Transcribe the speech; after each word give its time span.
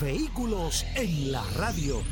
Vehículos 0.00 0.84
en 0.94 1.32
la 1.32 1.42
radio. 1.56 2.02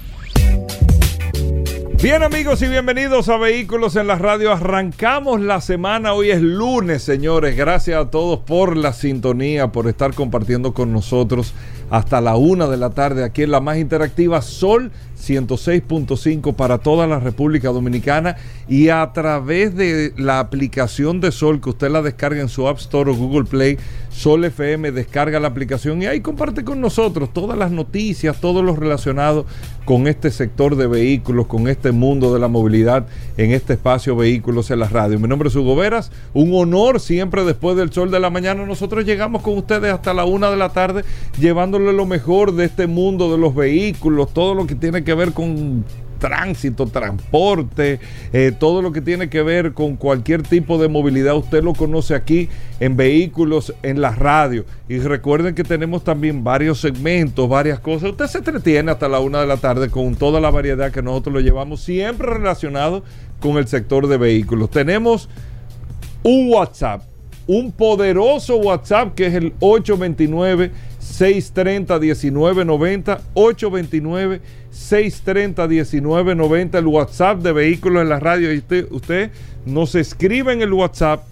Bien 2.02 2.22
amigos 2.22 2.62
y 2.62 2.68
bienvenidos 2.68 3.28
a 3.28 3.36
Vehículos 3.36 3.96
en 3.96 4.06
la 4.06 4.16
Radio. 4.16 4.52
Arrancamos 4.52 5.40
la 5.40 5.60
semana, 5.60 6.14
hoy 6.14 6.30
es 6.30 6.40
lunes 6.40 7.02
señores. 7.02 7.56
Gracias 7.56 8.00
a 8.00 8.10
todos 8.10 8.40
por 8.40 8.76
la 8.76 8.92
sintonía, 8.92 9.68
por 9.68 9.86
estar 9.88 10.14
compartiendo 10.14 10.72
con 10.72 10.92
nosotros 10.92 11.52
hasta 11.90 12.20
la 12.20 12.36
una 12.36 12.66
de 12.66 12.76
la 12.76 12.90
tarde 12.90 13.24
aquí 13.24 13.42
en 13.42 13.50
la 13.50 13.60
más 13.60 13.78
interactiva 13.78 14.42
Sol 14.42 14.90
106.5 15.24 16.54
para 16.54 16.78
toda 16.78 17.06
la 17.06 17.20
República 17.20 17.68
Dominicana 17.68 18.36
y 18.68 18.88
a 18.88 19.10
través 19.12 19.74
de 19.74 20.12
la 20.16 20.40
aplicación 20.40 21.20
de 21.20 21.32
Sol 21.32 21.60
que 21.60 21.70
usted 21.70 21.90
la 21.90 22.02
descarga 22.02 22.40
en 22.40 22.48
su 22.48 22.68
App 22.68 22.78
Store 22.78 23.10
o 23.10 23.14
Google 23.14 23.44
Play, 23.44 23.78
Sol 24.14 24.44
FM 24.44 24.92
descarga 24.92 25.40
la 25.40 25.48
aplicación 25.48 26.00
y 26.00 26.06
ahí 26.06 26.20
comparte 26.20 26.62
con 26.62 26.80
nosotros 26.80 27.32
todas 27.32 27.58
las 27.58 27.72
noticias, 27.72 28.40
todo 28.40 28.62
lo 28.62 28.76
relacionado 28.76 29.44
con 29.84 30.06
este 30.06 30.30
sector 30.30 30.76
de 30.76 30.86
vehículos, 30.86 31.46
con 31.46 31.66
este 31.66 31.90
mundo 31.90 32.32
de 32.32 32.38
la 32.38 32.46
movilidad 32.46 33.08
en 33.36 33.50
este 33.50 33.72
espacio 33.72 34.14
Vehículos 34.14 34.70
en 34.70 34.78
la 34.78 34.88
Radio. 34.88 35.18
Mi 35.18 35.26
nombre 35.26 35.48
es 35.48 35.56
Hugo 35.56 35.74
Veras, 35.74 36.12
un 36.32 36.54
honor 36.54 37.00
siempre 37.00 37.44
después 37.44 37.76
del 37.76 37.92
sol 37.92 38.12
de 38.12 38.20
la 38.20 38.30
mañana. 38.30 38.64
Nosotros 38.64 39.04
llegamos 39.04 39.42
con 39.42 39.58
ustedes 39.58 39.92
hasta 39.92 40.14
la 40.14 40.24
una 40.24 40.48
de 40.48 40.58
la 40.58 40.68
tarde 40.68 41.04
llevándole 41.40 41.92
lo 41.92 42.06
mejor 42.06 42.54
de 42.54 42.66
este 42.66 42.86
mundo 42.86 43.32
de 43.32 43.38
los 43.38 43.52
vehículos, 43.52 44.32
todo 44.32 44.54
lo 44.54 44.68
que 44.68 44.76
tiene 44.76 45.02
que 45.02 45.14
ver 45.14 45.32
con 45.32 45.84
tránsito, 46.24 46.86
transporte, 46.86 48.00
eh, 48.32 48.50
todo 48.58 48.80
lo 48.80 48.92
que 48.92 49.02
tiene 49.02 49.28
que 49.28 49.42
ver 49.42 49.74
con 49.74 49.96
cualquier 49.96 50.42
tipo 50.42 50.78
de 50.78 50.88
movilidad, 50.88 51.36
usted 51.36 51.62
lo 51.62 51.74
conoce 51.74 52.14
aquí 52.14 52.48
en 52.80 52.96
vehículos, 52.96 53.74
en 53.82 54.00
la 54.00 54.12
radio. 54.12 54.64
Y 54.88 55.00
recuerden 55.00 55.54
que 55.54 55.64
tenemos 55.64 56.02
también 56.02 56.42
varios 56.42 56.80
segmentos, 56.80 57.46
varias 57.46 57.78
cosas. 57.78 58.12
Usted 58.12 58.26
se 58.26 58.38
entretiene 58.38 58.90
hasta 58.90 59.06
la 59.06 59.20
una 59.20 59.42
de 59.42 59.46
la 59.46 59.58
tarde 59.58 59.90
con 59.90 60.14
toda 60.14 60.40
la 60.40 60.50
variedad 60.50 60.90
que 60.90 61.02
nosotros 61.02 61.34
lo 61.34 61.40
llevamos, 61.40 61.82
siempre 61.82 62.26
relacionado 62.26 63.04
con 63.38 63.58
el 63.58 63.68
sector 63.68 64.06
de 64.06 64.16
vehículos. 64.16 64.70
Tenemos 64.70 65.28
un 66.22 66.50
WhatsApp, 66.50 67.02
un 67.46 67.70
poderoso 67.70 68.56
WhatsApp 68.56 69.14
que 69.14 69.26
es 69.26 69.34
el 69.34 69.52
829 69.60 70.70
630 71.04 71.98
1990 71.98 73.20
829 73.34 74.40
630-1990, 74.74 76.78
el 76.78 76.86
WhatsApp 76.86 77.40
de 77.40 77.52
Vehículos 77.52 78.02
en 78.02 78.08
la 78.08 78.20
Radio. 78.20 78.52
Usted, 78.52 78.88
usted 78.90 79.30
nos 79.64 79.94
escribe 79.94 80.52
en 80.52 80.62
el 80.62 80.72
WhatsApp, 80.72 81.22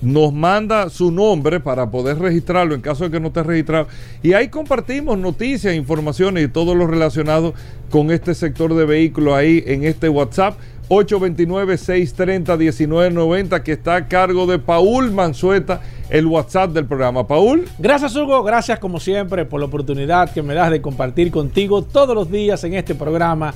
nos 0.00 0.32
manda 0.32 0.88
su 0.88 1.12
nombre 1.12 1.60
para 1.60 1.90
poder 1.90 2.18
registrarlo 2.18 2.74
en 2.74 2.80
caso 2.80 3.04
de 3.04 3.10
que 3.10 3.20
no 3.20 3.28
esté 3.28 3.42
registrado. 3.42 3.88
Y 4.22 4.32
ahí 4.32 4.48
compartimos 4.48 5.18
noticias, 5.18 5.74
informaciones 5.74 6.44
y 6.44 6.48
todo 6.48 6.74
lo 6.74 6.86
relacionado 6.86 7.52
con 7.90 8.10
este 8.10 8.34
sector 8.34 8.74
de 8.74 8.86
vehículos 8.86 9.34
ahí 9.34 9.62
en 9.66 9.84
este 9.84 10.08
WhatsApp. 10.08 10.58
829-630-1990 10.88 13.62
que 13.62 13.72
está 13.72 13.96
a 13.96 14.06
cargo 14.06 14.46
de 14.46 14.60
Paul 14.60 15.10
Manzueta, 15.10 15.80
el 16.10 16.26
WhatsApp 16.26 16.70
del 16.70 16.84
programa. 16.86 17.26
Paul. 17.26 17.66
Gracias 17.78 18.14
Hugo, 18.14 18.44
gracias 18.44 18.78
como 18.78 19.00
siempre 19.00 19.44
por 19.44 19.58
la 19.60 19.66
oportunidad 19.66 20.30
que 20.30 20.42
me 20.42 20.54
das 20.54 20.70
de 20.70 20.80
compartir 20.80 21.32
contigo 21.32 21.82
todos 21.82 22.14
los 22.14 22.30
días 22.30 22.62
en 22.64 22.74
este 22.74 22.94
programa 22.94 23.52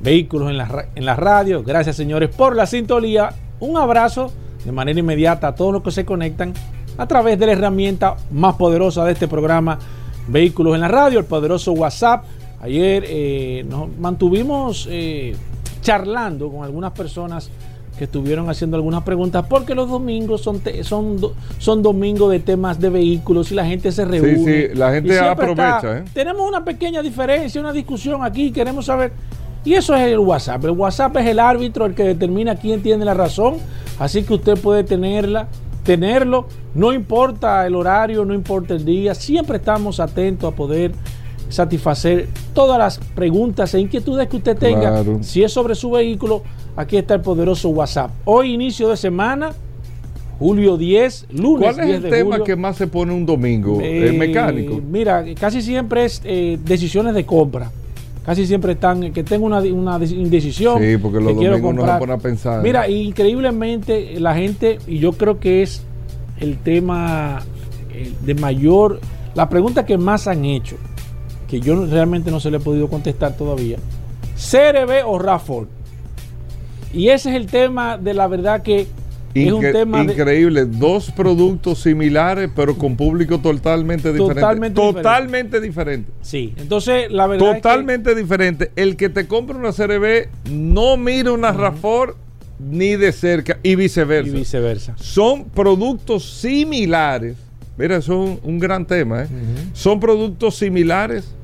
Vehículos 0.00 0.50
en 0.50 0.58
la, 0.58 0.86
en 0.94 1.06
la 1.06 1.16
radio. 1.16 1.62
Gracias 1.62 1.96
señores 1.96 2.28
por 2.34 2.56
la 2.56 2.66
sintonía. 2.66 3.32
Un 3.60 3.78
abrazo 3.78 4.30
de 4.64 4.72
manera 4.72 4.98
inmediata 4.98 5.46
a 5.48 5.54
todos 5.54 5.72
los 5.72 5.82
que 5.82 5.92
se 5.92 6.04
conectan 6.04 6.52
a 6.98 7.06
través 7.06 7.38
de 7.38 7.46
la 7.46 7.52
herramienta 7.52 8.16
más 8.30 8.56
poderosa 8.56 9.04
de 9.04 9.12
este 9.12 9.28
programa 9.28 9.78
Vehículos 10.26 10.74
en 10.74 10.80
la 10.80 10.88
radio, 10.88 11.20
el 11.20 11.26
poderoso 11.26 11.72
WhatsApp. 11.72 12.24
Ayer 12.60 13.04
eh, 13.06 13.64
nos 13.68 13.96
mantuvimos... 13.96 14.88
Eh, 14.90 15.36
charlando 15.84 16.50
con 16.50 16.64
algunas 16.64 16.90
personas 16.92 17.50
que 17.96 18.04
estuvieron 18.04 18.50
haciendo 18.50 18.76
algunas 18.76 19.04
preguntas, 19.04 19.44
porque 19.48 19.74
los 19.74 19.88
domingos 19.88 20.40
son, 20.40 20.60
son, 20.82 21.18
son 21.58 21.82
domingos 21.82 22.30
de 22.32 22.40
temas 22.40 22.80
de 22.80 22.90
vehículos 22.90 23.52
y 23.52 23.54
la 23.54 23.64
gente 23.64 23.92
se 23.92 24.04
reúne. 24.04 24.36
Sí, 24.36 24.44
sí, 24.44 24.74
la 24.74 24.92
gente 24.92 25.16
aprovecha. 25.16 25.98
¿eh? 25.98 26.04
Tenemos 26.12 26.48
una 26.48 26.64
pequeña 26.64 27.02
diferencia, 27.02 27.60
una 27.60 27.72
discusión 27.72 28.24
aquí, 28.24 28.50
queremos 28.50 28.86
saber. 28.86 29.12
Y 29.64 29.74
eso 29.74 29.94
es 29.94 30.02
el 30.02 30.18
WhatsApp. 30.18 30.64
El 30.64 30.72
WhatsApp 30.72 31.16
es 31.18 31.26
el 31.26 31.38
árbitro, 31.38 31.86
el 31.86 31.94
que 31.94 32.02
determina 32.02 32.56
quién 32.56 32.82
tiene 32.82 33.04
la 33.04 33.14
razón. 33.14 33.56
Así 33.98 34.24
que 34.24 34.34
usted 34.34 34.58
puede 34.58 34.82
tenerla, 34.82 35.48
tenerlo. 35.84 36.48
No 36.74 36.92
importa 36.92 37.64
el 37.66 37.76
horario, 37.76 38.24
no 38.24 38.34
importa 38.34 38.74
el 38.74 38.84
día. 38.84 39.14
Siempre 39.14 39.58
estamos 39.58 40.00
atentos 40.00 40.52
a 40.52 40.56
poder 40.56 40.92
satisfacer 41.54 42.28
todas 42.52 42.78
las 42.78 42.98
preguntas 43.14 43.72
e 43.74 43.80
inquietudes 43.80 44.28
que 44.28 44.36
usted 44.36 44.56
tenga. 44.56 45.02
Si 45.22 45.42
es 45.42 45.52
sobre 45.52 45.74
su 45.74 45.90
vehículo, 45.92 46.42
aquí 46.76 46.96
está 46.96 47.14
el 47.14 47.20
poderoso 47.20 47.70
WhatsApp. 47.70 48.10
Hoy 48.24 48.52
inicio 48.52 48.88
de 48.88 48.96
semana, 48.96 49.52
julio 50.38 50.76
10, 50.76 51.26
lunes. 51.30 51.74
¿Cuál 51.74 51.88
es 51.88 52.04
el 52.04 52.10
tema 52.10 52.42
que 52.42 52.56
más 52.56 52.76
se 52.76 52.86
pone 52.86 53.12
un 53.12 53.24
domingo? 53.24 53.80
¿El 53.80 54.14
mecánico? 54.14 54.80
Mira, 54.90 55.24
casi 55.38 55.62
siempre 55.62 56.04
es 56.04 56.20
eh, 56.24 56.58
decisiones 56.64 57.14
de 57.14 57.24
compra. 57.24 57.70
Casi 58.26 58.46
siempre 58.46 58.72
están, 58.72 59.12
que 59.12 59.22
tengo 59.22 59.44
una, 59.44 59.58
una 59.60 60.02
indecisión. 60.02 60.80
Sí, 60.80 60.96
porque 60.96 61.20
los 61.20 61.34
domingos 61.34 61.74
no 61.74 61.86
se 61.86 61.98
pone 61.98 62.12
a 62.14 62.18
pensar. 62.18 62.62
Mira, 62.62 62.88
increíblemente 62.88 64.18
la 64.18 64.34
gente, 64.34 64.78
y 64.86 64.98
yo 64.98 65.12
creo 65.12 65.38
que 65.38 65.62
es 65.62 65.82
el 66.40 66.56
tema 66.56 67.42
eh, 67.92 68.12
de 68.24 68.34
mayor, 68.34 68.98
la 69.34 69.50
pregunta 69.50 69.84
que 69.84 69.98
más 69.98 70.26
han 70.26 70.46
hecho 70.46 70.76
que 71.48 71.60
yo 71.60 71.86
realmente 71.86 72.30
no 72.30 72.40
se 72.40 72.50
le 72.50 72.58
he 72.58 72.60
podido 72.60 72.88
contestar 72.88 73.36
todavía. 73.36 73.78
CRB 74.36 75.06
o 75.06 75.18
Rafford. 75.18 75.68
Y 76.92 77.08
ese 77.08 77.30
es 77.30 77.36
el 77.36 77.46
tema 77.46 77.98
de 77.98 78.14
la 78.14 78.28
verdad 78.28 78.62
que 78.62 78.86
es 79.34 79.52
un 79.52 79.60
tema 79.60 80.02
increíble. 80.02 80.64
Dos 80.64 81.10
productos 81.10 81.80
similares, 81.80 82.50
pero 82.54 82.78
con 82.78 82.96
público 82.96 83.38
totalmente 83.38 84.12
diferente. 84.12 84.40
Totalmente, 84.40 84.80
totalmente 84.80 85.60
diferente. 85.60 86.12
Sí, 86.22 86.54
entonces 86.56 87.10
la 87.10 87.26
verdad. 87.26 87.54
Totalmente 87.54 88.14
diferente. 88.14 88.70
El 88.76 88.96
que 88.96 89.08
te 89.08 89.26
compra 89.26 89.56
una 89.56 89.72
CRB 89.72 90.28
no 90.50 90.96
mira 90.96 91.32
una 91.32 91.50
Rafford 91.50 92.14
ni 92.60 92.94
de 92.94 93.12
cerca 93.12 93.58
y 93.62 93.74
viceversa. 93.74 94.30
Y 94.30 94.38
viceversa. 94.38 94.94
Son 94.96 95.44
productos 95.46 96.24
similares. 96.24 97.36
Mira, 97.76 97.96
eso 97.96 98.24
es 98.24 98.38
un, 98.42 98.58
gran 98.58 98.86
tema. 98.86 99.24
¿eh? 99.24 99.28
Son 99.72 99.98
productos 100.00 100.56
similares 100.56 101.34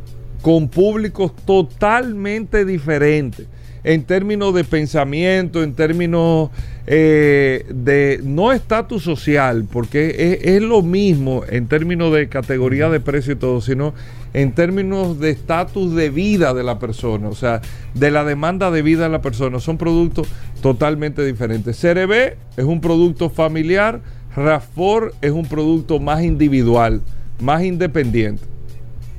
con 0.42 0.68
públicos 0.68 1.32
totalmente 1.44 2.64
diferentes 2.64 3.46
en 3.82 4.04
términos 4.04 4.54
de 4.54 4.64
pensamiento, 4.64 5.62
en 5.62 5.74
términos 5.74 6.50
eh, 6.86 7.64
de 7.70 8.20
no 8.22 8.52
estatus 8.52 9.02
social, 9.02 9.66
porque 9.70 10.38
es, 10.42 10.62
lo 10.62 10.82
mismo 10.82 11.42
en 11.48 11.66
términos 11.66 12.12
de 12.12 12.28
categoría 12.28 12.88
de 12.90 13.00
precio 13.00 13.32
y 13.32 13.36
todo, 13.36 13.60
sino 13.60 13.94
en 14.34 14.52
términos 14.52 15.18
de 15.18 15.30
estatus 15.30 15.94
de 15.94 16.10
vida 16.10 16.52
de 16.54 16.62
la 16.62 16.78
persona, 16.78 17.28
o 17.28 17.34
sea, 17.34 17.62
de 17.94 18.10
la 18.10 18.24
demanda 18.24 18.70
de 18.70 18.82
vida 18.82 19.04
de 19.04 19.10
la 19.10 19.22
persona. 19.22 19.60
Son 19.60 19.78
productos 19.78 20.28
totalmente 20.60 21.24
diferentes. 21.24 21.80
CRB 21.80 22.36
es 22.56 22.64
un 22.64 22.80
producto 22.80 23.30
familiar, 23.30 24.00
RAFOR 24.36 25.14
es 25.20 25.32
un 25.32 25.46
producto 25.46 25.98
más 25.98 26.22
individual, 26.22 27.00
más 27.40 27.62
independiente 27.62 28.50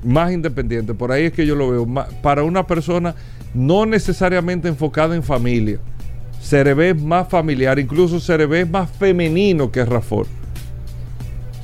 más 0.04 0.32
independiente. 0.32 0.94
Por 0.94 1.12
ahí 1.12 1.26
es 1.26 1.34
que 1.34 1.46
yo 1.46 1.56
lo 1.56 1.70
veo. 1.70 1.88
Para 2.22 2.44
una 2.44 2.66
persona 2.66 3.16
no 3.54 3.86
necesariamente 3.86 4.68
enfocada 4.68 5.16
en 5.16 5.24
familia. 5.24 5.80
Cerebe 6.42 6.90
es 6.90 7.02
más 7.02 7.28
familiar, 7.28 7.78
incluso 7.78 8.20
Cerebe 8.20 8.62
es 8.62 8.70
más 8.70 8.90
femenino 8.90 9.72
que 9.72 9.86
Rafor. 9.86 10.26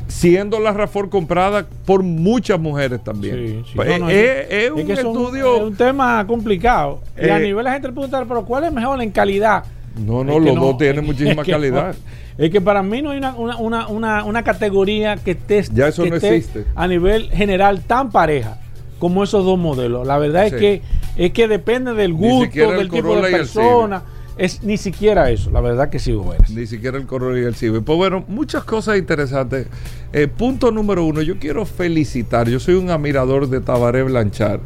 Siendo 0.07 0.59
la 0.59 0.71
Rafor 0.71 1.09
comprada 1.09 1.65
por 1.85 2.03
muchas 2.03 2.59
mujeres 2.59 3.03
también. 3.03 3.63
es, 3.65 4.71
un 4.71 4.91
estudio. 4.91 5.57
Es 5.57 5.63
un, 5.63 5.75
tema 5.75 6.25
complicado. 6.27 7.01
y 7.19 7.27
a 7.27 7.39
eh, 7.39 7.43
nivel 7.43 7.63
la 7.63 7.73
gente 7.73 7.89
pregunta, 7.91 8.23
pero 8.27 8.45
¿cuál 8.45 8.65
es 8.65 8.71
mejor 8.71 9.01
en 9.01 9.11
calidad? 9.11 9.63
No, 9.97 10.23
no, 10.23 10.39
los 10.39 10.55
dos 10.55 10.77
tienen 10.77 11.05
muchísima 11.05 11.43
calidad. 11.45 11.95
Es 12.37 12.51
que 12.51 12.61
para 12.61 12.83
mí 12.83 13.01
no 13.01 13.11
hay 13.11 13.19
una, 13.19 14.43
categoría 14.43 15.17
que 15.17 15.31
esté, 15.31 15.63
ya 15.73 15.87
eso 15.87 16.05
no 16.05 16.15
existe. 16.15 16.65
a 16.75 16.87
nivel 16.87 17.29
general 17.31 17.81
tan 17.81 18.11
pareja. 18.11 18.59
como 18.99 19.23
esos 19.23 19.45
dos 19.45 19.57
modelos. 19.57 20.05
La 20.05 20.17
verdad 20.17 20.47
es 20.47 20.53
que 20.53 20.81
es 21.15 21.31
que 21.31 21.47
depende 21.47 21.93
del 21.93 22.13
gusto, 22.13 22.71
del 22.71 22.89
tipo 22.89 23.15
de 23.15 23.31
persona. 23.31 24.03
Es 24.37 24.61
ni 24.61 24.77
siquiera 24.77 25.31
eso, 25.31 25.49
la 25.49 25.61
verdad 25.61 25.89
que 25.89 25.97
sí. 25.97 26.15
Ni 26.49 26.67
siquiera 26.67 26.97
el 26.97 27.07
Corolla 27.07 27.41
y 27.41 27.45
el 27.45 27.55
Civic. 27.55 27.83
Pues 27.83 27.97
bueno, 27.97 28.23
muchas 28.27 28.63
cosas 28.63 28.97
interesantes. 28.97 29.65
Eh, 30.13 30.27
punto 30.27 30.71
número 30.71 31.03
uno, 31.05 31.23
yo 31.23 31.39
quiero 31.39 31.65
felicitar. 31.65 32.47
Yo 32.47 32.59
soy 32.59 32.75
un 32.75 32.91
admirador 32.91 33.49
de 33.49 33.61
Tabaré 33.61 34.03
Blanchard. 34.03 34.59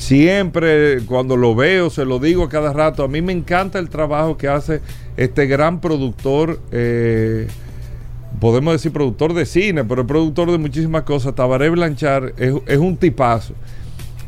Siempre 0.00 1.02
cuando 1.04 1.36
lo 1.36 1.54
veo, 1.54 1.90
se 1.90 2.06
lo 2.06 2.18
digo 2.18 2.44
a 2.44 2.48
cada 2.48 2.72
rato. 2.72 3.04
A 3.04 3.08
mí 3.08 3.20
me 3.20 3.34
encanta 3.34 3.78
el 3.78 3.90
trabajo 3.90 4.38
que 4.38 4.48
hace 4.48 4.80
este 5.18 5.46
gran 5.46 5.78
productor. 5.82 6.58
eh, 6.72 7.46
podemos 8.40 8.72
decir 8.72 8.92
productor 8.92 9.34
de 9.34 9.44
cine, 9.44 9.84
pero 9.84 10.06
productor 10.06 10.50
de 10.50 10.56
muchísimas 10.56 11.02
cosas. 11.02 11.34
Tabaré 11.34 11.68
Blanchard 11.68 12.32
es, 12.38 12.54
es 12.66 12.78
un 12.78 12.96
tipazo. 12.96 13.52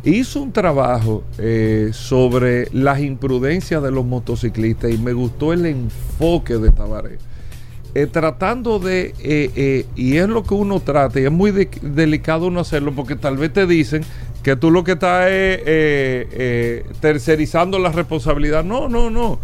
Hizo 0.04 0.42
un 0.42 0.52
trabajo 0.52 1.24
eh, 1.38 1.88
sobre 1.94 2.68
las 2.72 3.00
imprudencias 3.00 3.82
de 3.82 3.90
los 3.90 4.04
motociclistas 4.04 4.90
y 4.90 4.98
me 4.98 5.14
gustó 5.14 5.54
el 5.54 5.64
enfoque 5.64 6.58
de 6.58 6.70
Tabaré. 6.70 7.16
Eh, 7.94 8.06
tratando 8.06 8.78
de, 8.78 9.14
eh, 9.20 9.50
eh, 9.54 9.86
y 9.96 10.16
es 10.16 10.26
lo 10.26 10.42
que 10.44 10.54
uno 10.54 10.80
trata, 10.80 11.20
y 11.20 11.24
es 11.24 11.30
muy 11.30 11.50
de- 11.50 11.68
delicado 11.82 12.46
uno 12.46 12.60
hacerlo 12.60 12.92
porque 12.92 13.16
tal 13.16 13.36
vez 13.36 13.52
te 13.52 13.66
dicen 13.66 14.02
que 14.42 14.56
tú 14.56 14.70
lo 14.70 14.82
que 14.82 14.92
estás 14.92 15.26
es 15.30 16.90
tercerizando 17.00 17.78
la 17.78 17.90
responsabilidad. 17.92 18.64
No, 18.64 18.88
no, 18.88 19.10
no. 19.10 19.38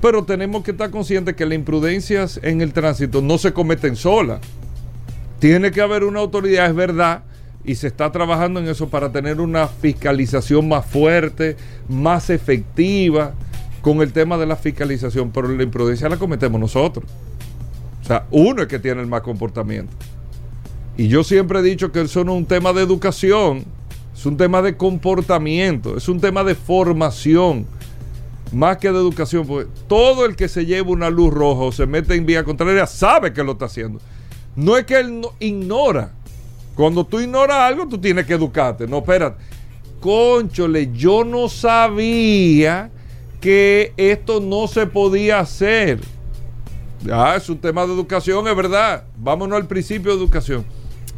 Pero 0.00 0.24
tenemos 0.24 0.64
que 0.64 0.70
estar 0.72 0.90
conscientes 0.90 1.36
que 1.36 1.44
las 1.46 1.54
imprudencias 1.54 2.40
en 2.42 2.60
el 2.62 2.72
tránsito 2.72 3.20
no 3.20 3.36
se 3.38 3.52
cometen 3.52 3.94
solas. 3.94 4.40
Tiene 5.38 5.70
que 5.70 5.80
haber 5.80 6.02
una 6.04 6.20
autoridad, 6.20 6.66
es 6.66 6.74
verdad, 6.74 7.22
y 7.64 7.74
se 7.74 7.88
está 7.88 8.10
trabajando 8.10 8.58
en 8.58 8.68
eso 8.68 8.88
para 8.88 9.12
tener 9.12 9.40
una 9.40 9.68
fiscalización 9.68 10.66
más 10.66 10.86
fuerte, 10.86 11.56
más 11.88 12.30
efectiva 12.30 13.34
con 13.82 14.00
el 14.00 14.12
tema 14.12 14.38
de 14.38 14.46
la 14.46 14.56
fiscalización, 14.56 15.30
pero 15.30 15.46
la 15.48 15.62
imprudencia 15.62 16.08
la 16.08 16.16
cometemos 16.16 16.60
nosotros. 16.60 17.04
O 18.02 18.04
sea, 18.04 18.26
uno 18.30 18.62
es 18.62 18.68
que 18.68 18.78
tiene 18.78 19.00
el 19.00 19.06
más 19.06 19.22
comportamiento. 19.22 19.92
Y 20.96 21.08
yo 21.08 21.24
siempre 21.24 21.60
he 21.60 21.62
dicho 21.62 21.90
que 21.92 22.02
eso 22.02 22.24
no 22.24 22.32
es 22.32 22.38
un 22.38 22.46
tema 22.46 22.72
de 22.72 22.82
educación, 22.82 23.64
es 24.14 24.26
un 24.26 24.36
tema 24.36 24.60
de 24.60 24.76
comportamiento, 24.76 25.96
es 25.96 26.08
un 26.08 26.20
tema 26.20 26.44
de 26.44 26.54
formación, 26.54 27.64
más 28.52 28.76
que 28.78 28.90
de 28.92 28.98
educación. 28.98 29.46
Porque 29.46 29.70
todo 29.88 30.26
el 30.26 30.36
que 30.36 30.48
se 30.48 30.66
lleva 30.66 30.90
una 30.90 31.08
luz 31.10 31.32
roja 31.32 31.62
o 31.62 31.72
se 31.72 31.86
mete 31.86 32.14
en 32.14 32.26
vía 32.26 32.44
contraria 32.44 32.86
sabe 32.86 33.32
que 33.32 33.42
lo 33.42 33.52
está 33.52 33.64
haciendo. 33.66 34.00
No 34.54 34.76
es 34.76 34.84
que 34.84 34.98
él 35.00 35.20
no- 35.20 35.32
ignora. 35.40 36.10
Cuando 36.74 37.04
tú 37.04 37.20
ignoras 37.20 37.56
algo, 37.58 37.86
tú 37.88 37.98
tienes 37.98 38.26
que 38.26 38.34
educarte. 38.34 38.86
No, 38.86 38.98
espérate. 38.98 39.42
Conchole, 40.00 40.90
yo 40.92 41.22
no 41.24 41.48
sabía 41.48 42.90
que 43.40 43.92
esto 43.96 44.40
no 44.40 44.66
se 44.68 44.86
podía 44.86 45.38
hacer. 45.40 46.00
Ah, 47.10 47.34
es 47.36 47.48
un 47.48 47.58
tema 47.58 47.86
de 47.86 47.92
educación, 47.92 48.46
es 48.46 48.56
verdad. 48.56 49.04
Vámonos 49.16 49.56
al 49.56 49.66
principio 49.66 50.12
de 50.12 50.18
educación. 50.18 50.64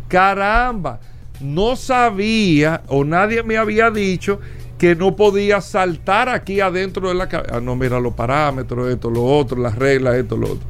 Caramba, 0.09 1.01
no 1.41 1.77
sabía 1.77 2.83
o 2.89 3.05
nadie 3.05 3.43
me 3.43 3.57
había 3.57 3.91
dicho 3.91 4.41
que 4.79 4.95
no 4.95 5.15
podía 5.17 5.61
saltar 5.61 6.29
aquí 6.29 6.61
adentro 6.61 7.09
de 7.09 7.15
la 7.15 7.29
cabeza. 7.29 7.57
Ah, 7.57 7.61
no, 7.61 7.77
mira 7.77 8.01
los 8.01 8.15
parámetros, 8.15 8.91
esto, 8.91 9.11
lo 9.11 9.25
otro, 9.25 9.61
las 9.61 9.77
reglas, 9.77 10.17
esto, 10.17 10.37
lo 10.37 10.53
otro. 10.53 10.67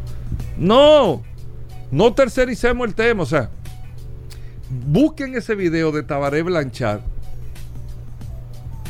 No, 0.57 1.23
no 1.91 2.13
tercericemos 2.15 2.87
el 2.87 2.95
tema. 2.95 3.23
O 3.23 3.27
sea, 3.27 3.51
busquen 4.87 5.37
ese 5.37 5.55
video 5.55 5.93
de 5.93 6.03
Tabaré 6.03 6.43
Blanchard, 6.43 7.01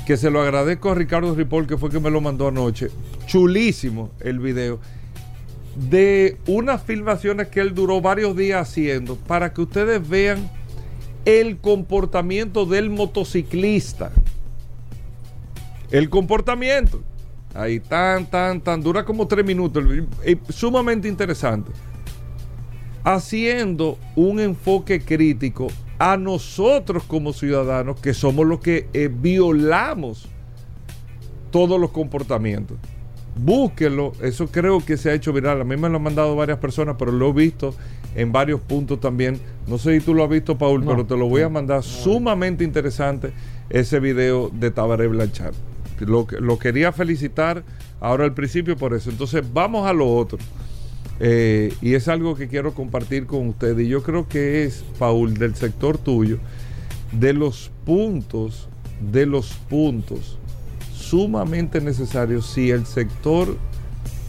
que 0.06 0.16
se 0.16 0.30
lo 0.30 0.40
agradezco 0.40 0.90
a 0.90 0.94
Ricardo 0.94 1.34
Ripoll, 1.34 1.66
que 1.66 1.78
fue 1.78 1.90
que 1.90 2.00
me 2.00 2.10
lo 2.10 2.20
mandó 2.20 2.48
anoche. 2.48 2.90
Chulísimo 3.26 4.10
el 4.20 4.38
video 4.38 4.78
de 5.76 6.38
unas 6.46 6.82
filmaciones 6.82 7.48
que 7.48 7.60
él 7.60 7.74
duró 7.74 8.00
varios 8.00 8.36
días 8.36 8.68
haciendo 8.68 9.16
para 9.16 9.52
que 9.52 9.62
ustedes 9.62 10.06
vean 10.08 10.50
el 11.24 11.58
comportamiento 11.58 12.66
del 12.66 12.90
motociclista. 12.90 14.12
El 15.90 16.10
comportamiento. 16.10 17.02
Ahí 17.54 17.78
tan, 17.80 18.26
tan, 18.26 18.60
tan, 18.60 18.82
dura 18.82 19.04
como 19.04 19.26
tres 19.26 19.44
minutos. 19.44 19.84
Eh, 20.24 20.36
Sumamente 20.48 21.08
interesante. 21.08 21.70
Haciendo 23.04 23.98
un 24.16 24.40
enfoque 24.40 25.00
crítico 25.00 25.68
a 25.98 26.16
nosotros 26.16 27.04
como 27.04 27.32
ciudadanos, 27.32 28.00
que 28.00 28.12
somos 28.12 28.46
los 28.46 28.60
que 28.60 28.88
eh, 28.92 29.08
violamos 29.12 30.28
todos 31.50 31.80
los 31.80 31.90
comportamientos. 31.90 32.78
Búsquenlo, 33.36 34.12
eso 34.22 34.46
creo 34.46 34.84
que 34.84 34.96
se 34.96 35.10
ha 35.10 35.14
hecho 35.14 35.32
viral. 35.32 35.60
A 35.60 35.64
mí 35.64 35.76
me 35.76 35.88
lo 35.88 35.96
han 35.96 36.02
mandado 36.02 36.36
varias 36.36 36.58
personas, 36.58 36.96
pero 36.98 37.10
lo 37.10 37.30
he 37.30 37.32
visto 37.32 37.74
en 38.14 38.30
varios 38.30 38.60
puntos 38.60 39.00
también. 39.00 39.40
No 39.66 39.76
sé 39.78 39.98
si 39.98 40.04
tú 40.04 40.14
lo 40.14 40.22
has 40.22 40.30
visto, 40.30 40.56
Paul, 40.56 40.84
No. 40.84 40.90
pero 40.92 41.04
te 41.04 41.16
lo 41.16 41.28
voy 41.28 41.42
a 41.42 41.48
mandar. 41.48 41.82
Sumamente 41.82 42.62
interesante 42.62 43.32
ese 43.70 43.98
video 43.98 44.50
de 44.52 44.70
Tabaré 44.70 45.08
Blanchard. 45.08 45.54
Lo, 46.00 46.26
lo 46.40 46.58
quería 46.58 46.92
felicitar 46.92 47.64
ahora 48.00 48.24
al 48.24 48.34
principio 48.34 48.76
por 48.76 48.94
eso. 48.94 49.10
Entonces, 49.10 49.42
vamos 49.52 49.86
a 49.88 49.92
lo 49.92 50.14
otro. 50.14 50.38
Eh, 51.20 51.72
y 51.80 51.94
es 51.94 52.06
algo 52.08 52.34
que 52.36 52.46
quiero 52.48 52.72
compartir 52.72 53.26
con 53.26 53.48
ustedes. 53.48 53.84
Y 53.86 53.88
yo 53.88 54.02
creo 54.02 54.28
que 54.28 54.64
es, 54.64 54.84
Paul, 54.98 55.34
del 55.34 55.54
sector 55.56 55.98
tuyo, 55.98 56.38
de 57.12 57.32
los 57.32 57.70
puntos, 57.84 58.68
de 59.12 59.26
los 59.26 59.52
puntos 59.68 60.38
sumamente 61.14 61.80
necesarios 61.80 62.44
si 62.46 62.72
el 62.72 62.86
sector 62.86 63.56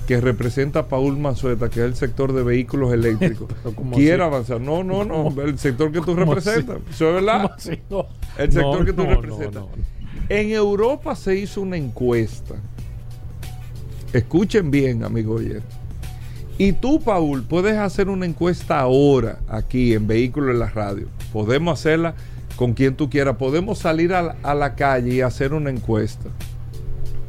que 0.08 0.22
representa 0.22 0.82
a 0.82 0.88
Paul 0.88 1.18
Manzueta, 1.18 1.68
que 1.68 1.80
es 1.80 1.86
el 1.88 1.96
sector 1.96 2.32
de 2.32 2.44
vehículos 2.44 2.94
eléctricos, 2.94 3.48
Pero 3.64 3.76
¿cómo 3.76 3.96
quiere 3.96 4.22
así? 4.22 4.22
avanzar. 4.22 4.62
No, 4.62 4.84
no, 4.84 5.04
no, 5.04 5.42
el 5.42 5.58
sector 5.58 5.92
que 5.92 6.00
tú 6.02 6.16
¿Cómo 6.16 6.36
representas. 6.36 6.76
así? 6.76 6.86
Eso 6.92 7.10
es 7.10 7.16
verdad. 7.16 7.52
El 8.38 8.52
sector 8.52 8.80
No, 8.80 8.86
que 8.86 8.94
tú 8.94 9.04
representas. 9.04 9.64
En 10.30 10.52
Europa 10.52 11.16
se 11.16 11.36
hizo 11.38 11.62
una 11.62 11.76
encuesta. 11.78 12.54
Escuchen 14.14 14.70
bien, 14.70 15.04
amigo 15.04 15.34
oyente. 15.36 15.64
Y 16.60 16.74
tú, 16.74 17.02
Paul, 17.02 17.42
puedes 17.42 17.76
hacer 17.76 18.08
una 18.08 18.28
encuesta 18.28 18.80
ahora 18.80 19.40
aquí 19.48 19.96
en 19.96 20.06
Vehículos 20.06 20.52
en 20.52 20.60
la 20.60 20.70
Radio. 20.70 21.08
Podemos 21.34 21.80
hacerla 21.80 22.14
con 22.56 22.74
quien 22.76 22.96
tú 22.96 23.10
quieras. 23.10 23.38
Podemos 23.38 23.80
salir 23.80 24.14
a 24.14 24.22
la, 24.22 24.36
a 24.44 24.54
la 24.54 24.76
calle 24.76 25.16
y 25.16 25.22
hacer 25.22 25.52
una 25.54 25.72
encuesta. 25.72 26.30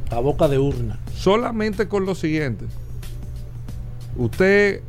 A 0.09 0.19
boca 0.19 0.47
de 0.47 0.57
urna. 0.57 0.99
Solamente 1.13 1.87
con 1.87 2.05
lo 2.05 2.15
siguiente. 2.15 2.65
Usted 4.15 4.81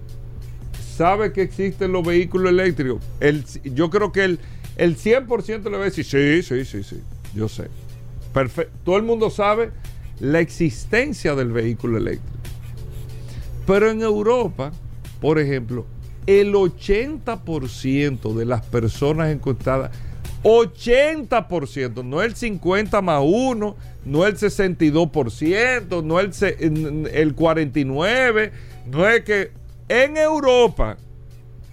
sabe 0.97 1.33
que 1.33 1.43
existen 1.43 1.93
los 1.93 2.05
vehículos 2.05 2.51
eléctricos. 2.51 3.03
El, 3.21 3.45
yo 3.63 3.91
creo 3.91 4.13
que 4.13 4.25
el, 4.25 4.41
el 4.77 4.97
100% 4.97 5.65
le 5.65 5.71
va 5.71 5.83
a 5.83 5.85
decir, 5.85 6.05
sí, 6.05 6.43
sí, 6.43 6.65
sí, 6.65 6.83
sí, 6.83 7.01
yo 7.35 7.49
sé. 7.49 7.69
Perfecto. 8.33 8.73
Todo 8.85 8.97
el 8.97 9.03
mundo 9.03 9.31
sabe 9.31 9.71
la 10.21 10.41
existencia 10.41 11.35
del 11.35 11.53
vehículo 11.53 11.99
eléctrico. 11.99 12.39
Pero 13.67 13.91
en 13.91 14.03
Europa, 14.03 14.73
por 15.21 15.39
ejemplo, 15.39 15.87
el 16.27 16.55
80% 16.55 18.35
de 18.35 18.45
las 18.45 18.65
personas 18.67 19.31
encuestadas, 19.31 19.91
80%, 20.43 22.05
no 22.05 22.23
el 22.23 22.35
50 22.35 23.03
más 23.03 23.23
1, 23.25 23.77
no 24.05 24.27
el 24.27 24.37
62%, 24.37 26.03
no 26.05 26.21
el, 26.21 26.27
el 27.13 27.37
49%, 27.37 28.51
no 28.91 29.09
es 29.09 29.25
que 29.25 29.51
en 29.89 30.17
Europa, 30.17 30.97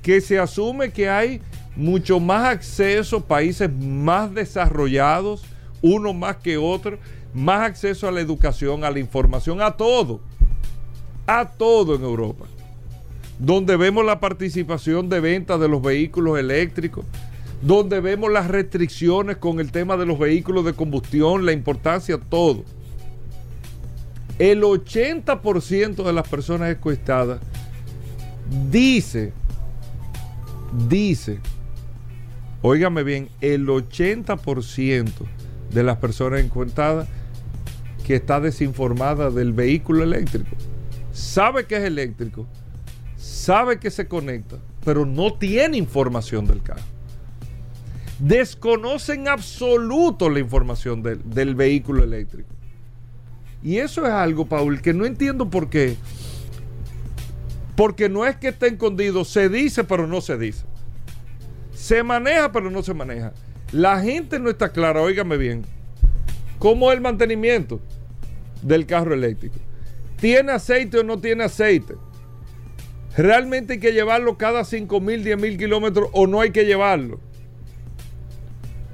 que 0.01 0.21
se 0.21 0.39
asume 0.39 0.91
que 0.91 1.09
hay 1.09 1.41
mucho 1.75 2.19
más 2.19 2.45
acceso, 2.45 3.21
países 3.21 3.69
más 3.71 4.33
desarrollados, 4.33 5.43
uno 5.81 6.13
más 6.13 6.37
que 6.37 6.57
otro, 6.57 6.97
más 7.33 7.61
acceso 7.61 8.07
a 8.07 8.11
la 8.11 8.21
educación, 8.21 8.83
a 8.83 8.91
la 8.91 8.99
información, 8.99 9.61
a 9.61 9.71
todo, 9.71 10.21
a 11.27 11.49
todo 11.49 11.95
en 11.95 12.03
Europa, 12.03 12.45
donde 13.39 13.75
vemos 13.75 14.05
la 14.05 14.19
participación 14.19 15.09
de 15.09 15.19
venta 15.19 15.57
de 15.57 15.67
los 15.67 15.81
vehículos 15.81 16.39
eléctricos, 16.39 17.05
donde 17.61 17.99
vemos 17.99 18.31
las 18.31 18.47
restricciones 18.47 19.37
con 19.37 19.59
el 19.59 19.71
tema 19.71 19.97
de 19.97 20.05
los 20.05 20.19
vehículos 20.19 20.65
de 20.65 20.73
combustión, 20.73 21.45
la 21.45 21.51
importancia, 21.51 22.17
todo. 22.17 22.63
El 24.37 24.63
80% 24.63 26.03
de 26.03 26.13
las 26.13 26.27
personas 26.27 26.75
encuestadas 26.75 27.39
dice, 28.69 29.31
dice, 30.89 31.39
óigame 32.61 33.03
bien, 33.03 33.29
el 33.41 33.67
80% 33.67 35.11
de 35.71 35.83
las 35.83 35.97
personas 35.97 36.41
encuestadas 36.41 37.07
que 38.05 38.15
está 38.15 38.39
desinformada 38.39 39.31
del 39.31 39.53
vehículo 39.53 40.03
eléctrico. 40.03 40.55
Sabe 41.11 41.65
que 41.65 41.77
es 41.77 41.83
eléctrico, 41.83 42.45
sabe 43.17 43.79
que 43.79 43.89
se 43.89 44.07
conecta, 44.07 44.57
pero 44.83 45.05
no 45.05 45.33
tiene 45.33 45.77
información 45.77 46.45
del 46.45 46.61
carro. 46.61 46.94
Desconocen 48.19 49.27
absoluto 49.27 50.29
la 50.29 50.39
información 50.39 51.03
del, 51.03 51.21
del 51.23 51.55
vehículo 51.55 52.03
eléctrico. 52.03 52.49
Y 53.63 53.77
eso 53.77 54.05
es 54.05 54.11
algo, 54.11 54.45
Paul, 54.45 54.81
que 54.81 54.93
no 54.93 55.05
entiendo 55.05 55.49
por 55.49 55.69
qué. 55.69 55.95
Porque 57.75 58.07
no 58.07 58.25
es 58.25 58.35
que 58.37 58.49
esté 58.49 58.67
escondido, 58.67 59.25
se 59.25 59.49
dice 59.49 59.83
pero 59.83 60.07
no 60.07 60.21
se 60.21 60.37
dice. 60.37 60.65
Se 61.73 62.03
maneja 62.03 62.51
pero 62.51 62.69
no 62.69 62.83
se 62.83 62.93
maneja. 62.93 63.33
La 63.71 63.99
gente 63.99 64.39
no 64.39 64.49
está 64.49 64.69
clara, 64.69 65.01
óigame 65.01 65.37
bien, 65.37 65.65
cómo 66.59 66.91
es 66.91 66.95
el 66.95 67.01
mantenimiento 67.01 67.81
del 68.61 68.85
carro 68.85 69.13
eléctrico. 69.13 69.55
¿Tiene 70.17 70.53
aceite 70.53 70.99
o 70.99 71.03
no 71.03 71.19
tiene 71.19 71.43
aceite? 71.43 71.95
¿Realmente 73.17 73.73
hay 73.73 73.79
que 73.79 73.93
llevarlo 73.93 74.37
cada 74.37 74.63
5 74.63 75.01
mil, 75.01 75.23
10 75.23 75.39
mil 75.39 75.57
kilómetros 75.57 76.09
o 76.13 76.27
no 76.27 76.39
hay 76.41 76.51
que 76.51 76.65
llevarlo? 76.65 77.19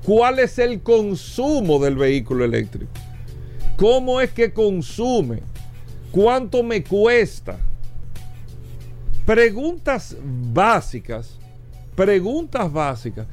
¿Cuál 0.06 0.40
es 0.40 0.58
el 0.58 0.82
consumo 0.82 1.80
del 1.80 1.96
vehículo 1.96 2.44
eléctrico? 2.44 2.92
¿Cómo 3.78 4.20
es 4.20 4.32
que 4.32 4.52
consume? 4.52 5.40
¿Cuánto 6.12 6.64
me 6.64 6.84
cuesta? 6.84 7.58
Preguntas 9.26 10.18
básicas, 10.24 11.38
preguntas 11.96 12.72
básicas, 12.72 13.28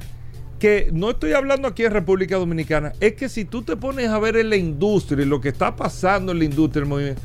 que 0.59 0.89
no 0.93 1.11
estoy 1.11 1.33
hablando 1.33 1.67
aquí 1.67 1.83
en 1.83 1.91
República 1.91 2.37
Dominicana, 2.37 2.93
es 2.99 3.15
que 3.15 3.29
si 3.29 3.45
tú 3.45 3.63
te 3.63 3.75
pones 3.75 4.09
a 4.09 4.19
ver 4.19 4.37
en 4.37 4.49
la 4.49 4.57
industria 4.57 5.23
y 5.23 5.27
lo 5.27 5.41
que 5.41 5.49
está 5.49 5.75
pasando 5.75 6.31
en 6.31 6.39
la 6.39 6.45
industria, 6.45 6.83
el 6.83 6.89
movimiento, 6.89 7.21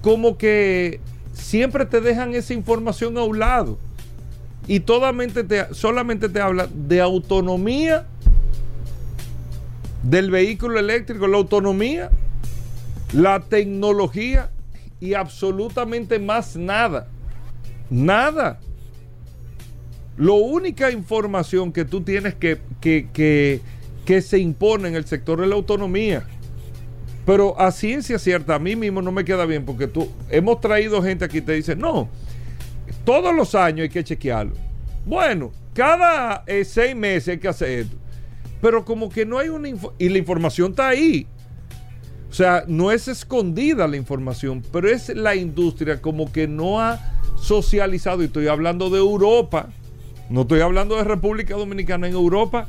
como 0.00 0.38
que 0.38 1.00
siempre 1.32 1.84
te 1.84 2.00
dejan 2.00 2.34
esa 2.34 2.54
información 2.54 3.18
a 3.18 3.24
un 3.24 3.38
lado 3.40 3.78
y 4.66 4.80
solamente 4.80 5.44
te, 5.44 5.74
solamente 5.74 6.28
te 6.28 6.40
habla 6.40 6.68
de 6.72 7.00
autonomía 7.00 8.06
del 10.02 10.30
vehículo 10.30 10.78
eléctrico, 10.78 11.26
la 11.26 11.36
autonomía, 11.38 12.10
la 13.12 13.40
tecnología 13.40 14.50
y 15.00 15.14
absolutamente 15.14 16.18
más 16.18 16.56
nada. 16.56 17.08
Nada. 17.90 18.60
La 20.16 20.32
única 20.32 20.90
información 20.90 21.72
que 21.72 21.84
tú 21.84 22.00
tienes 22.00 22.34
que, 22.34 22.58
que, 22.80 23.08
que, 23.12 23.60
que 24.04 24.22
se 24.22 24.38
impone 24.38 24.88
en 24.88 24.96
el 24.96 25.04
sector 25.04 25.40
de 25.40 25.46
la 25.46 25.54
autonomía. 25.54 26.26
Pero 27.26 27.60
a 27.60 27.72
ciencia 27.72 28.18
cierta, 28.18 28.54
a 28.54 28.58
mí 28.58 28.76
mismo 28.76 29.02
no 29.02 29.10
me 29.10 29.24
queda 29.24 29.44
bien 29.46 29.64
porque 29.64 29.88
tú, 29.88 30.08
hemos 30.30 30.60
traído 30.60 31.02
gente 31.02 31.24
aquí 31.24 31.38
y 31.38 31.42
te 31.42 31.52
dice, 31.52 31.74
no, 31.74 32.08
todos 33.04 33.34
los 33.34 33.54
años 33.54 33.80
hay 33.80 33.88
que 33.88 34.04
chequearlo. 34.04 34.54
Bueno, 35.04 35.52
cada 35.74 36.44
eh, 36.46 36.64
seis 36.64 36.94
meses 36.94 37.28
hay 37.30 37.38
que 37.38 37.48
hacer 37.48 37.68
esto. 37.80 37.96
Pero 38.66 38.84
como 38.84 39.10
que 39.10 39.24
no 39.24 39.38
hay 39.38 39.48
una... 39.48 39.68
Y 39.96 40.08
la 40.08 40.18
información 40.18 40.70
está 40.70 40.88
ahí. 40.88 41.28
O 42.28 42.34
sea, 42.34 42.64
no 42.66 42.90
es 42.90 43.06
escondida 43.06 43.86
la 43.86 43.96
información, 43.96 44.60
pero 44.72 44.90
es 44.90 45.08
la 45.10 45.36
industria 45.36 46.02
como 46.02 46.32
que 46.32 46.48
no 46.48 46.80
ha 46.80 46.98
socializado. 47.36 48.22
Y 48.22 48.24
estoy 48.24 48.48
hablando 48.48 48.90
de 48.90 48.98
Europa. 48.98 49.68
No 50.30 50.40
estoy 50.40 50.62
hablando 50.62 50.96
de 50.96 51.04
República 51.04 51.54
Dominicana. 51.54 52.08
En 52.08 52.14
Europa, 52.14 52.66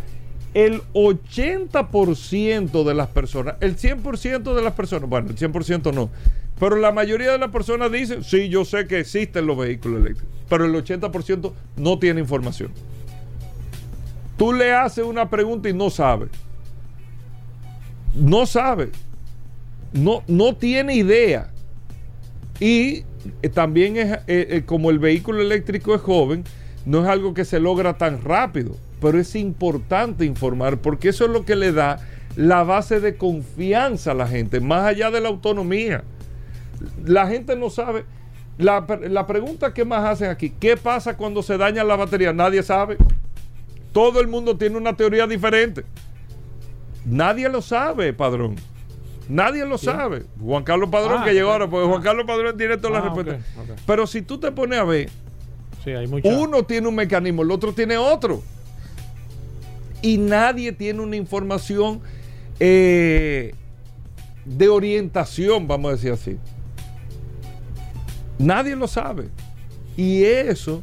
el 0.53 0.83
80% 0.93 2.83
de 2.83 2.93
las 2.93 3.07
personas, 3.07 3.55
el 3.59 3.75
100% 3.75 4.53
de 4.53 4.61
las 4.61 4.73
personas, 4.73 5.09
bueno, 5.09 5.31
el 5.31 5.35
100% 5.35 5.95
no, 5.95 6.11
pero 6.59 6.75
la 6.75 6.91
mayoría 6.91 7.31
de 7.31 7.39
las 7.39 7.49
personas 7.49 7.91
dicen, 7.91 8.23
sí, 8.23 8.49
yo 8.49 8.65
sé 8.65 8.85
que 8.85 8.99
existen 8.99 9.47
los 9.47 9.57
vehículos 9.57 10.01
eléctricos, 10.01 10.31
pero 10.47 10.65
el 10.65 10.75
80% 10.75 11.53
no 11.77 11.97
tiene 11.97 12.21
información. 12.21 12.71
Tú 14.37 14.53
le 14.53 14.71
haces 14.73 15.03
una 15.03 15.29
pregunta 15.29 15.67
y 15.67 15.73
no 15.73 15.89
sabe. 15.89 16.27
No 18.13 18.45
sabe. 18.45 18.91
No, 19.93 20.23
no 20.27 20.55
tiene 20.55 20.95
idea. 20.95 21.49
Y 22.59 23.03
eh, 23.41 23.49
también 23.49 23.97
es 23.97 24.11
eh, 24.13 24.19
eh, 24.27 24.63
como 24.65 24.89
el 24.89 24.99
vehículo 24.99 25.41
eléctrico 25.41 25.95
es 25.95 26.01
joven, 26.01 26.43
no 26.85 27.01
es 27.03 27.07
algo 27.07 27.33
que 27.33 27.45
se 27.45 27.59
logra 27.59 27.97
tan 27.97 28.21
rápido, 28.21 28.75
pero 29.01 29.19
es 29.19 29.35
importante 29.35 30.25
informar 30.25 30.77
porque 30.77 31.09
eso 31.09 31.25
es 31.25 31.31
lo 31.31 31.45
que 31.45 31.55
le 31.55 31.71
da 31.71 31.99
la 32.35 32.63
base 32.63 32.99
de 32.99 33.17
confianza 33.17 34.11
a 34.11 34.15
la 34.15 34.27
gente, 34.27 34.59
más 34.59 34.85
allá 34.85 35.11
de 35.11 35.21
la 35.21 35.29
autonomía. 35.29 36.03
La 37.03 37.27
gente 37.27 37.55
no 37.55 37.69
sabe. 37.69 38.05
La, 38.59 38.85
la 39.07 39.27
pregunta 39.27 39.73
que 39.73 39.85
más 39.85 40.03
hacen 40.03 40.29
aquí, 40.29 40.51
¿qué 40.51 40.77
pasa 40.77 41.17
cuando 41.17 41.43
se 41.43 41.57
daña 41.57 41.83
la 41.83 41.95
batería? 41.95 42.33
Nadie 42.33 42.63
sabe. 42.63 42.97
Todo 43.91 44.19
el 44.21 44.27
mundo 44.27 44.57
tiene 44.57 44.77
una 44.77 44.95
teoría 44.95 45.25
diferente. 45.27 45.83
Nadie 47.05 47.49
lo 47.49 47.61
sabe, 47.61 48.13
padrón. 48.13 48.55
Nadie 49.29 49.65
lo 49.65 49.77
sabe. 49.77 50.25
Juan 50.41 50.63
Carlos 50.63 50.89
Padrón, 50.89 51.19
Ah, 51.21 51.25
que 51.25 51.33
llegó 51.33 51.51
ahora, 51.51 51.69
porque 51.69 51.87
Juan 51.87 51.99
Ah. 52.01 52.03
Carlos 52.03 52.25
Padrón 52.25 52.57
a 52.87 52.91
la 52.91 52.99
Ah, 52.99 53.01
ok, 53.11 53.15
respuesta. 53.15 53.61
ok. 53.73 53.79
Pero 53.85 54.07
si 54.07 54.21
tú 54.21 54.39
te 54.39 54.51
pones 54.51 54.79
a 54.79 54.83
ver, 54.85 55.09
Sí, 55.83 55.91
hay 55.91 56.07
mucha- 56.07 56.29
uno 56.29 56.63
tiene 56.63 56.87
un 56.87 56.95
mecanismo, 56.95 57.41
el 57.43 57.51
otro 57.51 57.73
tiene 57.73 57.97
otro. 57.97 58.41
Y 60.01 60.17
nadie 60.17 60.71
tiene 60.71 61.01
una 61.01 61.15
información 61.15 62.01
eh, 62.59 63.53
de 64.45 64.69
orientación, 64.69 65.67
vamos 65.67 65.89
a 65.89 65.95
decir 65.95 66.11
así. 66.11 66.37
Nadie 68.39 68.75
lo 68.75 68.87
sabe. 68.87 69.29
Y 69.95 70.23
eso 70.23 70.81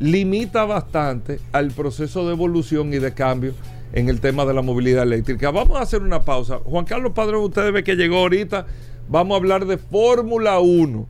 limita 0.00 0.64
bastante 0.64 1.40
al 1.52 1.70
proceso 1.70 2.26
de 2.26 2.32
evolución 2.32 2.92
y 2.94 2.98
de 2.98 3.12
cambio 3.14 3.54
en 3.92 4.08
el 4.08 4.20
tema 4.20 4.44
de 4.44 4.54
la 4.54 4.62
movilidad 4.62 5.02
eléctrica. 5.02 5.50
Vamos 5.50 5.78
a 5.78 5.82
hacer 5.82 6.02
una 6.02 6.22
pausa. 6.22 6.58
Juan 6.64 6.84
Carlos 6.84 7.12
Padrón, 7.14 7.44
ustedes 7.44 7.72
ven 7.72 7.84
que 7.84 7.96
llegó 7.96 8.18
ahorita. 8.18 8.66
Vamos 9.08 9.34
a 9.34 9.38
hablar 9.38 9.66
de 9.66 9.78
Fórmula 9.78 10.60
1. 10.60 11.06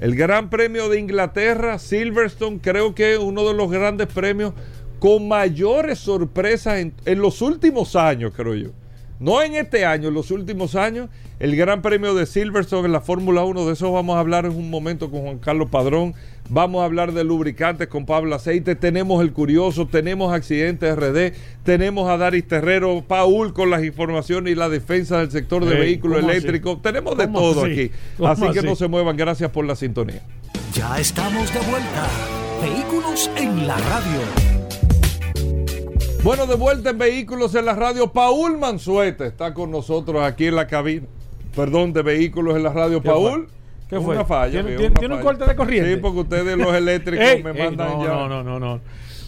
El 0.00 0.16
Gran 0.16 0.48
Premio 0.48 0.88
de 0.88 0.98
Inglaterra, 0.98 1.78
Silverstone, 1.78 2.58
creo 2.62 2.94
que 2.94 3.14
es 3.14 3.18
uno 3.18 3.46
de 3.46 3.54
los 3.54 3.70
grandes 3.70 4.06
premios 4.06 4.54
con 4.98 5.28
mayores 5.28 5.98
sorpresas 5.98 6.78
en, 6.78 6.94
en 7.04 7.20
los 7.20 7.42
últimos 7.42 7.96
años, 7.96 8.32
creo 8.34 8.54
yo. 8.54 8.70
No 9.20 9.42
en 9.42 9.54
este 9.54 9.84
año, 9.84 10.08
en 10.08 10.14
los 10.14 10.30
últimos 10.30 10.74
años, 10.74 11.10
el 11.40 11.54
Gran 11.54 11.82
Premio 11.82 12.14
de 12.14 12.24
Silverstone 12.24 12.86
en 12.86 12.92
la 12.92 13.02
Fórmula 13.02 13.44
1, 13.44 13.66
de 13.66 13.74
eso 13.74 13.92
vamos 13.92 14.16
a 14.16 14.20
hablar 14.20 14.46
en 14.46 14.52
un 14.56 14.70
momento 14.70 15.10
con 15.10 15.20
Juan 15.20 15.38
Carlos 15.38 15.68
Padrón. 15.70 16.14
Vamos 16.48 16.80
a 16.80 16.86
hablar 16.86 17.12
de 17.12 17.22
lubricantes 17.22 17.86
con 17.88 18.06
Pablo 18.06 18.34
Aceite. 18.34 18.76
Tenemos 18.76 19.22
el 19.22 19.32
curioso, 19.34 19.86
tenemos 19.86 20.32
accidentes 20.32 20.96
RD, 20.96 21.34
tenemos 21.64 22.08
a 22.08 22.16
Daris 22.16 22.48
Terrero, 22.48 23.04
Paul 23.06 23.52
con 23.52 23.68
las 23.68 23.84
informaciones 23.84 24.52
y 24.52 24.56
la 24.56 24.70
defensa 24.70 25.18
del 25.18 25.30
sector 25.30 25.66
de 25.66 25.74
vehículos 25.76 26.24
eléctricos. 26.24 26.80
Tenemos 26.80 27.16
de 27.18 27.26
¿Cómo 27.26 27.40
todo 27.40 27.64
así? 27.64 27.72
aquí. 27.72 27.90
¿Cómo 28.16 28.28
Así 28.30 28.42
que 28.52 28.58
así? 28.60 28.66
no 28.66 28.74
se 28.74 28.88
muevan. 28.88 29.18
Gracias 29.18 29.50
por 29.50 29.66
la 29.66 29.76
sintonía. 29.76 30.22
Ya 30.72 30.98
estamos 30.98 31.52
de 31.52 31.60
vuelta. 31.60 32.08
Vehículos 32.62 33.30
en 33.36 33.66
la 33.66 33.76
radio. 33.76 34.49
Bueno, 36.22 36.46
de 36.46 36.54
vuelta 36.54 36.90
en 36.90 36.98
Vehículos 36.98 37.54
en 37.54 37.64
la 37.64 37.74
Radio, 37.74 38.12
Paul 38.12 38.58
Mansuete 38.58 39.26
está 39.26 39.54
con 39.54 39.70
nosotros 39.70 40.22
aquí 40.22 40.46
en 40.48 40.56
la 40.56 40.66
cabina. 40.66 41.06
Perdón, 41.56 41.92
de 41.94 42.02
Vehículos 42.02 42.56
en 42.56 42.62
la 42.62 42.70
Radio, 42.72 43.00
¿Qué 43.02 43.08
Paul. 43.08 43.48
¿Qué 43.88 43.98
fue? 43.98 44.14
Una 44.16 44.24
falla. 44.26 44.62
¿Tiene- 44.62 44.86
una 44.88 45.00
tiene 45.00 45.14
un 45.16 45.22
corte 45.22 45.46
de 45.46 45.56
corriente? 45.56 45.94
Sí, 45.94 46.00
porque 46.00 46.18
ustedes 46.20 46.56
los 46.58 46.74
eléctricos 46.74 47.24
Ey, 47.26 47.42
me 47.42 47.50
ey, 47.52 47.58
mandan 47.58 47.88
no, 47.88 48.04
ya. 48.04 48.10
no, 48.10 48.28
no, 48.28 48.42
no, 48.44 48.60
no. 48.60 48.80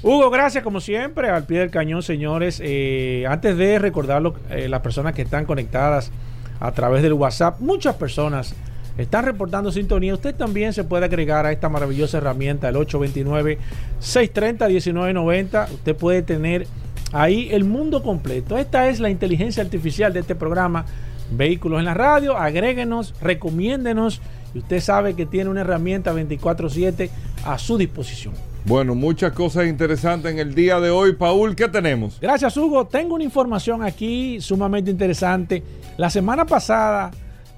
Hugo, 0.02 0.28
gracias 0.30 0.62
como 0.62 0.80
siempre, 0.80 1.30
al 1.30 1.44
pie 1.46 1.60
del 1.60 1.70
cañón, 1.70 2.02
señores. 2.02 2.60
Eh, 2.62 3.24
antes 3.28 3.56
de 3.56 3.78
recordarlo, 3.78 4.34
eh, 4.50 4.68
las 4.68 4.80
personas 4.82 5.14
que 5.14 5.22
están 5.22 5.46
conectadas 5.46 6.12
a 6.60 6.72
través 6.72 7.02
del 7.02 7.14
WhatsApp, 7.14 7.58
muchas 7.60 7.94
personas 7.96 8.54
están 8.98 9.24
reportando 9.24 9.72
sintonía. 9.72 10.12
Usted 10.14 10.34
también 10.34 10.72
se 10.74 10.84
puede 10.84 11.06
agregar 11.06 11.46
a 11.46 11.52
esta 11.52 11.68
maravillosa 11.70 12.18
herramienta, 12.18 12.68
el 12.68 12.76
829-630-1990. 12.76 15.70
Usted 15.72 15.96
puede 15.96 16.20
tener 16.22 16.66
ahí 17.12 17.48
el 17.50 17.64
mundo 17.64 18.02
completo. 18.02 18.58
Esta 18.58 18.88
es 18.88 19.00
la 19.00 19.10
inteligencia 19.10 19.62
artificial 19.62 20.12
de 20.12 20.20
este 20.20 20.34
programa. 20.34 20.84
Vehículos 21.30 21.78
en 21.78 21.86
la 21.86 21.94
radio, 21.94 22.36
agréguenos, 22.36 23.14
recomiéndenos 23.20 24.20
y 24.54 24.58
usted 24.58 24.80
sabe 24.80 25.14
que 25.14 25.24
tiene 25.24 25.48
una 25.48 25.62
herramienta 25.62 26.12
24/7 26.12 27.10
a 27.44 27.58
su 27.58 27.78
disposición. 27.78 28.34
Bueno, 28.64 28.94
muchas 28.94 29.32
cosas 29.32 29.66
interesantes 29.66 30.30
en 30.30 30.38
el 30.38 30.54
día 30.54 30.78
de 30.78 30.90
hoy. 30.90 31.14
Paul, 31.14 31.56
¿qué 31.56 31.68
tenemos? 31.68 32.18
Gracias 32.20 32.56
Hugo, 32.56 32.86
tengo 32.86 33.16
una 33.16 33.24
información 33.24 33.82
aquí 33.82 34.40
sumamente 34.40 34.90
interesante. 34.90 35.62
La 35.96 36.10
semana 36.10 36.44
pasada 36.44 37.10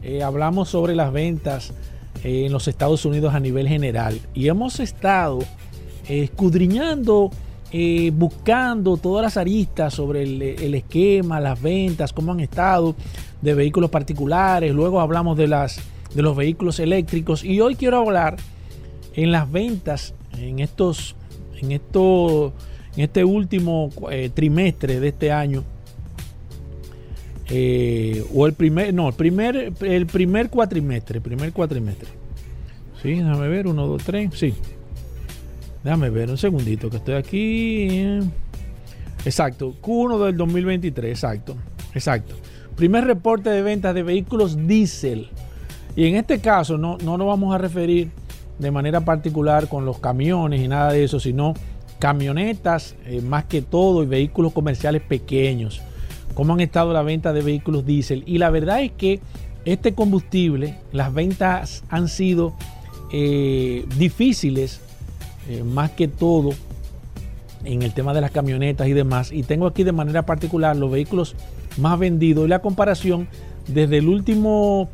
eh, 0.02 0.22
hablamos 0.22 0.68
sobre 0.70 0.94
las 0.94 1.12
ventas 1.12 1.72
eh, 2.22 2.46
en 2.46 2.52
los 2.52 2.68
Estados 2.68 3.04
Unidos 3.04 3.34
a 3.34 3.40
nivel 3.40 3.68
general 3.68 4.18
y 4.32 4.48
hemos 4.48 4.80
estado 4.80 5.40
eh, 6.08 6.22
escudriñando, 6.24 7.30
eh, 7.76 8.12
buscando 8.14 8.96
todas 8.96 9.24
las 9.24 9.36
aristas 9.36 9.94
sobre 9.94 10.22
el, 10.22 10.74
esquema, 10.76 11.40
las 11.40 11.60
ventas, 11.60 12.12
cómo 12.12 12.30
han 12.30 12.38
estado 12.38 12.94
de 13.42 13.52
vehículos 13.52 13.90
particulares. 13.90 14.72
Luego 14.72 15.00
hablamos 15.00 15.36
de 15.36 15.48
las 15.48 15.80
de 16.14 16.22
los 16.22 16.36
vehículos 16.36 16.78
eléctricos 16.78 17.42
y 17.42 17.60
hoy 17.60 17.74
quiero 17.74 17.98
hablar 17.98 18.36
en 19.14 19.32
las 19.32 19.50
ventas 19.50 20.14
en 20.38 20.60
estos 20.60 21.16
en 21.60 21.72
estos 21.72 22.52
en 22.96 23.02
este 23.02 23.24
último 23.24 23.90
eh, 24.08 24.30
trimestre 24.32 25.00
de 25.00 25.08
este 25.08 25.32
año, 25.32 25.64
eh, 27.50 28.24
o 28.32 28.46
el 28.46 28.52
primer, 28.52 28.94
no, 28.94 29.08
el 29.08 29.14
primer, 29.14 29.72
el 29.80 30.06
primer 30.06 30.48
cuatrimestre, 30.48 31.20
primer 31.20 31.52
cuatrimestre. 31.52 32.08
Sí, 33.02 33.14
déjame 33.14 33.48
ver, 33.48 33.66
uno, 33.66 33.88
dos, 33.88 34.04
tres, 34.04 34.30
sí. 34.34 34.54
Déjame 35.84 36.08
ver 36.08 36.30
un 36.30 36.38
segundito 36.38 36.88
que 36.88 36.96
estoy 36.96 37.14
aquí. 37.14 38.18
Exacto, 39.26 39.74
Q1 39.82 40.24
del 40.24 40.36
2023, 40.36 41.10
exacto, 41.10 41.56
exacto. 41.94 42.34
Primer 42.74 43.04
reporte 43.04 43.50
de 43.50 43.62
ventas 43.62 43.94
de 43.94 44.02
vehículos 44.02 44.66
diésel. 44.66 45.28
Y 45.94 46.06
en 46.06 46.16
este 46.16 46.40
caso 46.40 46.78
no, 46.78 46.96
no 47.04 47.18
nos 47.18 47.26
vamos 47.26 47.54
a 47.54 47.58
referir 47.58 48.10
de 48.58 48.70
manera 48.70 49.02
particular 49.02 49.68
con 49.68 49.84
los 49.84 49.98
camiones 49.98 50.60
y 50.60 50.68
nada 50.68 50.92
de 50.92 51.04
eso, 51.04 51.20
sino 51.20 51.54
camionetas 51.98 52.96
eh, 53.06 53.20
más 53.20 53.44
que 53.44 53.62
todo 53.62 54.02
y 54.02 54.06
vehículos 54.06 54.52
comerciales 54.52 55.02
pequeños. 55.02 55.82
Cómo 56.34 56.54
han 56.54 56.60
estado 56.60 56.92
la 56.92 57.02
venta 57.02 57.32
de 57.32 57.42
vehículos 57.42 57.84
diésel. 57.84 58.24
Y 58.26 58.38
la 58.38 58.50
verdad 58.50 58.82
es 58.82 58.92
que 58.92 59.20
este 59.64 59.94
combustible, 59.94 60.78
las 60.92 61.12
ventas 61.12 61.84
han 61.88 62.08
sido 62.08 62.54
eh, 63.12 63.86
difíciles, 63.96 64.80
eh, 65.48 65.62
más 65.62 65.90
que 65.90 66.08
todo 66.08 66.50
en 67.64 67.82
el 67.82 67.92
tema 67.94 68.14
de 68.14 68.20
las 68.20 68.30
camionetas 68.30 68.86
y 68.88 68.92
demás. 68.92 69.32
Y 69.32 69.42
tengo 69.42 69.66
aquí 69.66 69.84
de 69.84 69.92
manera 69.92 70.22
particular 70.22 70.76
los 70.76 70.90
vehículos 70.90 71.34
más 71.78 71.98
vendidos 71.98 72.46
y 72.46 72.48
la 72.48 72.60
comparación 72.60 73.28
desde 73.68 73.98
el 73.98 74.08
último 74.08 74.88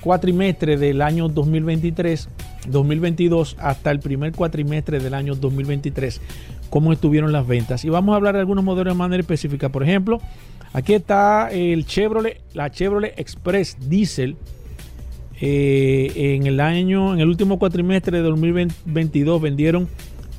cuatrimestre 0.00 0.76
del 0.76 1.02
año 1.02 1.28
2023, 1.28 2.28
2022 2.68 3.56
hasta 3.58 3.90
el 3.90 4.00
primer 4.00 4.32
cuatrimestre 4.32 5.00
del 5.00 5.14
año 5.14 5.34
2023, 5.34 6.20
cómo 6.70 6.92
estuvieron 6.92 7.32
las 7.32 7.46
ventas. 7.46 7.84
Y 7.84 7.88
vamos 7.88 8.12
a 8.12 8.16
hablar 8.16 8.34
de 8.34 8.40
algunos 8.40 8.64
modelos 8.64 8.94
de 8.94 8.98
manera 8.98 9.20
específica. 9.20 9.68
Por 9.68 9.82
ejemplo, 9.82 10.20
aquí 10.72 10.94
está 10.94 11.50
el 11.50 11.86
Chevrolet, 11.86 12.40
la 12.54 12.70
Chevrolet 12.70 13.18
Express 13.18 13.76
Diesel. 13.88 14.36
Eh, 15.44 16.36
en 16.36 16.46
el 16.46 16.60
año, 16.60 17.14
en 17.14 17.18
el 17.18 17.26
último 17.28 17.58
cuatrimestre 17.58 18.18
de 18.18 18.22
2022 18.22 19.42
vendieron 19.42 19.88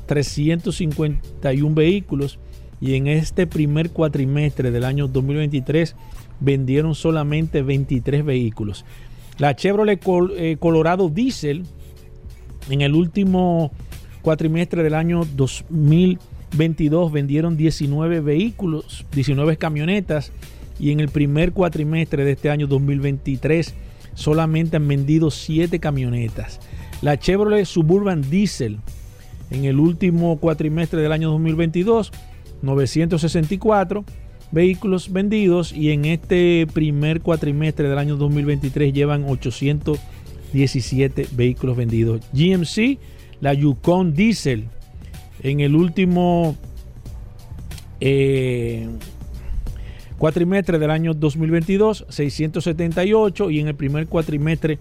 351 0.06 1.74
vehículos 1.74 2.38
y 2.80 2.94
en 2.94 3.08
este 3.08 3.46
primer 3.46 3.90
cuatrimestre 3.90 4.70
del 4.70 4.82
año 4.82 5.06
2023 5.06 5.94
vendieron 6.40 6.94
solamente 6.94 7.60
23 7.60 8.24
vehículos. 8.24 8.86
La 9.36 9.54
Chevrolet 9.54 10.00
eh, 10.38 10.56
Colorado 10.58 11.10
Diesel 11.10 11.64
en 12.70 12.80
el 12.80 12.94
último 12.94 13.72
cuatrimestre 14.22 14.82
del 14.82 14.94
año 14.94 15.26
2022 15.36 17.12
vendieron 17.12 17.58
19 17.58 18.20
vehículos, 18.20 19.04
19 19.12 19.58
camionetas 19.58 20.32
y 20.80 20.92
en 20.92 21.00
el 21.00 21.10
primer 21.10 21.52
cuatrimestre 21.52 22.24
de 22.24 22.32
este 22.32 22.48
año 22.48 22.66
2023 22.66 23.74
solamente 24.14 24.76
han 24.76 24.88
vendido 24.88 25.30
7 25.30 25.78
camionetas. 25.78 26.58
La 27.02 27.18
Chevrolet 27.18 27.64
Suburban 27.64 28.28
Diesel 28.28 28.78
en 29.50 29.64
el 29.64 29.78
último 29.78 30.38
cuatrimestre 30.38 31.00
del 31.00 31.12
año 31.12 31.30
2022, 31.30 32.12
964 32.62 34.04
vehículos 34.50 35.12
vendidos 35.12 35.72
y 35.72 35.90
en 35.90 36.04
este 36.04 36.66
primer 36.72 37.20
cuatrimestre 37.20 37.88
del 37.88 37.98
año 37.98 38.16
2023 38.16 38.92
llevan 38.92 39.24
817 39.28 41.28
vehículos 41.32 41.76
vendidos. 41.76 42.20
GMC, 42.32 42.98
la 43.40 43.54
Yukon 43.54 44.14
Diesel, 44.14 44.64
en 45.42 45.60
el 45.60 45.74
último 45.74 46.56
eh, 48.00 48.88
cuatrimestre 50.18 50.78
del 50.78 50.90
año 50.90 51.14
2022, 51.14 52.06
678 52.08 53.50
y 53.50 53.60
en 53.60 53.68
el 53.68 53.74
primer 53.74 54.06
cuatrimestre 54.06 54.78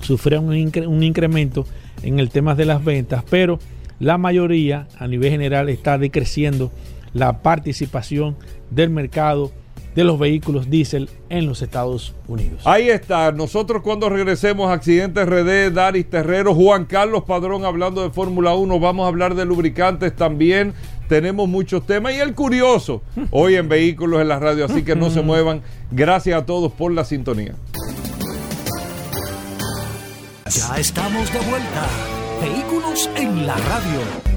sufrieron 0.01 0.49
un, 0.49 1.03
incremento 1.03 1.65
en 2.03 2.19
el 2.19 2.29
tema 2.29 2.55
de 2.55 2.65
las 2.65 2.83
ventas, 2.83 3.23
pero 3.29 3.59
la 3.99 4.17
mayoría 4.17 4.87
a 4.97 5.07
nivel 5.07 5.31
general 5.31 5.69
está 5.69 5.97
decreciendo 5.97 6.73
la 7.13 7.41
participación 7.41 8.35
del 8.69 8.89
mercado 8.89 9.53
de 9.97 10.03
los 10.03 10.19
vehículos 10.19 10.69
diésel 10.69 11.09
en 11.27 11.47
los 11.47 11.63
Estados 11.63 12.13
Unidos. 12.27 12.61
Ahí 12.65 12.87
está. 12.87 13.31
Nosotros 13.31 13.81
cuando 13.81 14.09
regresemos, 14.09 14.69
Accidente 14.69 15.25
RD, 15.25 15.73
Daris 15.73 16.07
Terrero, 16.07 16.53
Juan 16.53 16.85
Carlos 16.85 17.23
Padrón 17.23 17.65
hablando 17.65 18.03
de 18.03 18.11
Fórmula 18.11 18.53
1, 18.53 18.79
vamos 18.79 19.05
a 19.05 19.07
hablar 19.07 19.33
de 19.33 19.43
lubricantes 19.43 20.15
también. 20.15 20.75
Tenemos 21.09 21.49
muchos 21.49 21.83
temas 21.87 22.13
y 22.13 22.17
el 22.17 22.35
curioso 22.35 23.01
hoy 23.31 23.55
en 23.55 23.69
Vehículos 23.69 24.21
en 24.21 24.27
la 24.27 24.37
Radio, 24.37 24.65
así 24.65 24.83
que 24.83 24.95
no 24.95 25.09
se 25.09 25.23
muevan. 25.23 25.63
Gracias 25.89 26.39
a 26.39 26.45
todos 26.45 26.71
por 26.71 26.91
la 26.91 27.03
sintonía. 27.03 27.55
Ya 30.45 30.77
estamos 30.77 31.33
de 31.33 31.39
vuelta. 31.39 31.87
Vehículos 32.39 33.09
en 33.15 33.47
la 33.47 33.55
Radio. 33.55 34.36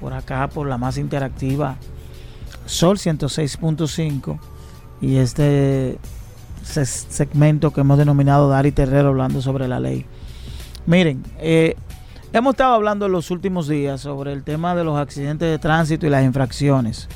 por 0.00 0.12
acá, 0.12 0.48
por 0.48 0.66
la 0.66 0.78
más 0.78 0.98
interactiva, 0.98 1.76
Sol 2.66 2.98
106.5 2.98 4.38
y 5.00 5.16
este 5.16 5.98
segmento 6.62 7.72
que 7.72 7.80
hemos 7.80 7.96
denominado 7.96 8.48
Dari 8.48 8.72
Terrero 8.72 9.08
hablando 9.08 9.40
sobre 9.40 9.68
la 9.68 9.80
ley. 9.80 10.04
Miren, 10.86 11.22
eh, 11.38 11.76
hemos 12.32 12.52
estado 12.52 12.74
hablando 12.74 13.06
en 13.06 13.12
los 13.12 13.30
últimos 13.30 13.68
días 13.68 14.00
sobre 14.00 14.32
el 14.32 14.42
tema 14.42 14.74
de 14.74 14.84
los 14.84 14.98
accidentes 14.98 15.48
de 15.50 15.58
tránsito 15.58 16.06
y 16.06 16.10
las 16.10 16.24
infracciones. 16.24 17.08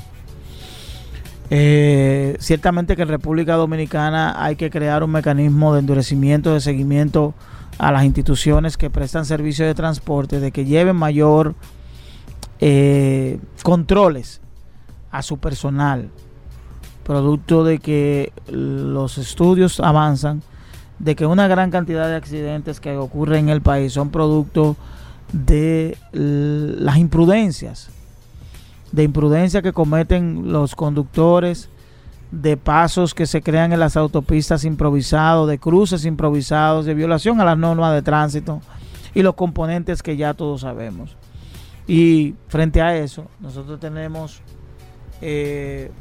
Eh, 1.49 2.35
ciertamente 2.39 2.95
que 2.95 3.03
en 3.03 3.09
República 3.09 3.55
Dominicana 3.55 4.43
hay 4.43 4.55
que 4.55 4.71
crear 4.71 5.03
un 5.03 5.11
mecanismo 5.11 5.73
de 5.73 5.81
endurecimiento, 5.81 6.53
de 6.53 6.61
seguimiento 6.61 7.35
a 7.77 7.91
las 7.91 8.05
instituciones 8.05 8.77
que 8.77 8.89
prestan 8.89 9.25
servicio 9.25 9.65
de 9.65 9.75
transporte, 9.75 10.39
de 10.39 10.51
que 10.51 10.65
lleven 10.65 10.95
mayor 10.95 11.53
eh, 12.59 13.39
controles 13.63 14.41
a 15.11 15.21
su 15.21 15.37
personal, 15.37 16.09
producto 17.03 17.63
de 17.63 17.79
que 17.79 18.33
los 18.47 19.17
estudios 19.17 19.79
avanzan, 19.79 20.41
de 20.99 21.15
que 21.15 21.25
una 21.25 21.47
gran 21.47 21.69
cantidad 21.71 22.07
de 22.07 22.15
accidentes 22.15 22.79
que 22.79 22.95
ocurren 22.97 23.45
en 23.45 23.49
el 23.49 23.61
país 23.61 23.93
son 23.93 24.09
producto 24.09 24.75
de 25.31 25.97
las 26.11 26.97
imprudencias, 26.97 27.89
de 28.91 29.03
imprudencia 29.03 29.61
que 29.61 29.73
cometen 29.73 30.51
los 30.51 30.75
conductores, 30.75 31.69
de 32.31 32.57
pasos 32.57 33.13
que 33.13 33.27
se 33.27 33.43
crean 33.43 33.73
en 33.73 33.79
las 33.79 33.95
autopistas 33.95 34.65
improvisados, 34.65 35.47
de 35.47 35.59
cruces 35.59 36.05
improvisados, 36.05 36.85
de 36.85 36.95
violación 36.95 37.39
a 37.39 37.45
las 37.45 37.57
normas 37.57 37.93
de 37.93 38.01
tránsito 38.01 38.61
y 39.13 39.21
los 39.21 39.35
componentes 39.35 40.01
que 40.01 40.17
ya 40.17 40.33
todos 40.33 40.61
sabemos. 40.61 41.15
Y 41.87 42.35
frente 42.47 42.81
a 42.81 42.95
eso, 42.95 43.27
nosotros 43.39 43.79
tenemos 43.79 44.41
eh, 45.21 45.91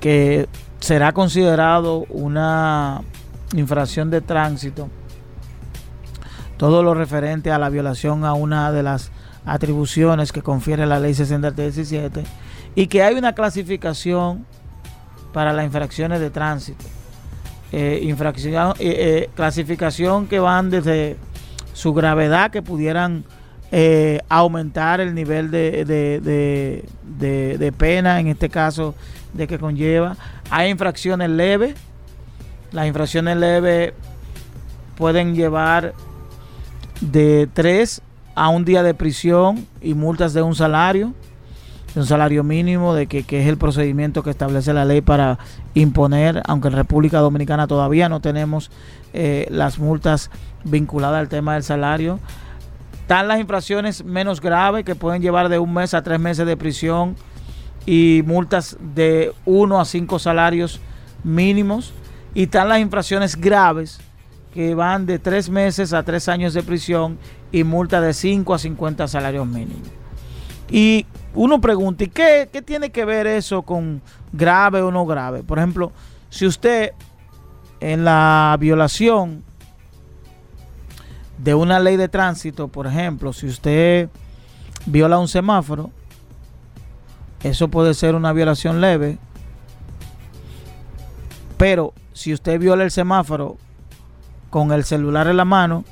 que 0.00 0.48
será 0.80 1.12
considerado 1.12 2.06
una 2.08 3.02
infracción 3.54 4.10
de 4.10 4.20
tránsito 4.20 4.88
todo 6.62 6.84
lo 6.84 6.94
referente 6.94 7.50
a 7.50 7.58
la 7.58 7.70
violación 7.70 8.24
a 8.24 8.34
una 8.34 8.70
de 8.70 8.84
las 8.84 9.10
atribuciones 9.44 10.30
que 10.30 10.42
confiere 10.42 10.86
la 10.86 11.00
ley 11.00 11.12
6017 11.12 12.22
y 12.76 12.86
que 12.86 13.02
hay 13.02 13.16
una 13.16 13.34
clasificación 13.34 14.46
para 15.32 15.52
las 15.52 15.64
infracciones 15.64 16.20
de 16.20 16.30
tránsito. 16.30 16.84
Eh, 17.72 18.00
infracción, 18.04 18.74
eh, 18.78 19.28
clasificación 19.34 20.28
que 20.28 20.38
van 20.38 20.70
desde 20.70 21.16
su 21.72 21.94
gravedad 21.94 22.52
que 22.52 22.62
pudieran 22.62 23.24
eh, 23.74 24.20
aumentar 24.28 25.00
el 25.00 25.14
nivel 25.14 25.50
de, 25.50 25.84
de, 25.86 27.72
pena, 27.72 28.20
en 28.20 28.28
este 28.28 28.50
caso, 28.50 28.94
de 29.32 29.46
que 29.46 29.58
conlleva. 29.58 30.16
Hay 30.50 30.70
infracciones 30.70 31.30
leves. 31.30 31.74
Las 32.70 32.86
infracciones 32.86 33.38
leves 33.38 33.94
pueden 34.96 35.34
llevar 35.34 35.94
de 37.00 37.48
3 37.54 38.02
a 38.34 38.50
un 38.50 38.66
día 38.66 38.82
de 38.82 38.92
prisión 38.92 39.66
y 39.80 39.94
multas 39.94 40.34
de 40.34 40.42
un 40.42 40.54
salario, 40.54 41.14
un 41.94 42.04
salario 42.04 42.44
mínimo, 42.44 42.94
de 42.94 43.06
que, 43.06 43.20
es 43.20 43.46
el 43.46 43.56
procedimiento 43.56 44.22
que 44.22 44.30
establece 44.30 44.74
la 44.74 44.84
ley 44.84 45.00
para 45.00 45.38
imponer, 45.72 46.42
aunque 46.46 46.68
en 46.68 46.74
República 46.74 47.20
Dominicana 47.20 47.66
todavía 47.66 48.10
no 48.10 48.20
tenemos 48.20 48.70
eh, 49.14 49.46
las 49.50 49.78
multas 49.78 50.30
vinculadas 50.64 51.20
al 51.20 51.28
tema 51.30 51.54
del 51.54 51.62
salario. 51.62 52.20
Están 53.02 53.28
las 53.28 53.40
infracciones 53.40 54.04
menos 54.04 54.40
graves 54.40 54.84
que 54.84 54.94
pueden 54.94 55.20
llevar 55.20 55.48
de 55.48 55.58
un 55.58 55.74
mes 55.74 55.92
a 55.92 56.02
tres 56.02 56.18
meses 56.18 56.46
de 56.46 56.56
prisión 56.56 57.16
y 57.84 58.22
multas 58.24 58.76
de 58.80 59.32
uno 59.44 59.80
a 59.80 59.84
cinco 59.84 60.18
salarios 60.18 60.80
mínimos. 61.24 61.92
Y 62.34 62.44
están 62.44 62.68
las 62.68 62.78
infracciones 62.78 63.36
graves 63.36 64.00
que 64.54 64.74
van 64.74 65.06
de 65.06 65.18
tres 65.18 65.50
meses 65.50 65.92
a 65.92 66.02
tres 66.02 66.28
años 66.28 66.54
de 66.54 66.62
prisión 66.62 67.18
y 67.50 67.64
multa 67.64 68.00
de 68.00 68.12
5 68.12 68.54
a 68.54 68.58
50 68.58 69.08
salarios 69.08 69.46
mínimos. 69.46 69.88
Y 70.70 71.06
uno 71.34 71.60
pregunta, 71.60 72.04
¿y 72.04 72.08
qué, 72.08 72.48
qué 72.52 72.62
tiene 72.62 72.90
que 72.90 73.04
ver 73.04 73.26
eso 73.26 73.62
con 73.62 74.00
grave 74.32 74.80
o 74.80 74.90
no 74.90 75.04
grave? 75.06 75.42
Por 75.42 75.58
ejemplo, 75.58 75.92
si 76.30 76.46
usted 76.46 76.92
en 77.80 78.04
la 78.04 78.56
violación 78.60 79.42
de 81.42 81.54
una 81.56 81.80
ley 81.80 81.96
de 81.96 82.08
tránsito, 82.08 82.68
por 82.68 82.86
ejemplo, 82.86 83.32
si 83.32 83.48
usted 83.48 84.08
viola 84.86 85.18
un 85.18 85.26
semáforo, 85.26 85.90
eso 87.42 87.66
puede 87.66 87.94
ser 87.94 88.14
una 88.14 88.32
violación 88.32 88.80
leve. 88.80 89.18
Pero 91.56 91.94
si 92.12 92.32
usted 92.32 92.60
viola 92.60 92.84
el 92.84 92.92
semáforo 92.92 93.56
con 94.50 94.70
el 94.70 94.84
celular 94.84 95.26
en 95.26 95.36
la 95.36 95.44
mano, 95.44 95.84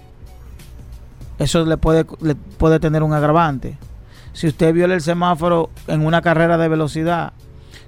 eso 1.41 1.65
le 1.65 1.77
puede, 1.77 2.07
le 2.21 2.37
puede 2.37 2.79
tener 2.79 3.03
un 3.03 3.13
agravante. 3.13 3.77
Si 4.33 4.47
usted 4.47 4.73
viola 4.73 4.95
el 4.95 5.01
semáforo 5.01 5.71
en 5.89 6.07
una 6.07 6.23
carrera 6.23 6.59
de 6.59 6.69
velocidad, 6.69 7.33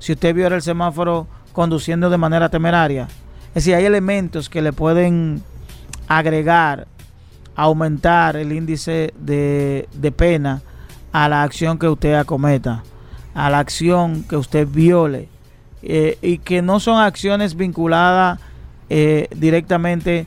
si 0.01 0.15
usted 0.15 0.35
viola 0.35 0.57
el 0.57 0.63
semáforo 0.63 1.29
conduciendo 1.53 2.11
de 2.11 2.19
manera 2.19 2.49
temeraria, 2.49 3.07
es 3.51 3.55
decir, 3.55 3.77
hay 3.77 3.85
elementos 3.85 4.49
que 4.49 4.63
le 4.63 4.73
pueden 4.73 5.45
agregar 6.09 6.89
aumentar 7.57 8.37
el 8.37 8.53
índice 8.53 9.13
de, 9.19 10.15
pena 10.17 10.63
a 11.13 11.29
la 11.29 11.43
acción 11.43 11.79
que 11.79 11.89
usted 11.89 12.15
acometa, 12.15 12.83
a 13.35 13.51
la 13.51 13.59
acción 13.59 14.25
que 14.25 14.37
usted 14.37 14.67
viole, 14.67 15.29
eh, 15.83 16.19
y 16.23 16.39
que 16.39 16.63
no 16.63 16.81
son 16.81 17.01
acciones 17.01 17.57
vinculadas 17.57 18.39
eh, 18.89 19.29
directamente 19.35 20.27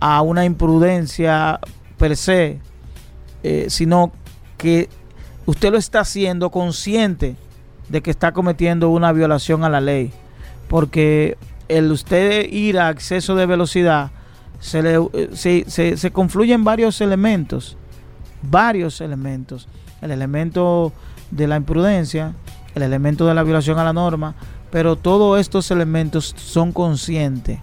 a 0.00 0.22
una 0.22 0.44
imprudencia 0.44 1.60
per 1.98 2.16
se, 2.16 2.58
eh, 3.42 3.66
sino 3.68 4.12
que 4.56 4.88
usted 5.46 5.72
lo 5.72 5.78
está 5.78 6.00
haciendo 6.00 6.50
consciente 6.50 7.36
de 7.88 8.00
que 8.00 8.10
está 8.10 8.32
cometiendo 8.32 8.90
una 8.90 9.12
violación 9.12 9.64
a 9.64 9.68
la 9.68 9.80
ley, 9.80 10.12
porque 10.68 11.36
el 11.68 11.90
usted 11.92 12.48
ir 12.50 12.78
a 12.78 12.90
exceso 12.90 13.34
de 13.34 13.46
velocidad 13.46 14.10
se, 14.60 14.80
eh, 15.12 15.64
se, 15.66 15.96
se, 15.96 16.10
confluyen 16.10 16.64
varios 16.64 17.00
elementos, 17.00 17.76
varios 18.42 19.00
elementos. 19.00 19.68
El 20.00 20.10
elemento 20.10 20.92
de 21.30 21.46
la 21.46 21.56
imprudencia, 21.56 22.34
el 22.74 22.82
elemento 22.82 23.26
de 23.26 23.34
la 23.34 23.42
violación 23.42 23.78
a 23.78 23.84
la 23.84 23.92
norma, 23.92 24.34
pero 24.70 24.96
todos 24.96 25.40
estos 25.40 25.70
elementos 25.70 26.34
son 26.36 26.72
conscientes 26.72 27.58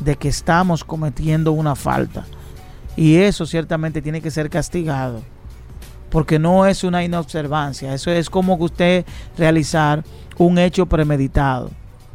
de 0.00 0.16
que 0.16 0.28
estamos 0.28 0.84
cometiendo 0.84 1.52
una 1.52 1.74
falta. 1.74 2.24
Y 2.96 3.16
eso 3.16 3.46
ciertamente 3.46 4.02
tiene 4.02 4.20
que 4.20 4.30
ser 4.30 4.50
castigado. 4.50 5.22
Porque 6.10 6.38
no 6.38 6.66
es 6.66 6.84
una 6.84 7.02
inobservancia. 7.04 7.94
Eso 7.94 8.10
es 8.10 8.28
como 8.28 8.58
que 8.58 8.64
usted 8.64 9.06
realizar 9.38 10.04
un 10.36 10.58
hecho 10.58 10.86
premeditado, 10.86 11.70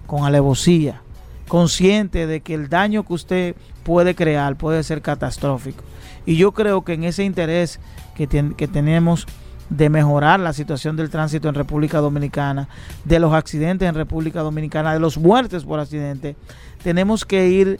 con 0.06 0.24
alevosía, 0.24 1.02
consciente 1.48 2.28
de 2.28 2.42
que 2.42 2.54
el 2.54 2.70
daño 2.70 3.04
que 3.06 3.14
usted 3.14 3.56
puede 3.88 4.16
crear 4.16 4.58
puede 4.58 4.84
ser 4.84 5.02
catastrófico. 5.02 5.82
Y 6.26 6.36
yo 6.36 6.52
creo 6.52 6.84
que 6.84 6.92
en 6.92 7.06
ese 7.06 7.24
interés 7.24 7.80
que, 8.16 8.28
que 8.28 8.68
tenemos 8.68 9.26
de 9.70 9.90
mejorar 9.90 10.42
la 10.42 10.52
situación 10.52 10.98
del 10.98 11.10
tránsito 11.10 11.48
en 11.48 11.56
República 11.56 12.00
Dominicana, 12.00 12.68
de 13.06 13.18
los 13.20 13.34
accidentes 13.34 13.88
en 13.88 13.96
República 13.96 14.42
Dominicana, 14.42 14.92
de 14.92 15.00
los 15.00 15.18
muertes 15.18 15.64
por 15.64 15.80
accidente, 15.80 16.36
tenemos 16.84 17.24
que 17.24 17.48
ir 17.48 17.80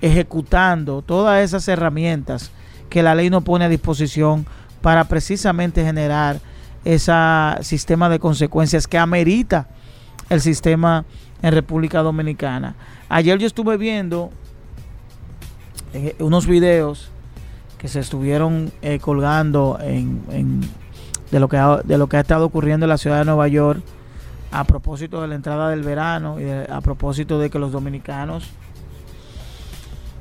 ejecutando 0.00 1.02
todas 1.02 1.42
esas 1.42 1.66
herramientas 1.66 2.52
que 2.88 3.02
la 3.02 3.16
ley 3.16 3.28
nos 3.28 3.42
pone 3.42 3.64
a 3.64 3.68
disposición 3.68 4.46
para 4.80 5.08
precisamente 5.08 5.82
generar 5.82 6.38
ese 6.84 7.12
sistema 7.62 8.08
de 8.08 8.20
consecuencias 8.20 8.86
que 8.86 8.96
amerita 8.96 9.66
el 10.30 10.40
sistema 10.40 11.04
en 11.42 11.52
República 11.52 12.00
Dominicana. 12.00 12.76
Ayer 13.08 13.40
yo 13.40 13.48
estuve 13.48 13.76
viendo 13.76 14.30
eh, 15.92 16.16
unos 16.18 16.46
videos 16.46 17.10
que 17.78 17.88
se 17.88 18.00
estuvieron 18.00 18.72
eh, 18.82 18.98
colgando 18.98 19.78
en, 19.80 20.60
de, 21.30 21.40
lo 21.40 21.48
que 21.48 21.56
ha, 21.56 21.78
de 21.78 21.98
lo 21.98 22.08
que 22.08 22.16
ha 22.16 22.20
estado 22.20 22.46
ocurriendo 22.46 22.86
en 22.86 22.90
la 22.90 22.98
ciudad 22.98 23.18
de 23.18 23.24
Nueva 23.24 23.48
York 23.48 23.82
a 24.50 24.64
propósito 24.64 25.20
de 25.20 25.28
la 25.28 25.34
entrada 25.34 25.70
del 25.70 25.82
verano 25.82 26.40
y 26.40 26.48
a 26.50 26.80
propósito 26.80 27.38
de 27.38 27.50
que 27.50 27.58
los 27.58 27.70
dominicanos 27.70 28.50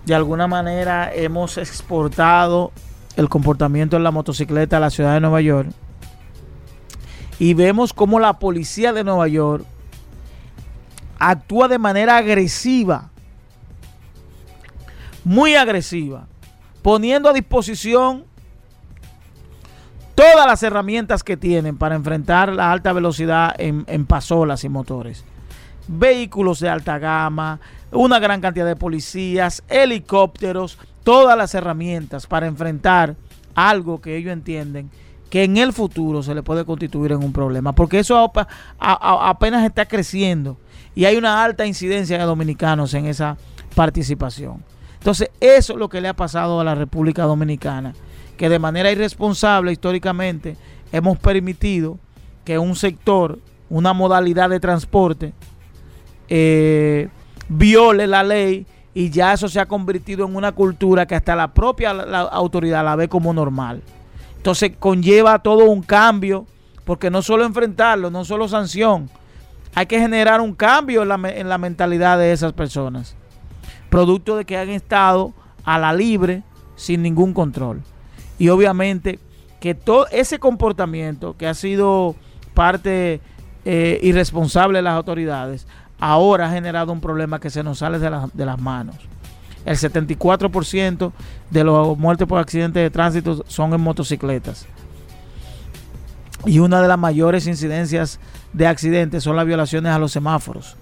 de 0.06 0.15
alguna 0.15 0.47
manera 0.47 1.13
hemos 1.13 1.58
exportado 1.58 2.71
el 3.17 3.27
comportamiento 3.27 3.97
en 3.97 4.03
la 4.03 4.12
motocicleta 4.12 4.77
a 4.77 4.80
la 4.80 4.89
ciudad 4.89 5.13
de 5.13 5.19
Nueva 5.19 5.41
York. 5.41 5.69
Y 7.39 7.53
vemos 7.53 7.91
cómo 7.91 8.19
la 8.19 8.39
policía 8.39 8.93
de 8.93 9.03
Nueva 9.03 9.27
York 9.27 9.65
actúa 11.19 11.67
de 11.67 11.77
manera 11.77 12.17
agresiva, 12.17 13.10
muy 15.27 15.55
agresiva, 15.55 16.25
poniendo 16.81 17.27
a 17.27 17.33
disposición 17.33 18.23
todas 20.15 20.47
las 20.47 20.63
herramientas 20.63 21.21
que 21.21 21.35
tienen 21.35 21.77
para 21.77 21.95
enfrentar 21.95 22.53
la 22.53 22.71
alta 22.71 22.93
velocidad 22.93 23.53
en, 23.57 24.05
pasolas 24.05 24.63
y 24.63 24.69
motores. 24.69 25.25
Vehículos 25.89 26.61
de 26.61 26.69
alta 26.69 26.97
gama, 26.97 27.59
una 27.91 28.19
gran 28.19 28.39
cantidad 28.39 28.65
de 28.65 28.77
policías, 28.77 29.63
helicópteros, 29.67 30.77
todas 31.03 31.37
las 31.37 31.53
herramientas 31.53 32.25
para 32.25 32.47
enfrentar 32.47 33.17
algo 33.53 33.99
que 33.99 34.15
ellos 34.15 34.31
entienden 34.31 34.89
que 35.29 35.43
en 35.43 35.57
el 35.57 35.73
futuro 35.73 36.23
se 36.23 36.35
le 36.35 36.41
puede 36.41 36.63
constituir 36.63 37.11
en 37.11 37.21
un 37.21 37.33
problema, 37.33 37.73
porque 37.73 37.99
eso 37.99 38.31
apenas 38.79 39.65
está 39.65 39.85
creciendo 39.87 40.57
y 40.95 41.03
hay 41.03 41.17
una 41.17 41.43
alta 41.43 41.65
incidencia 41.65 42.17
de 42.17 42.23
dominicanos 42.23 42.93
en 42.93 43.07
esa 43.07 43.35
participación. 43.75 44.63
Entonces, 44.99 45.29
eso 45.39 45.73
es 45.73 45.79
lo 45.79 45.89
que 45.89 46.01
le 46.01 46.07
ha 46.07 46.15
pasado 46.15 46.60
a 46.60 46.63
la 46.63 46.75
República 46.75 47.23
Dominicana, 47.23 47.93
que 48.36 48.49
de 48.49 48.60
manera 48.60 48.91
irresponsable 48.91 49.71
históricamente 49.71 50.57
hemos 50.91 51.17
permitido 51.17 51.97
que 52.43 52.57
un 52.57 52.75
sector, 52.75 53.39
una 53.69 53.93
modalidad 53.93 54.49
de 54.49 54.60
transporte, 54.60 55.33
eh, 56.29 57.10
viole 57.49 58.07
la 58.07 58.23
ley 58.23 58.65
y 58.93 59.10
ya 59.10 59.33
eso 59.33 59.47
se 59.47 59.60
ha 59.60 59.67
convertido 59.67 60.25
en 60.25 60.36
una 60.36 60.53
cultura 60.53 61.05
que 61.05 61.15
hasta 61.15 61.36
la 61.36 61.53
propia 61.53 61.91
autoridad 61.91 62.83
la 62.83 62.95
ve 62.95 63.07
como 63.07 63.33
normal. 63.33 63.83
Entonces 64.38 64.71
conlleva 64.79 65.39
todo 65.39 65.65
un 65.65 65.83
cambio, 65.83 66.45
porque 66.83 67.10
no 67.10 67.21
solo 67.21 67.45
enfrentarlo, 67.45 68.10
no 68.10 68.25
solo 68.25 68.47
sanción, 68.47 69.10
hay 69.75 69.86
que 69.86 69.99
generar 69.99 70.41
un 70.41 70.53
cambio 70.53 71.03
en 71.03 71.10
la, 71.10 71.19
en 71.29 71.49
la 71.49 71.57
mentalidad 71.57 72.17
de 72.17 72.31
esas 72.31 72.53
personas, 72.53 73.15
producto 73.89 74.36
de 74.36 74.45
que 74.45 74.58
han 74.58 74.69
estado 74.69 75.34
a 75.63 75.78
la 75.78 75.93
libre 75.93 76.43
sin 76.76 77.02
ningún 77.02 77.34
control. 77.34 77.82
Y 78.39 78.50
obviamente 78.50 79.19
que 79.60 79.76
todo 79.76 80.08
ese 80.12 80.39
comportamiento 80.39 81.36
que 81.36 81.47
ha 81.47 81.54
sido 81.54 82.15
parte 82.54 83.21
eh, 83.65 84.00
irresponsable 84.02 84.78
de 84.78 84.84
las 84.84 84.93
autoridades, 84.93 85.67
ahora 86.00 86.47
ha 86.47 86.52
generado 86.52 86.91
un 86.93 87.02
problema 87.02 87.39
que 87.39 87.50
se 87.50 87.63
nos 87.63 87.80
sale 87.80 88.00
de, 88.00 88.10
de 88.34 88.45
las 88.45 88.60
manos. 88.60 88.95
El 89.65 89.76
74% 89.76 91.12
de 91.50 91.63
los 91.63 91.97
muertes 91.97 92.28
por 92.28 92.39
accidentes 92.39 92.82
de 92.82 92.89
tránsito 92.89 93.43
son 93.47 93.73
en 93.73 93.82
motocicletas. 93.82 94.65
Y 96.45 96.60
una 96.60 96.82
de 96.82 96.88
las 96.88 96.97
mayores 96.97 97.47
incidencias 97.47 98.19
de 98.54 98.67
accidentes 98.67 99.23
son 99.23 99.36
las 99.36 99.45
violaciones 99.45 99.91
a 99.91 100.00
los 100.00 100.12
semáforos. 100.12 100.78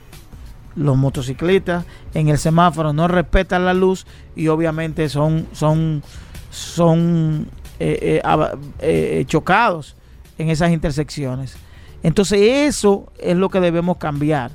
Los 0.75 0.97
motociclistas 0.97 1.85
en 2.13 2.27
el 2.27 2.37
semáforo 2.37 2.91
no 2.91 3.07
respetan 3.07 3.65
la 3.65 3.73
luz 3.73 4.05
y 4.35 4.49
obviamente 4.49 5.07
son, 5.09 5.47
son, 5.53 6.03
son 6.49 7.47
eh, 7.79 8.21
eh, 8.23 8.57
eh, 8.79 9.25
chocados 9.27 9.95
en 10.37 10.49
esas 10.49 10.71
intersecciones. 10.71 11.55
Entonces 12.03 12.39
eso 12.41 13.11
es 13.17 13.35
lo 13.35 13.49
que 13.49 13.59
debemos 13.59 13.97
cambiar. 13.97 14.51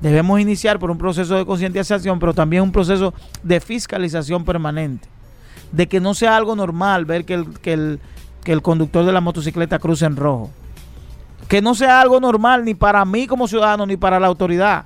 Debemos 0.00 0.40
iniciar 0.40 0.78
por 0.78 0.90
un 0.90 0.98
proceso 0.98 1.34
de 1.36 1.46
concientización, 1.46 2.18
pero 2.18 2.34
también 2.34 2.62
un 2.62 2.72
proceso 2.72 3.14
de 3.42 3.60
fiscalización 3.60 4.44
permanente. 4.44 5.08
De 5.72 5.88
que 5.88 6.00
no 6.00 6.14
sea 6.14 6.36
algo 6.36 6.54
normal 6.54 7.04
ver 7.04 7.24
que 7.24 7.34
el, 7.34 7.58
que 7.60 7.72
el, 7.72 8.00
que 8.44 8.52
el 8.52 8.62
conductor 8.62 9.04
de 9.04 9.12
la 9.12 9.20
motocicleta 9.20 9.78
cruce 9.78 10.04
en 10.04 10.16
rojo. 10.16 10.50
Que 11.48 11.60
no 11.60 11.74
sea 11.74 12.00
algo 12.00 12.20
normal 12.20 12.64
ni 12.64 12.74
para 12.74 13.04
mí 13.04 13.26
como 13.26 13.48
ciudadano 13.48 13.86
ni 13.86 13.96
para 13.96 14.20
la 14.20 14.26
autoridad. 14.26 14.84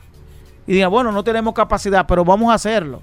Y 0.66 0.75
diga, 0.75 0.88
bueno, 0.88 1.12
no 1.12 1.25
tenemos 1.25 1.55
capacidad, 1.55 2.07
pero 2.07 2.25
vamos 2.25 2.51
a 2.51 2.55
hacerlo. 2.55 3.03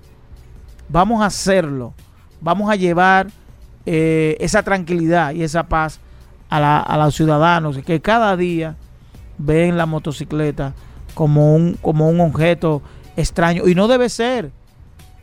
Vamos 0.89 1.21
a 1.21 1.25
hacerlo. 1.25 1.93
Vamos 2.39 2.69
a 2.69 2.75
llevar 2.75 3.27
eh, 3.85 4.37
esa 4.39 4.63
tranquilidad 4.63 5.33
y 5.33 5.43
esa 5.43 5.63
paz 5.63 5.99
a, 6.49 6.79
a 6.81 6.97
los 6.97 7.15
ciudadanos 7.15 7.77
que 7.79 7.99
cada 7.99 8.37
día 8.37 8.75
ven 9.37 9.77
la 9.77 9.85
motocicleta 9.85 10.73
como 11.13 11.55
un, 11.55 11.73
como 11.81 12.09
un 12.09 12.21
objeto 12.21 12.81
extraño. 13.15 13.67
Y 13.67 13.75
no 13.75 13.87
debe 13.87 14.07
ser. 14.09 14.51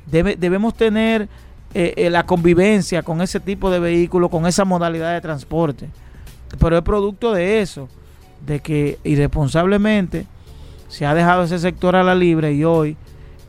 debemos 0.07 0.75
tener 0.75 1.29
eh, 1.73 1.95
eh, 1.97 2.11
la 2.11 2.27
convivencia 2.27 3.03
con 3.03 3.21
ese 3.21 3.41
tipo 3.41 3.71
de 3.71 3.79
vehículo, 3.79 4.29
con 4.29 4.47
esa 4.47 4.65
modalidad 4.65 5.15
de 5.15 5.21
transporte. 5.21 5.89
Pero 6.59 6.77
es 6.77 6.83
producto 6.83 7.33
de 7.33 7.61
eso, 7.61 7.89
de 8.45 8.61
que 8.61 8.99
irresponsablemente 9.05 10.27
se 10.95 11.05
ha 11.07 11.13
dejado 11.13 11.43
ese 11.43 11.59
sector 11.59 11.97
a 11.97 12.05
la 12.05 12.15
libre 12.15 12.53
y 12.53 12.63
hoy 12.63 12.97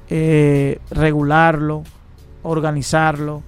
eh, 0.09 0.79
regularlo, 0.89 1.83
organizarlo, 2.41 3.43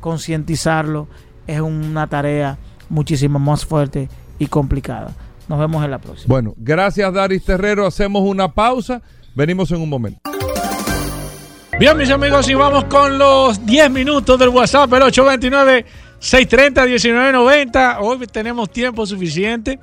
concientizarlo 0.00 1.06
es 1.46 1.60
una 1.60 2.06
tarea 2.06 2.56
muchísimo 2.88 3.38
más 3.38 3.66
fuerte 3.66 4.08
y 4.38 4.46
complicada. 4.46 5.12
Nos 5.48 5.58
vemos 5.58 5.84
en 5.84 5.90
la 5.90 5.98
próxima. 5.98 6.32
Bueno, 6.32 6.54
gracias 6.56 7.12
Daris 7.12 7.44
Terrero. 7.44 7.84
Hacemos 7.86 8.22
una 8.22 8.48
pausa. 8.48 9.02
Venimos 9.34 9.70
en 9.70 9.82
un 9.82 9.90
momento. 9.90 10.22
Bien, 11.78 11.94
mis 11.98 12.08
amigos, 12.08 12.48
y 12.48 12.54
vamos 12.54 12.84
con 12.84 13.18
los 13.18 13.66
10 13.66 13.90
minutos 13.90 14.38
del 14.38 14.48
WhatsApp, 14.48 14.90
el 14.94 15.02
829-630-1990. 16.22 17.98
Hoy 18.00 18.26
tenemos 18.28 18.70
tiempo 18.70 19.04
suficiente 19.04 19.78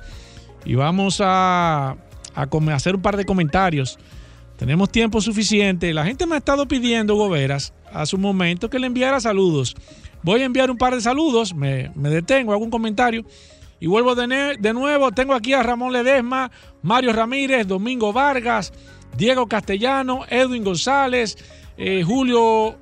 y 0.64 0.74
vamos 0.74 1.20
a, 1.22 1.94
a 2.34 2.74
hacer 2.74 2.94
un 2.94 3.02
par 3.02 3.16
de 3.16 3.24
comentarios. 3.24 3.98
Tenemos 4.56 4.90
tiempo 4.90 5.20
suficiente. 5.20 5.94
La 5.94 6.04
gente 6.04 6.26
me 6.26 6.34
ha 6.34 6.38
estado 6.38 6.68
pidiendo, 6.68 7.14
Goberas, 7.14 7.72
hace 7.92 8.16
un 8.16 8.22
momento 8.22 8.68
que 8.68 8.78
le 8.78 8.86
enviara 8.86 9.20
saludos. 9.20 9.74
Voy 10.22 10.42
a 10.42 10.44
enviar 10.44 10.70
un 10.70 10.76
par 10.76 10.94
de 10.94 11.00
saludos, 11.00 11.54
me, 11.54 11.90
detengo, 11.94 12.52
hago 12.52 12.62
un 12.62 12.70
comentario 12.70 13.24
y 13.80 13.86
vuelvo 13.86 14.14
de, 14.14 14.56
de, 14.58 14.72
nuevo. 14.74 15.10
Tengo 15.12 15.32
aquí 15.32 15.54
a 15.54 15.62
Ramón 15.62 15.94
Ledesma, 15.94 16.50
Mario 16.82 17.14
Ramírez, 17.14 17.66
Domingo 17.66 18.12
Vargas, 18.12 18.70
Diego 19.16 19.46
Castellano, 19.46 20.26
Edwin 20.28 20.62
González, 20.62 21.38
eh, 21.78 22.02
Julio 22.06 22.76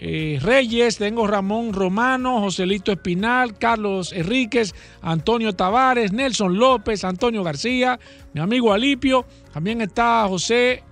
eh, 0.00 0.38
Reyes, 0.42 0.98
tengo 0.98 1.26
Ramón 1.26 1.72
Romano, 1.72 2.40
Joselito 2.40 2.92
Espinal, 2.92 3.56
Carlos 3.58 4.12
Enríquez, 4.12 4.74
Antonio 5.02 5.54
Tavares, 5.54 6.12
Nelson 6.12 6.56
López, 6.56 7.04
Antonio 7.04 7.42
García, 7.42 7.98
mi 8.32 8.40
amigo 8.40 8.72
Alipio, 8.72 9.24
también 9.52 9.80
está 9.80 10.26
José 10.28 10.82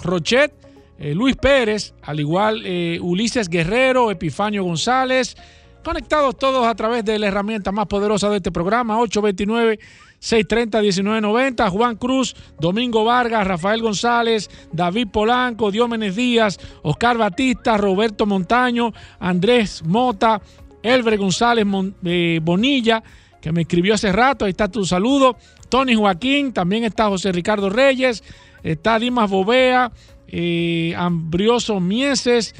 Rochet, 0.00 0.52
eh, 0.98 1.14
Luis 1.14 1.36
Pérez, 1.36 1.94
al 2.02 2.20
igual 2.20 2.62
Ulises 3.00 3.48
Guerrero, 3.48 4.10
Epifanio 4.10 4.62
González, 4.62 5.36
Conectados 5.84 6.38
todos 6.38 6.66
a 6.66 6.74
través 6.74 7.04
de 7.04 7.18
la 7.18 7.26
herramienta 7.26 7.70
más 7.70 7.86
poderosa 7.86 8.30
de 8.30 8.38
este 8.38 8.50
programa, 8.50 8.96
829-630-1990. 10.24 11.70
Juan 11.70 11.96
Cruz, 11.96 12.34
Domingo 12.58 13.04
Vargas, 13.04 13.46
Rafael 13.46 13.82
González, 13.82 14.50
David 14.72 15.08
Polanco, 15.12 15.70
Diómenes 15.70 16.16
Díaz, 16.16 16.58
Oscar 16.82 17.18
Batista, 17.18 17.76
Roberto 17.76 18.26
Montaño, 18.26 18.92
Andrés 19.20 19.82
Mota, 19.84 20.40
Elbre 20.82 21.16
González 21.16 21.66
eh, 22.04 22.40
Bonilla, 22.42 23.02
que 23.40 23.52
me 23.52 23.62
escribió 23.62 23.94
hace 23.94 24.12
rato. 24.12 24.44
Ahí 24.44 24.50
está 24.50 24.68
tu 24.68 24.84
saludo. 24.84 25.36
Tony 25.68 25.94
Joaquín, 25.94 26.52
también 26.52 26.84
está 26.84 27.08
José 27.08 27.32
Ricardo 27.32 27.68
Reyes, 27.68 28.22
está 28.62 28.98
Dimas 28.98 29.30
Bovea, 29.30 29.92
eh, 30.28 30.94
Ambrioso 30.96 31.80
Mieses. 31.80 32.54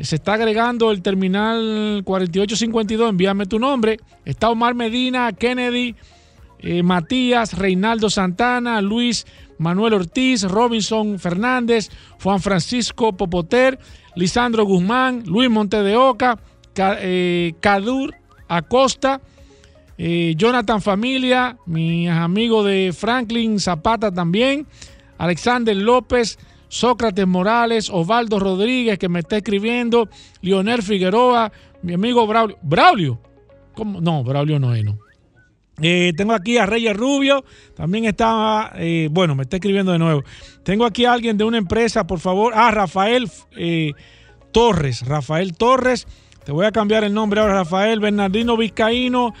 Se 0.00 0.16
está 0.16 0.34
agregando 0.34 0.90
el 0.90 1.02
terminal 1.02 2.02
4852. 2.04 3.10
Envíame 3.10 3.46
tu 3.46 3.58
nombre. 3.58 3.98
Está 4.24 4.48
Omar 4.48 4.74
Medina, 4.74 5.32
Kennedy, 5.32 5.94
eh, 6.62 6.82
Matías, 6.82 7.56
Reinaldo 7.58 8.08
Santana, 8.08 8.80
Luis 8.80 9.26
Manuel 9.58 9.94
Ortiz, 9.94 10.42
Robinson 10.44 11.18
Fernández, 11.18 11.90
Juan 12.22 12.40
Francisco 12.40 13.16
Popoter, 13.16 13.78
Lisandro 14.14 14.64
Guzmán, 14.64 15.22
Luis 15.26 15.50
Monte 15.50 15.82
de 15.82 15.96
Oca, 15.96 16.38
eh, 16.76 17.54
Cadur 17.60 18.14
Acosta, 18.48 19.20
eh, 19.98 20.34
Jonathan 20.36 20.82
Familia, 20.82 21.56
mi 21.66 22.08
amigo 22.08 22.64
de 22.64 22.92
Franklin 22.92 23.60
Zapata 23.60 24.12
también, 24.12 24.66
Alexander 25.18 25.76
López, 25.76 26.38
Sócrates 26.68 27.26
Morales, 27.26 27.90
Osvaldo 27.90 28.38
Rodríguez 28.38 28.98
que 28.98 29.08
me 29.08 29.20
está 29.20 29.36
escribiendo, 29.36 30.08
Leonel 30.40 30.82
Figueroa, 30.82 31.52
mi 31.82 31.94
amigo 31.94 32.26
Braulio. 32.26 32.58
¿Braulio? 32.62 33.20
No, 33.76 34.24
Braulio 34.24 34.58
no 34.58 34.74
es, 34.74 34.84
no. 34.84 34.98
Eh, 35.80 36.12
tengo 36.16 36.34
aquí 36.34 36.58
a 36.58 36.66
Reyes 36.66 36.94
Rubio, 36.94 37.44
también 37.74 38.04
está, 38.04 38.72
eh, 38.76 39.08
bueno, 39.10 39.34
me 39.34 39.44
está 39.44 39.56
escribiendo 39.56 39.92
de 39.92 39.98
nuevo. 39.98 40.22
Tengo 40.62 40.84
aquí 40.84 41.06
a 41.06 41.12
alguien 41.12 41.38
de 41.38 41.44
una 41.44 41.58
empresa, 41.58 42.06
por 42.06 42.20
favor. 42.20 42.52
Ah, 42.54 42.70
Rafael 42.70 43.30
eh, 43.56 43.92
Torres, 44.52 45.06
Rafael 45.06 45.56
Torres. 45.56 46.06
Te 46.44 46.52
voy 46.52 46.66
a 46.66 46.72
cambiar 46.72 47.04
el 47.04 47.14
nombre 47.14 47.40
ahora, 47.40 47.54
Rafael 47.54 48.00
Bernardino 48.00 48.56
Vizcaíno. 48.56 49.32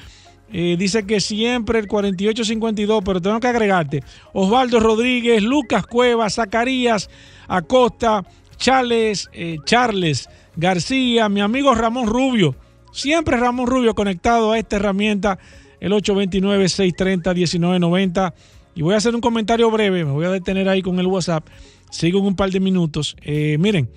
dice 0.50 1.04
que 1.04 1.20
siempre 1.20 1.80
el 1.80 1.88
4852, 1.88 3.02
pero 3.04 3.20
tengo 3.20 3.40
que 3.40 3.48
agregarte. 3.48 4.02
Osvaldo 4.32 4.80
Rodríguez, 4.80 5.42
Lucas 5.42 5.86
Cuevas, 5.86 6.34
Zacarías 6.34 7.10
Acosta, 7.48 8.24
Charles, 8.56 9.28
Charles 9.64 10.28
García, 10.54 11.28
mi 11.28 11.40
amigo 11.40 11.74
Ramón 11.74 12.06
Rubio. 12.06 12.54
Siempre 12.92 13.36
Ramón 13.36 13.66
Rubio 13.66 13.94
conectado 13.94 14.52
a 14.52 14.58
esta 14.58 14.76
herramienta 14.76 15.38
el 15.82 15.92
829-630-1990. 15.92 18.32
Y 18.74 18.80
voy 18.82 18.94
a 18.94 18.98
hacer 18.98 19.14
un 19.14 19.20
comentario 19.20 19.70
breve, 19.70 20.06
me 20.06 20.12
voy 20.12 20.24
a 20.24 20.30
detener 20.30 20.66
ahí 20.68 20.80
con 20.80 20.98
el 21.00 21.06
WhatsApp. 21.06 21.46
Sigo 21.90 22.20
en 22.20 22.26
un 22.26 22.36
par 22.36 22.50
de 22.50 22.60
minutos. 22.60 23.16
Eh, 23.20 23.58
miren, 23.58 23.90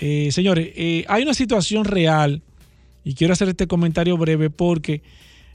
eh, 0.00 0.30
señores, 0.30 0.70
eh, 0.76 1.04
hay 1.08 1.24
una 1.24 1.34
situación 1.34 1.84
real 1.84 2.40
y 3.04 3.14
quiero 3.14 3.32
hacer 3.32 3.48
este 3.48 3.66
comentario 3.66 4.16
breve 4.16 4.48
porque 4.48 5.02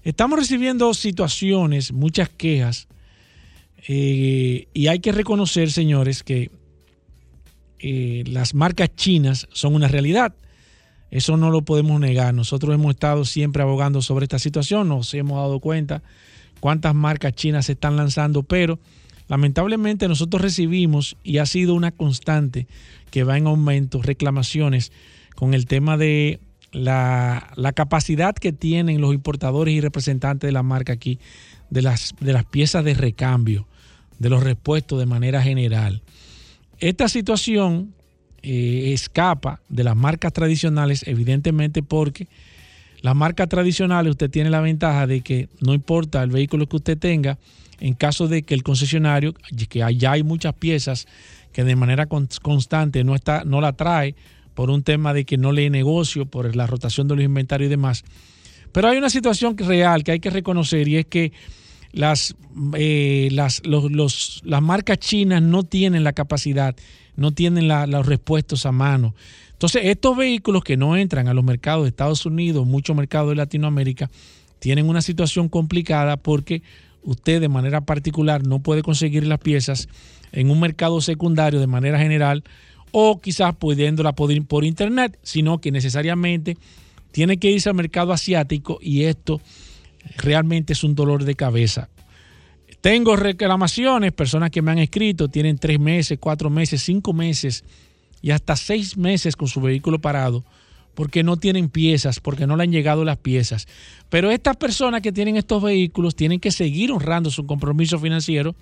estamos 0.04 0.38
recibiendo 0.38 0.94
situaciones, 0.94 1.94
muchas 1.94 2.28
quejas, 2.30 2.90
y 3.86 4.88
hay 4.88 5.00
que 5.00 5.12
reconocer, 5.12 5.70
señores, 5.70 6.24
que 6.24 6.50
las 7.82 8.54
marcas 8.54 8.96
chinas 8.96 9.50
son 9.52 9.76
una 9.76 9.90
realidad. 9.90 10.34
Eso 11.14 11.38
no 11.38 11.52
lo 11.52 11.62
podemos 11.62 12.00
negar. 12.00 12.34
Nosotros 12.34 12.74
hemos 12.74 12.96
estado 12.96 13.24
siempre 13.24 13.62
abogando 13.62 14.02
sobre 14.02 14.24
esta 14.26 14.40
situación, 14.40 14.90
nos 14.90 15.14
hemos 15.14 15.38
dado 15.38 15.60
cuenta 15.60 16.02
cuántas 16.60 16.96
marcas 16.96 17.34
chinas 17.34 17.68
se 17.68 17.74
están 17.74 17.96
lanzando, 17.96 18.42
pero 18.42 18.80
lamentablemente 19.28 20.08
nosotros 20.08 20.42
recibimos 20.42 21.16
y 21.22 21.38
ha 21.38 21.46
sido 21.46 21.76
una 21.76 21.92
constante 21.92 22.66
que 23.12 23.24
va 23.24 23.38
en 23.38 23.46
aumento 23.46 24.02
reclamaciones 24.02 24.92
con 25.36 25.54
el 25.54 25.68
tema 25.68 25.98
de 25.98 26.40
la, 26.72 27.54
capacidad 27.76 28.34
que 28.34 28.52
tienen 28.52 29.00
los 29.00 29.14
importadores 29.14 29.76
y 29.76 29.82
representantes 29.82 30.48
de 30.48 30.52
la 30.52 30.64
marca 30.64 30.94
aquí 30.94 31.20
de 31.70 31.84
las, 31.84 32.16
de 32.22 32.34
las 32.34 32.46
piezas 32.46 32.84
de 32.84 32.96
recambio, 32.96 33.68
de 34.18 34.32
los 34.32 34.42
repuestos 34.42 34.98
de 34.98 35.06
manera 35.06 35.44
general. 35.44 36.02
Esta 36.80 37.08
situación 37.08 37.94
eh, 38.44 38.92
escapa 38.94 39.62
de 39.70 39.84
las 39.84 39.96
marcas 39.96 40.34
tradicionales, 40.34 41.08
evidentemente 41.08 41.82
porque 41.82 42.28
las 43.02 43.16
marcas 43.16 43.50
tradicionales 43.50 44.12
usted 44.12 44.30
tiene 44.30 44.50
la 44.50 44.62
ventaja 44.62 45.08
de 45.08 45.22
que 45.22 45.50
no 45.62 45.74
importa 45.74 46.22
el 46.24 46.30
vehículo 46.30 46.68
que 46.68 46.76
usted 46.76 46.98
tenga, 46.98 47.38
en 47.80 47.94
caso 47.94 48.28
de 48.28 48.44
que 48.44 48.54
el 48.54 48.64
concesionario, 48.64 49.34
que 49.70 49.86
ya 49.98 50.12
hay 50.12 50.24
muchas 50.24 50.54
piezas 50.54 51.08
que 51.52 51.64
de 51.64 51.76
manera 51.76 52.08
constante 52.08 53.04
no, 53.04 53.16
está, 53.16 53.44
no 53.46 53.62
la 53.62 53.74
trae 53.74 54.16
por 54.54 54.70
un 54.70 54.84
tema 54.84 55.14
de 55.14 55.26
que 55.26 55.38
no 55.38 55.52
le 55.52 55.70
negocio, 55.70 56.26
por 56.26 56.56
la 56.56 56.68
rotación 56.68 57.08
de 57.08 57.16
los 57.16 57.26
inventarios 57.26 57.68
y 57.68 57.70
demás. 57.70 58.04
Pero 58.72 58.90
hay 58.90 58.98
una 58.98 59.10
situación 59.10 59.58
real 59.58 60.04
que 60.04 60.12
hay 60.12 60.20
que 60.20 60.30
reconocer 60.30 60.88
y 60.88 60.98
es 60.98 61.06
que 61.06 61.32
las, 61.92 62.36
eh, 62.76 63.30
las, 63.32 63.62
las 63.66 64.62
marcas 64.62 65.00
chinas 65.00 65.42
no 65.42 65.64
tienen 65.64 66.04
la 66.04 66.14
capacidad 66.14 66.76
no 67.16 67.32
tienen 67.32 67.68
los 67.68 68.06
repuestos 68.06 68.66
a 68.66 68.72
mano. 68.72 69.14
Entonces, 69.52 69.84
estos 69.86 70.18
vehículos 70.18 70.64
que 70.64 70.78
no 70.78 70.98
entran 70.98 71.28
a 71.28 71.34
los 71.34 71.44
mercados 71.44 71.84
de 71.84 71.90
Estados 71.90 72.26
Unidos, 72.26 72.68
muchos 72.68 72.96
mercados 72.96 73.30
de 73.30 73.36
Latinoamérica, 73.36 74.10
tienen 74.60 74.90
una 74.90 75.02
situación 75.02 75.50
complicada 75.50 76.18
porque 76.18 76.62
usted 77.04 77.42
de 77.42 77.50
manera 77.50 77.82
particular 77.82 78.46
no 78.46 78.60
puede 78.60 78.82
conseguir 78.82 79.26
las 79.26 79.40
piezas 79.40 79.90
en 80.32 80.50
un 80.50 80.60
mercado 80.60 81.02
secundario 81.02 81.60
de 81.60 81.68
manera 81.68 82.00
general 82.00 82.44
o 82.92 83.20
quizás 83.20 83.56
pudiéndola 83.56 84.14
por 84.14 84.64
internet, 84.64 85.18
sino 85.24 85.60
que 85.60 85.72
necesariamente 85.72 86.58
tiene 87.12 87.38
que 87.38 87.52
irse 87.52 87.70
al 87.70 87.76
mercado 87.76 88.14
asiático 88.14 88.80
y 88.82 89.04
esto 89.04 89.42
realmente 90.18 90.74
es 90.74 90.84
un 90.84 90.96
dolor 90.96 91.24
de 91.26 91.36
cabeza. 91.36 91.90
Tengo 92.84 93.16
reclamaciones, 93.16 94.12
personas 94.12 94.52
que 94.52 94.62
me 94.62 94.70
han 94.70 94.78
escrito, 94.78 95.30
tienen 95.30 95.58
tres 95.58 95.80
meses, 95.80 96.20
cuatro 96.20 96.50
meses, 96.50 96.84
cinco 96.84 97.14
meses 97.14 97.64
y 98.22 98.32
hasta 98.32 98.58
seis 98.58 98.98
meses 98.98 99.38
con 99.38 99.48
su 99.48 99.62
vehículo 99.62 100.00
parado 100.00 100.44
porque 100.94 101.24
no 101.24 101.38
tienen 101.38 101.70
piezas, 101.70 102.20
porque 102.20 102.46
no 102.46 102.58
le 102.58 102.64
han 102.64 102.74
llegado 102.74 103.06
las 103.06 103.16
piezas. 103.16 103.70
Pero 104.10 104.32
estas 104.32 104.58
personas 104.58 105.00
que 105.00 105.14
tienen 105.14 105.38
estos 105.38 105.64
vehículos 105.64 106.14
tienen 106.14 106.42
que 106.42 106.52
seguir 106.52 106.92
honrando 106.92 107.32
su 107.32 107.46
compromiso 107.46 107.98
financiero 108.00 108.54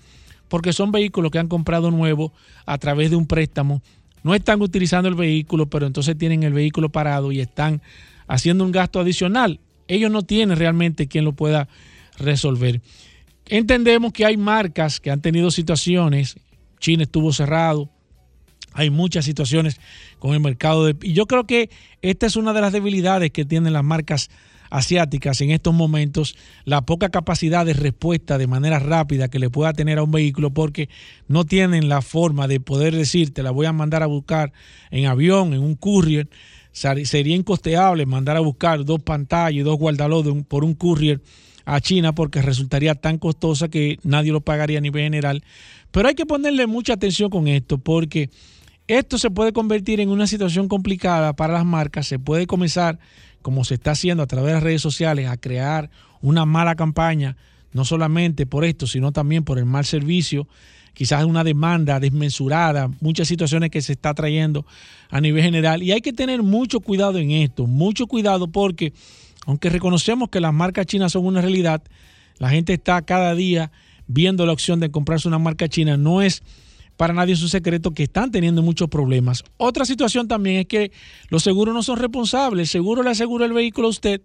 porque 0.49 0.71
son 0.71 0.91
vehículos 0.91 1.31
que 1.31 1.39
han 1.39 1.47
comprado 1.47 1.89
nuevo 1.89 2.31
a 2.67 2.77
través 2.77 3.09
de 3.09 3.15
un 3.15 3.25
préstamo. 3.25 3.81
No 4.21 4.35
están 4.35 4.61
utilizando 4.61 5.09
el 5.09 5.15
vehículo, 5.15 5.65
pero 5.65 5.87
entonces 5.87 6.15
tienen 6.15 6.43
el 6.43 6.53
vehículo 6.53 6.89
parado 6.89 7.31
y 7.31 7.39
están 7.39 7.81
haciendo 8.27 8.65
un 8.65 8.71
gasto 8.71 8.99
adicional. 8.99 9.59
Ellos 9.87 10.11
no 10.11 10.21
tienen 10.21 10.59
realmente 10.59 11.07
quien 11.07 11.25
lo 11.25 11.31
pueda 11.31 11.67
resolver. 12.19 12.81
Entendemos 13.51 14.13
que 14.13 14.25
hay 14.25 14.37
marcas 14.37 15.01
que 15.01 15.11
han 15.11 15.19
tenido 15.19 15.51
situaciones, 15.51 16.37
China 16.79 17.03
estuvo 17.03 17.33
cerrado, 17.33 17.89
hay 18.71 18.89
muchas 18.89 19.25
situaciones 19.25 19.77
con 20.19 20.33
el 20.33 20.39
mercado 20.39 20.85
de... 20.85 20.95
Y 21.01 21.11
yo 21.11 21.25
creo 21.25 21.45
que 21.45 21.69
esta 22.01 22.27
es 22.27 22.37
una 22.37 22.53
de 22.53 22.61
las 22.61 22.71
debilidades 22.71 23.29
que 23.31 23.43
tienen 23.43 23.73
las 23.73 23.83
marcas 23.83 24.29
asiáticas 24.69 25.41
en 25.41 25.51
estos 25.51 25.73
momentos, 25.73 26.37
la 26.63 26.85
poca 26.85 27.09
capacidad 27.09 27.65
de 27.65 27.73
respuesta 27.73 28.37
de 28.37 28.47
manera 28.47 28.79
rápida 28.79 29.27
que 29.27 29.37
le 29.37 29.49
pueda 29.49 29.73
tener 29.73 29.97
a 29.97 30.03
un 30.03 30.11
vehículo 30.11 30.51
porque 30.51 30.87
no 31.27 31.43
tienen 31.43 31.89
la 31.89 32.01
forma 32.01 32.47
de 32.47 32.61
poder 32.61 32.95
decirte 32.95 33.43
la 33.43 33.51
voy 33.51 33.65
a 33.65 33.73
mandar 33.73 34.01
a 34.01 34.05
buscar 34.05 34.53
en 34.91 35.07
avión, 35.07 35.53
en 35.53 35.59
un 35.59 35.75
courier. 35.75 36.29
Sería 36.71 37.35
incosteable 37.35 38.05
mandar 38.05 38.37
a 38.37 38.39
buscar 38.39 38.85
dos 38.85 39.01
pantallas 39.01 39.59
y 39.59 39.59
dos 39.59 39.77
guardalodos 39.77 40.37
por 40.47 40.63
un 40.63 40.73
courier 40.73 41.19
a 41.65 41.79
China 41.79 42.13
porque 42.13 42.41
resultaría 42.41 42.95
tan 42.95 43.17
costosa 43.17 43.69
que 43.69 43.99
nadie 44.03 44.31
lo 44.31 44.41
pagaría 44.41 44.79
a 44.79 44.81
nivel 44.81 45.03
general. 45.03 45.43
Pero 45.91 46.07
hay 46.07 46.15
que 46.15 46.25
ponerle 46.25 46.67
mucha 46.67 46.93
atención 46.93 47.29
con 47.29 47.47
esto 47.47 47.77
porque 47.77 48.29
esto 48.87 49.17
se 49.17 49.31
puede 49.31 49.53
convertir 49.53 49.99
en 49.99 50.09
una 50.09 50.27
situación 50.27 50.67
complicada 50.67 51.33
para 51.33 51.53
las 51.53 51.65
marcas, 51.65 52.07
se 52.07 52.19
puede 52.19 52.47
comenzar, 52.47 52.99
como 53.41 53.63
se 53.63 53.75
está 53.75 53.91
haciendo 53.91 54.23
a 54.23 54.27
través 54.27 54.47
de 54.47 54.53
las 54.53 54.63
redes 54.63 54.81
sociales, 54.81 55.29
a 55.29 55.37
crear 55.37 55.89
una 56.21 56.45
mala 56.45 56.75
campaña, 56.75 57.37
no 57.73 57.85
solamente 57.85 58.45
por 58.45 58.65
esto, 58.65 58.87
sino 58.87 59.11
también 59.11 59.43
por 59.43 59.57
el 59.57 59.65
mal 59.65 59.85
servicio, 59.85 60.47
quizás 60.93 61.23
una 61.23 61.43
demanda 61.43 61.99
desmesurada, 61.99 62.89
muchas 62.99 63.27
situaciones 63.27 63.69
que 63.69 63.81
se 63.81 63.93
está 63.93 64.13
trayendo 64.13 64.65
a 65.09 65.21
nivel 65.21 65.43
general. 65.43 65.81
Y 65.83 65.91
hay 65.91 66.01
que 66.01 66.13
tener 66.13 66.43
mucho 66.43 66.79
cuidado 66.81 67.17
en 67.17 67.31
esto, 67.31 67.67
mucho 67.67 68.07
cuidado 68.07 68.47
porque 68.49 68.93
aunque 69.45 69.69
reconocemos 69.69 70.29
que 70.29 70.39
las 70.39 70.53
marcas 70.53 70.85
chinas 70.85 71.11
son 71.11 71.25
una 71.25 71.41
realidad, 71.41 71.81
la 72.37 72.49
gente 72.49 72.73
está 72.73 73.01
cada 73.01 73.35
día 73.35 73.71
viendo 74.07 74.45
la 74.45 74.53
opción 74.53 74.79
de 74.79 74.91
comprarse 74.91 75.27
una 75.27 75.39
marca 75.39 75.67
china. 75.67 75.97
No 75.97 76.21
es 76.21 76.43
para 76.97 77.13
nadie 77.13 77.33
un 77.33 77.49
secreto 77.49 77.91
que 77.91 78.03
están 78.03 78.31
teniendo 78.31 78.61
muchos 78.61 78.89
problemas. 78.89 79.43
Otra 79.57 79.85
situación 79.85 80.27
también 80.27 80.57
es 80.57 80.65
que 80.67 80.91
los 81.29 81.43
seguros 81.43 81.73
no 81.73 81.83
son 81.83 81.97
responsables. 81.97 82.67
El 82.67 82.71
seguro 82.71 83.03
le 83.03 83.09
asegura 83.09 83.45
el 83.45 83.53
vehículo 83.53 83.87
a 83.87 83.91
usted 83.91 84.21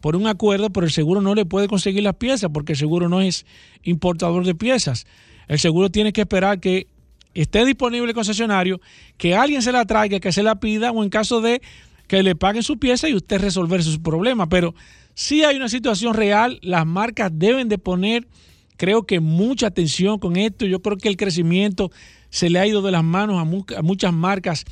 por 0.00 0.14
un 0.14 0.26
acuerdo, 0.26 0.70
pero 0.70 0.86
el 0.86 0.92
seguro 0.92 1.20
no 1.20 1.34
le 1.34 1.44
puede 1.44 1.68
conseguir 1.68 2.02
las 2.02 2.14
piezas 2.14 2.50
porque 2.52 2.72
el 2.72 2.78
seguro 2.78 3.08
no 3.08 3.20
es 3.20 3.46
importador 3.82 4.44
de 4.44 4.54
piezas. 4.54 5.06
El 5.46 5.58
seguro 5.58 5.90
tiene 5.90 6.12
que 6.12 6.22
esperar 6.22 6.60
que 6.60 6.86
esté 7.34 7.64
disponible 7.64 8.08
el 8.08 8.14
concesionario, 8.14 8.80
que 9.16 9.34
alguien 9.34 9.62
se 9.62 9.72
la 9.72 9.84
traiga, 9.84 10.20
que 10.20 10.32
se 10.32 10.42
la 10.42 10.60
pida 10.60 10.90
o 10.90 11.02
en 11.02 11.10
caso 11.10 11.40
de 11.40 11.62
que 12.08 12.22
le 12.22 12.34
paguen 12.34 12.62
su 12.62 12.78
pieza 12.78 13.08
y 13.08 13.14
usted 13.14 13.40
resolver 13.40 13.82
su 13.84 14.02
problema. 14.02 14.48
Pero 14.48 14.74
si 15.14 15.44
hay 15.44 15.56
una 15.56 15.68
situación 15.68 16.14
real, 16.14 16.58
las 16.62 16.86
marcas 16.86 17.30
deben 17.32 17.68
de 17.68 17.78
poner, 17.78 18.26
creo 18.76 19.04
que 19.04 19.20
mucha 19.20 19.68
atención 19.68 20.18
con 20.18 20.36
esto. 20.36 20.66
Yo 20.66 20.80
creo 20.80 20.96
que 20.96 21.08
el 21.08 21.16
crecimiento 21.16 21.92
se 22.30 22.50
le 22.50 22.58
ha 22.58 22.66
ido 22.66 22.82
de 22.82 22.90
las 22.90 23.04
manos 23.04 23.40
a, 23.40 23.82
muchas 23.82 24.12
marcas 24.12 24.64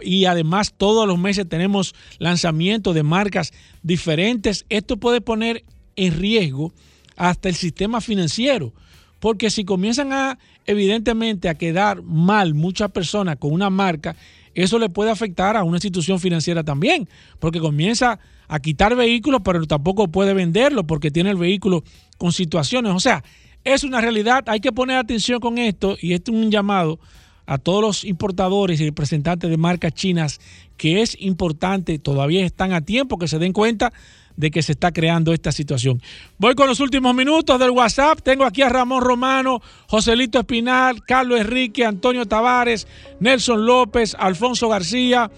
y 0.00 0.26
además 0.26 0.74
todos 0.76 1.06
los 1.06 1.18
meses 1.18 1.48
tenemos 1.48 1.94
lanzamientos 2.18 2.94
de 2.94 3.02
marcas 3.02 3.52
diferentes. 3.82 4.66
Esto 4.68 4.98
puede 4.98 5.20
poner 5.20 5.64
en 5.96 6.14
riesgo 6.14 6.72
hasta 7.16 7.48
el 7.48 7.54
sistema 7.54 8.00
financiero, 8.00 8.72
porque 9.18 9.50
si 9.50 9.64
comienzan 9.64 10.12
a, 10.12 10.38
evidentemente, 10.66 11.48
a 11.48 11.54
quedar 11.54 12.02
mal 12.02 12.54
muchas 12.54 12.90
personas 12.90 13.36
con 13.36 13.52
una 13.52 13.70
marca, 13.70 14.16
eso 14.54 14.78
le 14.78 14.88
puede 14.88 15.10
afectar 15.10 15.56
a 15.56 15.64
una 15.64 15.76
institución 15.76 16.20
financiera 16.20 16.62
también, 16.62 17.08
porque 17.38 17.60
comienza 17.60 18.18
a 18.48 18.60
quitar 18.60 18.94
vehículos, 18.94 19.40
pero 19.44 19.66
tampoco 19.66 20.08
puede 20.08 20.34
venderlo 20.34 20.86
porque 20.86 21.10
tiene 21.10 21.30
el 21.30 21.36
vehículo 21.36 21.84
con 22.18 22.32
situaciones. 22.32 22.92
O 22.92 23.00
sea, 23.00 23.24
es 23.64 23.84
una 23.84 24.00
realidad, 24.00 24.44
hay 24.46 24.60
que 24.60 24.72
poner 24.72 24.98
atención 24.98 25.40
con 25.40 25.58
esto 25.58 25.96
y 26.00 26.12
esto 26.12 26.32
es 26.32 26.38
un 26.38 26.50
llamado 26.50 26.98
a 27.46 27.58
todos 27.58 27.82
los 27.82 28.04
importadores 28.04 28.80
y 28.80 28.84
representantes 28.84 29.50
de 29.50 29.56
marcas 29.56 29.94
chinas 29.94 30.40
que 30.76 31.02
es 31.02 31.16
importante, 31.20 31.98
todavía 31.98 32.44
están 32.44 32.72
a 32.72 32.80
tiempo 32.80 33.18
que 33.18 33.28
se 33.28 33.38
den 33.38 33.52
cuenta 33.52 33.92
de 34.36 34.50
que 34.50 34.62
se 34.62 34.72
está 34.72 34.92
creando 34.92 35.32
esta 35.32 35.52
situación. 35.52 36.00
Voy 36.38 36.54
con 36.54 36.66
los 36.66 36.80
últimos 36.80 37.14
minutos 37.14 37.58
del 37.58 37.70
WhatsApp. 37.70 38.20
Tengo 38.22 38.44
aquí 38.44 38.62
a 38.62 38.68
Ramón 38.68 39.02
Romano, 39.02 39.60
Joselito 39.88 40.38
Espinal, 40.38 41.02
Carlos 41.04 41.40
Enrique, 41.40 41.84
Antonio 41.84 42.26
Tavares, 42.26 42.86
Nelson 43.20 43.64
López, 43.66 44.16
Alfonso 44.18 44.68
García. 44.68 45.30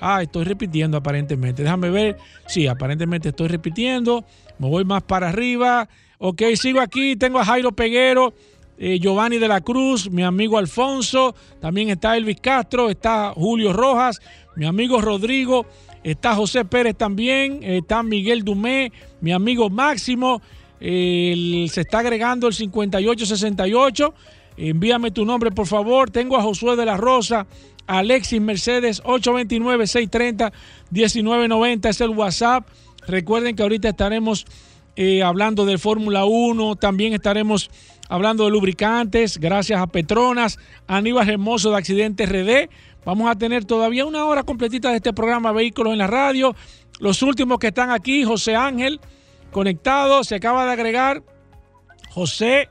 Ah, 0.00 0.22
estoy 0.22 0.44
repitiendo 0.44 0.96
aparentemente. 0.96 1.62
Déjame 1.62 1.90
ver. 1.90 2.16
Sí, 2.46 2.66
aparentemente 2.66 3.30
estoy 3.30 3.48
repitiendo. 3.48 4.24
Me 4.58 4.68
voy 4.68 4.84
más 4.84 5.02
para 5.02 5.28
arriba. 5.28 5.88
Ok, 6.18 6.42
sigo 6.54 6.80
aquí. 6.80 7.16
Tengo 7.16 7.38
a 7.38 7.44
Jairo 7.44 7.72
Peguero, 7.72 8.34
eh, 8.76 8.98
Giovanni 9.00 9.38
de 9.38 9.48
la 9.48 9.60
Cruz, 9.60 10.10
mi 10.10 10.22
amigo 10.22 10.58
Alfonso. 10.58 11.34
También 11.60 11.90
está 11.90 12.16
Elvis 12.16 12.40
Castro, 12.40 12.90
está 12.90 13.32
Julio 13.34 13.72
Rojas, 13.72 14.20
mi 14.56 14.66
amigo 14.66 15.00
Rodrigo. 15.00 15.66
Está 16.08 16.34
José 16.34 16.64
Pérez 16.64 16.96
también, 16.96 17.62
está 17.62 18.02
Miguel 18.02 18.42
Dumé, 18.42 18.90
mi 19.20 19.30
amigo 19.30 19.68
Máximo. 19.68 20.40
se 20.80 21.80
está 21.82 21.98
agregando 21.98 22.46
el 22.46 22.54
5868. 22.54 24.14
Envíame 24.56 25.10
tu 25.10 25.26
nombre, 25.26 25.50
por 25.50 25.66
favor. 25.66 26.10
Tengo 26.10 26.38
a 26.38 26.42
Josué 26.42 26.76
de 26.76 26.86
la 26.86 26.96
Rosa, 26.96 27.46
Alexis 27.86 28.40
Mercedes, 28.40 29.02
829-630-1990. 29.02 31.90
Es 31.90 32.00
el 32.00 32.08
WhatsApp. 32.08 32.66
Recuerden 33.06 33.54
que 33.54 33.62
ahorita 33.62 33.90
estaremos 33.90 34.46
eh, 34.96 35.22
hablando 35.22 35.66
de 35.66 35.76
Fórmula 35.76 36.24
1. 36.24 36.76
También 36.76 37.12
estaremos 37.12 37.70
hablando 38.08 38.46
de 38.46 38.50
lubricantes. 38.50 39.36
Gracias 39.36 39.78
a 39.78 39.88
Petronas, 39.88 40.58
Aníbal 40.86 41.28
Hermoso 41.28 41.70
de 41.70 41.76
Accidente 41.76 42.24
RD. 42.24 42.70
Vamos 43.04 43.30
a 43.30 43.34
tener 43.36 43.64
todavía 43.64 44.04
una 44.04 44.24
hora 44.24 44.42
completita 44.42 44.90
de 44.90 44.96
este 44.96 45.12
programa 45.12 45.52
Vehículos 45.52 45.92
en 45.92 45.98
la 45.98 46.06
Radio. 46.06 46.54
Los 46.98 47.22
últimos 47.22 47.58
que 47.58 47.68
están 47.68 47.90
aquí, 47.90 48.24
José 48.24 48.56
Ángel, 48.56 49.00
conectado, 49.50 50.24
se 50.24 50.34
acaba 50.34 50.66
de 50.66 50.72
agregar. 50.72 51.22
José 52.10 52.68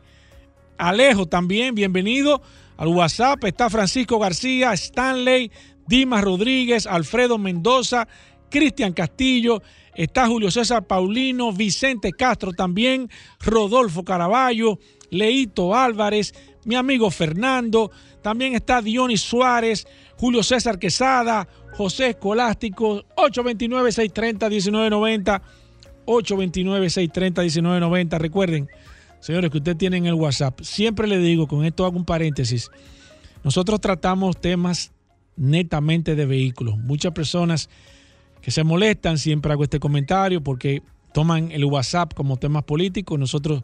Alejo 0.78 1.26
también, 1.26 1.74
bienvenido 1.76 2.42
al 2.78 2.90
WhatsApp. 2.90 3.44
Está 3.46 3.70
Francisco 3.70 4.20
García, 4.20 4.74
Stanley, 4.74 5.52
Dimas 5.88 6.24
Rodríguez, 6.24 6.86
Alfredo 6.86 7.38
Mendoza, 7.38 8.08
Cristian 8.50 8.94
Castillo, 8.94 9.62
está 9.96 10.28
Julio 10.28 10.52
César 10.52 10.86
Paulino, 10.86 11.52
Vicente 11.52 12.12
Castro 12.12 12.52
también, 12.52 13.10
Rodolfo 13.40 14.04
Caraballo, 14.04 14.80
Leito 15.10 15.74
Álvarez, 15.76 16.34
mi 16.66 16.76
amigo 16.76 17.10
Fernando, 17.10 17.92
también 18.22 18.56
está 18.56 18.82
Dionis 18.82 19.22
Suárez, 19.22 19.88
Julio 20.18 20.44
César 20.44 20.78
Quesada, 20.80 21.48
José 21.74 22.10
Escolástico, 22.10 23.04
829-630-1990, 23.16 25.42
829-630-1990. 26.06 28.18
Recuerden, 28.18 28.68
señores, 29.20 29.52
que 29.52 29.58
ustedes 29.58 29.78
tienen 29.78 30.06
el 30.06 30.16
WhatsApp. 30.16 30.62
Siempre 30.62 31.08
le 31.08 31.20
digo, 31.20 31.48
con 31.48 31.66
esto 31.66 31.86
hago 31.86 31.98
un 31.98 32.06
paréntesis, 32.06 32.72
nosotros 33.44 33.80
tratamos 33.80 34.42
temas 34.42 34.92
netamente 35.36 36.16
de 36.16 36.26
vehículos. 36.26 36.78
Muchas 36.78 37.14
personas 37.14 37.70
que 38.42 38.50
se 38.52 38.64
molestan, 38.64 39.18
siempre 39.18 39.52
hago 39.52 39.64
este 39.64 39.80
comentario 39.80 40.42
porque 40.42 40.84
toman 41.14 41.52
el 41.52 41.66
WhatsApp 41.66 42.14
como 42.14 42.38
temas 42.38 42.64
políticos. 42.64 43.20
Nosotros 43.20 43.64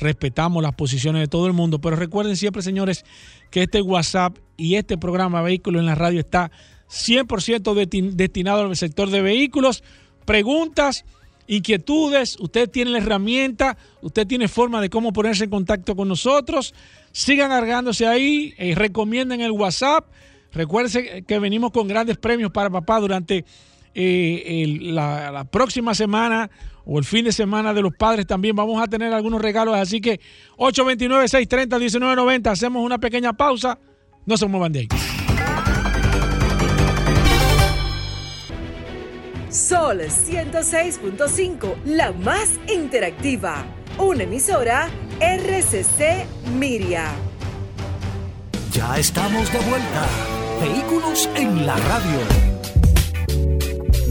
respetamos 0.00 0.62
las 0.62 0.74
posiciones 0.74 1.20
de 1.22 1.28
todo 1.28 1.46
el 1.46 1.52
mundo, 1.52 1.80
pero 1.80 1.96
recuerden 1.96 2.36
siempre, 2.36 2.62
señores, 2.62 3.04
que 3.50 3.62
este 3.62 3.82
WhatsApp 3.82 4.38
y 4.56 4.76
este 4.76 4.96
programa 4.98 5.42
Vehículos 5.42 5.80
en 5.80 5.86
la 5.86 5.94
Radio 5.94 6.20
está 6.20 6.50
100% 6.88 8.14
destinado 8.14 8.62
al 8.62 8.76
sector 8.76 9.10
de 9.10 9.22
vehículos. 9.22 9.82
Preguntas, 10.24 11.04
inquietudes, 11.46 12.38
usted 12.38 12.68
tiene 12.70 12.90
la 12.92 12.98
herramienta, 12.98 13.76
usted 14.02 14.26
tiene 14.26 14.48
forma 14.48 14.80
de 14.80 14.90
cómo 14.90 15.12
ponerse 15.12 15.44
en 15.44 15.50
contacto 15.50 15.96
con 15.96 16.08
nosotros. 16.08 16.74
Sigan 17.12 17.50
cargándose 17.50 18.06
ahí, 18.06 18.54
eh, 18.58 18.74
recomienden 18.74 19.40
el 19.40 19.52
WhatsApp. 19.52 20.06
Recuerden 20.52 21.24
que 21.24 21.38
venimos 21.38 21.72
con 21.72 21.88
grandes 21.88 22.18
premios 22.18 22.50
para 22.52 22.70
papá 22.70 23.00
durante 23.00 23.44
eh, 23.94 24.78
la 24.80 25.44
próxima 25.50 25.94
semana 25.94 26.50
o 26.84 26.98
el 26.98 27.04
fin 27.04 27.24
de 27.24 27.32
semana 27.32 27.72
de 27.74 27.82
los 27.82 27.94
padres 27.94 28.26
también 28.26 28.56
vamos 28.56 28.82
a 28.82 28.86
tener 28.86 29.12
algunos 29.12 29.40
regalos. 29.40 29.76
Así 29.76 30.00
que 30.00 30.20
829-630-1990. 30.56 32.50
Hacemos 32.50 32.84
una 32.84 32.98
pequeña 32.98 33.32
pausa. 33.32 33.78
No 34.26 34.36
se 34.36 34.46
muevan 34.46 34.72
de 34.72 34.80
ahí. 34.80 34.88
Sol 39.52 40.00
106.5, 40.00 41.74
la 41.84 42.12
más 42.12 42.58
interactiva. 42.72 43.64
Una 43.98 44.22
emisora 44.22 44.88
RCC 45.20 46.26
Miria. 46.58 47.12
Ya 48.72 48.98
estamos 48.98 49.52
de 49.52 49.58
vuelta. 49.58 50.08
Vehículos 50.62 51.28
en 51.36 51.66
la 51.66 51.76
radio. 51.76 52.61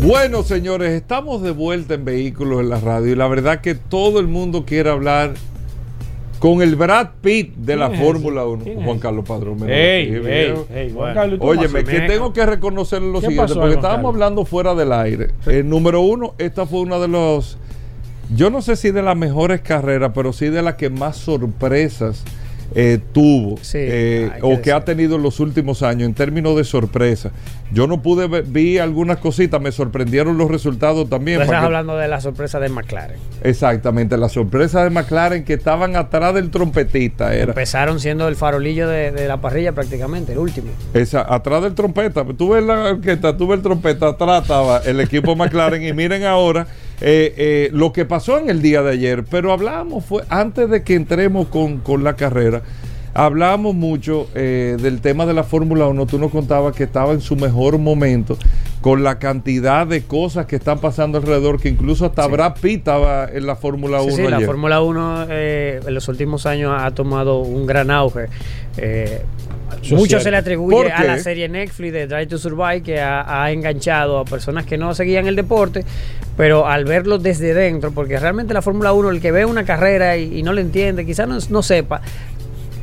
Bueno, 0.04 0.42
señores, 0.42 0.94
estamos 0.94 1.44
de 1.44 1.52
vuelta 1.52 1.94
en 1.94 2.04
Vehículos 2.04 2.62
en 2.62 2.70
la 2.70 2.80
Radio 2.80 3.12
y 3.12 3.16
la 3.16 3.28
verdad 3.28 3.62
que 3.62 3.76
todo 3.76 4.20
el 4.20 4.28
mundo 4.28 4.66
quiere 4.66 4.90
hablar 4.90 5.36
con 6.40 6.64
el 6.64 6.76
Brad 6.76 7.10
Pitt 7.22 7.54
de 7.56 7.76
la 7.76 7.92
Fórmula 7.92 8.44
1. 8.46 8.84
Juan 8.84 8.98
Carlos 8.98 9.24
Padrón. 9.28 9.62
Oye, 11.40 11.68
que 11.84 12.02
tengo 12.08 12.34
que 12.34 12.44
reconocer 12.48 13.00
lo 13.04 13.22
siguiente, 13.22 13.54
porque 13.54 13.76
estábamos 13.76 14.16
hablando 14.16 14.44
fuera 14.44 14.74
del 14.74 14.92
aire. 14.92 15.28
El 15.46 15.70
número 15.70 16.02
uno, 16.02 16.34
esta 16.40 16.66
fue 16.66 16.80
una 16.80 16.98
de 16.98 17.08
los, 17.08 17.60
yo 18.36 18.50
no 18.50 18.64
sé 18.64 18.78
si 18.78 18.90
de 18.90 19.04
las 19.04 19.16
mejores 19.16 19.62
carreras, 19.62 20.14
pero 20.16 20.34
sí 20.34 20.48
de 20.48 20.64
las 20.64 20.76
que 20.76 20.90
más 20.90 21.16
sorpresas 21.18 22.24
eh, 22.74 23.00
tuvo 23.12 23.60
eh, 23.74 24.30
o 24.42 24.62
que 24.62 24.72
ha 24.72 24.86
tenido 24.86 25.18
en 25.18 25.24
los 25.24 25.40
últimos 25.40 25.84
años 25.84 26.08
en 26.08 26.14
términos 26.14 26.56
de 26.56 26.64
sorpresa. 26.64 27.32
Yo 27.74 27.88
no 27.88 28.02
pude 28.02 28.28
ver, 28.28 28.44
vi 28.44 28.78
algunas 28.78 29.18
cositas, 29.18 29.62
me 29.62 29.72
sorprendieron 29.72 30.38
los 30.38 30.50
resultados 30.50 31.10
también. 31.10 31.42
estás 31.42 31.64
hablando 31.64 31.96
de 31.98 32.08
la 32.08 32.22
sorpresa 32.22 32.60
de 32.60 32.70
McLaren. 32.70 33.18
Exactamente, 33.44 34.18
la 34.18 34.30
sorpresa 34.30 34.84
de 34.84 34.90
McLaren 34.90 35.44
que 35.44 35.54
estaban 35.54 35.96
atrás 35.96 36.34
del 36.34 36.50
trompetista. 36.50 37.34
Era. 37.34 37.52
Empezaron 37.52 38.00
siendo 38.00 38.28
el 38.28 38.36
farolillo 38.36 38.88
de, 38.88 39.28
la 39.28 39.38
parrilla 39.38 39.74
prácticamente, 39.74 40.34
el 40.34 40.40
último. 40.40 40.70
Esa, 40.94 41.34
atrás 41.34 41.64
del 41.64 41.76
trompeta, 41.76 42.26
tú 42.38 42.50
ves 42.50 42.64
la 42.64 42.92
orquesta, 42.92 43.36
tú 43.36 43.48
ves 43.48 43.58
el 43.58 43.64
trompeta, 43.64 44.10
atrás 44.10 44.44
estaba 44.44 44.80
el 44.80 45.00
equipo 45.00 45.36
McLaren 45.38 45.84
y 45.84 45.94
miren 45.94 46.24
ahora 46.24 46.68
eh, 47.02 47.34
eh, 47.36 47.70
lo 47.74 47.92
que 47.92 48.06
pasó 48.06 48.38
en 48.38 48.50
el 48.50 48.62
día 48.62 48.84
de 48.84 48.92
ayer, 48.92 49.24
pero 49.24 49.52
hablamos, 49.52 50.06
fue 50.06 50.24
antes 50.30 50.70
de 50.70 50.84
que 50.84 50.94
entremos 50.94 51.48
con, 51.48 52.04
la 52.04 52.16
carrera, 52.16 52.62
hablamos 53.14 53.76
mucho 53.76 54.28
eh, 54.36 54.78
del 54.82 55.02
tema 55.02 55.26
de 55.26 55.34
la 55.34 55.44
Fórmula 55.44 55.88
1. 55.88 56.06
Tú 56.06 56.20
nos 56.20 56.32
contabas 56.32 56.76
que 56.76 56.84
estaba 56.84 57.14
en 57.14 57.22
su 57.22 57.36
mejor 57.36 57.78
momento 57.78 58.38
con 58.82 59.04
la 59.04 59.20
cantidad 59.20 59.86
de 59.86 60.04
cosas 60.04 60.46
que 60.46 60.56
están 60.56 60.80
pasando 60.80 61.18
alrededor, 61.18 61.60
que 61.60 61.70
incluso 61.70 62.06
hasta 62.06 62.26
Brad 62.28 62.56
Pitt 62.62 62.80
estaba 62.80 63.30
en 63.32 63.46
la 63.46 63.56
Fórmula 63.56 64.02
1. 64.02 64.16
Sí, 64.16 64.24
la 64.24 64.42
Fórmula 64.42 64.82
1 64.82 65.28
en 65.30 65.94
los 65.94 66.08
últimos 66.08 66.46
años 66.46 66.74
ha 66.76 66.92
tomado 66.92 67.40
un 67.40 67.66
gran 67.66 67.92
auge. 67.92 68.28
Mucho 69.92 70.20
se 70.20 70.32
le 70.32 70.38
atribuye 70.38 70.92
a 70.92 71.04
la 71.04 71.18
serie 71.18 71.50
Netflix 71.50 71.94
de 71.94 72.08
Drive 72.08 72.28
to 72.28 72.38
Survive 72.38 72.82
que 72.82 73.00
ha, 73.00 73.52
enganchado 73.52 74.20
a 74.20 74.26
personas 74.26 74.66
que 74.66 74.78
no 74.78 74.94
seguían 74.94 75.28
el 75.28 75.36
deporte, 75.36 75.84
pero 76.38 76.68
al 76.68 76.86
verlo 76.86 77.18
desde 77.18 77.54
dentro, 77.54 77.92
porque 77.92 78.20
realmente 78.20 78.54
la 78.54 78.62
Fórmula 78.62 78.94
1, 78.94 79.10
el 79.10 79.22
que 79.22 79.32
ve 79.32 79.46
una 79.46 79.64
carrera 79.64 80.18
y, 80.18 80.44
no 80.44 80.54
le 80.54 80.62
entiende, 80.62 81.06
quizás 81.06 81.50
no, 81.50 81.64
sepa, 81.64 82.02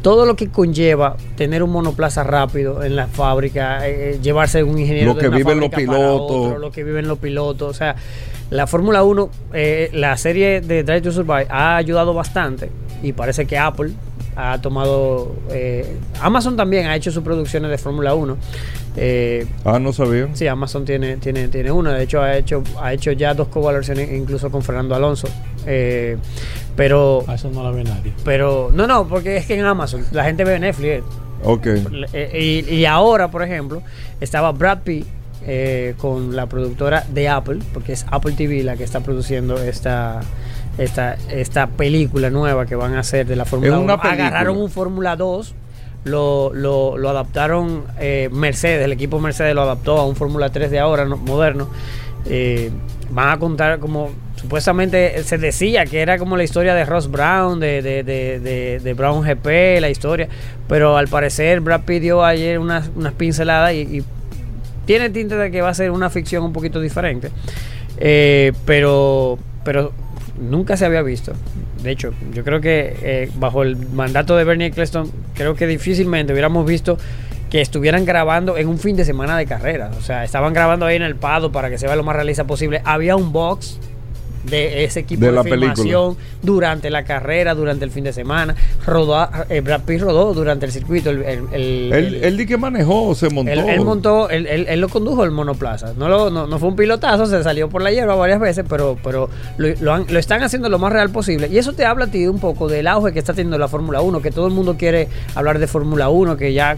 todo 0.09 0.25
lo 0.25 0.37
que 0.37 0.49
conlleva 0.49 1.19
tener 1.37 1.63
un 1.63 1.69
monoplaza 1.69 2.25
rápido 2.25 2.83
en 2.83 2.97
la 2.97 3.09
fábrica, 3.09 3.87
eh, 3.87 4.13
eh, 4.13 4.19
llevarse 4.23 4.63
un 4.63 4.79
ingeniero 4.79 5.13
lo 5.13 5.21
que 5.21 5.29
viven 5.29 5.61
los 5.61 5.69
pilotos, 5.69 6.59
lo 6.59 6.73
que 6.73 6.83
viven 6.83 7.07
los 7.07 7.19
pilotos, 7.19 7.69
o 7.69 7.75
sea, 7.75 7.95
la 8.49 8.67
Fórmula 8.67 9.03
1, 9.03 9.29
eh, 9.53 9.91
la 9.93 10.17
serie 10.17 10.63
de 10.63 10.83
Drive 10.83 11.03
to 11.03 11.13
Survive 11.13 11.47
ha 11.51 11.77
ayudado 11.77 12.15
bastante 12.15 12.71
y 13.03 13.13
parece 13.13 13.45
que 13.45 13.59
Apple 13.59 13.91
ha 14.39 14.61
tomado. 14.61 15.35
Eh, 15.51 15.99
Amazon 16.23 16.57
también 16.57 16.87
ha 16.87 16.95
hecho 16.95 17.11
sus 17.11 17.25
producciones 17.25 17.71
de 17.73 17.77
Fórmula 17.77 18.15
1. 18.15 18.37
Eh, 18.97 19.47
ah, 19.65 19.81
no 19.81 19.93
sabía. 19.93 20.29
Sí, 20.33 20.47
Amazon 20.47 20.85
tiene, 20.85 21.17
tiene, 21.17 21.49
tiene 21.49 21.73
una. 21.73 21.93
De 21.93 22.05
hecho, 22.05 22.23
ha 22.23 22.37
hecho, 22.37 22.63
ha 22.81 22.93
hecho 22.93 23.11
ya 23.11 23.35
dos 23.35 23.49
colaboraciones 23.49 24.13
incluso 24.13 24.49
con 24.51 24.63
Fernando 24.63 24.95
Alonso. 24.95 25.29
Eh, 25.67 26.17
pero. 26.77 27.25
A 27.27 27.35
eso 27.35 27.51
no 27.51 27.65
la 27.65 27.73
ve 27.73 27.83
nadie. 27.83 28.13
Pero. 28.25 28.71
No, 28.73 28.87
no, 28.87 29.09
porque 29.09 29.39
es 29.39 29.47
que 29.47 29.59
en 29.59 29.65
Amazon 29.65 30.05
la 30.13 30.25
gente 30.25 30.45
ve 30.45 30.61
Netflix. 30.61 31.03
Ok. 31.43 31.67
Y, 32.33 32.65
y 32.73 32.87
ahora, 32.87 33.33
por 33.33 33.43
ejemplo, 33.43 33.83
estaba 34.21 34.53
Brad 34.53 34.83
Pitt 34.83 35.07
con 35.97 36.37
la 36.37 36.47
productora 36.47 37.05
de 37.09 37.29
Apple, 37.29 37.59
porque 37.73 37.93
es 37.95 38.07
Apple 38.11 38.33
TV 38.33 38.63
la 38.63 38.77
que 38.77 38.85
está 38.85 39.01
produciendo 39.01 39.57
esta, 39.57 40.21
esta, 40.79 41.17
esta 41.31 41.67
película 41.67 42.31
nueva 42.31 42.67
que 42.67 42.77
van 42.77 42.95
a 42.95 43.01
hacer 43.01 43.27
de 43.27 43.37
la 43.37 43.45
Fórmula 43.45 43.79
1. 43.79 43.93
Agarraron 43.93 44.57
un 44.57 44.71
Fórmula 44.71 45.17
2, 45.17 45.55
lo, 46.05 46.53
lo, 46.55 46.97
lo 46.97 47.09
adaptaron 47.11 47.85
eh, 47.99 48.29
Mercedes, 48.33 48.85
el 48.85 48.93
equipo 48.93 49.21
Mercedes 49.21 49.55
lo 49.55 49.63
adaptó 49.63 49.99
a 49.99 50.07
un 50.07 50.17
Fórmula 50.17 50.51
3 50.51 50.71
de 50.71 50.79
ahora, 50.79 51.05
moderno. 51.05 51.69
Eh, 52.27 52.71
van 53.11 53.31
a 53.31 53.39
contar 53.39 53.79
como 53.79 54.11
supuestamente 54.37 55.23
se 55.25 55.39
decía 55.39 55.85
que 55.85 56.01
era 56.01 56.19
como 56.19 56.37
la 56.37 56.45
historia 56.45 56.75
de 56.75 56.85
Ross 56.85 57.11
Brown, 57.11 57.59
de, 57.59 57.83
de, 57.83 58.03
de, 58.05 58.81
de 58.81 58.95
Brown 58.95 59.23
GP, 59.23 59.81
la 59.81 59.91
historia, 59.91 60.29
pero 60.69 60.97
al 60.97 61.09
parecer 61.09 61.61
Brad 61.61 61.83
pidió 61.83 62.25
ayer 62.25 62.59
unas, 62.59 62.91
unas 62.95 63.15
pinceladas 63.15 63.73
y, 63.75 63.81
y, 63.81 64.05
tiene 64.87 65.11
tinte 65.11 65.37
de 65.37 65.51
que 65.51 65.61
va 65.61 65.69
a 65.69 65.75
ser 65.75 65.91
una 65.91 66.09
ficción 66.09 66.45
un 66.45 66.53
poquito 66.53 66.81
diferente. 66.81 67.31
Eh, 67.99 68.53
pero, 68.65 69.39
pero 69.65 69.93
nunca 70.41 70.77
se 70.77 70.87
había 70.87 71.03
visto. 71.03 71.33
De 71.83 71.91
hecho, 71.91 72.13
yo 72.33 72.45
creo 72.45 72.61
que 72.61 72.97
eh, 73.03 73.31
bajo 73.37 73.63
el 73.63 73.77
mandato 73.77 74.37
de 74.37 74.45
Bernie 74.45 74.69
Eccleston, 74.69 75.11
creo 75.35 75.55
que 75.55 75.67
difícilmente 75.67 76.33
hubiéramos 76.33 76.67
visto 76.67 76.99
que 77.51 77.61
estuvieran 77.61 78.05
grabando 78.05 78.57
en 78.57 78.69
un 78.69 78.79
fin 78.79 78.97
de 78.97 79.05
semana 79.05 79.37
de 79.37 79.47
carrera. 79.47 79.91
O 79.99 80.03
sea, 80.03 80.25
estaban 80.25 80.53
grabando 80.53 80.87
ahí 80.87 80.97
en 80.97 81.03
el 81.03 81.17
Pado 81.17 81.51
para 81.51 81.71
que 81.71 81.79
se 81.79 81.87
vea 81.87 81.97
lo 81.97 82.05
más 82.05 82.15
realista 82.15 82.45
posible. 82.45 82.83
Había 82.85 83.17
un 83.17 83.33
box 83.33 83.79
de 84.51 84.85
ese 84.85 85.01
equipo 85.01 85.27
de, 85.27 85.43
filmación 85.43 86.17
durante 86.43 86.91
la 86.91 87.05
carrera, 87.05 87.55
durante 87.55 87.85
el 87.85 87.91
fin 87.91 88.05
de 88.05 88.13
semana. 88.13 88.55
Rodó, 88.87 89.29
eh, 89.49 89.61
Brad 89.61 89.83
Pitt 89.83 90.01
rodó 90.01 90.35
durante 90.35 90.67
el 90.67 90.73
circuito. 90.73 91.11
El, 91.11 91.23
el, 91.53 92.21
él, 92.23 92.37
di 92.37 92.47
que 92.47 92.57
manejó, 92.57 93.15
se 93.15 93.29
montó. 93.29 93.51
Él, 93.51 93.81
montó, 93.81 94.31
él, 94.31 94.47
él, 94.47 94.81
lo 94.81 94.89
condujo 94.89 95.25
el 95.25 95.31
monoplaza. 95.31 95.93
No, 95.97 96.09
lo, 96.09 96.31
no, 96.31 96.59
fue 96.59 96.69
un 96.69 96.77
pilotazo, 96.77 97.27
se 97.27 97.43
salió 97.43 97.69
por 97.69 97.83
la 97.83 97.91
hierba 97.91 98.15
varias 98.15 98.41
veces, 98.41 98.65
pero, 98.69 98.97
pero 99.03 99.29
lo, 99.57 99.99
lo, 99.99 100.19
están 100.19 100.43
haciendo 100.43 100.69
lo 100.69 100.79
más 100.79 100.93
real 100.93 101.11
posible. 101.11 101.49
Y 101.49 101.59
eso 101.59 101.73
te 101.73 101.85
habla 101.85 102.07
a 102.07 102.09
ti 102.09 102.27
un 102.27 102.39
poco 102.39 102.69
del 102.69 102.87
auge 102.87 103.13
que 103.13 103.19
está 103.19 103.33
teniendo 103.33 103.59
la 103.59 103.69
Fórmula 103.69 104.01
1, 104.01 104.21
que 104.23 104.31
todo 104.31 104.47
el 104.47 104.53
mundo 104.53 104.77
quiere 104.77 105.09
hablar 105.35 105.59
de 105.59 105.67
Fórmula 105.67 106.09
1, 106.09 106.37
que 106.37 106.53
ya 106.53 106.77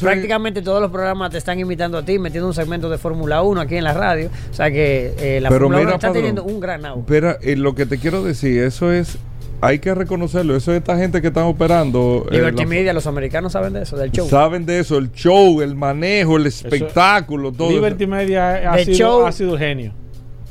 prácticamente 0.00 0.62
todos 0.62 0.80
los 0.80 0.90
programas 0.90 1.30
te 1.30 1.38
están 1.38 1.58
invitando 1.58 1.98
a 1.98 2.04
ti, 2.04 2.18
metiendo 2.18 2.46
un 2.48 2.54
segmento 2.54 2.88
de 2.88 2.98
Fórmula 2.98 3.42
1 3.42 3.60
aquí 3.60 3.76
en 3.76 3.84
la 3.84 3.92
radio. 3.92 4.30
O 4.50 4.54
sea 4.54 4.70
que 4.70 5.14
eh, 5.18 5.40
la 5.40 5.50
Fórmula 5.50 5.80
1 5.80 5.94
está 5.94 6.12
teniendo 6.12 6.44
un 6.50 6.60
gran 6.60 6.84
auge. 6.84 7.04
Pero 7.06 7.36
eh, 7.40 7.56
lo 7.56 7.74
que 7.74 7.86
te 7.86 7.98
quiero 7.98 8.22
decir, 8.22 8.62
eso 8.62 8.92
es 8.92 9.18
hay 9.60 9.78
que 9.78 9.94
reconocerlo. 9.94 10.56
Eso 10.56 10.72
es 10.72 10.78
esta 10.78 10.96
gente 10.96 11.20
que 11.20 11.28
están 11.28 11.44
operando. 11.44 12.26
Eh, 12.30 12.36
Liberty 12.36 12.66
Media, 12.66 12.92
los 12.92 13.06
americanos 13.06 13.52
saben 13.52 13.72
de 13.72 13.82
eso, 13.82 13.96
del 13.96 14.10
show. 14.10 14.28
Saben 14.28 14.66
de 14.66 14.80
eso, 14.80 14.98
el 14.98 15.12
show, 15.12 15.60
el 15.60 15.74
manejo, 15.74 16.36
el 16.36 16.46
espectáculo, 16.46 17.52
todo. 17.52 17.70
Liberty 17.70 18.06
Media 18.06 18.72
ha 18.72 18.78
sido, 18.78 19.26
ha 19.26 19.32
sido, 19.32 19.58
genio 19.58 19.92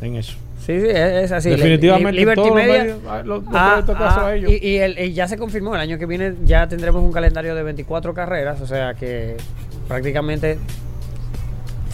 en 0.02 0.16
eso. 0.16 0.36
Sí, 0.66 0.80
sí, 0.80 0.88
es 0.88 1.32
así. 1.32 1.50
Definitivamente. 1.50 2.20
Liberty 2.20 2.52
Media. 2.52 2.95
Ah, 3.08 3.84
ah, 3.95 4.36
y, 4.38 4.78
y, 4.78 5.14
ya 5.14 5.28
se 5.28 5.38
confirmó, 5.38 5.74
el 5.74 5.82
año 5.82 5.97
que 5.97 6.06
viene 6.06 6.36
ya 6.45 6.68
tendremos 6.68 7.02
un 7.02 7.12
calendario 7.12 7.56
de 7.56 7.64
24 7.64 8.14
carreras, 8.14 8.62
o 8.62 8.68
sea 8.68 8.93
que 8.93 9.38
prácticamente 9.88 10.60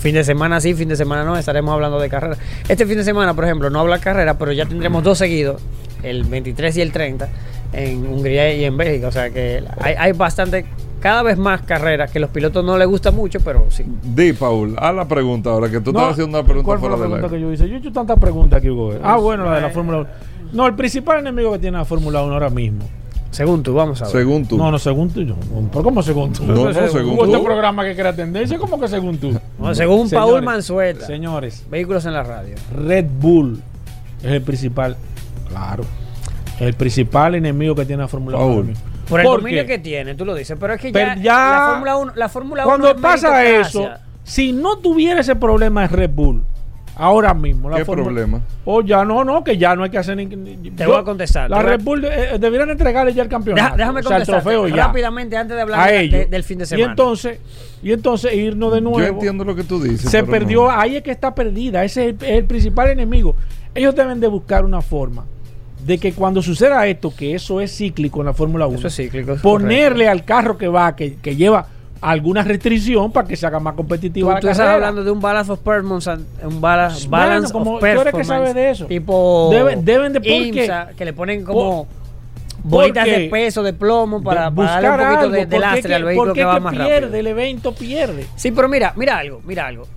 fin 0.06 0.14
de 0.14 0.24
semana 0.24 0.62
sí, 0.62 0.76
fin 0.76 0.88
de 0.88 0.96
semana 0.96 1.24
no, 1.24 1.36
estaremos 1.36 1.74
hablando 1.74 2.00
de 2.00 2.10
carrera. 2.10 2.38
Este 2.70 2.86
fin 2.86 2.96
de 2.96 3.04
semana, 3.04 3.34
por 3.34 3.44
ejemplo, 3.44 3.72
no 3.72 3.80
habla 3.80 3.98
carrera, 3.98 4.38
pero 4.38 4.52
ya 4.52 4.68
tendremos 4.68 5.04
dos 5.04 5.18
seguidos, 5.18 5.60
el 6.04 6.26
23 6.26 6.78
y 6.78 6.82
el 6.82 6.92
30, 6.92 7.28
en 7.74 8.06
Hungría 8.06 8.54
y 8.54 8.66
en 8.66 8.78
Bélgica. 8.78 9.08
O 9.08 9.12
sea 9.12 9.32
que 9.32 9.64
hay, 9.80 9.96
hay 9.98 10.12
bastante, 10.12 10.64
cada 11.00 11.24
vez 11.24 11.40
más 11.40 11.64
carreras 11.64 12.12
que 12.12 12.20
los 12.20 12.30
pilotos 12.30 12.64
no 12.64 12.78
les 12.78 12.88
gusta 12.88 13.10
mucho, 13.10 13.40
pero 13.40 13.66
sí. 13.70 13.84
Di, 14.04 14.34
Paul, 14.34 14.76
haz 14.78 14.94
la 14.94 15.08
pregunta 15.08 15.50
ahora, 15.50 15.72
que 15.72 15.82
tú 15.82 15.90
estás 15.90 16.12
haciendo 16.12 16.38
una 16.38 16.46
pregunta 16.46 16.66
¿cuál 16.68 16.80
fue 16.80 16.90
la 16.92 16.98
pregunta 16.98 17.28
que 17.28 17.42
yo 17.42 17.52
hice? 17.52 17.68
Yo 17.68 17.74
he 17.74 17.80
hecho 17.80 17.92
tantas 17.92 18.20
preguntas 18.20 18.60
aquí, 18.60 18.70
Hugo. 18.70 18.94
Ah, 19.02 19.18
bueno, 19.18 19.46
la 19.46 19.56
de 19.56 19.62
la 19.62 19.70
Fórmula 19.72 19.98
1. 20.02 20.08
No, 20.54 20.68
el 20.68 20.76
principal 20.76 21.18
enemigo 21.18 21.52
que 21.54 21.58
tiene 21.58 21.80
la 21.80 21.86
Fórmula 21.86 22.22
1 22.22 22.32
ahora 22.32 22.52
mismo 22.52 22.86
según 23.36 23.64
tú, 23.64 23.74
vamos 23.74 24.02
a 24.02 24.06
ver. 24.06 24.12
Según 24.14 24.46
tú. 24.46 24.58
No, 24.58 24.72
no, 24.72 24.80
según 24.80 25.10
tú. 25.10 25.36
¿Por 25.72 25.84
cómo 25.84 26.02
según 26.02 26.32
tú? 26.32 26.46
No, 26.46 26.72
no, 26.72 26.74
según 26.74 27.18
tú. 27.18 27.26
este 27.26 27.40
programa 27.40 27.84
que 27.84 27.94
crea 27.94 28.16
tendencia, 28.16 28.58
¿cómo 28.58 28.80
que 28.80 28.88
según 28.88 29.18
tú? 29.18 29.38
No, 29.60 29.76
según 29.76 30.10
Paul 30.10 30.42
Mansueta. 30.42 31.06
Señores. 31.06 31.66
Vehículos 31.70 32.06
en 32.06 32.14
la 32.14 32.24
radio. 32.24 32.56
Red 32.74 33.06
Bull 33.20 33.62
es 34.24 34.32
el 34.32 34.42
principal. 34.42 34.96
Claro. 35.50 35.84
El 36.62 36.74
principal 36.76 37.36
enemigo 37.36 37.76
que 37.76 37.86
tiene 37.86 38.04
la 38.04 38.08
Fórmula 38.08 38.38
1. 38.38 38.74
Por 39.10 39.20
el 39.20 39.26
dominio 39.26 39.66
que 39.66 39.80
tiene, 39.80 40.16
tú 40.16 40.24
lo 40.24 40.34
dices. 40.34 40.58
Pero 40.58 40.74
es 40.74 40.82
que 40.82 40.92
ya, 40.92 41.16
la 41.22 41.68
Fórmula 41.72 41.98
1. 41.98 42.14
La 42.16 42.30
Fórmula 42.30 42.66
1 42.66 42.70
cuando 42.70 43.02
pasa 43.02 43.46
eso, 43.46 43.90
si 44.24 44.54
no 44.54 44.78
tuviera 44.78 45.20
ese 45.20 45.36
problema 45.36 45.84
es 45.84 45.92
Red 45.92 46.12
Bull 46.12 46.42
Ahora 46.96 47.34
mismo. 47.34 47.70
La 47.70 47.78
¿Qué 47.78 47.86
problema? 47.86 48.42
O 48.64 48.76
oh, 48.76 48.82
ya 48.82 49.04
no, 49.04 49.24
no, 49.24 49.44
que 49.44 49.58
ya 49.58 49.76
no 49.76 49.84
hay 49.84 49.90
que 49.90 49.98
hacer 49.98 50.16
ni. 50.16 50.28
Te 50.28 50.86
voy 50.86 50.98
a 50.98 51.04
contestar. 51.04 51.50
La 51.50 51.62
Red 51.62 51.82
Bull 51.82 52.06
eh, 52.06 52.36
eh, 52.36 52.40
deberían 52.40 52.70
entregarle 52.70 53.14
ya 53.14 53.24
el 53.24 53.30
campeonato. 53.30 53.76
déjame 53.76 54.02
contestar. 54.02 54.44
rápidamente 54.44 55.38
antes 55.38 55.56
de 55.56 55.62
hablar 55.62 55.90
del 56.10 56.44
fin 56.44 56.60
de 56.60 56.66
semana. 56.66 56.88
Y 56.88 56.90
entonces, 56.90 57.40
y 57.84 57.92
entonces 57.92 58.34
irnos 58.34 58.74
de 58.74 58.82
nuevo. 58.82 59.00
Yo 59.00 59.08
entiendo 59.08 59.44
lo 59.44 59.56
que 59.56 59.64
tú 59.64 59.82
dices. 59.82 60.10
Se 60.10 60.24
perdió, 60.24 60.70
ahí 60.70 60.96
es 60.96 61.04
que 61.04 61.12
está 61.12 61.36
perdida. 61.36 61.84
Ese 61.84 62.10
es 62.10 62.16
el, 62.22 62.46
principal 62.46 62.90
enemigo. 62.90 63.36
Ellos 63.74 63.94
deben 63.94 64.20
de 64.20 64.28
buscar 64.28 64.64
una 64.64 64.82
forma 64.82 65.26
de 65.86 65.98
que 65.98 66.14
cuando 66.14 66.42
suceda 66.42 66.88
esto, 66.88 67.14
que 67.16 67.36
eso 67.36 67.60
es 67.60 67.76
cíclico 67.76 68.22
en 68.22 68.28
la 68.28 68.34
Fórmula 68.34 68.66
1, 68.66 68.78
eso 68.78 68.88
es 68.88 68.96
cíclico, 68.96 69.36
ponerle 69.36 70.08
al 70.08 70.24
carro 70.24 70.58
que 70.58 70.68
va, 70.68 70.96
que, 70.96 71.16
que 71.16 71.36
lleva 71.36 71.68
alguna 72.02 72.44
restricción 72.44 73.12
para 73.12 73.28
que 73.28 73.36
se 73.36 73.46
haga 73.48 73.60
más 73.60 73.74
competitiva 73.74 74.40
tú, 74.40 74.48
la 74.48 74.52
estás 74.52 74.68
hablando 74.68 75.04
de 75.04 75.12
un 75.12 75.20
balance 75.20 75.52
of 75.52 75.60
performance, 75.60 76.08
un 76.44 76.62
balance, 76.62 77.08
balance 77.08 77.52
como, 77.52 77.76
of 77.76 77.82
performance. 77.82 78.18
que 78.18 78.24
sabes 78.24 78.54
de 78.54 78.70
eso. 78.70 78.86
Tipo 78.86 79.50
deben, 79.52 79.84
deben 79.86 80.14
de 80.14 80.20
IMSA, 80.30 80.90
que 80.96 81.06
le 81.06 81.14
ponen 81.14 81.44
como 81.44 81.88
bolitas 82.64 83.06
de 83.06 83.30
peso, 83.30 83.64
de 83.64 83.74
plomo 83.74 84.22
para, 84.24 84.52
para 84.52 84.82
darle 84.82 84.90
un 84.90 85.10
poquito 85.10 85.30
de, 85.30 85.46
de 85.46 85.60
lastre 85.60 85.96
al 85.96 86.04
vehículo 86.04 86.34
que 86.34 86.44
va 86.44 86.60
más 86.60 86.74
pierde, 86.74 87.00
rápido. 87.02 87.16
el 87.16 87.28
evento 87.28 87.74
pierde. 87.74 88.26
Sí, 88.36 88.52
pero 88.52 88.68
mira, 88.68 88.94
mira 88.96 89.18
algo, 89.18 89.42
mira 89.46 89.68
algo. 89.68 89.88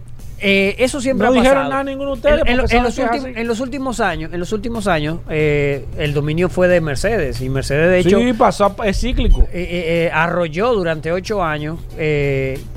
Eh, 0.40 0.76
eso 0.78 1.00
siempre 1.00 1.26
no 1.26 1.32
ha 1.32 1.34
dijeron 1.34 1.64
pasado. 1.64 1.70
nada 1.70 1.84
ninguno 1.84 2.10
de 2.10 2.16
ustedes. 2.16 2.42
En, 2.42 2.48
en, 2.48 2.52
en, 2.52 2.82
los 2.82 2.98
últimos, 2.98 3.26
en, 3.34 3.48
los 3.48 3.60
últimos, 3.60 4.00
años, 4.00 4.32
en 4.32 4.40
los 4.40 4.52
últimos 4.52 4.86
años, 4.86 5.18
eh, 5.28 5.84
el 5.96 6.14
dominio 6.14 6.48
fue 6.48 6.68
de 6.68 6.80
Mercedes 6.80 7.40
y 7.40 7.48
Mercedes 7.48 7.90
de 7.90 7.98
hecho 8.00 8.18
sí, 8.18 8.32
pasó 8.34 8.74
es 8.84 9.00
cíclico. 9.00 9.48
Eh, 9.52 10.10
arrolló 10.12 10.74
durante 10.74 11.10
ocho 11.10 11.42
años, 11.42 11.80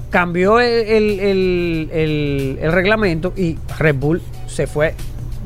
cambió 0.09 0.59
el, 0.59 0.70
el, 0.70 1.89
el, 1.91 2.59
el, 2.62 2.72
reglamento 2.72 3.34
y 3.36 3.57
Red 3.78 3.95
Bull 3.95 4.22
se 4.47 4.66
fue 4.66 4.95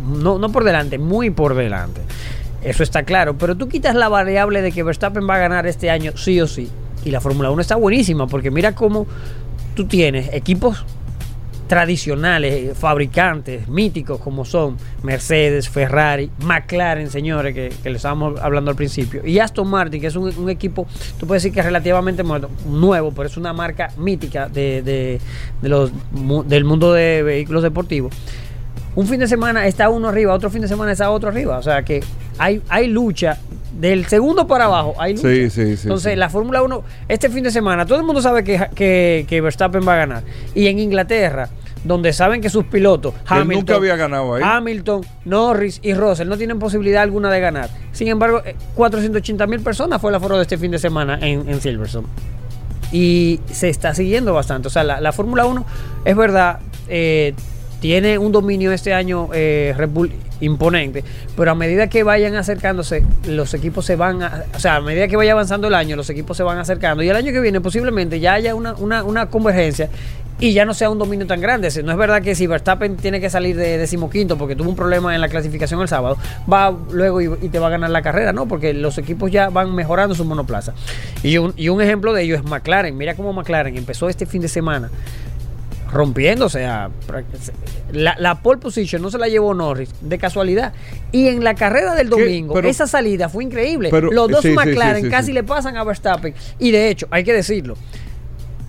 no, 0.07 0.37
no 0.39 0.51
por 0.51 0.63
delante, 0.63 0.97
muy 0.97 1.29
por 1.29 1.55
delante. 1.55 2.01
Eso 2.63 2.81
está 2.81 3.03
claro, 3.03 3.37
pero 3.37 3.55
tú 3.55 3.67
quitas 3.67 3.93
la 3.93 4.09
variable 4.09 4.61
de 4.61 4.71
que 4.71 4.83
Verstappen 4.83 5.29
va 5.29 5.35
a 5.35 5.39
ganar 5.39 5.67
este 5.67 5.89
año 5.89 6.13
sí 6.15 6.39
o 6.41 6.47
sí. 6.47 6.69
Y 7.03 7.11
la 7.11 7.21
Fórmula 7.21 7.51
1 7.51 7.61
está 7.61 7.75
buenísima 7.75 8.25
porque 8.25 8.49
mira 8.49 8.73
cómo 8.73 9.05
tú 9.75 9.85
tienes 9.85 10.33
equipos 10.33 10.83
tradicionales, 11.67 12.77
fabricantes 12.77 13.67
míticos 13.67 14.19
como 14.19 14.45
son 14.45 14.77
Mercedes, 15.03 15.69
Ferrari, 15.69 16.29
McLaren, 16.39 17.09
señores, 17.09 17.53
que, 17.53 17.73
les 17.83 17.95
estábamos 17.95 18.39
hablando 18.39 18.71
al 18.71 18.77
principio, 18.77 19.25
y 19.25 19.39
Aston 19.39 19.67
Martin, 19.67 20.01
que 20.01 20.07
es 20.07 20.15
un, 20.15 20.49
equipo, 20.49 20.87
tú 21.19 21.25
puedes 21.27 21.43
decir 21.43 21.53
que 21.53 21.59
es 21.59 21.65
relativamente 21.65 22.23
nuevo, 22.67 23.11
pero 23.11 23.27
es 23.27 23.37
una 23.37 23.53
marca 23.53 23.91
mítica 23.97 24.47
de, 24.47 24.81
de, 24.81 25.19
los, 25.67 25.91
del 26.47 26.63
mundo 26.63 26.93
de 26.93 27.23
vehículos 27.23 27.63
deportivos. 27.63 28.13
Un 28.95 29.07
fin 29.07 29.19
de 29.19 29.27
semana 29.27 29.67
está 29.67 29.89
uno 29.89 30.07
arriba, 30.07 30.33
otro 30.33 30.49
fin 30.49 30.61
de 30.61 30.69
semana 30.69 30.93
está 30.93 31.11
otro 31.11 31.27
arriba. 31.27 31.57
O 31.57 31.61
sea 31.61 31.83
que 31.83 32.01
hay, 32.37 32.61
hay 32.69 32.87
lucha 32.87 33.37
del 33.75 34.05
segundo 34.07 34.47
para 34.47 34.65
abajo 34.65 34.95
hay 34.97 35.15
lucha. 35.15 35.29
Sí, 35.29 35.49
sí, 35.49 35.77
sí. 35.77 35.83
Entonces, 35.83 36.17
la 36.17 36.29
Fórmula 36.29 36.63
1, 36.63 36.83
este 37.07 37.29
fin 37.29 37.43
de 37.43 37.51
semana, 37.51 37.85
todo 37.85 37.99
el 37.99 38.05
mundo 38.05 38.21
sabe 38.21 38.43
que, 38.43 39.25
que, 39.27 39.41
Verstappen 39.41 39.87
va 39.87 39.93
a 39.93 39.97
ganar. 39.97 40.23
Y 40.53 40.67
en 40.67 40.79
Inglaterra, 40.79 41.49
donde 41.83 42.13
saben 42.13 42.41
que 42.41 42.49
sus 42.49 42.65
pilotos, 42.65 43.13
Hamilton, 43.25 43.59
nunca 43.59 43.75
había 43.75 43.95
ganado 43.95 44.35
ahí. 44.35 44.41
Hamilton, 44.43 45.01
Norris 45.25 45.79
y 45.83 45.93
Russell, 45.93 46.27
no 46.27 46.37
tienen 46.37 46.57
posibilidad 46.57 47.03
alguna 47.03 47.29
de 47.29 47.39
ganar. 47.39 47.69
Sin 47.91 48.07
embargo, 48.07 48.41
480 48.75 49.43
eh, 49.43 49.47
mil 49.47 49.59
personas 49.59 50.01
fue 50.01 50.09
el 50.09 50.15
aforo 50.15 50.37
de 50.37 50.43
este 50.43 50.57
fin 50.57 50.71
de 50.71 50.79
semana 50.79 51.19
en, 51.21 51.47
en 51.49 51.61
Silverstone. 51.61 52.07
Y 52.91 53.41
se 53.51 53.69
está 53.69 53.93
siguiendo 53.93 54.33
bastante. 54.33 54.67
O 54.67 54.71
sea, 54.71 54.83
la, 54.83 55.11
Fórmula 55.11 55.45
1 55.45 55.65
es 56.05 56.15
verdad, 56.15 56.59
eh, 56.87 57.33
tiene 57.85 58.17
un 58.17 58.31
dominio 58.31 58.71
este 58.71 58.95
año 58.95 59.29
eh, 59.31 59.71
Red 59.77 59.89
Bull 59.89 60.11
imponente, 60.39 61.03
pero 61.37 61.51
a 61.51 61.55
medida 61.55 61.87
que 61.87 62.01
vayan 62.01 62.33
acercándose, 62.33 63.03
los 63.27 63.53
equipos 63.53 63.85
se 63.85 63.95
van, 63.95 64.23
a, 64.23 64.43
o 64.55 64.59
sea, 64.59 64.77
a 64.77 64.81
medida 64.81 65.07
que 65.07 65.15
vaya 65.15 65.33
avanzando 65.33 65.67
el 65.67 65.75
año, 65.75 65.95
los 65.95 66.09
equipos 66.09 66.35
se 66.35 66.41
van 66.41 66.57
acercando 66.57 67.03
y 67.03 67.09
el 67.09 67.15
año 67.15 67.31
que 67.31 67.39
viene 67.39 67.61
posiblemente 67.61 68.19
ya 68.19 68.33
haya 68.33 68.55
una, 68.55 68.73
una, 68.73 69.03
una 69.03 69.27
convergencia 69.27 69.91
y 70.39 70.53
ya 70.53 70.65
no 70.65 70.73
sea 70.73 70.89
un 70.89 70.97
dominio 70.97 71.27
tan 71.27 71.39
grande. 71.41 71.69
No 71.83 71.91
es 71.91 71.97
verdad 71.97 72.23
que 72.23 72.33
si 72.33 72.47
Verstappen 72.47 72.97
tiene 72.97 73.21
que 73.21 73.29
salir 73.29 73.55
de 73.55 73.77
decimoquinto 73.77 74.35
porque 74.35 74.55
tuvo 74.55 74.69
un 74.71 74.75
problema 74.75 75.13
en 75.13 75.21
la 75.21 75.29
clasificación 75.29 75.79
el 75.79 75.87
sábado, 75.87 76.17
va 76.51 76.75
luego 76.91 77.21
y, 77.21 77.49
te 77.49 77.59
va 77.59 77.67
a 77.67 77.69
ganar 77.69 77.91
la 77.91 78.01
carrera, 78.01 78.33
¿no? 78.33 78.47
Porque 78.47 78.73
los 78.73 78.97
equipos 78.97 79.31
ya 79.31 79.49
van 79.49 79.75
mejorando 79.75 80.15
su 80.15 80.25
monoplaza. 80.25 80.73
Y 81.21 81.37
un, 81.37 81.53
y 81.55 81.69
un 81.69 81.81
ejemplo 81.81 82.13
de 82.13 82.23
ello 82.23 82.35
es 82.35 82.43
McLaren. 82.43 82.97
Mira 82.97 83.13
cómo 83.13 83.31
McLaren 83.31 83.77
empezó 83.77 84.09
este 84.09 84.25
fin 84.25 84.41
de 84.41 84.47
semana 84.47 84.89
rompiendo, 85.95 86.45
o 86.45 86.49
sea, 86.49 86.89
la, 87.91 88.15
la, 88.19 88.41
pole 88.41 88.59
position 88.59 89.01
no 89.01 89.09
se 89.09 89.17
la 89.17 89.27
llevó 89.27 89.53
Norris 89.53 89.89
de 90.01 90.17
casualidad. 90.17 90.73
Y 91.11 91.29
en 91.29 91.43
la 91.43 91.55
carrera 91.55 91.95
del 91.95 92.09
domingo, 92.09 92.59
esa 92.59 92.85
salida 92.85 93.29
fue 93.29 93.45
increíble. 93.45 93.89
Los 94.11 94.29
dos 94.29 94.45
McLaren 94.45 95.09
casi 95.09 95.31
le 95.31 95.43
pasan 95.43 95.77
a 95.77 95.83
Verstappen. 95.83 96.33
Y 96.59 96.71
de 96.71 96.89
hecho, 96.89 97.07
hay 97.09 97.23
que 97.23 97.33
decirlo, 97.33 97.75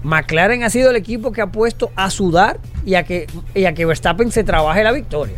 McLaren 0.04 0.62
ha 0.62 0.70
sido 0.70 0.90
el 0.90 0.96
equipo 0.96 1.32
que 1.32 1.40
ha 1.40 1.48
puesto 1.48 1.90
a 1.96 2.10
sudar 2.10 2.58
y 2.84 2.94
a 2.94 3.02
que, 3.02 3.26
y 3.54 3.64
a 3.64 3.74
que 3.74 3.84
Verstappen 3.84 4.30
se 4.30 4.44
trabaje 4.44 4.84
la 4.84 4.92
victoria. 4.92 5.36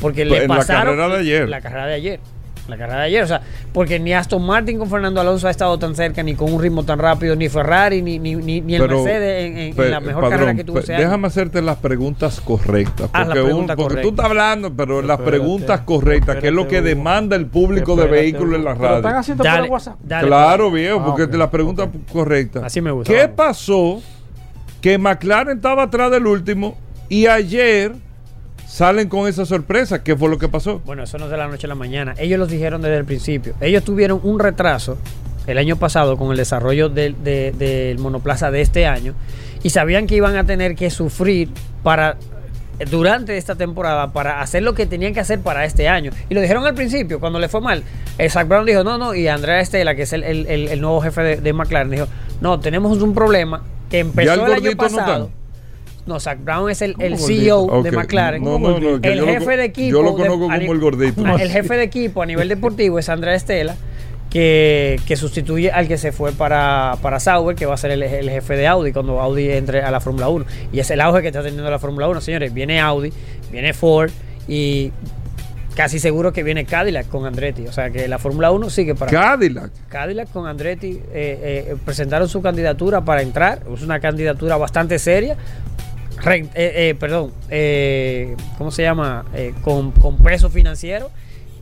Porque 0.00 0.24
le 0.24 0.46
pasaron 0.46 0.96
la 0.96 1.02
carrera 1.02 1.16
de 1.16 1.20
ayer. 1.20 1.48
La 1.48 1.60
carrera 1.60 1.86
de 1.86 1.94
ayer 1.94 2.33
la 2.68 2.76
carrera 2.76 3.00
de 3.00 3.06
ayer. 3.06 3.22
O 3.22 3.26
sea, 3.26 3.40
porque 3.72 3.98
ni 3.98 4.12
Aston 4.12 4.44
Martin 4.44 4.78
con 4.78 4.88
Fernando 4.88 5.20
Alonso 5.20 5.48
ha 5.48 5.50
estado 5.50 5.78
tan 5.78 5.94
cerca, 5.94 6.22
ni 6.22 6.34
con 6.34 6.52
un 6.52 6.60
ritmo 6.60 6.82
tan 6.84 6.98
rápido, 6.98 7.36
ni 7.36 7.48
Ferrari, 7.48 8.02
ni, 8.02 8.18
ni, 8.18 8.36
ni, 8.36 8.74
el 8.74 8.88
Mercedes 8.88 9.76
en, 9.76 9.90
la 9.90 10.00
mejor 10.00 10.28
carrera 10.28 10.54
que 10.54 10.64
tuvo 10.64 10.78
ese 10.78 10.94
Déjame 10.94 11.26
hacerte 11.26 11.62
las 11.62 11.78
preguntas 11.78 12.40
correctas. 12.40 13.10
Porque, 13.76 14.02
tú 14.02 14.08
estás 14.10 14.26
hablando, 14.26 14.72
pero, 14.74 15.02
las 15.02 15.20
preguntas 15.20 15.80
correctas, 15.80 16.36
que 16.36 16.48
es 16.48 16.52
lo 16.52 16.68
que 16.68 16.82
demanda 16.82 17.36
el 17.36 17.46
público 17.46 17.96
de 17.96 18.06
vehículos 18.06 18.54
en 18.56 18.64
la 18.64 18.74
radio. 18.74 18.96
están 18.96 19.16
haciendo 19.16 19.44
por 19.44 19.70
WhatsApp. 19.70 19.96
claro, 20.06 20.70
viejo, 20.70 21.00
ah, 21.00 21.04
porque 21.04 21.36
las 21.36 21.48
preguntas 21.48 21.88
correctas. 22.12 22.62
Así 22.64 22.80
me 22.80 22.90
gusta. 22.90 23.12
¿Qué 23.12 23.28
pasó? 23.28 24.00
Que 24.80 24.98
McLaren 24.98 25.56
estaba 25.56 25.84
atrás 25.84 26.10
del 26.10 26.26
último 26.26 26.76
y 27.08 27.26
ayer 27.26 27.92
salen 28.66 29.08
con 29.08 29.28
esa 29.28 29.46
sorpresa. 29.46 30.02
¿Qué 30.02 30.16
fue 30.16 30.28
lo 30.28 30.38
que 30.38 30.48
pasó? 30.48 30.80
Bueno, 30.84 31.02
eso 31.02 31.18
no 31.18 31.26
es 31.26 31.30
de 31.30 31.36
la 31.36 31.48
noche 31.48 31.66
a 31.66 31.68
la 31.68 31.74
mañana. 31.74 32.14
Ellos 32.18 32.38
lo 32.38 32.46
dijeron 32.46 32.82
desde 32.82 32.96
el 32.96 33.04
principio. 33.04 33.54
Ellos 33.60 33.84
tuvieron 33.84 34.20
un 34.22 34.38
retraso 34.38 34.98
el 35.46 35.58
año 35.58 35.76
pasado 35.76 36.16
con 36.16 36.30
el 36.30 36.36
desarrollo 36.36 36.88
del, 36.88 37.96
monoplaza 37.98 38.50
de 38.50 38.60
este 38.60 38.86
año 38.86 39.14
y 39.62 39.70
sabían 39.70 40.06
que 40.06 40.16
iban 40.16 40.36
a 40.36 40.44
tener 40.44 40.74
que 40.74 40.90
sufrir 40.90 41.48
para 41.82 42.16
durante 42.90 43.36
esta 43.36 43.54
temporada 43.54 44.12
para 44.12 44.40
hacer 44.40 44.64
lo 44.64 44.74
que 44.74 44.86
tenían 44.86 45.14
que 45.14 45.20
hacer 45.20 45.40
para 45.40 45.64
este 45.64 45.88
año. 45.88 46.10
Y 46.28 46.34
lo 46.34 46.40
dijeron 46.40 46.66
al 46.66 46.74
principio, 46.74 47.20
cuando 47.20 47.38
le 47.38 47.48
fue 47.48 47.60
mal. 47.60 47.84
Eh, 48.18 48.28
Zach 48.28 48.48
Brown 48.48 48.66
dijo, 48.66 48.82
no, 48.82 48.98
no, 48.98 49.14
y 49.14 49.28
Andrea 49.28 49.60
Estela, 49.60 49.94
que 49.94 50.02
es 50.02 50.12
el, 50.12 50.80
nuevo 50.80 51.00
jefe 51.00 51.36
de, 51.36 51.52
McLaren, 51.52 51.90
dijo, 51.90 52.06
no, 52.40 52.58
tenemos 52.58 53.00
un 53.00 53.14
problema 53.14 53.62
que 53.90 54.00
empezó 54.00 54.46
el, 54.46 54.52
año 54.52 54.76
pasado. 54.76 55.18
No, 55.18 55.43
Zach 56.18 56.38
Brown 56.42 56.70
es 56.70 56.82
el, 56.82 56.94
el 56.98 57.18
CEO 57.18 57.82
de 57.82 57.90
McLaren. 57.92 58.44
el 59.02 59.24
jefe 59.24 59.56
de 59.56 59.64
equipo. 59.64 59.90
Yo 59.90 60.02
lo 60.02 60.14
conozco 60.14 60.40
como 60.40 60.72
el 60.72 60.80
gordito. 60.80 61.26
El 61.38 61.50
jefe 61.50 61.76
de 61.76 61.82
equipo 61.82 62.22
a 62.22 62.26
nivel 62.26 62.48
deportivo 62.48 62.98
es 62.98 63.08
Andrea 63.08 63.34
Estela, 63.34 63.76
que, 64.30 65.14
sustituye 65.16 65.70
al 65.70 65.88
que 65.88 65.96
se 65.96 66.12
fue 66.12 66.32
para, 66.32 66.96
para 67.02 67.20
Sauber, 67.20 67.56
que 67.56 67.66
va 67.66 67.74
a 67.74 67.76
ser 67.76 67.90
el, 67.92 68.02
jefe 68.02 68.56
de 68.56 68.66
Audi 68.66 68.92
cuando 68.92 69.20
Audi 69.20 69.50
entre 69.50 69.82
a 69.82 69.90
la 69.90 70.00
Fórmula 70.00 70.28
1. 70.28 70.44
Y 70.72 70.80
es 70.80 70.90
el 70.90 71.00
auge 71.00 71.22
que 71.22 71.28
está 71.28 71.42
teniendo 71.42 71.70
la 71.70 71.78
Fórmula 71.78 72.08
1, 72.08 72.20
señores. 72.20 72.52
Viene 72.52 72.80
Audi, 72.80 73.12
viene 73.50 73.72
Ford 73.72 74.10
y 74.46 74.92
casi 75.74 75.98
seguro 75.98 76.32
que 76.32 76.42
viene 76.42 76.64
Cadillac 76.64 77.08
con 77.08 77.26
Andretti. 77.26 77.66
O 77.66 77.72
sea 77.72 77.90
que 77.90 78.08
la 78.08 78.18
Fórmula 78.18 78.50
1 78.50 78.70
sigue 78.70 78.94
para. 78.94 79.10
Cadillac. 79.10 79.70
Cadillac 79.88 80.30
con 80.32 80.46
Andretti 80.46 81.00
eh, 81.12 81.68
eh, 81.70 81.76
presentaron 81.84 82.28
su 82.28 82.42
candidatura 82.42 83.04
para 83.04 83.22
entrar. 83.22 83.62
Es 83.72 83.82
una 83.82 84.00
candidatura 84.00 84.56
bastante 84.56 84.98
seria 84.98 85.36
eh, 86.26 86.48
eh, 86.54 86.94
perdón, 86.98 87.32
eh, 87.50 88.36
¿cómo 88.58 88.70
se 88.70 88.82
llama? 88.82 89.24
Con, 89.62 89.92
peso 90.22 90.50
financiero 90.50 91.10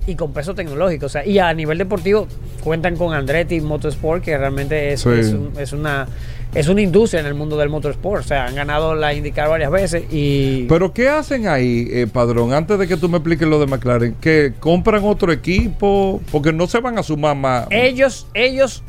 y 0.06 0.14
con 0.14 0.32
peso 0.32 0.54
tecnológico. 0.54 1.06
O 1.06 1.08
sea, 1.08 1.26
y 1.26 1.38
a 1.38 1.52
nivel 1.54 1.78
deportivo 1.78 2.26
cuentan 2.62 2.96
con 2.96 3.14
Andretti 3.14 3.60
Motorsport, 3.60 4.22
que 4.22 4.36
realmente 4.36 4.92
es, 4.92 5.04
es, 5.06 5.72
una 5.72 6.08
es 6.54 6.68
una 6.68 6.82
industria 6.82 7.20
en 7.20 7.26
el 7.26 7.34
mundo 7.34 7.56
del 7.56 7.70
motorsport. 7.70 8.24
O 8.24 8.26
sea, 8.26 8.46
han 8.46 8.54
ganado 8.54 8.94
la 8.94 9.14
IndyCar 9.14 9.48
varias 9.48 9.70
veces 9.70 10.04
y... 10.10 10.66
Pero 10.68 10.92
¿qué 10.92 11.08
hacen 11.08 11.48
ahí, 11.48 12.06
Padrón? 12.12 12.52
Antes 12.52 12.78
de 12.78 12.86
que 12.86 12.96
tú 12.96 13.08
me 13.08 13.18
expliques 13.18 13.48
lo 13.48 13.58
de 13.58 13.66
McLaren, 13.66 14.14
que 14.20 14.52
compran 14.60 15.04
otro 15.04 15.32
equipo, 15.32 16.20
porque 16.30 16.52
no 16.52 16.66
se 16.66 16.80
van 16.80 16.98
a 16.98 17.02
sumar 17.02 17.36
más. 17.36 17.66
Ellos, 17.70 18.26
ellos 18.34 18.82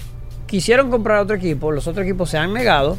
quisieron 0.45 0.91
comprar 0.91 1.19
otro 1.19 1.35
equipo, 1.35 1.71
los 1.71 1.87
otros 1.87 2.05
equipos 2.05 2.29
se 2.29 2.37
han 2.37 2.53
negado 2.53 2.97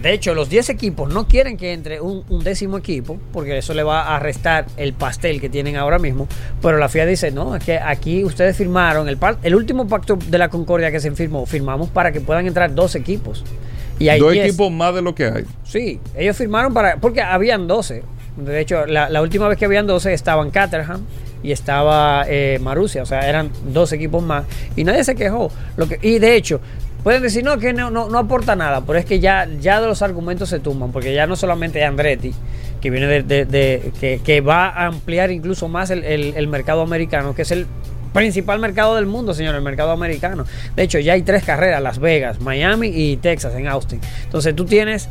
de 0.00 0.12
hecho, 0.14 0.34
los 0.34 0.48
10 0.48 0.70
equipos 0.70 1.12
no 1.12 1.28
quieren 1.28 1.56
que 1.56 1.72
entre 1.72 2.00
un, 2.00 2.24
décimo 2.42 2.78
equipo, 2.78 3.18
porque 3.32 3.58
eso 3.58 3.74
le 3.74 3.82
va 3.82 4.14
a 4.14 4.18
restar 4.18 4.66
el 4.76 4.94
pastel 4.94 5.40
que 5.40 5.48
tienen 5.48 5.76
ahora 5.76 5.98
mismo. 5.98 6.26
Pero 6.60 6.78
la 6.78 6.88
FIA 6.88 7.06
dice: 7.06 7.30
No, 7.30 7.54
es 7.54 7.64
que 7.64 7.78
aquí 7.78 8.24
ustedes 8.24 8.56
firmaron 8.56 9.08
el, 9.08 9.18
el 9.42 9.54
último 9.54 9.86
pacto 9.86 10.16
de 10.16 10.38
la 10.38 10.48
Concordia 10.48 10.90
que 10.90 11.00
se 11.00 11.10
firmó, 11.12 11.44
firmamos 11.46 11.90
para 11.90 12.10
que 12.10 12.20
puedan 12.20 12.46
entrar 12.46 12.74
dos 12.74 12.94
equipos. 12.94 13.44
Y 13.98 14.08
hay 14.08 14.18
dos 14.18 14.34
equipos 14.34 14.72
más 14.72 14.94
de 14.94 15.02
lo 15.02 15.14
que 15.14 15.26
hay. 15.26 15.44
Sí, 15.64 16.00
ellos 16.16 16.36
firmaron 16.36 16.72
para. 16.72 16.96
Porque 16.96 17.20
habían 17.20 17.68
12. 17.68 18.02
De 18.36 18.60
hecho, 18.60 18.86
la, 18.86 19.20
última 19.20 19.46
vez 19.46 19.58
que 19.58 19.66
habían 19.66 19.86
12 19.86 20.14
estaban 20.14 20.50
Caterham 20.50 21.02
y 21.42 21.52
estaba 21.52 22.24
eh, 22.28 22.58
Marusia, 22.62 23.02
o 23.02 23.06
sea, 23.06 23.28
eran 23.28 23.50
dos 23.66 23.92
equipos 23.92 24.22
más 24.22 24.46
y 24.74 24.84
nadie 24.84 25.04
se 25.04 25.14
quejó. 25.14 25.50
Lo 25.76 25.86
que, 25.86 25.98
y 26.00 26.18
de 26.18 26.34
hecho, 26.34 26.60
Pueden 27.02 27.22
decir, 27.22 27.42
no, 27.42 27.58
que 27.58 27.72
no, 27.72 27.90
no, 27.90 28.18
aporta 28.18 28.54
nada, 28.54 28.82
pero 28.82 28.98
es 28.98 29.04
que 29.04 29.18
ya, 29.18 29.48
ya 29.60 29.80
de 29.80 29.88
los 29.88 30.02
argumentos 30.02 30.48
se 30.48 30.60
tumban, 30.60 30.92
porque 30.92 31.12
ya 31.12 31.26
no 31.26 31.34
solamente 31.34 31.84
Andretti, 31.84 32.32
que 32.80 32.90
viene 32.90 33.22
de, 33.22 34.20
que, 34.24 34.40
va 34.40 34.68
a 34.68 34.86
ampliar 34.86 35.32
incluso 35.32 35.68
más 35.68 35.90
el, 35.90 36.48
mercado 36.48 36.80
americano, 36.80 37.34
que 37.34 37.42
es 37.42 37.50
el 37.50 37.66
principal 38.12 38.60
mercado 38.60 38.94
del 38.94 39.06
mundo, 39.06 39.34
señor, 39.34 39.56
el 39.56 39.62
mercado 39.62 39.90
americano. 39.90 40.44
De 40.76 40.84
hecho, 40.84 41.00
ya 41.00 41.14
hay 41.14 41.22
tres 41.22 41.42
carreras, 41.42 41.82
Las 41.82 41.98
Vegas, 41.98 42.40
Miami 42.40 42.88
y 42.88 43.16
Texas, 43.16 43.54
en 43.56 43.66
Austin. 43.66 44.00
Entonces 44.24 44.54
tú 44.54 44.64
tienes 44.64 45.08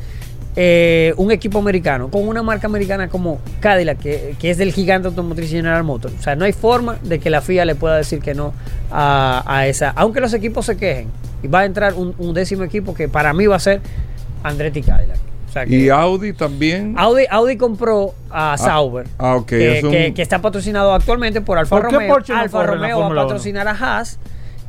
eh, 0.55 1.13
un 1.17 1.31
equipo 1.31 1.59
americano 1.59 2.09
con 2.09 2.27
una 2.27 2.43
marca 2.43 2.67
americana 2.67 3.07
como 3.07 3.39
Cadillac, 3.61 3.99
que, 3.99 4.35
que, 4.39 4.49
es 4.49 4.57
del 4.57 4.73
gigante 4.73 5.07
automotriz 5.07 5.49
General 5.49 5.83
Motors. 5.83 6.13
O 6.19 6.21
sea, 6.21 6.35
no 6.35 6.45
hay 6.45 6.51
forma 6.51 6.97
de 7.03 7.19
que 7.19 7.29
la 7.29 7.41
FIA 7.41 7.63
le 7.65 7.75
pueda 7.75 7.95
decir 7.95 8.19
que 8.19 8.33
no 8.33 8.53
a, 8.91 9.43
a 9.45 9.67
esa, 9.67 9.91
aunque 9.91 10.19
los 10.19 10.33
equipos 10.33 10.65
se 10.65 10.75
quejen 10.75 11.07
y 11.43 11.47
va 11.47 11.61
a 11.61 11.65
entrar 11.65 11.93
un, 11.93 12.33
décimo 12.33 12.63
equipo 12.63 12.93
que 12.93 13.07
para 13.07 13.33
mí 13.33 13.47
va 13.47 13.55
a 13.55 13.59
ser 13.59 13.81
Andretti 14.43 14.81
Cadillac. 14.81 15.19
y 15.67 15.89
Audi 15.89 16.33
también. 16.33 16.95
Audi, 16.97 17.25
Audi 17.29 17.57
compró 17.57 18.13
a 18.29 18.53
ah, 18.53 18.57
Sauber, 18.57 19.07
ah, 19.19 19.39
que, 19.45 20.11
que, 20.15 20.21
está 20.21 20.41
patrocinado 20.41 20.93
actualmente 20.93 21.41
por 21.41 21.57
Alfa 21.57 21.79
Romeo. 21.79 22.17
Alfa 22.33 22.63
Romeo 22.63 22.99
va 22.99 23.07
a 23.07 23.15
patrocinar 23.15 23.67
a 23.67 23.71
Haas. 23.71 24.19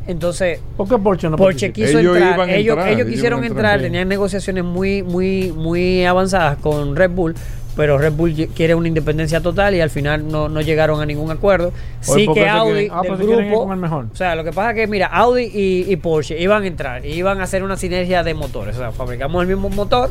Entonces, 0.06 0.60
¿por 0.76 0.88
qué 0.88 0.98
Porsche 0.98 1.30
no 1.30 1.36
Porsche 1.36 1.72
quiso 1.72 1.98
ellos 1.98 2.16
entrar, 2.16 2.50
ellos, 2.50 2.78
ellos, 2.86 3.06
quisieron 3.06 3.44
entrar, 3.44 3.80
tenían 3.80 4.08
negociaciones 4.08 4.64
muy, 4.64 5.02
muy, 5.02 5.52
muy 5.52 6.04
avanzadas 6.04 6.58
con 6.58 6.96
Red 6.96 7.10
Bull, 7.10 7.34
pero 7.76 7.98
Red 7.98 8.12
Bull 8.12 8.34
quiere 8.54 8.74
una 8.74 8.88
independencia 8.88 9.40
total 9.40 9.74
y 9.74 9.80
al 9.80 9.90
final 9.90 10.26
no, 10.26 10.48
no 10.48 10.60
llegaron 10.60 11.00
a 11.00 11.06
ningún 11.06 11.30
acuerdo. 11.30 11.72
sí 12.00 12.26
que 12.34 12.48
Audi 12.48 12.88
ah, 12.90 13.02
del 13.02 13.16
grupo, 13.16 13.62
o 13.62 14.16
sea, 14.16 14.34
lo 14.34 14.44
que 14.44 14.52
pasa 14.52 14.70
es 14.70 14.76
que 14.76 14.86
mira, 14.86 15.06
Audi 15.06 15.50
y, 15.52 15.96
Porsche 15.96 16.40
iban 16.40 16.64
a 16.64 16.66
entrar, 16.66 17.06
y 17.06 17.12
iban 17.12 17.40
a 17.40 17.44
hacer 17.44 17.62
una 17.62 17.76
sinergia 17.76 18.22
de 18.24 18.34
motores, 18.34 18.76
o 18.76 18.78
sea, 18.80 18.92
fabricamos 18.92 19.42
el 19.42 19.48
mismo 19.48 19.70
motor. 19.70 20.10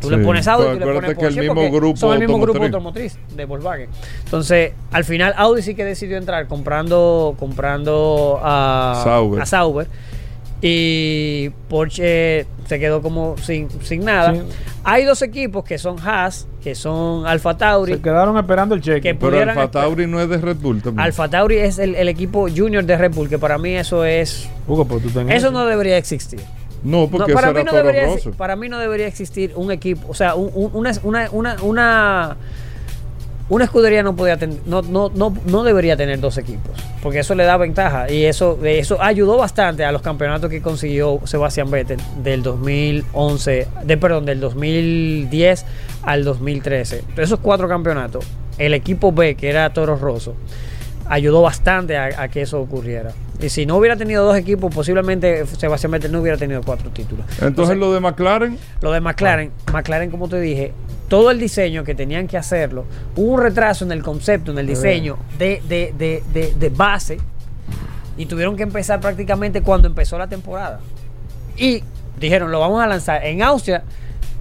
Tú 0.00 0.10
le 0.10 0.18
pones 0.18 0.46
Audi, 0.48 0.76
y 0.76 0.78
tú 0.78 0.86
le 0.86 0.94
pones 0.94 1.14
Porsche, 1.14 1.40
el 1.40 1.48
mismo 1.48 1.70
grupo 1.70 1.96
son 1.96 2.12
el 2.14 2.20
mismo 2.20 2.38
grupo 2.38 2.62
automotriz 2.62 3.18
de 3.34 3.44
Volkswagen. 3.44 3.88
Entonces, 4.24 4.72
al 4.92 5.04
final 5.04 5.34
Audi 5.36 5.62
sí 5.62 5.74
que 5.74 5.84
decidió 5.84 6.16
entrar 6.16 6.46
comprando 6.46 7.34
comprando 7.38 8.40
a 8.42 9.00
Sauber. 9.04 9.42
A 9.42 9.46
Sauber 9.46 9.88
y 10.62 11.50
Porsche 11.68 12.46
se 12.66 12.78
quedó 12.78 13.02
como 13.02 13.36
sin, 13.38 13.68
sin 13.82 14.04
nada. 14.04 14.34
Hay 14.84 15.04
dos 15.04 15.20
equipos 15.22 15.64
que 15.64 15.78
son 15.78 15.96
Haas, 15.98 16.48
que 16.62 16.74
son 16.74 17.26
Alfa 17.26 17.56
Tauri. 17.56 17.94
Se 17.94 18.00
quedaron 18.00 18.36
esperando 18.38 18.74
el 18.74 18.80
cheque. 18.80 19.14
Pero 19.14 19.38
Alfa 19.38 19.70
Tauri 19.70 20.06
no 20.06 20.20
es 20.20 20.28
de 20.28 20.38
Red 20.38 20.56
Bull 20.56 20.80
también. 20.82 21.04
Alfa 21.04 21.28
Tauri 21.28 21.58
es 21.58 21.78
el, 21.78 22.08
equipo 22.08 22.48
junior 22.54 22.84
de 22.84 22.96
Red 22.96 23.12
Bull, 23.14 23.28
que 23.28 23.38
para 23.38 23.58
mí 23.58 23.74
eso 23.74 24.04
es. 24.04 24.48
Eso 25.28 25.50
no 25.50 25.66
debería 25.66 25.98
existir. 25.98 26.40
No, 26.86 27.08
porque 27.08 27.32
para, 27.32 27.52
mí 27.52 27.64
no 27.64 27.72
debería, 27.72 28.08
para 28.36 28.56
mí 28.56 28.68
no 28.68 28.78
debería 28.78 29.06
existir 29.06 29.52
un 29.56 29.70
equipo, 29.72 30.08
o 30.08 30.14
sea, 30.14 30.34
una, 30.34 30.92
una, 31.02 31.56
una 31.62 32.36
una 33.48 33.64
escudería 33.64 34.02
no 34.02 34.16
podía 34.16 34.36
no, 34.66 34.82
no, 34.82 35.10
no, 35.14 35.34
no 35.46 35.62
debería 35.62 35.96
tener 35.96 36.18
dos 36.20 36.36
equipos, 36.36 36.72
porque 37.02 37.20
eso 37.20 37.34
le 37.34 37.44
da 37.44 37.56
ventaja 37.56 38.10
y 38.10 38.24
eso, 38.24 38.58
eso 38.64 39.00
ayudó 39.00 39.36
bastante 39.36 39.84
a 39.84 39.92
los 39.92 40.02
campeonatos 40.02 40.50
que 40.50 40.60
consiguió 40.60 41.20
Sebastián 41.24 41.70
Vettel 41.70 42.00
del 42.22 42.42
2011, 42.42 43.68
de 43.84 43.96
perdón, 43.96 44.26
del 44.26 44.40
2010 44.40 45.64
al 46.02 46.24
2013. 46.24 47.04
Esos 47.16 47.38
cuatro 47.38 47.68
campeonatos, 47.68 48.26
el 48.58 48.74
equipo 48.74 49.12
B, 49.12 49.36
que 49.36 49.48
era 49.48 49.72
Toro 49.72 49.96
Rosso, 49.96 50.34
ayudó 51.08 51.42
bastante 51.42 51.96
a, 51.96 52.28
que 52.28 52.42
eso 52.42 52.60
ocurriera. 52.60 53.12
Y 53.40 53.48
si 53.50 53.66
no 53.66 53.76
hubiera 53.76 53.96
tenido 53.96 54.24
dos 54.24 54.36
equipos, 54.36 54.74
posiblemente 54.74 55.44
Sebastián 55.46 55.90
Vettel 55.90 56.10
no 56.12 56.20
hubiera 56.20 56.38
tenido 56.38 56.62
cuatro 56.62 56.90
títulos. 56.90 57.26
Entonces, 57.40 57.76
lo 57.76 57.92
de 57.92 58.00
McLaren. 58.00 58.58
Lo 58.80 58.92
de 58.92 59.00
McLaren, 59.00 59.50
McLaren, 59.72 60.10
como 60.10 60.28
te 60.28 60.40
dije, 60.40 60.72
todo 61.08 61.30
el 61.30 61.38
diseño 61.38 61.84
que 61.84 61.94
tenían 61.94 62.26
que 62.28 62.38
hacerlo, 62.38 62.86
hubo 63.14 63.34
un 63.34 63.42
retraso 63.42 63.84
en 63.84 63.92
el 63.92 64.02
concepto, 64.02 64.52
en 64.52 64.58
el 64.58 64.66
diseño 64.66 65.18
de, 65.38 65.62
de, 65.68 65.92
de, 65.96 66.54
de 66.54 66.68
base, 66.70 67.18
y 68.16 68.24
tuvieron 68.26 68.56
que 68.56 68.62
empezar 68.62 69.00
prácticamente 69.00 69.60
cuando 69.60 69.86
empezó 69.86 70.16
la 70.18 70.26
temporada. 70.26 70.80
Y 71.58 71.82
dijeron, 72.18 72.50
lo 72.50 72.60
vamos 72.60 72.82
a 72.82 72.86
lanzar 72.86 73.24
en 73.24 73.42
Austria. 73.42 73.82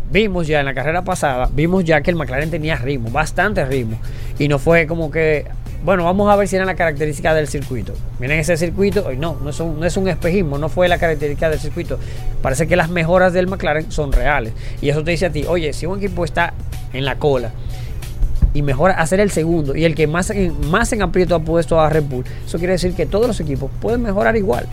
Vimos 0.10 0.48
ya 0.48 0.60
en 0.60 0.66
la 0.68 0.74
carrera 0.74 1.04
pasada, 1.04 1.50
vimos 1.52 1.84
ya 1.84 2.00
que 2.02 2.12
el 2.12 2.16
McLaren 2.16 2.52
tenía 2.52 2.76
ritmo, 2.76 3.10
bastante 3.10 3.66
ritmo. 3.66 3.98
Y 4.38 4.48
no 4.48 4.60
fue 4.60 4.86
como 4.86 5.10
que 5.10 5.46
bueno, 5.86 6.04
vamos 6.04 6.32
a 6.32 6.36
ver 6.36 6.48
si 6.48 6.56
era 6.56 6.66
la 6.66 6.74
característica 6.74 7.36
del 7.36 7.48
circuito. 7.48 7.94
Miren 8.20 8.40
ese 8.40 8.58
circuito, 8.58 9.12
no, 9.14 9.38
no 9.40 9.52
es, 9.52 9.60
un, 9.60 9.80
no 9.80 9.86
es 9.86 9.96
un 9.98 10.08
espejismo, 10.08 10.58
no 10.58 10.68
fue 10.68 10.88
la 10.88 10.98
característica 10.98 11.48
del 11.48 11.60
circuito. 11.60 12.00
Parece 12.42 12.66
que 12.66 12.76
las 12.76 12.90
mejoras 12.90 13.34
del 13.34 13.46
McLaren 13.46 13.92
son 13.92 14.12
reales. 14.12 14.54
Y 14.82 14.90
eso 14.90 15.04
te 15.04 15.12
dice 15.12 15.28
a 15.28 15.30
ti, 15.30 15.46
oye, 15.48 15.74
si 15.74 15.86
un 15.86 16.00
equipo 16.00 16.26
está 16.26 16.56
en 16.92 17.06
la 17.06 17.20
cola 17.20 17.52
y 18.56 18.64
mejora 18.64 18.96
hacer 18.96 19.20
el 19.20 19.30
segundo 19.30 19.76
y 19.76 19.86
el 19.86 19.94
que 19.94 20.08
más, 20.08 20.34
más 20.70 20.92
en 20.92 21.04
aprieto 21.04 21.36
ha 21.36 21.40
puesto 21.40 21.80
a 21.80 21.88
Red 21.88 22.06
Bull, 22.06 22.26
eso 22.44 22.58
quiere 22.58 22.74
decir 22.74 22.96
que 22.96 23.06
todos 23.06 23.28
los 23.28 23.40
equipos 23.40 23.70
pueden 23.80 24.02
mejorar 24.02 24.36
igual. 24.36 24.66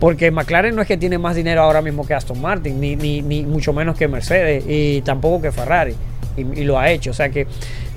Porque 0.00 0.32
McLaren 0.32 0.74
no 0.74 0.82
es 0.82 0.88
que 0.88 0.96
tiene 0.96 1.18
más 1.18 1.36
dinero 1.36 1.62
ahora 1.62 1.80
mismo 1.82 2.04
que 2.04 2.14
Aston 2.14 2.40
Martin, 2.40 2.80
ni, 2.80 2.96
ni, 2.96 3.22
ni 3.22 3.44
mucho 3.44 3.72
menos 3.72 3.96
que 3.96 4.08
Mercedes, 4.08 4.64
y 4.66 5.02
tampoco 5.02 5.40
que 5.40 5.52
Ferrari. 5.52 5.94
y, 6.36 6.64
lo 6.64 6.80
ha 6.80 6.90
hecho. 6.90 7.12
O 7.12 7.14
sea 7.14 7.28
que 7.28 7.46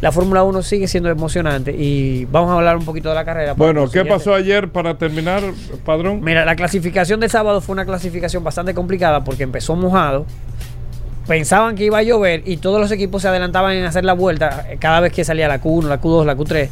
la 0.02 0.12
Fórmula 0.12 0.44
1 0.44 0.62
sigue 0.62 0.88
siendo 0.88 1.10
emocionante 1.10 1.72
y 1.72 2.26
vamos 2.26 2.52
a 2.52 2.56
hablar 2.56 2.78
un 2.78 2.86
poquito 2.86 3.10
de 3.10 3.16
la 3.16 3.26
carrera. 3.26 3.54
Bueno, 3.54 3.90
¿qué 3.90 4.06
pasó 4.06 4.34
ayer 4.34 4.70
para 4.70 4.98
terminar, 4.98 5.42
Padrón? 5.86 6.22
Mira, 6.22 6.46
la 6.46 6.56
clasificación 6.56 7.20
del 7.20 7.30
sábado 7.30 7.62
fue 7.62 7.74
una 7.74 7.86
clasificación 7.86 8.44
bastante 8.44 8.74
complicada 8.74 9.24
porque 9.24 9.44
empezó 9.44 9.76
mojado. 9.76 10.26
Pensaban 11.28 11.76
que 11.76 11.86
iba 11.86 11.98
a 11.98 12.04
llover 12.04 12.44
y 12.46 12.58
todos 12.58 12.80
los 12.80 12.92
equipos 12.92 13.24
se 13.24 13.28
adelantaban 13.28 13.76
en 13.76 13.86
hacer 13.86 14.06
la 14.06 14.14
vuelta 14.14 14.68
cada 14.80 15.00
vez 15.00 15.12
que 15.12 15.24
salía 15.24 15.48
la 15.48 15.60
Q1, 15.60 15.88
la 15.88 16.00
Q2, 16.00 16.24
la 16.24 16.38
Q3 16.38 16.70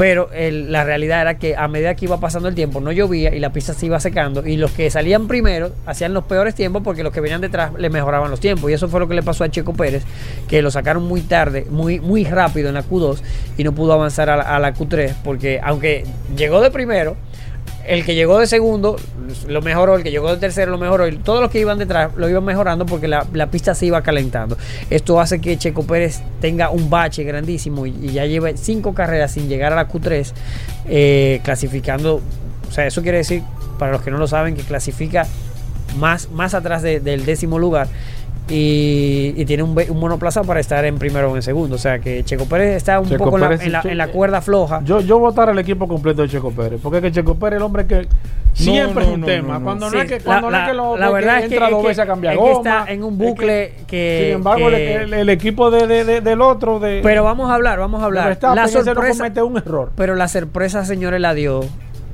pero 0.00 0.30
la 0.32 0.82
realidad 0.82 1.20
era 1.20 1.36
que 1.36 1.54
a 1.56 1.68
medida 1.68 1.94
que 1.94 2.06
iba 2.06 2.18
pasando 2.18 2.48
el 2.48 2.54
tiempo 2.54 2.80
no 2.80 2.90
llovía 2.90 3.34
y 3.34 3.38
la 3.38 3.52
pista 3.52 3.74
se 3.74 3.84
iba 3.84 4.00
secando 4.00 4.46
y 4.46 4.56
los 4.56 4.70
que 4.70 4.88
salían 4.88 5.28
primero 5.28 5.72
hacían 5.84 6.14
los 6.14 6.24
peores 6.24 6.54
tiempos 6.54 6.80
porque 6.82 7.02
los 7.02 7.12
que 7.12 7.20
venían 7.20 7.42
detrás 7.42 7.74
le 7.76 7.90
mejoraban 7.90 8.30
los 8.30 8.40
tiempos. 8.40 8.70
Y 8.70 8.72
eso 8.72 8.88
fue 8.88 8.98
lo 8.98 9.08
que 9.08 9.14
le 9.14 9.22
pasó 9.22 9.44
a 9.44 9.50
Checo 9.50 9.74
Pérez 9.74 10.04
que 10.48 10.62
lo 10.62 10.70
sacaron 10.70 11.02
muy 11.02 11.20
tarde, 11.20 11.66
muy, 11.68 12.00
muy 12.00 12.24
rápido 12.24 12.68
en 12.68 12.76
la 12.76 12.82
Q2 12.82 13.18
y 13.58 13.64
no 13.64 13.72
pudo 13.74 13.92
avanzar 13.92 14.30
a 14.30 14.58
la 14.58 14.74
Q3 14.74 15.16
porque 15.22 15.60
aunque 15.62 16.04
llegó 16.34 16.62
de 16.62 16.70
primero 16.70 17.18
el 17.86 18.04
que 18.04 18.14
llegó 18.14 18.38
de 18.38 18.46
segundo 18.46 18.96
lo 19.48 19.62
mejoró, 19.62 19.96
el 19.96 20.02
que 20.02 20.10
llegó 20.10 20.30
de 20.30 20.36
tercero 20.36 20.70
lo 20.70 20.78
mejoró, 20.78 21.08
y 21.08 21.16
todos 21.16 21.40
los 21.40 21.50
que 21.50 21.60
iban 21.60 21.78
detrás 21.78 22.14
lo 22.16 22.28
iban 22.28 22.44
mejorando 22.44 22.86
porque 22.86 23.08
la, 23.08 23.24
pista 23.50 23.74
se 23.74 23.86
iba 23.86 24.02
calentando. 24.02 24.56
Esto 24.90 25.20
hace 25.20 25.40
que 25.40 25.56
Checo 25.56 25.84
Pérez 25.84 26.20
tenga 26.40 26.70
un 26.70 26.90
bache 26.90 27.24
grandísimo 27.24 27.86
y, 27.86 28.12
ya 28.12 28.26
lleve 28.26 28.56
cinco 28.56 28.94
carreras 28.94 29.32
sin 29.32 29.48
llegar 29.48 29.72
a 29.72 29.76
la 29.76 29.88
Q3, 29.88 30.32
eh, 30.88 31.40
clasificando. 31.44 32.20
O 32.68 32.72
sea, 32.72 32.86
eso 32.86 33.02
quiere 33.02 33.18
decir, 33.18 33.42
para 33.78 33.92
los 33.92 34.02
que 34.02 34.10
no 34.10 34.18
lo 34.18 34.26
saben, 34.26 34.54
que 34.54 34.62
clasifica 34.62 35.26
más, 35.98 36.30
más 36.30 36.54
atrás 36.54 36.82
del 36.82 37.24
décimo 37.24 37.58
lugar 37.58 37.88
y, 38.48 39.44
tiene 39.44 39.62
un, 39.62 39.78
un, 39.88 40.00
monoplaza 40.00 40.42
para 40.42 40.60
estar 40.60 40.84
en 40.84 40.98
primero 40.98 41.30
o 41.30 41.36
en 41.36 41.42
segundo. 41.42 41.76
O 41.76 41.78
sea 41.78 41.98
que 41.98 42.24
Checo 42.24 42.46
Pérez 42.46 42.76
está 42.76 42.98
un 42.98 43.08
poco 43.08 43.38
en 43.38 43.98
la, 43.98 44.08
cuerda 44.08 44.40
floja. 44.40 44.82
Yo, 44.84 45.00
yo 45.00 45.18
votar 45.18 45.50
al 45.50 45.58
equipo 45.58 45.86
completo 45.86 46.22
de 46.22 46.28
Checo 46.28 46.50
Pérez, 46.50 46.80
porque 46.82 46.98
es 46.98 47.04
que 47.04 47.12
Checo 47.12 47.36
Pérez 47.36 47.56
es 47.56 47.60
el 47.60 47.62
hombre 47.62 47.86
que 47.86 48.08
siempre 48.52 49.04
es 49.04 49.10
un 49.10 49.22
tema. 49.22 49.60
Cuando 49.60 49.90
no 49.90 50.00
es 50.00 50.08
que, 50.08 50.20
cuando 50.20 50.50
la, 50.50 50.58
no 50.58 50.64
es 50.64 50.70
que 50.70 50.76
lo 50.76 50.96
la 50.96 51.10
verdad 51.10 51.44
entra 51.44 51.58
es 51.58 51.64
que, 51.64 51.74
dos 51.74 51.84
veces 51.84 51.98
a 52.00 52.06
cambiar 52.06 52.36
goma, 52.36 52.52
está 52.56 52.92
en 52.92 53.04
un 53.04 53.18
bucle 53.18 53.74
que, 53.86 54.22
sin 54.24 54.34
embargo 54.36 54.68
el, 54.68 55.28
equipo 55.28 55.70
de, 55.70 56.04
de, 56.04 56.20
del 56.20 56.40
otro 56.40 56.80
de 56.80 57.00
pero 57.02 57.24
vamos 57.24 57.50
a 57.50 57.54
hablar 57.54 57.78
vamos 57.78 58.02
a 58.02 58.06
hablar 58.06 58.38
la 58.42 58.68
sorpresa 58.68 59.24
comete 59.24 59.42
un 59.42 59.56
error 59.56 59.92
pero 59.94 60.14
la 60.14 60.28
sorpresa 60.28 60.84
señores 60.84 61.20
la 61.20 61.34
dio 61.34 61.60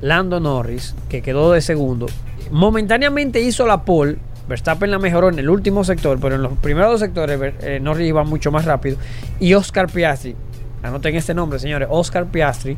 Lando 0.01 0.41
Norris 0.41 0.95
que 1.09 1.23
quedó 1.23 1.53
de 1.53 1.61
segundo 1.61 2.07
momentáneamente 2.51 3.41
hizo 3.41 3.67
la 3.67 3.83
pole 3.83 4.17
Verstappen 4.49 4.91
la 4.91 4.99
mejoró 4.99 5.29
en 5.29 5.39
el 5.39 5.51
último 5.51 5.83
sector, 5.85 6.19
pero 6.21 6.37
en 6.37 6.43
los 6.43 6.53
primeros 6.59 6.93
dos 6.93 7.01
sectores 7.01 7.41
eh, 7.63 7.81
Norris 7.81 8.09
iba 8.09 8.25
mucho 8.25 8.53
más 8.53 8.65
rápido. 8.65 8.97
Y 9.41 9.55
Oscar 9.55 9.89
Piastri, 9.91 10.37
anoten 10.83 11.17
este 11.17 11.35
nombre, 11.35 11.59
señores, 11.59 11.89
Oscar 11.91 12.27
Piastri, 12.27 12.77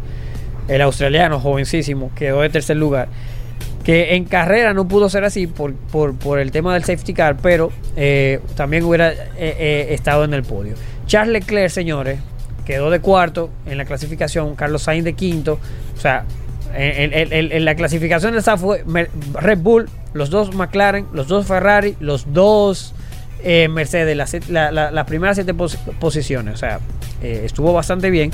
el 0.66 0.80
australiano 0.80 1.40
jovencísimo, 1.40 2.10
quedó 2.14 2.40
de 2.40 2.48
tercer 2.48 2.76
lugar. 2.76 3.08
Que 3.84 4.16
en 4.16 4.24
carrera 4.24 4.74
no 4.74 4.86
pudo 4.86 5.08
ser 5.08 5.24
así 5.24 5.46
por, 5.46 5.74
por, 5.74 6.38
el 6.38 6.50
tema 6.50 6.74
del 6.74 6.84
safety 6.84 7.14
car, 7.14 7.36
pero 7.40 7.70
eh, 7.96 8.40
también 8.54 8.84
hubiera 8.84 9.12
eh, 9.36 9.88
estado 9.90 10.24
en 10.24 10.34
el 10.34 10.42
podio. 10.42 10.74
Charles 11.06 11.32
Leclerc, 11.32 11.70
señores, 11.70 12.18
quedó 12.66 12.90
de 12.90 13.00
cuarto 13.00 13.48
en 13.64 13.78
la 13.78 13.86
clasificación, 13.86 14.54
Carlos 14.56 14.82
Sainz 14.82 15.04
de 15.04 15.14
quinto. 15.14 15.58
O 15.96 16.00
sea, 16.00 16.24
en, 16.74 17.64
la 17.64 17.74
clasificación 17.74 18.32
del 18.32 18.42
SAF 18.42 18.60
fue 18.60 18.84
Red 19.32 19.58
Bull, 19.58 19.88
los 20.18 20.30
dos 20.30 20.54
McLaren, 20.54 21.06
los 21.12 21.28
dos 21.28 21.46
Ferrari, 21.46 21.96
los 22.00 22.32
dos 22.34 22.94
eh, 23.42 23.68
Mercedes, 23.68 24.16
las 24.16 25.04
primeras 25.06 25.36
siete 25.36 25.54
posiciones. 25.54 26.54
O 26.54 26.56
sea, 26.56 26.80
eh, 27.22 27.42
estuvo 27.44 27.72
bastante 27.72 28.10
bien. 28.10 28.32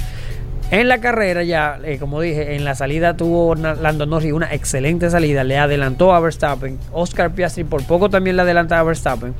En 0.71 0.89
la 0.89 0.99
carrera 0.99 1.43
ya, 1.43 1.79
eh, 1.85 1.99
como 1.99 2.21
dije, 2.23 2.57
en 2.57 2.65
la 2.65 2.75
salida 2.75 3.17
tuvo 3.17 3.55
Lando 3.55 4.07
Norris 4.07 4.33
una 4.33 4.53
excelente 4.53 5.11
salida. 5.11 5.45
Le 5.45 5.59
adelantó 5.59 6.15
a 6.15 6.21
Verstappen. 6.21 6.79
Oscar 6.91 7.33
Piastri 7.33 7.65
por 7.65 7.85
poco 7.87 8.09
también 8.09 8.37
le 8.37 8.43
adelanta 8.43 8.81
a 8.81 8.83
Verstappen. 8.83 9.35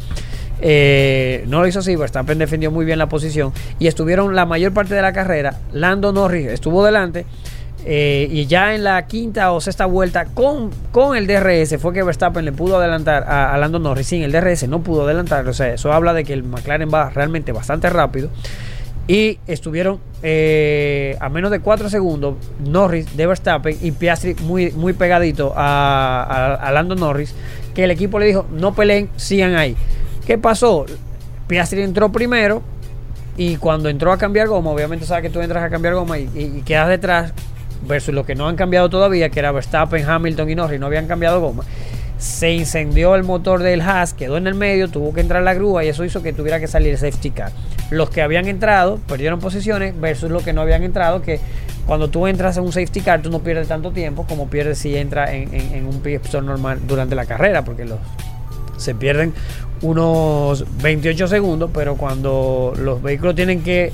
no 1.49 1.61
lo 1.61 1.67
hizo 1.67 1.79
así, 1.79 1.97
Verstappen 1.97 2.39
defendió 2.39 2.71
muy 2.71 2.85
bien 2.85 2.99
la 2.99 3.09
posición. 3.09 3.53
Y 3.79 3.87
estuvieron 3.87 4.37
la 4.37 4.45
mayor 4.45 4.75
parte 4.75 4.95
de 4.95 5.03
la 5.03 5.15
carrera. 5.15 5.59
Lando 5.73 6.13
Norris 6.13 6.49
estuvo 6.49 6.85
delante. 6.85 7.25
Eh, 7.87 8.29
y 8.31 8.47
ya 8.47 8.75
en 8.75 8.83
la 8.83 9.07
quinta 9.07 9.53
o 9.53 9.61
sexta 9.61 9.85
vuelta 9.85 10.25
con, 10.25 10.71
con 10.91 11.17
el 11.17 11.27
DRS 11.27 11.79
fue 11.79 11.93
que 11.93 12.03
Verstappen 12.03 12.43
le 12.43 12.53
pudo 12.53 12.79
adelantar 12.79 13.25
a, 13.25 13.57
Lando 13.59 13.79
Norris. 13.79 14.07
Sin 14.07 14.23
el 14.23 14.33
DRS 14.33 14.69
no 14.69 14.81
pudo 14.81 15.05
adelantar. 15.05 15.47
O 15.47 15.53
sea, 15.53 15.75
eso 15.75 15.93
habla 15.93 16.15
de 16.15 16.25
que 16.25 16.33
el 16.33 16.45
McLaren 16.45 16.89
va 16.93 17.11
realmente 17.11 17.53
bastante 17.53 17.91
rápido. 17.91 18.31
Y 19.07 19.39
estuvieron 19.47 20.01
eh, 20.23 21.19
a 21.21 21.29
menos 21.29 21.51
de 21.51 21.61
4 21.61 21.91
segundos 21.91 22.37
Norris 22.59 23.15
de 23.15 23.27
Verstappen 23.27 23.77
y 23.83 23.91
Piastri 23.91 24.35
muy, 24.41 24.71
muy 24.73 24.95
pegadito 24.95 25.53
a, 25.55 26.55
a, 26.55 26.73
Lando 26.73 26.95
Norris. 26.95 27.35
Que 27.75 27.85
el 27.85 27.91
equipo 27.91 28.19
le 28.19 28.27
dijo: 28.27 28.47
No 28.51 28.75
peleen, 28.75 29.11
sigan 29.17 29.57
ahí. 29.57 29.77
¿Qué 30.27 30.39
pasó? 30.39 30.87
Piastri 31.49 31.83
entró 31.83 32.11
primero. 32.11 32.63
Y 33.37 33.57
cuando 33.57 33.89
entró 33.89 34.13
a 34.13 34.17
cambiar 34.17 34.47
goma, 34.47 34.71
obviamente 34.71 35.05
sabes 35.05 35.25
que 35.25 35.31
tú 35.31 35.41
entras 35.41 35.65
a 35.65 35.69
cambiar 35.69 35.95
goma 35.95 36.19
y 36.19 36.63
quedas 36.65 36.89
detrás 36.89 37.33
versus 37.87 38.15
lo 38.15 38.25
que 38.25 38.35
no 38.35 38.49
han 38.49 38.57
cambiado 38.57 38.89
todavía, 38.89 39.29
que 39.29 39.39
era 39.39 39.53
Verstappen, 39.53 40.09
Hamilton 40.09 40.51
y 40.51 40.55
Norris, 40.55 40.81
no 40.81 40.87
habían 40.87 41.07
cambiado 41.07 41.41
goma. 41.41 41.65
Se 42.19 42.53
incendió 42.53 43.15
el 43.17 43.25
motor 43.25 43.63
del 43.63 43.81
Haas, 43.81 44.15
quedó 44.15 44.37
en 44.37 44.47
el 44.47 44.55
medio, 44.55 44.89
tuvo 44.89 45.13
que 45.13 45.21
entrar 45.21 45.43
la 45.43 45.53
grúa 45.55 45.85
y 45.85 45.89
eso 45.89 46.05
hizo 46.05 46.23
que 46.23 46.33
tuviera 46.33 46.61
que 46.61 46.67
salir 46.67 46.91
el 46.91 46.99
safety 46.99 47.31
car. 47.31 47.53
Los 47.91 48.09
que 48.09 48.23
habían 48.23 48.47
entrado 48.47 48.99
perdieron 49.07 49.41
posiciones 49.41 49.99
versus 50.01 50.31
los 50.31 50.43
que 50.43 50.53
no 50.53 50.63
habían 50.63 50.85
entrado, 50.85 51.23
que 51.23 51.41
cuando 51.87 52.09
tú 52.09 52.27
entras 52.27 52.57
en 52.57 52.65
un 52.65 52.73
safety 52.73 53.01
car 53.01 53.21
tú 53.21 53.31
no 53.31 53.41
pierdes 53.41 53.69
tanto 53.69 53.91
tiempo 53.91 54.25
como 54.27 54.49
pierdes 54.49 54.79
si 54.79 54.97
entras 54.97 55.31
en, 55.33 55.87
un 55.87 56.01
pit 56.01 56.25
stop 56.25 56.43
normal 56.43 56.81
durante 56.87 57.15
la 57.15 57.27
carrera, 57.27 57.65
porque 57.65 57.85
los, 57.85 57.99
se 58.77 58.95
pierden 58.95 59.35
unos 59.83 60.65
28 60.83 61.29
segundos, 61.29 61.71
pero 61.75 61.97
cuando 61.97 62.73
los 62.79 63.03
vehículos 63.03 63.35
tienen 63.35 63.63
que 63.63 63.93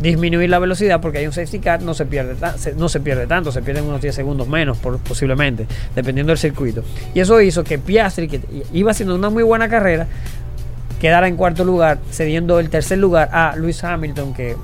disminuir 0.00 0.48
la 0.50 0.58
velocidad 0.58 1.00
porque 1.00 1.18
hay 1.18 1.26
un 1.26 1.32
safety 1.32 1.58
car, 1.58 1.82
no 1.82 1.94
se 1.94 2.06
pierde, 2.06 2.34
no 2.76 2.88
se 2.88 3.00
pierde 3.00 3.26
tanto, 3.26 3.52
se 3.52 3.62
pierden 3.62 3.84
unos 3.84 4.00
10 4.00 4.14
segundos 4.14 4.48
menos 4.48 4.78
posiblemente, 4.78 5.66
dependiendo 5.94 6.30
del 6.30 6.38
circuito. 6.38 6.82
Y 7.14 7.20
eso 7.20 7.40
hizo 7.40 7.62
que 7.64 7.78
Piastri, 7.78 8.28
que 8.28 8.40
iba 8.72 8.90
haciendo 8.90 9.14
una 9.14 9.30
muy 9.30 9.42
buena 9.42 9.68
carrera, 9.68 10.06
quedara 11.00 11.28
en 11.28 11.36
cuarto 11.36 11.64
lugar, 11.64 11.98
cediendo 12.10 12.58
el 12.60 12.70
tercer 12.70 12.98
lugar 12.98 13.30
a 13.32 13.54
Luis 13.56 13.82
Hamilton, 13.84 14.34
que 14.34 14.56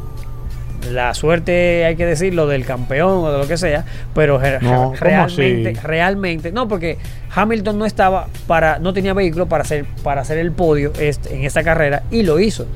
la 0.91 1.15
suerte 1.15 1.85
hay 1.85 1.97
que 1.97 2.07
decirlo 2.07 2.47
del 2.47 2.65
campeón 2.65 3.25
o 3.25 3.33
de 3.33 3.39
lo 3.39 3.49
que 3.49 3.57
sea, 3.57 3.85
pero 4.15 4.39
realmente, 4.39 5.75
realmente, 5.83 6.53
no, 6.53 6.69
porque 6.69 6.99
Hamilton 7.35 7.79
no 7.79 7.87
estaba 7.87 8.29
para, 8.47 8.79
no 8.79 8.93
tenía 8.93 9.13
vehículo 9.13 9.47
para 9.47 9.63
hacer, 9.63 9.85
para 10.03 10.21
hacer 10.21 10.39
el 10.39 10.53
podio 10.53 10.93
en 10.99 11.45
esta 11.45 11.63
carrera 11.63 12.05
y 12.11 12.23
lo 12.23 12.39
hizo 12.39 12.67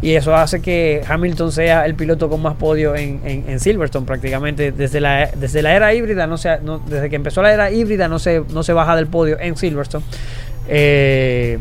y 0.00 0.14
eso 0.14 0.34
hace 0.34 0.60
que 0.60 1.02
Hamilton 1.08 1.50
sea 1.50 1.84
el 1.84 1.94
piloto 1.94 2.28
con 2.28 2.40
más 2.40 2.54
podio 2.54 2.94
en, 2.94 3.20
en, 3.24 3.60
Silverstone 3.60 4.06
prácticamente 4.06 4.70
desde 4.70 5.00
la, 5.00 5.30
desde 5.34 5.60
la 5.62 5.74
era 5.74 5.92
híbrida 5.92 6.26
no, 6.26 6.36
no 6.62 6.78
desde 6.78 7.10
que 7.10 7.16
empezó 7.16 7.42
la 7.42 7.52
era 7.52 7.70
híbrida 7.70 8.06
no 8.08 8.18
se, 8.18 8.42
no 8.52 8.62
se 8.62 8.72
baja 8.72 8.94
del 8.94 9.08
podio 9.08 9.38
en 9.40 9.56
Silverstone 9.56 10.04
eh, 10.68 11.58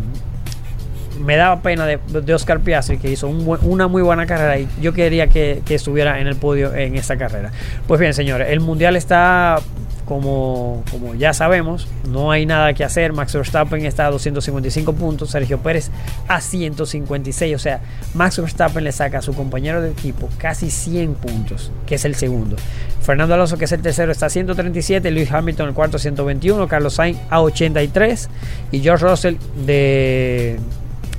me 1.20 1.36
daba 1.36 1.62
pena 1.62 1.86
de, 1.86 1.98
de 1.98 2.34
Oscar 2.34 2.60
Piastri, 2.60 2.98
que 2.98 3.10
hizo 3.10 3.28
una 3.28 3.88
muy 3.88 4.02
buena 4.02 4.26
carrera 4.26 4.60
y 4.60 4.68
yo 4.82 4.94
quería 4.94 5.28
que, 5.28 5.62
que 5.66 5.76
estuviera 5.76 6.20
en 6.20 6.28
el 6.28 6.36
podio 6.36 6.76
en 6.76 6.96
esta 6.96 7.18
carrera. 7.18 7.52
Pues 7.88 8.00
bien, 8.00 8.14
señores, 8.14 8.50
el 8.52 8.60
mundial 8.60 8.96
está 8.96 9.60
como, 10.08 10.84
como 10.90 11.16
ya 11.16 11.34
sabemos, 11.34 11.88
no 12.08 12.32
hay 12.32 12.46
nada 12.46 12.74
que 12.74 12.84
hacer. 12.84 13.12
Max 13.12 13.34
Verstappen 13.34 13.86
está 13.86 14.08
a 14.08 14.12
255 14.12 14.94
puntos, 14.94 15.32
Sergio 15.32 15.60
Pérez 15.60 15.92
a 16.28 16.40
156. 16.40 17.56
O 17.56 17.60
sea, 17.60 17.82
Max 18.14 18.40
Verstappen 18.40 18.84
le 18.84 18.92
saca 18.94 19.18
a 19.20 19.22
su 19.22 19.34
compañero 19.34 19.82
de 19.82 19.92
equipo 19.92 20.30
casi 20.38 20.72
100 20.72 21.16
puntos, 21.16 21.72
que 21.86 21.96
es 21.96 22.06
el 22.06 22.16
segundo. 22.16 22.56
Fernando 23.02 23.34
Alonso, 23.34 23.58
que 23.58 23.66
es 23.66 23.72
el 23.74 23.82
tercero, 23.82 24.12
está 24.12 24.28
a 24.28 24.30
137. 24.30 25.12
Lewis 25.12 25.32
Hamilton, 25.32 25.70
el 25.70 25.74
cuarto, 25.74 25.98
a 25.98 26.00
121. 26.00 26.68
Carlos 26.70 26.94
Sainz 26.94 27.20
a 27.30 27.42
83. 27.42 28.30
Y 28.72 28.80
George 28.80 29.06
Russell 29.06 29.36
de, 29.66 30.58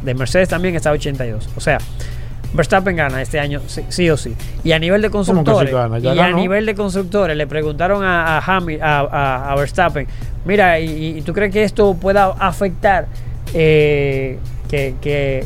de 0.03 0.15
Mercedes 0.15 0.49
también 0.49 0.75
está 0.75 0.91
a 0.91 0.93
82. 0.93 1.51
O 1.57 1.61
sea, 1.61 1.79
Verstappen 2.53 2.97
gana 2.97 3.21
este 3.21 3.39
año, 3.39 3.61
sí, 3.67 4.09
o 4.11 4.17
sí. 4.17 4.35
Y 4.65 4.73
a 4.73 4.79
nivel 4.79 5.03
de 5.03 5.11
constructores, 5.11 5.73
y 6.03 6.19
a 6.19 6.33
nivel 6.33 6.65
de 6.67 6.75
constructores, 6.75 7.37
le 7.37 7.47
preguntaron 7.47 8.03
a, 8.03 8.39
a, 8.39 9.53
a, 9.53 9.55
Verstappen, 9.57 10.07
mira, 10.45 10.81
y, 10.81 11.21
tú 11.23 11.33
crees 11.33 11.53
que 11.53 11.63
esto 11.63 11.95
pueda 11.95 12.27
afectar 12.39 13.07
eh, 13.53 14.39
que, 14.69 14.95
que, 15.01 15.45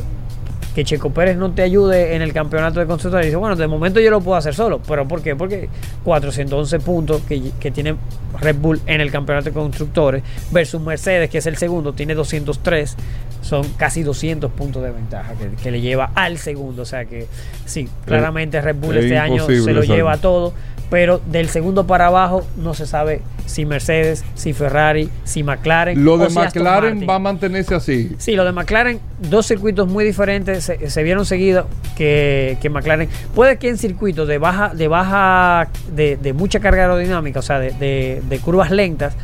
que, 0.73 0.83
Checo 0.85 1.09
Pérez 1.09 1.35
no 1.35 1.51
te 1.51 1.61
ayude 1.61 2.15
en 2.15 2.21
el 2.21 2.31
campeonato 2.31 2.79
de 2.79 2.85
constructores? 2.85 3.25
Y 3.25 3.29
dice, 3.29 3.37
bueno, 3.37 3.55
de 3.55 3.67
momento 3.67 3.99
yo 3.99 4.09
lo 4.09 4.21
puedo 4.21 4.37
hacer 4.37 4.55
solo. 4.55 4.79
¿Pero 4.87 5.07
por 5.07 5.21
qué? 5.21 5.35
Porque 5.35 5.69
411 6.03 6.79
puntos 6.79 7.21
que, 7.27 7.51
que 7.59 7.71
tiene 7.71 7.95
Red 8.39 8.55
Bull 8.57 8.81
en 8.85 9.01
el 9.01 9.11
campeonato 9.11 9.45
de 9.49 9.53
constructores 9.53 10.23
versus 10.51 10.81
Mercedes, 10.81 11.29
que 11.29 11.39
es 11.39 11.45
el 11.45 11.57
segundo, 11.57 11.93
tiene 11.93 12.15
203 12.15 12.95
son 13.43 13.67
casi 13.77 14.03
200 14.03 14.51
puntos 14.51 14.81
de 14.81 14.91
ventaja 14.91 15.33
que, 15.61 15.71
le 15.71 15.81
lleva 15.81 16.11
al 16.15 16.37
segundo. 16.37 16.81
O 16.83 16.85
sea 16.85 17.05
que 17.05 17.27
sí, 17.65 17.87
claramente 18.05 18.59
Red 18.61 18.77
Bull 18.77 18.97
este 18.97 19.17
año 19.17 19.45
se 19.45 19.73
lo 19.73 19.83
lleva 19.83 20.17
todo, 20.17 20.53
pero 20.89 21.21
del 21.25 21.49
segundo 21.49 21.85
para 21.85 22.07
abajo 22.07 22.45
no 22.55 22.73
se 22.73 22.85
sabe 22.87 23.21
si 23.45 23.65
Mercedes, 23.65 24.23
si 24.35 24.53
Ferrari, 24.53 25.09
si 25.25 25.43
McLaren. 25.43 26.03
Lo 26.03 26.17
de 26.17 26.29
McLaren 26.29 27.05
va 27.07 27.15
a 27.15 27.19
mantenerse 27.19 27.75
así. 27.75 28.15
Sí, 28.17 28.35
lo 28.35 28.45
de 28.45 28.53
McLaren, 28.53 28.99
dos 29.19 29.45
circuitos 29.45 29.89
muy 29.89 30.05
diferentes 30.05 30.63
se, 30.63 31.03
vieron 31.03 31.25
seguidos 31.25 31.65
que, 31.97 32.57
que, 32.61 32.69
McLaren. 32.69 33.09
Puede 33.35 33.57
que 33.57 33.67
en 33.67 33.77
circuitos 33.77 34.27
de 34.27 34.37
baja, 34.37 34.73
de 34.73 34.87
baja, 34.87 35.67
de, 35.93 36.15
de 36.15 36.33
mucha 36.33 36.61
carga 36.61 36.83
aerodinámica, 36.83 37.39
o 37.39 37.43
sea, 37.43 37.59
de, 37.59 38.21
de 38.23 38.39
curvas 38.39 38.71
lentas, 38.71 39.15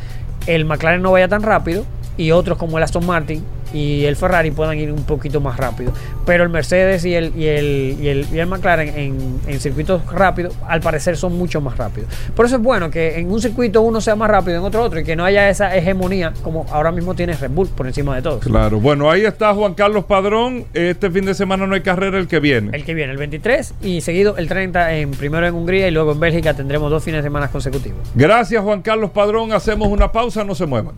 el 0.46 0.66
McLaren 0.66 1.00
no 1.00 1.12
vaya 1.12 1.28
tan 1.28 1.42
rápido 1.42 1.86
y 2.16 2.32
otros 2.32 2.58
como 2.58 2.76
el 2.76 2.84
Aston 2.84 3.06
Martin 3.06 3.42
y 3.72 4.04
el 4.04 4.16
Ferrari 4.16 4.50
puedan 4.50 4.78
ir 4.78 4.92
un 4.92 5.04
poquito 5.04 5.40
más 5.40 5.56
rápido. 5.56 5.92
Pero 6.26 6.44
el 6.44 6.50
Mercedes 6.50 7.04
y 7.04 7.14
el, 7.14 7.32
y 7.36 7.46
el, 7.46 7.96
y 8.00 8.08
el, 8.08 8.26
y 8.32 8.38
el 8.38 8.46
McLaren 8.46 8.88
en, 8.88 9.40
en, 9.46 9.60
circuitos 9.60 10.04
rápidos, 10.12 10.54
al 10.66 10.80
parecer 10.80 11.16
son 11.16 11.36
mucho 11.36 11.60
más 11.60 11.76
rápidos. 11.76 12.08
Por 12.34 12.46
eso 12.46 12.56
es 12.56 12.62
bueno 12.62 12.90
que 12.90 13.18
en 13.18 13.30
un 13.30 13.40
circuito 13.40 13.82
uno 13.82 14.00
sea 14.00 14.16
más 14.16 14.30
rápido, 14.30 14.58
en 14.58 14.64
otro 14.64 14.82
otro, 14.82 15.00
y 15.00 15.04
que 15.04 15.16
no 15.16 15.24
haya 15.24 15.48
esa 15.48 15.74
hegemonía 15.76 16.32
como 16.42 16.66
ahora 16.70 16.92
mismo 16.92 17.14
tiene 17.14 17.34
Red 17.34 17.50
Bull 17.50 17.68
por 17.68 17.86
encima 17.86 18.14
de 18.16 18.22
todos. 18.22 18.44
Claro, 18.44 18.80
bueno, 18.80 19.10
ahí 19.10 19.24
está 19.24 19.54
Juan 19.54 19.74
Carlos 19.74 20.04
Padrón. 20.04 20.64
Este 20.74 21.10
fin 21.10 21.24
de 21.24 21.34
semana 21.34 21.66
no 21.66 21.74
hay 21.74 21.82
carrera, 21.82 22.18
el 22.18 22.28
que 22.28 22.40
viene. 22.40 22.76
El 22.76 22.84
que 22.84 22.94
viene, 22.94 23.12
el 23.12 23.18
23 23.18 23.74
y 23.82 24.00
seguido 24.00 24.36
el 24.36 24.48
30, 24.48 24.96
en, 24.96 25.10
primero 25.12 25.46
en 25.46 25.54
Hungría 25.54 25.88
y 25.88 25.90
luego 25.90 26.12
en 26.12 26.20
Bélgica 26.20 26.54
tendremos 26.54 26.90
dos 26.90 27.02
fines 27.02 27.18
de 27.22 27.26
semana 27.26 27.48
consecutivos. 27.48 28.00
Gracias 28.14 28.62
Juan 28.62 28.82
Carlos 28.82 29.10
Padrón, 29.10 29.52
hacemos 29.52 29.88
una 29.88 30.12
pausa, 30.12 30.44
no 30.44 30.54
se 30.54 30.66
muevan. 30.66 30.94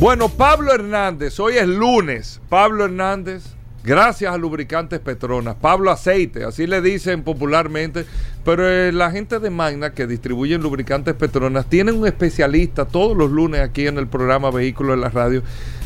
Bueno, 0.00 0.28
Pablo 0.28 0.72
Hernández, 0.72 1.40
hoy 1.40 1.54
es 1.56 1.66
lunes. 1.66 2.40
Pablo 2.48 2.84
Hernández, 2.84 3.42
gracias 3.82 4.32
a 4.32 4.38
Lubricantes 4.38 5.00
Petronas. 5.00 5.56
Pablo 5.56 5.90
Aceite, 5.90 6.44
así 6.44 6.68
le 6.68 6.80
dicen 6.80 7.24
popularmente. 7.24 8.06
Pero 8.44 8.68
eh, 8.68 8.92
la 8.92 9.10
gente 9.10 9.40
de 9.40 9.50
Magna 9.50 9.94
que 9.94 10.06
distribuyen 10.06 10.62
lubricantes 10.62 11.14
Petronas 11.14 11.66
tienen 11.66 11.96
un 11.96 12.06
especialista 12.06 12.84
todos 12.84 13.16
los 13.16 13.32
lunes 13.32 13.60
aquí 13.60 13.88
en 13.88 13.98
el 13.98 14.06
programa 14.06 14.52
Vehículos 14.52 14.94
en 14.94 15.00
la 15.00 15.08
Radio, 15.08 15.42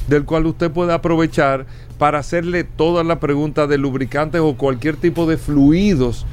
del 0.08 0.26
cual 0.26 0.44
usted 0.44 0.70
puede 0.70 0.92
aprovechar 0.92 1.64
para 1.96 2.18
hacerle 2.18 2.64
todas 2.64 3.06
las 3.06 3.16
preguntas 3.16 3.66
de 3.66 3.78
lubricantes 3.78 4.42
o 4.42 4.58
cualquier 4.58 4.96
tipo 4.96 5.24
de 5.24 5.38
fluidos 5.38 6.26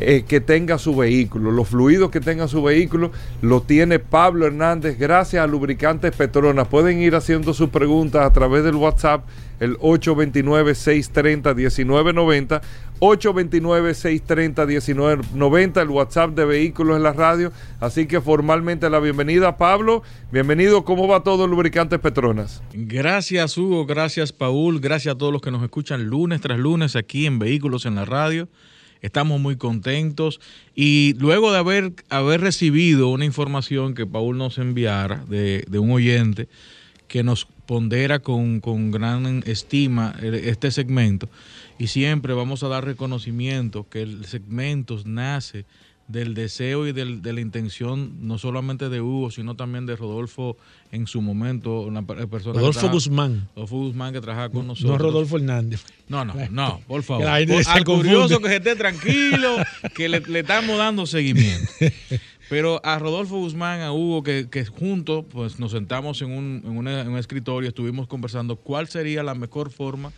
eh, 0.00 0.24
que 0.26 0.40
tenga 0.40 0.78
su 0.78 0.94
vehículo. 0.94 1.50
Los 1.50 1.68
fluidos 1.68 2.10
que 2.10 2.20
tenga 2.20 2.46
su 2.46 2.62
vehículo 2.62 3.10
lo 3.42 3.62
tiene 3.62 3.98
Pablo 3.98 4.46
Hernández 4.46 4.96
gracias 4.98 5.42
a 5.42 5.48
Lubricantes 5.48 6.14
Petronas. 6.14 6.68
Pueden 6.68 7.02
ir 7.02 7.16
haciendo 7.16 7.52
sus 7.52 7.70
preguntas 7.70 8.24
a 8.24 8.32
través 8.32 8.62
del 8.62 8.76
WhatsApp, 8.76 9.24
el 9.58 9.76
829-630-1990. 9.78 12.60
829-630-1990, 13.00 15.82
el 15.82 15.88
WhatsApp 15.88 16.30
de 16.30 16.44
Vehículos 16.44 16.96
en 16.96 17.02
la 17.02 17.12
Radio. 17.12 17.50
Así 17.80 18.06
que 18.06 18.20
formalmente 18.20 18.88
la 18.90 19.00
bienvenida, 19.00 19.56
Pablo. 19.56 20.04
Bienvenido, 20.32 20.84
¿cómo 20.84 21.08
va 21.08 21.22
todo 21.22 21.46
Lubricantes 21.46 22.00
Petronas? 22.00 22.62
Gracias, 22.72 23.58
Hugo. 23.58 23.86
Gracias, 23.86 24.32
Paul. 24.32 24.80
Gracias 24.80 25.14
a 25.14 25.18
todos 25.18 25.32
los 25.32 25.42
que 25.42 25.50
nos 25.50 25.62
escuchan 25.62 26.06
lunes 26.06 26.40
tras 26.40 26.58
lunes 26.58 26.96
aquí 26.96 27.26
en 27.26 27.38
Vehículos 27.38 27.86
en 27.86 27.94
la 27.94 28.04
Radio. 28.04 28.48
Estamos 29.02 29.40
muy 29.40 29.56
contentos. 29.56 30.40
Y 30.74 31.14
luego 31.18 31.52
de 31.52 31.58
haber, 31.58 31.92
haber 32.08 32.40
recibido 32.40 33.08
una 33.08 33.24
información 33.24 33.94
que 33.94 34.06
Paul 34.06 34.38
nos 34.38 34.58
enviara 34.58 35.24
de, 35.28 35.64
de 35.68 35.78
un 35.78 35.90
oyente 35.90 36.48
que 37.08 37.22
nos 37.22 37.46
pondera 37.66 38.20
con, 38.20 38.60
con, 38.60 38.90
gran 38.90 39.42
estima 39.46 40.14
este 40.22 40.70
segmento 40.70 41.28
y 41.78 41.88
siempre 41.88 42.32
vamos 42.34 42.62
a 42.62 42.68
dar 42.68 42.84
reconocimiento 42.84 43.86
que 43.88 44.02
el 44.02 44.24
segmento 44.24 44.98
nace 45.04 45.64
del 46.08 46.32
deseo 46.32 46.86
y 46.86 46.92
del, 46.92 47.20
de 47.20 47.34
la 47.34 47.40
intención 47.40 48.26
no 48.26 48.38
solamente 48.38 48.88
de 48.88 49.00
Hugo, 49.02 49.30
sino 49.30 49.54
también 49.54 49.84
de 49.84 49.94
Rodolfo 49.94 50.56
en 50.90 51.06
su 51.06 51.20
momento, 51.20 51.82
una 51.82 52.02
persona 52.02 52.58
Rodolfo 52.58 52.88
Guzmán. 52.88 53.48
Rodolfo 53.54 53.76
Guzmán 53.76 54.14
que 54.14 54.20
trabaja 54.22 54.48
con 54.48 54.66
nosotros. 54.66 54.92
No 54.92 54.98
Rodolfo 54.98 55.36
Hernández. 55.36 55.84
No, 56.08 56.24
no, 56.24 56.34
no, 56.50 56.80
por 56.88 57.02
favor. 57.02 57.26
al 57.26 57.84
curioso 57.84 58.40
que 58.40 58.48
se 58.48 58.56
esté 58.56 58.74
tranquilo, 58.74 59.56
que 59.94 60.08
le, 60.08 60.22
estamos 60.40 60.78
dando 60.78 61.06
seguimiento. 61.06 61.70
Pero 62.48 62.80
a 62.82 62.98
Rodolfo 62.98 63.36
Guzmán, 63.36 63.82
a 63.82 63.92
Hugo, 63.92 64.22
que, 64.22 64.48
que 64.50 64.64
juntos 64.64 65.26
pues, 65.30 65.58
nos 65.58 65.72
sentamos 65.72 66.22
en 66.22 66.30
un, 66.30 66.62
en, 66.64 66.88
en 66.88 67.08
un 67.08 67.18
escritorio, 67.18 67.68
estuvimos 67.68 68.06
conversando 68.06 68.56
cuál 68.56 68.88
sería 68.88 69.22
la 69.22 69.34
mejor 69.34 69.70
forma 69.70 70.12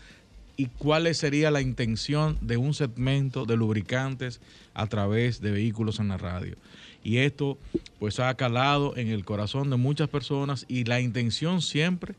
y 0.60 0.66
cuál 0.66 1.14
sería 1.14 1.50
la 1.50 1.62
intención 1.62 2.36
de 2.42 2.58
un 2.58 2.74
segmento 2.74 3.46
de 3.46 3.56
lubricantes 3.56 4.42
a 4.74 4.86
través 4.88 5.40
de 5.40 5.52
vehículos 5.52 6.00
en 6.00 6.08
la 6.08 6.18
radio. 6.18 6.54
Y 7.02 7.16
esto 7.16 7.56
pues 7.98 8.20
ha 8.20 8.34
calado 8.34 8.94
en 8.98 9.08
el 9.08 9.24
corazón 9.24 9.70
de 9.70 9.76
muchas 9.76 10.10
personas 10.10 10.66
y 10.68 10.84
la 10.84 11.00
intención 11.00 11.62
siempre 11.62 12.14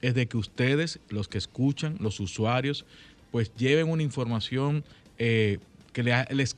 es 0.00 0.16
de 0.16 0.26
que 0.26 0.36
ustedes, 0.36 0.98
los 1.08 1.28
que 1.28 1.38
escuchan, 1.38 1.96
los 2.00 2.18
usuarios, 2.18 2.84
pues 3.30 3.54
lleven 3.54 3.88
una 3.88 4.02
información 4.02 4.82
eh, 5.18 5.60
que 5.92 6.02
les 6.02 6.56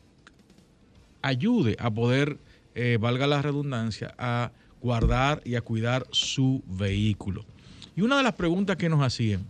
ayude 1.21 1.77
a 1.79 1.91
poder, 1.91 2.39
eh, 2.75 2.97
valga 2.99 3.27
la 3.27 3.43
redundancia, 3.43 4.15
a 4.17 4.53
guardar 4.81 5.43
y 5.45 5.57
a 5.57 5.61
cuidar 5.61 6.07
su 6.13 6.63
vehículo. 6.67 7.45
Y 7.95 8.01
una 8.01 8.17
de 8.17 8.23
las 8.23 8.33
preguntas 8.33 8.79
que 8.79 8.89
nos 8.89 9.03
hacían, 9.03 9.45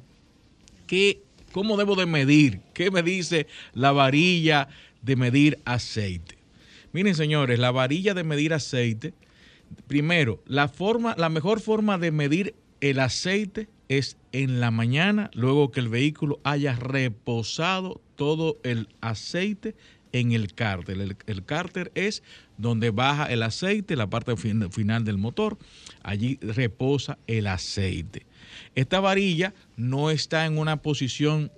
¿qué 0.88 1.22
¿Cómo 1.56 1.78
debo 1.78 1.96
de 1.96 2.04
medir? 2.04 2.60
¿Qué 2.74 2.90
me 2.90 3.02
dice 3.02 3.46
la 3.72 3.90
varilla 3.90 4.68
de 5.00 5.16
medir 5.16 5.58
aceite? 5.64 6.36
Miren, 6.92 7.14
señores, 7.14 7.58
la 7.58 7.70
varilla 7.70 8.12
de 8.12 8.24
medir 8.24 8.52
aceite, 8.52 9.14
primero, 9.86 10.42
la 10.44 10.68
forma, 10.68 11.14
la 11.16 11.30
mejor 11.30 11.60
forma 11.60 11.96
de 11.96 12.10
medir 12.10 12.54
el 12.82 13.00
aceite 13.00 13.70
es 13.88 14.18
en 14.32 14.60
la 14.60 14.70
mañana, 14.70 15.30
luego 15.32 15.70
que 15.70 15.80
el 15.80 15.88
vehículo 15.88 16.40
haya 16.44 16.74
reposado 16.74 18.02
todo 18.16 18.58
el 18.62 18.90
aceite 19.00 19.74
en 20.12 20.32
el 20.32 20.52
cárter. 20.52 21.00
El, 21.00 21.16
el 21.26 21.44
cárter 21.46 21.90
es 21.94 22.22
donde 22.58 22.90
baja 22.90 23.32
el 23.32 23.42
aceite, 23.42 23.96
la 23.96 24.10
parte 24.10 24.36
final 24.36 25.04
del 25.06 25.16
motor. 25.16 25.56
Allí 26.02 26.38
reposa 26.42 27.16
el 27.26 27.46
aceite. 27.46 28.26
Esta 28.76 29.00
varilla 29.00 29.54
no 29.76 30.10
está 30.10 30.46
en 30.46 30.58
una 30.58 30.76
posición 30.82 31.50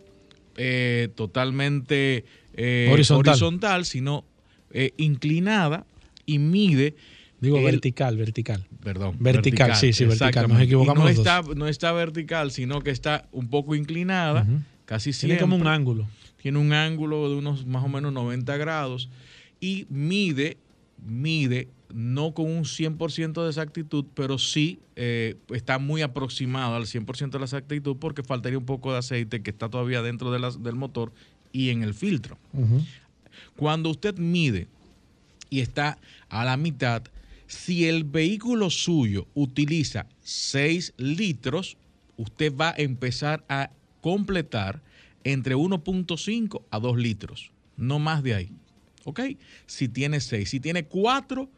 eh, 0.56 1.08
totalmente 1.16 2.24
eh, 2.54 2.88
horizontal. 2.90 3.84
sino 3.84 4.24
eh, 4.70 4.92
inclinada 4.96 5.84
y 6.24 6.38
mide. 6.38 6.94
Digo 7.40 7.62
vertical, 7.62 8.16
vertical. 8.16 8.66
Perdón. 8.82 9.16
Vertical, 9.18 9.74
sí, 9.74 9.92
sí, 9.92 10.04
vertical. 10.04 10.48
Nos 10.48 10.60
equivocamos. 10.60 11.04
no, 11.04 11.08
está, 11.10 11.42
no 11.42 11.68
está 11.68 11.92
vertical, 11.92 12.52
sino 12.52 12.80
que 12.82 12.90
está 12.90 13.28
un 13.32 13.48
poco 13.48 13.74
inclinada, 13.74 14.46
casi 14.84 15.12
siempre. 15.12 15.38
Tiene 15.38 15.40
como 15.40 15.56
un 15.56 15.68
ángulo. 15.68 16.08
Tiene 16.40 16.58
un 16.58 16.72
ángulo 16.72 17.28
de 17.28 17.36
unos 17.36 17.66
más 17.66 17.84
o 17.84 17.88
menos 17.88 18.12
90 18.12 18.56
grados 18.56 19.08
y 19.60 19.86
mide, 19.90 20.56
mide 21.04 21.68
no 21.92 22.34
con 22.34 22.46
un 22.46 22.64
100% 22.64 23.42
de 23.42 23.48
exactitud, 23.48 24.04
pero 24.14 24.38
sí 24.38 24.80
eh, 24.96 25.36
está 25.50 25.78
muy 25.78 26.02
aproximado 26.02 26.74
al 26.76 26.84
100% 26.84 27.30
de 27.30 27.38
la 27.38 27.44
exactitud 27.44 27.96
porque 27.98 28.22
faltaría 28.22 28.58
un 28.58 28.66
poco 28.66 28.92
de 28.92 28.98
aceite 28.98 29.42
que 29.42 29.50
está 29.50 29.68
todavía 29.68 30.02
dentro 30.02 30.30
del 30.30 30.74
motor 30.74 31.12
y 31.52 31.70
en 31.70 31.82
el 31.82 31.94
filtro. 31.94 32.38
Cuando 33.56 33.90
usted 33.90 34.18
mide 34.18 34.68
y 35.50 35.60
está 35.60 35.98
a 36.28 36.44
la 36.44 36.56
mitad, 36.56 37.02
si 37.46 37.86
el 37.86 38.04
vehículo 38.04 38.68
suyo 38.68 39.26
utiliza 39.34 40.06
6 40.22 40.94
litros, 40.98 41.78
usted 42.16 42.54
va 42.54 42.70
a 42.70 42.74
empezar 42.76 43.44
a 43.48 43.70
completar 44.02 44.82
entre 45.24 45.56
1.5 45.56 46.62
a 46.70 46.78
2 46.78 46.98
litros, 46.98 47.52
no 47.76 47.98
más 47.98 48.22
de 48.22 48.34
ahí. 48.34 48.50
¿Ok? 49.04 49.20
Si 49.66 49.88
tiene 49.88 50.20
6, 50.20 50.50
si 50.50 50.60
tiene 50.60 50.84
4, 50.84 51.48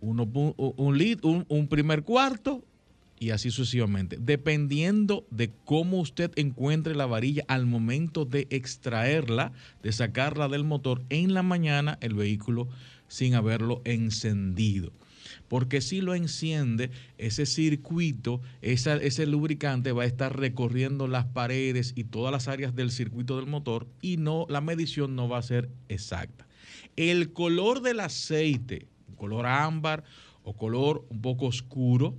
un, 0.00 1.44
un 1.48 1.68
primer 1.68 2.02
cuarto 2.02 2.64
y 3.18 3.30
así 3.30 3.50
sucesivamente, 3.50 4.18
dependiendo 4.20 5.26
de 5.30 5.50
cómo 5.64 6.00
usted 6.00 6.30
encuentre 6.36 6.94
la 6.94 7.06
varilla 7.06 7.44
al 7.48 7.64
momento 7.64 8.26
de 8.26 8.46
extraerla, 8.50 9.52
de 9.82 9.92
sacarla 9.92 10.48
del 10.48 10.64
motor 10.64 11.02
en 11.08 11.32
la 11.32 11.42
mañana, 11.42 11.96
el 12.02 12.14
vehículo 12.14 12.68
sin 13.08 13.34
haberlo 13.34 13.80
encendido 13.84 14.92
porque 15.48 15.80
si 15.80 16.00
lo 16.00 16.14
enciende, 16.14 16.90
ese 17.18 17.46
circuito, 17.46 18.40
ese 18.62 19.26
lubricante 19.26 19.92
va 19.92 20.02
a 20.02 20.06
estar 20.06 20.38
recorriendo 20.38 21.08
las 21.08 21.26
paredes 21.26 21.92
y 21.96 22.04
todas 22.04 22.32
las 22.32 22.48
áreas 22.48 22.74
del 22.74 22.90
circuito 22.90 23.36
del 23.36 23.46
motor 23.46 23.86
y 24.00 24.16
no, 24.16 24.46
la 24.48 24.60
medición 24.60 25.14
no 25.16 25.28
va 25.28 25.38
a 25.38 25.42
ser 25.42 25.70
exacta. 25.88 26.46
El 26.96 27.32
color 27.32 27.82
del 27.82 28.00
aceite, 28.00 28.88
color 29.16 29.46
ámbar 29.46 30.04
o 30.44 30.52
color 30.52 31.04
un 31.10 31.20
poco 31.20 31.46
oscuro, 31.46 32.14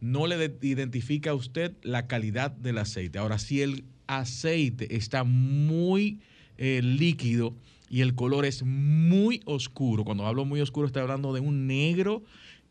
no 0.00 0.26
le 0.26 0.52
identifica 0.62 1.30
a 1.30 1.34
usted 1.34 1.72
la 1.82 2.06
calidad 2.06 2.50
del 2.50 2.78
aceite. 2.78 3.18
Ahora, 3.18 3.38
si 3.38 3.62
el 3.62 3.84
aceite 4.06 4.96
está 4.96 5.24
muy 5.24 6.18
eh, 6.58 6.80
líquido 6.82 7.54
y 7.88 8.00
el 8.00 8.14
color 8.14 8.44
es 8.44 8.62
muy 8.62 9.40
oscuro, 9.44 10.04
cuando 10.04 10.26
hablo 10.26 10.44
muy 10.44 10.60
oscuro 10.60 10.86
estoy 10.86 11.02
hablando 11.02 11.32
de 11.32 11.40
un 11.40 11.66
negro 11.66 12.22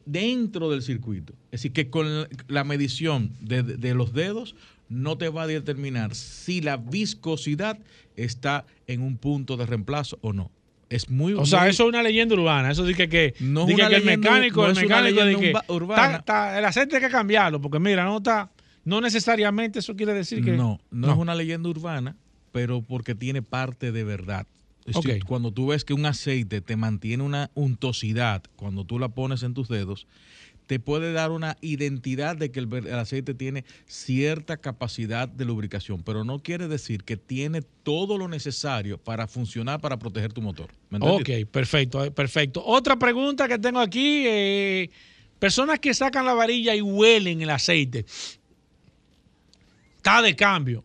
dentro 0.07 0.71
del 0.71 0.83
circuito. 0.83 1.35
Es 1.47 1.63
decir, 1.63 1.73
que 1.73 1.91
con 1.91 2.29
la 2.49 2.65
medición 2.65 3.33
de, 3.41 3.95
los 3.95 4.13
dedos 4.13 4.55
no 4.89 5.19
te 5.19 5.29
va 5.29 5.43
a 5.43 5.47
determinar 5.47 6.15
si 6.15 6.61
la 6.61 6.77
viscosidad 6.77 7.79
está 8.17 8.67
en 8.87 9.03
un 9.03 9.17
punto 9.17 9.57
de 9.57 9.67
reemplazo 9.67 10.19
o 10.23 10.33
no. 10.33 10.51
Es 10.91 11.09
muy 11.09 11.35
O 11.35 11.47
sea, 11.47 11.69
eso 11.69 11.85
es 11.85 11.89
una 11.89 12.03
leyenda 12.03 12.35
urbana. 12.35 12.73
Eso 12.73 12.85
dice 12.85 13.09
que, 13.09 13.35
no 13.39 13.65
que 13.65 13.75
el 13.75 14.05
mecánico, 14.05 14.67
el 14.67 14.75
mecánico 14.75 15.63
urbana. 15.69 16.23
el 16.59 16.65
aceite 16.65 16.97
hay 16.97 17.03
que 17.03 17.09
cambiarlo, 17.09 17.61
porque 17.61 17.79
mira, 17.79 18.05
no 18.05 18.17
está, 18.17 18.51
no 18.85 19.01
necesariamente 19.01 19.79
eso 19.79 19.95
quiere 19.95 20.13
decir 20.13 20.45
que. 20.45 20.51
no, 20.53 20.81
no. 20.91 21.13
es 21.13 21.17
una 21.17 21.37
leyenda 21.37 21.69
urbana, 21.69 22.17
pero 22.51 22.83
porque 22.83 23.15
tiene 23.15 23.41
parte 23.41 23.93
de 23.93 24.03
verdad. 24.03 24.47
Cuando 25.27 25.53
tú 25.53 25.69
ves 25.69 25.85
que 25.85 25.95
un 25.95 26.05
aceite 26.07 26.61
te 26.61 26.75
mantiene 26.75 27.23
una 27.23 27.51
untosidad, 27.55 28.43
cuando 28.57 28.85
tú 28.85 28.99
la 28.99 29.11
pones 29.11 29.45
en 29.45 29.55
tus 29.55 29.69
dedos, 29.69 30.09
te 30.71 30.79
puede 30.79 31.13
dar 31.13 31.33
una 31.33 31.57
identidad 31.63 32.37
de 32.37 32.53
que 32.53 32.61
el, 32.61 32.95
aceite 32.95 33.35
tiene 33.35 33.65
cierta 33.87 34.57
capacidad 34.57 35.27
de 35.27 35.45
lubricación, 35.45 36.05
pero 36.05 36.23
no 36.23 36.39
quiere 36.39 36.69
decir 36.69 37.03
que 37.03 37.17
tiene 37.17 37.63
todo 37.83 38.17
lo 38.17 38.29
necesario 38.29 38.97
para 38.97 39.27
funcionar, 39.27 39.81
para 39.81 39.99
proteger 39.99 40.33
tu 40.33 40.41
motor. 40.41 40.71
ok, 41.01 41.29
perfecto, 41.51 42.05
eh, 42.05 42.13
perfecto. 42.13 42.63
Otra 42.65 42.97
pregunta 42.97 43.49
que 43.49 43.59
tengo 43.59 43.81
aquí, 43.81 44.23
eh, 44.29 44.91
personas 45.41 45.81
que 45.81 45.93
sacan 45.93 46.25
la 46.25 46.35
varilla 46.35 46.73
y 46.77 46.83
huelen 46.83 47.43
el 47.43 47.51
aceite, 47.51 48.07
está 49.97 50.23
de 50.23 50.37
cambio. 50.37 50.85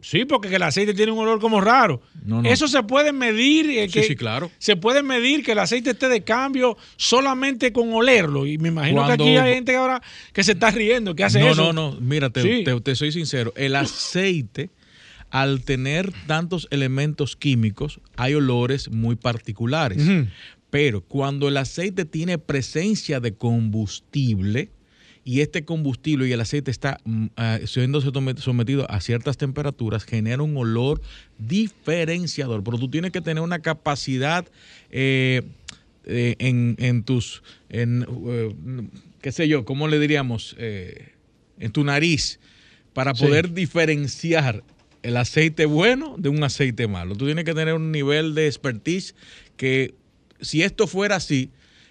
Sí, 0.00 0.24
porque 0.24 0.54
el 0.54 0.62
aceite 0.62 0.94
tiene 0.94 1.12
un 1.12 1.18
olor 1.18 1.40
como 1.40 1.60
raro. 1.60 2.02
Eso 2.44 2.68
se 2.68 2.82
puede 2.82 3.12
medir. 3.12 3.68
Eh, 3.70 3.88
sí, 3.88 4.02
sí, 4.02 4.16
claro. 4.16 4.50
Se 4.58 4.76
puede 4.76 5.02
medir 5.02 5.44
que 5.44 5.52
el 5.52 5.58
aceite 5.58 5.90
esté 5.90 6.08
de 6.08 6.22
cambio 6.22 6.76
solamente 6.96 7.72
con 7.72 7.92
olerlo. 7.92 8.46
Y 8.46 8.58
me 8.58 8.68
imagino 8.68 9.06
que 9.06 9.12
aquí 9.12 9.36
hay 9.36 9.54
gente 9.54 9.76
ahora 9.76 10.02
que 10.32 10.42
se 10.42 10.52
está 10.52 10.70
riendo, 10.70 11.14
que 11.14 11.24
hace 11.24 11.40
eso. 11.40 11.54
No, 11.54 11.72
no, 11.72 11.92
no. 11.92 12.00
Mira, 12.00 12.30
te, 12.30 12.94
soy 12.94 13.12
sincero. 13.12 13.52
El 13.56 13.76
aceite, 13.76 14.70
al 15.30 15.62
tener 15.62 16.12
tantos 16.26 16.66
elementos 16.70 17.36
químicos, 17.36 18.00
hay 18.16 18.34
olores 18.34 18.90
muy 18.90 19.16
particulares. 19.16 20.02
Pero 20.70 21.02
cuando 21.02 21.48
el 21.48 21.56
aceite 21.56 22.04
tiene 22.04 22.38
presencia 22.38 23.20
de 23.20 23.34
combustible, 23.34 24.70
y 25.24 25.40
este 25.40 25.64
combustible 25.64 26.26
y 26.26 26.32
el 26.32 26.40
aceite 26.40 26.70
está 26.70 26.98
mm, 27.04 27.26
ah, 27.36 27.58
siendo 27.66 28.00
sometido 28.00 28.90
a 28.90 29.00
ciertas 29.00 29.36
temperaturas, 29.36 30.04
genera 30.04 30.42
un 30.42 30.56
olor 30.56 31.00
diferenciador. 31.38 32.64
Pero 32.64 32.78
tú 32.78 32.88
tienes 32.88 33.12
que 33.12 33.20
tener 33.20 33.42
una 33.42 33.60
capacidad 33.60 34.46
eh, 34.90 35.42
eh, 36.04 36.36
en, 36.38 37.02
tus, 37.04 37.42
en, 37.68 38.06
eh, 38.26 38.54
qué 39.20 39.32
sé 39.32 39.48
yo, 39.48 39.64
¿cómo 39.64 39.88
le 39.88 39.98
diríamos? 39.98 40.56
en 40.58 41.72
tu 41.72 41.84
nariz 41.84 42.40
para 42.94 43.12
poder 43.12 43.52
diferenciar 43.52 44.64
el 45.02 45.16
aceite 45.16 45.66
bueno 45.66 46.16
de 46.18 46.30
un 46.30 46.42
aceite 46.42 46.88
malo. 46.88 47.14
Tú 47.16 47.26
tienes 47.26 47.44
que 47.44 47.54
tener 47.54 47.74
un 47.74 47.92
nivel 47.92 48.34
de 48.34 48.46
expertise 48.46 49.14
que 49.56 49.94
si 50.40 50.62
esto 50.62 50.86
fuera 50.86 51.16
así, 51.16 51.50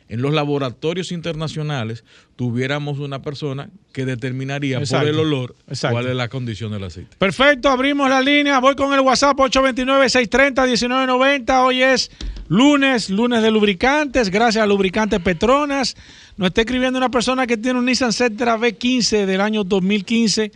en 0.09 0.21
los 0.23 0.33
laboratorios 0.33 1.11
internacionales 1.11 2.03
tuviéramos 2.35 2.97
una 2.97 3.21
persona 3.21 3.69
que 3.93 4.05
determinaría 4.05 4.81
por 4.81 5.07
el 5.07 5.19
olor 5.19 5.55
cuál 5.91 6.07
es 6.07 6.15
la 6.15 6.29
condición 6.29 6.71
del 6.71 6.83
aceite. 6.83 7.15
Perfecto, 7.17 7.69
abrimos 7.69 8.09
la 8.09 8.19
línea. 8.19 8.59
Voy 8.59 8.73
con 8.75 8.91
el 8.91 9.01
WhatsApp 9.01 9.37
829-630-1990. 9.37 11.63
Hoy 11.63 11.83
es 11.83 12.09
lunes, 12.47 13.11
lunes 13.11 13.43
de 13.43 13.51
lubricantes, 13.51 14.31
gracias 14.31 14.63
a 14.63 14.67
Lubricantes 14.67 15.19
Petronas. 15.19 15.95
Nos 16.37 16.47
está 16.47 16.61
escribiendo 16.61 16.97
una 16.97 17.09
persona 17.09 17.45
que 17.45 17.57
tiene 17.57 17.77
un 17.77 17.85
Nissan 17.85 18.11
Sentra 18.11 18.57
V15 18.57 19.27
del 19.27 19.41
año 19.41 19.63
2015. 19.63 20.51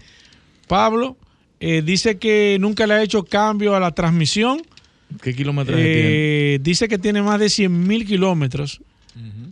Pablo 0.67 1.15
eh, 1.59 1.83
dice 1.85 2.17
que 2.17 2.57
nunca 2.59 2.87
le 2.87 2.95
ha 2.95 3.03
hecho 3.03 3.23
cambio 3.23 3.75
a 3.75 3.79
la 3.79 3.91
transmisión. 3.91 4.63
¿Qué 5.21 5.35
kilómetros 5.35 5.77
eh, 5.79 6.55
tiene? 6.57 6.63
Dice 6.63 6.87
que 6.87 6.97
tiene 6.97 7.21
más 7.21 7.39
de 7.39 7.49
100 7.49 7.87
mil 7.87 8.07
kilómetros. 8.07 8.81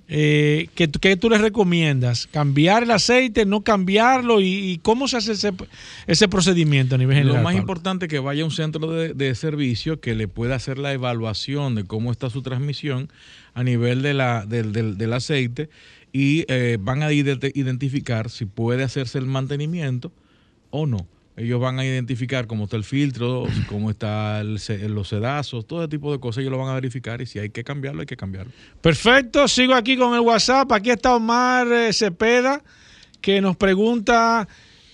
Eh, 0.07 0.67
¿qué, 0.75 1.15
tú 1.17 1.29
le 1.29 1.37
recomiendas? 1.37 2.27
¿Cambiar 2.27 2.83
el 2.83 2.91
aceite, 2.91 3.45
no 3.45 3.61
cambiarlo? 3.61 4.41
¿Y, 4.41 4.79
cómo 4.81 5.07
se 5.07 5.17
hace 5.17 5.33
ese, 6.07 6.27
procedimiento 6.27 6.95
a 6.95 6.97
nivel 6.97 7.17
general? 7.17 7.37
Lo 7.37 7.43
más 7.43 7.55
importante 7.55 8.05
es 8.05 8.09
que 8.09 8.19
vaya 8.19 8.41
a 8.41 8.45
un 8.45 8.51
centro 8.51 8.91
de, 8.91 9.35
servicio 9.35 9.99
que 9.99 10.15
le 10.15 10.27
pueda 10.27 10.55
hacer 10.55 10.77
la 10.77 10.93
evaluación 10.93 11.75
de 11.75 11.83
cómo 11.83 12.11
está 12.11 12.29
su 12.29 12.41
transmisión 12.41 13.09
a 13.53 13.63
nivel 13.63 14.01
de 14.01 14.13
la, 14.13 14.45
del, 14.45 15.13
aceite 15.13 15.69
y 16.11 16.45
eh, 16.47 16.77
van 16.79 17.03
a 17.03 17.11
identificar 17.11 18.29
si 18.29 18.45
puede 18.45 18.83
hacerse 18.83 19.17
el 19.17 19.25
mantenimiento 19.25 20.11
o 20.69 20.85
no 20.85 21.07
ellos 21.37 21.59
van 21.59 21.79
a 21.79 21.85
identificar 21.85 22.47
cómo 22.47 22.65
está 22.65 22.77
el 22.77 22.83
filtro, 22.83 23.45
cómo 23.69 23.89
están 23.89 24.53
los 24.53 25.07
sedazos, 25.07 25.65
todo 25.65 25.81
ese 25.81 25.89
tipo 25.89 26.11
de 26.11 26.19
cosas, 26.19 26.41
ellos 26.41 26.51
lo 26.51 26.57
van 26.57 26.69
a 26.69 26.73
verificar 26.73 27.21
y 27.21 27.25
si 27.25 27.39
hay 27.39 27.49
que 27.49 27.63
cambiarlo, 27.63 28.01
hay 28.01 28.07
que 28.07 28.17
cambiarlo. 28.17 28.51
Perfecto, 28.81 29.47
sigo 29.47 29.73
aquí 29.73 29.97
con 29.97 30.13
el 30.13 30.21
WhatsApp. 30.21 30.71
Aquí 30.71 30.89
está 30.89 31.15
Omar 31.15 31.71
eh, 31.71 31.93
Cepeda, 31.93 32.61
que 33.21 33.41
nos 33.41 33.55
pregunta 33.55 34.47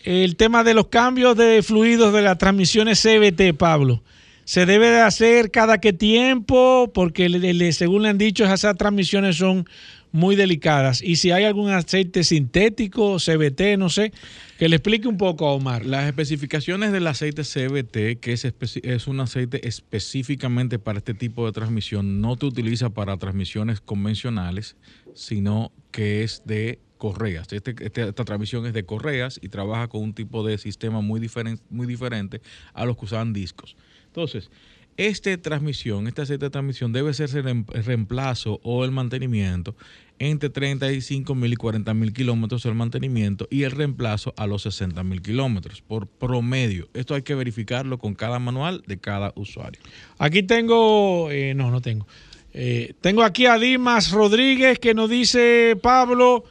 el 0.04 0.36
tema 0.36 0.64
de 0.64 0.74
los 0.74 0.88
cambios 0.88 1.36
de 1.36 1.62
fluidos 1.64 2.14
de 2.14 2.22
las 2.22 2.38
transmisiones 2.38 3.02
CBT, 3.02 3.58
Pablo. 3.58 4.04
¿Se 4.48 4.66
debe 4.66 4.88
de 4.88 5.02
hacer 5.02 5.52
cada 5.52 5.80
qué 5.80 5.92
tiempo? 5.92 6.90
Porque 6.94 7.28
según 7.74 8.04
le 8.04 8.08
han 8.08 8.18
dicho, 8.18 8.46
esas 8.46 8.78
transmisiones 8.78 9.36
son 9.36 9.68
muy 10.14 10.38
delicadas. 10.38 11.02
Y 11.02 11.18
si 11.18 11.32
hay 11.32 11.44
algún 11.44 11.70
aceite 11.70 12.24
sintético, 12.24 13.18
CBT, 13.18 13.78
no 13.78 13.90
sé, 13.90 14.14
que 14.58 14.70
le 14.70 14.78
explique 14.78 15.10
un 15.10 15.18
poco 15.18 15.50
a 15.50 15.52
Omar. 15.52 15.86
Las 15.86 16.06
especificaciones 16.06 16.94
del 16.94 17.08
aceite 17.08 17.44
CBT, 17.44 18.22
que 18.22 18.32
es, 18.32 18.46
es 18.84 19.08
un 19.08 19.20
aceite 19.20 19.68
específicamente 19.68 20.80
para 20.80 21.00
este 21.00 21.14
tipo 21.14 21.46
de 21.46 21.52
transmisión, 21.52 22.22
no 22.22 22.38
te 22.38 22.46
utiliza 22.46 22.90
para 22.90 23.18
transmisiones 23.18 23.82
convencionales, 23.82 24.78
sino 25.14 25.74
que 25.92 26.24
es 26.24 26.44
de 26.46 26.80
correas. 26.98 27.52
Este, 27.52 27.76
este, 27.82 28.08
esta 28.08 28.24
transmisión 28.24 28.66
es 28.66 28.72
de 28.72 28.86
correas 28.86 29.42
y 29.42 29.50
trabaja 29.50 29.90
con 29.90 30.04
un 30.04 30.14
tipo 30.14 30.48
de 30.48 30.58
sistema 30.58 31.02
muy, 31.02 31.20
diferente 31.20 31.62
muy 31.70 31.86
diferente 31.86 32.40
a 32.74 32.86
los 32.86 32.96
que 32.96 33.04
usaban 33.04 33.34
discos. 33.34 33.76
Entonces, 34.18 34.50
esta 34.98 35.38
transmisión, 35.38 36.08
aceite 36.08 36.46
de 36.46 36.50
transmisión 36.50 36.92
debe 36.92 37.14
ser 37.14 37.30
el 37.38 37.66
reemplazo 37.86 38.60
o 38.64 38.84
el 38.84 38.90
mantenimiento 38.90 39.76
entre 40.18 40.50
35 40.50 41.36
mil 41.36 41.54
y 41.54 41.56
40 41.56 41.94
mil 41.94 42.12
kilómetros 42.14 42.66
el 42.66 42.74
mantenimiento 42.74 43.48
y 43.52 43.62
el 43.62 43.70
reemplazo 43.70 44.34
a 44.36 44.48
los 44.48 44.64
60 44.64 45.04
mil 45.04 45.22
kilómetros 45.22 45.84
por 45.84 46.08
promedio. 46.08 46.90
Esto 46.96 47.14
hay 47.14 47.22
que 47.22 47.36
verificarlo 47.36 48.00
con 48.00 48.16
cada 48.16 48.40
manual 48.40 48.82
de 48.88 48.98
cada 48.98 49.34
usuario. 49.36 49.80
Aquí 50.18 50.42
tengo, 50.42 51.30
eh, 51.30 51.54
no, 51.54 51.70
no 51.70 51.80
tengo. 51.82 52.08
Eh, 52.54 52.96
tengo 53.02 53.22
aquí 53.22 53.46
a 53.46 53.60
Dimas 53.60 54.10
Rodríguez 54.10 54.80
que 54.80 54.96
nos 54.96 55.12
dice, 55.12 55.78
Pablo, 55.80 56.44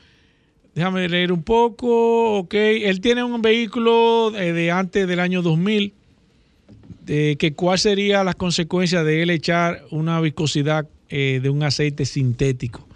déjame 0.72 1.08
leer 1.08 1.32
un 1.32 1.42
poco, 1.42 2.38
ok, 2.38 2.54
él 2.54 3.00
tiene 3.00 3.24
un 3.24 3.42
vehículo 3.42 4.32
eh, 4.36 4.52
de 4.52 4.70
antes 4.70 5.08
del 5.08 5.18
año 5.18 5.42
2000 5.42 6.05
que 7.06 7.54
cuál 7.54 7.78
sería 7.78 8.24
las 8.24 8.34
consecuencias 8.34 9.04
de 9.04 9.22
él 9.22 9.30
echar 9.30 9.84
una 9.90 10.20
viscosidad 10.20 10.88
eh, 11.08 11.40
de 11.40 11.50
un 11.50 11.62
aceite 11.62 12.04
sintético 12.04 12.86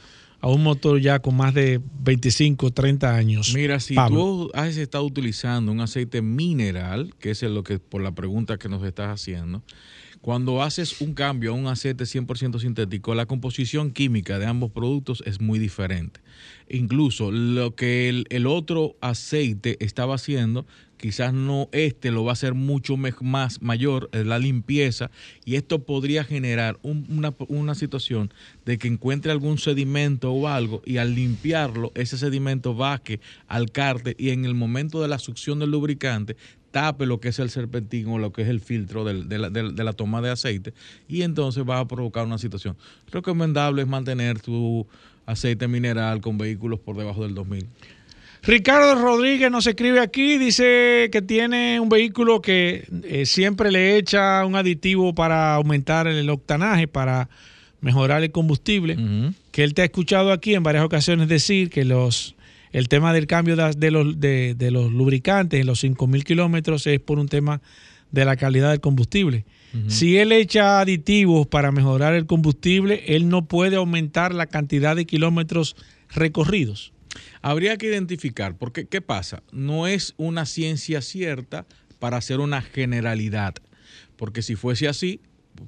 a 0.41 0.49
un 0.49 0.63
motor 0.63 1.01
ya 1.01 1.21
con 1.21 1.37
más 1.37 1.55
de 1.55 1.81
25, 2.03 2.73
30 2.73 3.15
años. 3.15 3.53
Mira, 3.55 3.79
si 3.79 3.95
tú 3.95 4.51
has 4.55 4.77
estado 4.77 5.05
utilizando 5.05 5.71
un 5.71 5.81
aceite 5.81 6.23
mineral, 6.23 7.15
que 7.19 7.31
es 7.31 7.43
lo 7.43 7.63
que 7.63 7.79
por 7.79 8.03
la 8.03 8.13
pregunta 8.13 8.57
que 8.57 8.69
nos 8.69 8.83
estás 8.83 9.09
haciendo, 9.09 9.63
cuando 10.23 10.63
haces 10.63 11.01
un 11.01 11.15
cambio 11.15 11.53
a 11.53 11.55
un 11.55 11.67
aceite 11.67 12.05
100% 12.05 12.59
sintético, 12.59 13.15
la 13.15 13.27
composición 13.27 13.91
química 13.91 14.39
de 14.39 14.47
ambos 14.47 14.71
productos 14.71 15.23
es 15.27 15.41
muy 15.41 15.59
diferente. 15.59 16.21
Incluso 16.69 17.31
lo 17.31 17.75
que 17.75 18.09
el, 18.09 18.27
el 18.31 18.47
otro 18.47 18.97
aceite 19.01 19.77
estaba 19.81 20.17
haciendo 20.17 20.67
quizás 21.01 21.33
no 21.33 21.69
este 21.73 22.11
lo 22.11 22.25
va 22.25 22.33
a 22.33 22.35
hacer 22.35 22.53
mucho 22.53 22.97
más 22.99 23.63
mayor 23.63 24.11
la 24.13 24.39
limpieza 24.39 25.11
y 25.47 25.55
esto 25.55 25.83
podría 25.85 26.25
generar 26.25 26.79
una, 26.83 27.75
situación 27.75 28.31
de 28.67 28.77
que 28.77 28.89
encuentre 28.89 29.33
algún 29.33 29.57
sedimento 29.57 30.31
o 30.31 30.47
algo 30.47 30.83
y 30.85 30.99
al 30.99 31.15
limpiarlo 31.15 31.91
ese 31.95 32.19
sedimento 32.19 32.75
baje 32.75 33.21
al 33.49 33.71
cárter 33.71 34.15
y 34.19 34.31
en 34.31 34.45
el 34.45 34.55
momento 34.55 35.01
de 35.01 35.09
la 35.09 35.19
succión 35.19 35.59
del 35.61 35.71
lubricante 35.71 36.37
tape 36.71 37.07
lo 37.07 37.19
que 37.19 37.29
es 37.29 37.39
el 37.39 37.49
serpentín 37.49 38.09
o 38.09 38.19
lo 38.19 38.33
que 38.33 38.43
es 38.43 38.49
el 38.49 38.61
filtro 38.61 39.05
de, 39.05 39.39
la, 39.39 39.49
de, 39.49 39.85
la, 39.85 39.93
toma 39.95 40.21
de 40.21 40.31
aceite 40.31 40.75
y 41.09 41.23
entonces 41.23 41.65
va 41.69 41.79
a 41.79 41.89
provocar 41.89 42.27
una 42.27 42.39
situación. 42.39 42.77
Recomendable 43.11 43.83
es 43.83 43.89
mantener 43.89 44.41
tu 44.41 44.87
aceite 45.25 45.67
mineral 45.67 46.21
con 46.21 46.37
vehículos 46.37 46.79
por 46.79 46.97
debajo 46.97 47.23
del 47.23 47.35
2000. 47.35 47.67
Ricardo 48.43 48.95
Rodríguez 48.95 49.51
nos 49.51 49.67
escribe 49.67 50.01
aquí, 50.01 50.39
dice 50.39 51.09
que 51.13 51.21
tiene 51.21 51.79
un 51.79 51.89
vehículo 51.89 52.41
que 52.41 52.87
eh, 53.05 53.27
siempre 53.27 53.71
le 53.71 53.97
echa 53.97 54.45
un 54.47 54.57
aditivo 54.57 55.15
para 55.15 55.55
aumentar 55.55 56.07
el 56.07 56.29
octanaje, 56.31 56.89
para 56.89 57.29
mejorar 57.81 58.23
el 58.23 58.31
combustible, 58.31 58.97
que 59.53 59.65
él 59.65 59.75
te 59.75 59.83
ha 59.83 59.85
escuchado 59.85 60.33
aquí 60.33 60.55
en 60.55 60.63
varias 60.63 60.85
ocasiones 60.85 61.29
decir 61.29 61.71
que 61.71 61.85
los 61.85 62.35
el 62.73 62.89
tema 62.89 63.13
del 63.13 63.27
cambio 63.27 63.57
de, 63.57 63.91
los, 63.91 64.21
de, 64.21 64.71
los 64.71 64.93
lubricantes 64.93 65.61
en 65.61 65.67
los 65.67 65.83
5.000 65.83 66.23
kilómetros 66.23 66.87
es 66.87 67.01
por 67.01 67.19
un 67.19 67.29
tema 67.29 67.61
de 68.13 68.25
la 68.25 68.37
calidad 68.37 68.71
del 68.71 68.81
combustible. 68.81 69.45
Si 69.87 70.19
él 70.19 70.33
echa 70.33 70.81
aditivos 70.81 71.47
para 71.47 71.71
mejorar 71.71 72.15
el 72.15 72.27
combustible, 72.27 73.05
él 73.07 73.29
no 73.29 73.45
puede 73.47 73.77
aumentar 73.77 74.35
la 74.35 74.47
cantidad 74.47 74.97
de 74.97 75.05
kilómetros 75.05 75.77
recorridos. 76.13 76.93
Habría 77.43 77.77
que 77.77 77.87
identificar, 77.87 78.57
porque 78.57 78.87
¿qué 78.87 79.01
pasa? 79.01 79.43
No 79.51 79.87
es 79.87 80.15
una 80.19 80.45
ciencia 80.45 81.01
cierta 81.01 81.67
para 81.99 82.19
hacer 82.19 82.41
una 82.41 82.61
generalidad, 82.61 83.55
porque 84.17 84.43
si 84.43 84.57
fuese 84.57 84.89
así, 84.89 85.21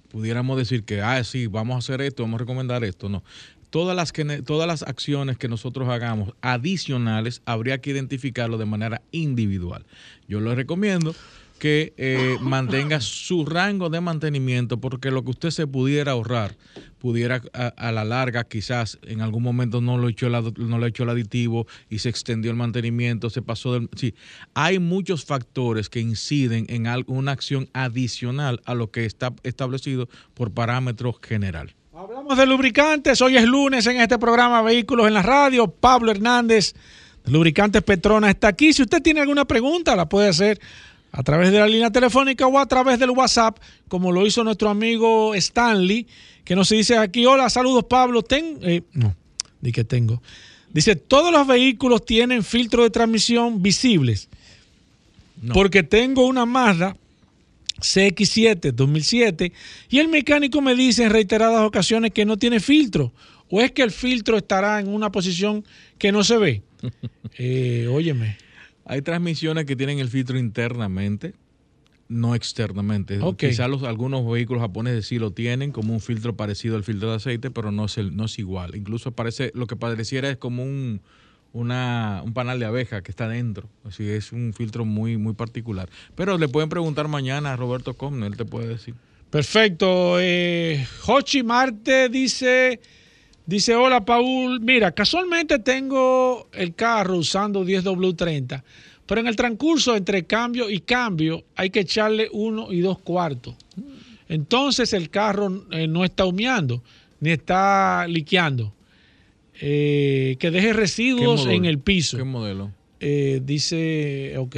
pudiéramos 0.09 0.59
decir 0.59 0.85
que, 0.85 1.01
ah, 1.01 1.23
sí, 1.25 1.47
vamos 1.47 1.77
a 1.77 1.79
hacer 1.79 2.03
esto, 2.03 2.23
vamos 2.23 2.39
a 2.39 2.45
recomendar 2.45 2.85
esto, 2.85 3.09
no. 3.09 3.23
Todas 3.71 3.97
las, 3.97 4.13
todas 4.45 4.67
las 4.67 4.83
acciones 4.83 5.39
que 5.39 5.49
nosotros 5.49 5.89
hagamos 5.89 6.35
adicionales, 6.43 7.41
habría 7.47 7.79
que 7.79 7.91
identificarlo 7.91 8.59
de 8.59 8.67
manera 8.67 9.01
individual. 9.13 9.87
Yo 10.29 10.41
lo 10.41 10.55
recomiendo 10.55 11.15
que 11.63 11.95
eh, 11.97 12.39
mantenga 12.41 13.01
su 13.01 13.47
rango 13.47 13.89
de 13.89 14.01
mantenimiento, 14.01 14.81
porque 14.81 15.13
lo 15.13 15.23
que 15.23 15.31
usted 15.31 15.51
se 15.51 15.69
pudiera 15.69 16.11
ahorrar, 16.11 16.57
pudiera 16.99 17.41
a, 17.53 17.93
la 17.93 18.05
larga, 18.05 18.43
quizás 18.43 18.99
en 19.03 19.21
algún 19.21 19.45
momento 19.45 19.81
no 19.81 19.97
lo 19.97 20.09
echó 20.09 20.27
el, 20.27 20.33
no 20.57 20.85
echó 20.85 21.05
el 21.05 21.11
aditivo 21.11 21.69
y 21.89 22.01
se 22.01 22.09
extendió 22.09 22.51
el 22.51 22.57
mantenimiento, 22.57 23.31
se 23.31 23.43
pasó 23.43 23.75
del... 23.75 23.89
Sí, 23.95 24.17
hay 24.55 24.81
muchos 24.81 25.25
factores 25.25 25.89
que 25.89 26.01
inciden 26.01 26.67
en 26.69 26.89
alguna 26.89 27.31
acción 27.31 27.69
adicional 27.75 28.61
a 28.65 28.75
lo 28.75 28.91
que 28.91 29.05
está 29.05 29.33
establecido 29.45 30.09
por 30.35 30.51
parámetro 30.51 31.13
general. 31.13 31.77
Hablamos 31.95 32.37
de 32.37 32.45
lubricantes, 32.45 33.23
hoy 33.23 33.37
es 33.37 33.45
lunes 33.45 33.87
en 33.87 34.01
este 34.01 34.19
programa 34.19 34.63
Vehículos 34.63 35.07
en 35.07 35.15
la 35.15 35.23
Radio, 35.23 35.69
Pablo 35.69 36.11
Hernández. 36.11 36.75
Lubricantes 37.25 37.83
Petrona 37.83 38.31
está 38.31 38.49
aquí. 38.49 38.73
Si 38.73 38.83
usted 38.83 39.01
tiene 39.01 39.21
alguna 39.21 39.45
pregunta, 39.45 39.95
la 39.95 40.09
puede 40.09 40.29
hacer 40.29 40.61
a 41.13 41.23
través 41.23 41.53
de 41.53 41.59
la 41.59 41.69
línea 41.69 41.91
telefónica 41.91 42.47
o 42.47 42.59
a 42.59 42.67
través 42.67 42.99
del 42.99 43.11
WhatsApp, 43.11 43.59
como 43.87 44.11
lo 44.11 44.27
hizo 44.27 44.43
nuestro 44.43 44.71
amigo 44.71 45.35
Stanley, 45.35 46.07
que 46.43 46.57
nos 46.57 46.71
dice 46.71 46.97
aquí, 46.97 47.27
hola, 47.27 47.51
saludos 47.51 47.85
Pablo, 47.85 48.23
ten, 48.23 48.59
eh, 48.63 48.83
no, 48.95 49.15
di 49.61 49.73
que 49.73 49.85
tengo. 49.85 50.23
Dice, 50.73 50.97
todos 50.97 51.31
los 51.31 51.47
vehículos 51.47 52.07
tienen 52.07 52.43
filtro 52.43 52.83
de 52.83 52.91
transmisión 52.91 53.63
visibles, 53.63 54.31
porque 55.53 55.83
tengo 55.83 56.27
una 56.27 56.47
Mazda 56.47 56.97
CX7 57.79 58.73
2007 58.73 59.53
y 59.91 59.99
el 59.99 60.09
mecánico 60.09 60.61
me 60.63 60.75
dice 60.75 61.03
en 61.05 61.11
reiteradas 61.11 61.63
ocasiones 61.63 62.13
que 62.13 62.25
no 62.25 62.39
tiene 62.39 62.59
filtro, 62.59 63.13
o 63.51 63.61
es 63.61 63.73
que 63.73 63.83
el 63.83 63.91
filtro 63.91 64.39
estará 64.39 64.81
en 64.81 64.89
una 64.89 65.13
posición 65.13 65.63
que 65.99 66.11
no 66.11 66.25
se 66.25 66.39
ve. 66.39 66.63
eh, 67.39 67.87
óyeme. 67.91 68.39
Hay 68.93 69.01
transmisiones 69.01 69.65
que 69.65 69.75
tienen 69.75 70.01
el 70.01 70.11
filtro 70.11 70.39
internamente, 70.39 71.33
no 72.09 72.35
externamente. 72.35 73.19
Quizás 73.39 73.71
los, 73.71 73.85
algunos 73.85 74.31
vehículos 74.31 74.61
japoneses 74.61 75.07
sí 75.07 75.19
lo 75.19 75.31
tienen 75.31 75.73
como 75.73 75.95
un 75.95 76.01
filtro 76.01 76.37
parecido 76.37 76.77
al 76.77 76.85
filtro 76.85 77.09
de 77.09 77.17
aceite, 77.17 77.51
pero 77.51 77.73
no 77.73 77.87
es, 77.87 77.97
el, 77.97 78.15
no 78.15 78.27
es 78.27 78.39
igual. 78.39 78.77
Incluso 78.77 79.11
parece, 79.13 79.51
lo 79.55 79.67
que 79.67 79.77
pareciera 79.77 80.29
es 80.29 80.37
como 80.37 80.63
un, 80.63 81.01
una, 81.55 82.21
un 82.23 82.35
panal 82.35 82.61
de 82.61 82.67
abeja 82.67 83.03
que 83.03 83.11
está 83.11 83.29
dentro. 83.29 83.67
Así 83.87 84.07
es 84.07 84.31
un 84.31 84.53
filtro 84.53 84.85
muy, 84.85 85.17
muy 85.17 85.33
particular. 85.33 85.89
Pero 86.15 86.37
le 86.37 86.49
pueden 86.49 86.69
preguntar 86.69 87.09
mañana 87.09 87.55
a 87.55 87.57
Roberto 87.57 87.95
Comne, 87.95 88.27
él 88.27 88.37
te 88.37 88.45
puede 88.45 88.69
decir. 88.69 88.95
Perfecto. 89.31 90.21
Eh, 90.21 90.87
Hochi 91.07 91.43
Marte 91.43 92.11
dice, 92.11 92.79
dice, 93.47 93.75
hola 93.75 94.05
Paul, 94.05 94.61
mira, 94.61 94.93
casualmente 94.93 95.59
tengo 95.59 96.49
el 96.53 96.75
carro 96.75 97.19
usando 97.19 97.65
10W30, 97.65 98.63
pero 99.07 99.21
en 99.21 99.27
el 99.27 99.37
transcurso 99.37 99.97
entre 99.97 100.25
cambio 100.25 100.71
y 100.71 100.81
cambio 100.81 101.45
hay 101.57 101.71
que 101.71 101.81
echarle 101.81 102.29
uno 102.33 102.73
y 102.73 102.81
dos 102.81 102.99
cuartos. 102.99 103.55
Entonces 104.29 104.93
el 104.93 105.11
carro 105.11 105.67
eh, 105.71 105.87
no 105.87 106.05
está 106.05 106.25
humeando 106.25 106.83
ni 107.21 107.31
está 107.31 108.07
liqueando. 108.09 108.73
Eh, 109.61 110.37
que 110.41 110.51
deje 110.51 110.73
residuos 110.73 111.47
en 111.47 111.67
el 111.67 111.79
piso. 111.79 112.17
¿Qué 112.17 112.25
modelo? 112.25 112.73
Eh, 112.99 113.41
dice, 113.45 114.35
ok. 114.39 114.57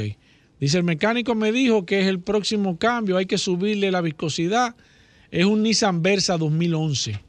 Dice, 0.59 0.77
el 0.77 0.83
mecánico 0.83 1.35
me 1.35 1.51
dijo 1.51 1.85
que 1.85 1.99
es 1.99 2.07
el 2.07 2.19
próximo 2.19 2.77
cambio, 2.77 3.17
hay 3.17 3.27
que 3.27 3.37
subirle 3.37 3.91
la 3.91 4.01
viscosidad. 4.01 4.75
Es 5.29 5.45
un 5.45 5.61
Nissan 5.61 6.01
Versa 6.01 6.37
2011. 6.37 7.19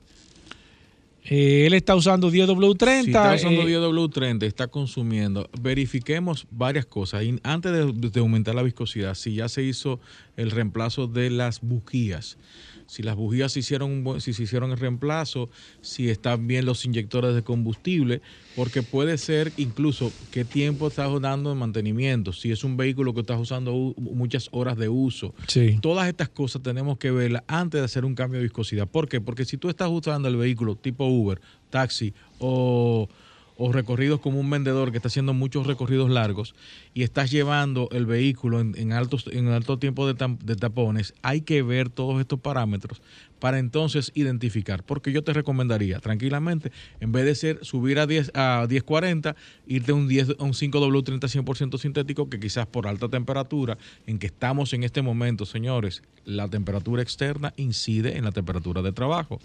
Eh, 1.29 1.67
él 1.67 1.75
está 1.75 1.95
usando 1.97 2.31
10W30. 2.31 3.03
Si 3.03 3.11
está 3.11 3.35
usando 3.35 3.63
10W30, 3.63 4.45
está 4.45 4.69
consumiendo. 4.69 5.49
Verifiquemos 5.61 6.47
varias 6.51 6.87
cosas. 6.87 7.25
antes 7.43 7.73
de, 7.73 8.11
de, 8.11 8.21
aumentar 8.21 8.55
la 8.55 8.63
viscosidad, 8.63 9.15
si 9.15 9.35
ya 9.35 9.49
se 9.49 9.63
hizo 9.63 10.01
el 10.37 10.51
reemplazo 10.51 11.09
de 11.09 11.31
las 11.31 11.61
bujías 11.61 12.39
si 12.87 13.03
las 13.03 13.17
bujías 13.17 13.53
se 13.53 13.61
hicieron, 13.61 14.21
si 14.21 14.33
se 14.33 14.45
hicieron 14.45 14.71
el 14.71 14.79
reemplazo, 14.79 15.51
si 15.81 16.09
están 16.09 16.47
bien 16.47 16.65
los 16.65 16.85
inyectores 16.85 17.35
de 17.35 17.43
combustible, 17.43 18.23
porque 18.55 18.83
puede 18.83 19.19
ser 19.19 19.53
incluso 19.57 20.13
qué 20.31 20.45
tiempo 20.45 20.89
estás 20.89 21.11
dando 21.21 21.51
de 21.51 21.57
mantenimiento, 21.57 22.33
si 22.33 22.51
es 22.51 22.65
un 22.65 22.77
vehículo 22.77 23.13
que 23.13 23.21
estás 23.21 23.41
usando 23.41 23.95
muchas 23.97 24.49
horas 24.53 24.77
de 24.77 24.89
uso. 24.89 25.35
Todas 25.81 26.09
estas 26.09 26.29
cosas 26.29 26.63
tenemos 26.63 26.99
que 26.99 27.11
verlas 27.11 27.43
antes 27.47 27.81
de 27.81 27.85
hacer 27.85 28.05
un 28.05 28.15
cambio 28.15 28.39
de 28.39 28.45
viscosidad. 28.45 28.89
¿Por 28.89 29.09
qué? 29.09 29.21
Porque 29.21 29.45
si 29.45 29.57
tú 29.57 29.69
estás 29.69 29.89
usando 29.91 30.29
el 30.29 30.37
vehículo 30.37 30.77
tipo 30.77 31.07
Uber, 31.07 31.41
taxi 31.71 32.15
o 32.39 33.09
o 33.57 33.73
recorridos 33.73 34.21
como 34.21 34.39
un 34.41 34.51
vendedor 34.51 34.91
que 34.91 34.99
está 34.99 35.09
haciendo 35.09 35.35
muchos 35.35 35.67
recorridos 35.67 36.11
largos 36.11 36.55
y 36.95 37.03
estás 37.03 37.31
llevando 37.31 37.89
el 37.93 38.07
vehículo 38.07 38.61
en, 38.61 38.93
altos, 38.93 39.25
en 39.33 39.49
alto 39.49 39.79
tiempo 39.79 40.07
de, 40.07 40.57
tapones, 40.57 41.15
hay 41.23 41.41
que 41.41 41.63
ver 41.63 41.89
todos 41.89 42.21
estos 42.21 42.41
parámetros 42.41 43.01
para 43.39 43.59
entonces 43.59 44.13
identificar. 44.15 44.83
Porque 44.83 45.13
yo 45.13 45.23
te 45.23 45.33
recomendaría 45.33 46.01
tranquilamente, 46.01 46.71
en 47.01 47.13
vez 47.13 47.25
de 47.25 47.35
ser 47.35 47.65
subir 47.65 47.99
a 47.99 48.07
10 48.07 48.33
a 48.35 48.67
1040, 48.69 49.37
irte 49.67 49.93
a 49.93 49.95
un 49.95 50.09
10 50.09 50.37
a 50.39 50.45
un 50.45 50.53
5W30 50.53 51.45
100% 51.45 51.79
sintético 51.79 52.29
que 52.29 52.41
quizás 52.41 52.67
por 52.67 52.87
alta 52.87 53.09
temperatura 53.09 53.79
en 54.07 54.19
que 54.19 54.27
estamos 54.27 54.73
en 54.73 54.85
este 54.85 55.03
momento, 55.03 55.47
señores, 55.47 56.03
la 56.25 56.49
temperatura 56.49 57.03
externa 57.03 57.53
incide 57.57 58.17
en 58.17 58.25
la 58.25 58.33
temperatura 58.33 58.83
de 58.83 58.93
trabajo. 58.93 59.41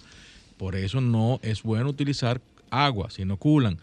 Por 0.58 0.76
eso 0.76 1.02
no 1.02 1.40
es 1.42 1.64
bueno 1.64 1.90
utilizar 1.90 2.42
agua, 2.72 3.12
si 3.12 3.26
no 3.26 3.38
culan. 3.38 3.80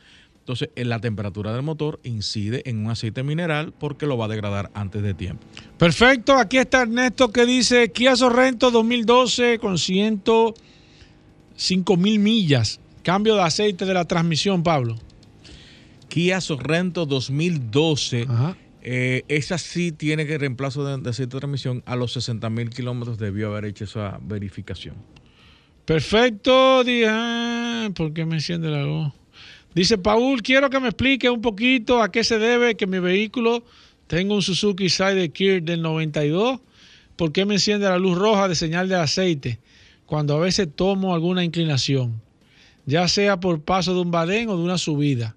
Entonces, 0.48 0.70
en 0.76 0.88
la 0.88 0.98
temperatura 0.98 1.52
del 1.52 1.62
motor 1.62 2.00
incide 2.04 2.62
en 2.64 2.78
un 2.78 2.90
aceite 2.90 3.22
mineral 3.22 3.74
porque 3.78 4.06
lo 4.06 4.16
va 4.16 4.24
a 4.24 4.28
degradar 4.28 4.70
antes 4.72 5.02
de 5.02 5.12
tiempo. 5.12 5.46
Perfecto, 5.76 6.38
aquí 6.38 6.56
está 6.56 6.80
Ernesto 6.82 7.30
que 7.30 7.44
dice 7.44 7.92
Kia 7.92 8.16
Sorrento 8.16 8.70
2012 8.70 9.58
con 9.58 9.76
105 9.76 11.96
mil 11.98 12.18
millas. 12.18 12.80
Cambio 13.02 13.34
de 13.34 13.42
aceite 13.42 13.84
de 13.84 13.92
la 13.92 14.06
transmisión, 14.06 14.62
Pablo. 14.62 14.96
Kia 16.08 16.40
Sorrento 16.40 17.04
2012. 17.04 18.26
Eh, 18.80 19.24
esa 19.28 19.58
sí 19.58 19.92
tiene 19.92 20.26
que 20.26 20.38
reemplazo 20.38 20.82
de, 20.82 21.10
aceite 21.10 21.36
de 21.36 21.40
transmisión 21.40 21.82
a 21.84 21.94
los 21.94 22.14
60 22.14 22.48
mil 22.48 22.70
kilómetros 22.70 23.18
debió 23.18 23.48
haber 23.48 23.66
hecho 23.66 23.84
esa 23.84 24.18
verificación. 24.22 24.94
Perfecto, 25.84 26.84
día. 26.84 27.57
¿Por 27.94 28.12
qué 28.12 28.24
me 28.24 28.36
enciende 28.36 28.68
la 28.70 28.82
luz? 28.82 29.12
Dice 29.74 29.98
Paul, 29.98 30.42
quiero 30.42 30.70
que 30.70 30.80
me 30.80 30.88
explique 30.88 31.30
un 31.30 31.40
poquito 31.40 32.02
a 32.02 32.10
qué 32.10 32.24
se 32.24 32.38
debe 32.38 32.76
que 32.76 32.86
mi 32.86 32.98
vehículo 32.98 33.62
tenga 34.06 34.34
un 34.34 34.42
Suzuki 34.42 34.88
Sidekick 34.88 35.62
del 35.62 35.82
92. 35.82 36.60
¿Por 37.16 37.32
qué 37.32 37.44
me 37.44 37.54
enciende 37.54 37.88
la 37.88 37.98
luz 37.98 38.16
roja 38.16 38.48
de 38.48 38.54
señal 38.54 38.88
de 38.88 38.96
aceite 38.96 39.58
cuando 40.06 40.36
a 40.36 40.40
veces 40.40 40.68
tomo 40.74 41.14
alguna 41.14 41.44
inclinación? 41.44 42.20
Ya 42.86 43.06
sea 43.08 43.38
por 43.38 43.60
paso 43.60 43.94
de 43.94 44.00
un 44.00 44.10
badén 44.10 44.48
o 44.48 44.56
de 44.56 44.62
una 44.62 44.78
subida. 44.78 45.36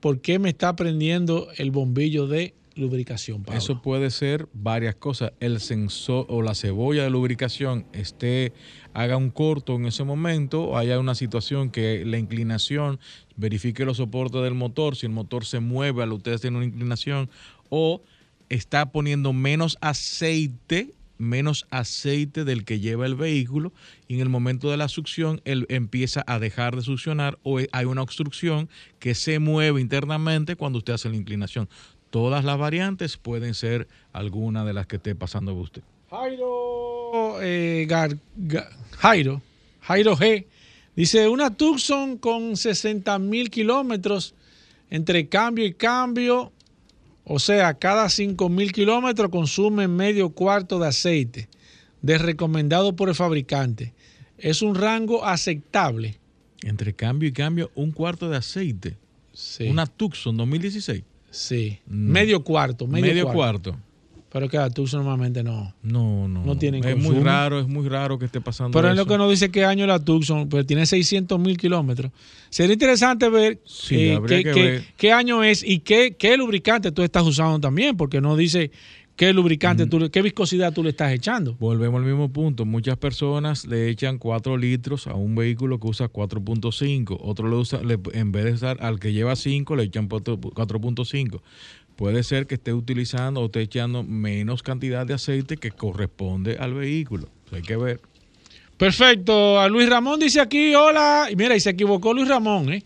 ¿Por 0.00 0.20
qué 0.20 0.38
me 0.38 0.48
está 0.48 0.74
prendiendo 0.76 1.48
el 1.56 1.70
bombillo 1.70 2.26
de 2.26 2.54
lubricación. 2.76 3.44
Eso 3.52 3.82
puede 3.82 4.10
ser 4.10 4.48
varias 4.52 4.94
cosas. 4.94 5.32
El 5.40 5.60
sensor 5.60 6.26
o 6.28 6.42
la 6.42 6.54
cebolla 6.54 7.02
de 7.02 7.10
lubricación 7.10 7.86
esté, 7.92 8.52
haga 8.94 9.16
un 9.16 9.30
corto 9.30 9.74
en 9.74 9.86
ese 9.86 10.04
momento, 10.04 10.76
haya 10.76 10.98
una 10.98 11.14
situación 11.14 11.70
que 11.70 12.04
la 12.04 12.18
inclinación 12.18 13.00
verifique 13.36 13.84
los 13.84 13.96
soportes 13.96 14.42
del 14.42 14.54
motor, 14.54 14.96
si 14.96 15.06
el 15.06 15.12
motor 15.12 15.44
se 15.44 15.60
mueve 15.60 16.06
ustedes 16.06 16.40
tienen 16.40 16.58
una 16.58 16.66
inclinación, 16.66 17.30
o 17.68 18.02
está 18.48 18.92
poniendo 18.92 19.32
menos 19.32 19.76
aceite 19.80 20.92
menos 21.18 21.66
aceite 21.70 22.44
del 22.44 22.64
que 22.64 22.80
lleva 22.80 23.06
el 23.06 23.14
vehículo 23.14 23.72
y 24.06 24.14
en 24.14 24.20
el 24.20 24.28
momento 24.28 24.70
de 24.70 24.76
la 24.76 24.88
succión 24.88 25.40
él 25.44 25.66
empieza 25.68 26.22
a 26.26 26.38
dejar 26.38 26.76
de 26.76 26.82
succionar 26.82 27.38
o 27.42 27.58
hay 27.72 27.84
una 27.86 28.02
obstrucción 28.02 28.68
que 28.98 29.14
se 29.14 29.38
mueve 29.38 29.80
internamente 29.80 30.56
cuando 30.56 30.78
usted 30.78 30.94
hace 30.94 31.08
la 31.08 31.16
inclinación 31.16 31.68
todas 32.16 32.46
las 32.46 32.56
variantes 32.56 33.18
pueden 33.18 33.52
ser 33.52 33.88
alguna 34.14 34.64
de 34.64 34.72
las 34.72 34.86
que 34.86 34.96
esté 34.96 35.14
pasando 35.14 35.52
usted. 35.52 35.82
Jairo, 36.08 37.42
eh, 37.42 37.86
Jairo, 38.96 39.42
Jairo 39.82 40.16
G. 40.16 40.46
Dice, 40.96 41.28
una 41.28 41.54
Tucson 41.54 42.16
con 42.16 42.56
60 42.56 43.18
mil 43.18 43.50
kilómetros 43.50 44.34
entre 44.88 45.28
cambio 45.28 45.66
y 45.66 45.74
cambio, 45.74 46.52
o 47.24 47.38
sea, 47.38 47.74
cada 47.74 48.08
5 48.08 48.48
mil 48.48 48.72
kilómetros 48.72 49.28
consume 49.28 49.86
medio 49.86 50.30
cuarto 50.30 50.78
de 50.78 50.88
aceite, 50.88 51.50
de 52.00 52.16
recomendado 52.16 52.96
por 52.96 53.10
el 53.10 53.14
fabricante. 53.14 53.92
Es 54.38 54.62
un 54.62 54.74
rango 54.74 55.26
aceptable. 55.26 56.16
Entre 56.62 56.94
cambio 56.94 57.28
y 57.28 57.32
cambio, 57.32 57.70
un 57.74 57.92
cuarto 57.92 58.30
de 58.30 58.38
aceite. 58.38 58.96
Una 59.60 59.84
Tucson 59.84 60.34
2016. 60.38 61.02
Sí. 61.36 61.78
Mm. 61.86 62.10
Medio 62.10 62.42
cuarto. 62.42 62.86
Medio, 62.86 63.28
cuarto. 63.28 63.76
Pero 64.32 64.48
que 64.48 64.58
tú 64.74 64.86
normalmente 64.92 65.42
no. 65.42 65.74
No, 65.82 66.26
no. 66.28 66.44
No 66.44 66.56
tienen 66.56 66.82
Es 66.84 66.96
muy 66.96 67.20
raro, 67.20 67.60
es 67.60 67.68
muy 67.68 67.88
raro 67.88 68.18
que 68.18 68.24
esté 68.24 68.40
pasando 68.40 68.76
Pero 68.76 68.90
es 68.90 68.96
lo 68.96 69.06
que 69.06 69.16
nos 69.16 69.30
dice 69.30 69.50
qué 69.50 69.64
año 69.64 69.86
la 69.86 69.98
Tucson, 69.98 70.48
pues 70.48 70.66
tiene 70.66 70.84
600 70.84 71.38
mil 71.38 71.56
kilómetros. 71.56 72.10
Sería 72.50 72.72
interesante 72.72 73.28
ver, 73.28 73.60
eh, 73.90 74.20
qué, 74.26 74.82
qué, 74.96 75.12
año 75.12 75.44
es 75.44 75.62
y 75.62 75.80
qué, 75.80 76.16
qué 76.18 76.36
lubricante 76.36 76.90
tú 76.90 77.02
estás 77.02 77.24
usando 77.24 77.60
también, 77.60 77.96
porque 77.96 78.20
no 78.20 78.36
dice 78.36 78.70
¿Qué 79.16 79.32
lubricante, 79.32 79.86
tú, 79.86 80.10
qué 80.10 80.20
viscosidad 80.20 80.74
tú 80.74 80.82
le 80.82 80.90
estás 80.90 81.10
echando? 81.10 81.56
Volvemos 81.58 82.00
al 82.00 82.06
mismo 82.06 82.30
punto. 82.30 82.66
Muchas 82.66 82.98
personas 82.98 83.66
le 83.66 83.88
echan 83.88 84.18
4 84.18 84.58
litros 84.58 85.06
a 85.06 85.14
un 85.14 85.34
vehículo 85.34 85.80
que 85.80 85.86
usa 85.86 86.12
4.5. 86.12 87.16
Otro 87.22 87.48
le 87.48 87.56
usa, 87.56 87.80
en 88.12 88.32
vez 88.32 88.44
de 88.44 88.52
usar 88.52 88.76
al 88.80 89.00
que 89.00 89.14
lleva 89.14 89.34
5, 89.34 89.74
le 89.74 89.84
echan 89.84 90.06
4.5. 90.10 91.40
Puede 91.96 92.22
ser 92.24 92.46
que 92.46 92.56
esté 92.56 92.74
utilizando 92.74 93.40
o 93.40 93.46
esté 93.46 93.62
echando 93.62 94.02
menos 94.02 94.62
cantidad 94.62 95.06
de 95.06 95.14
aceite 95.14 95.56
que 95.56 95.70
corresponde 95.70 96.58
al 96.58 96.74
vehículo. 96.74 97.30
hay 97.52 97.62
que 97.62 97.76
ver. 97.76 98.02
Perfecto. 98.76 99.58
A 99.58 99.68
Luis 99.68 99.88
Ramón 99.88 100.20
dice 100.20 100.42
aquí, 100.42 100.74
hola. 100.74 101.28
Y 101.30 101.36
mira, 101.36 101.56
y 101.56 101.60
se 101.60 101.70
equivocó 101.70 102.12
Luis 102.12 102.28
Ramón, 102.28 102.70
¿eh? 102.70 102.84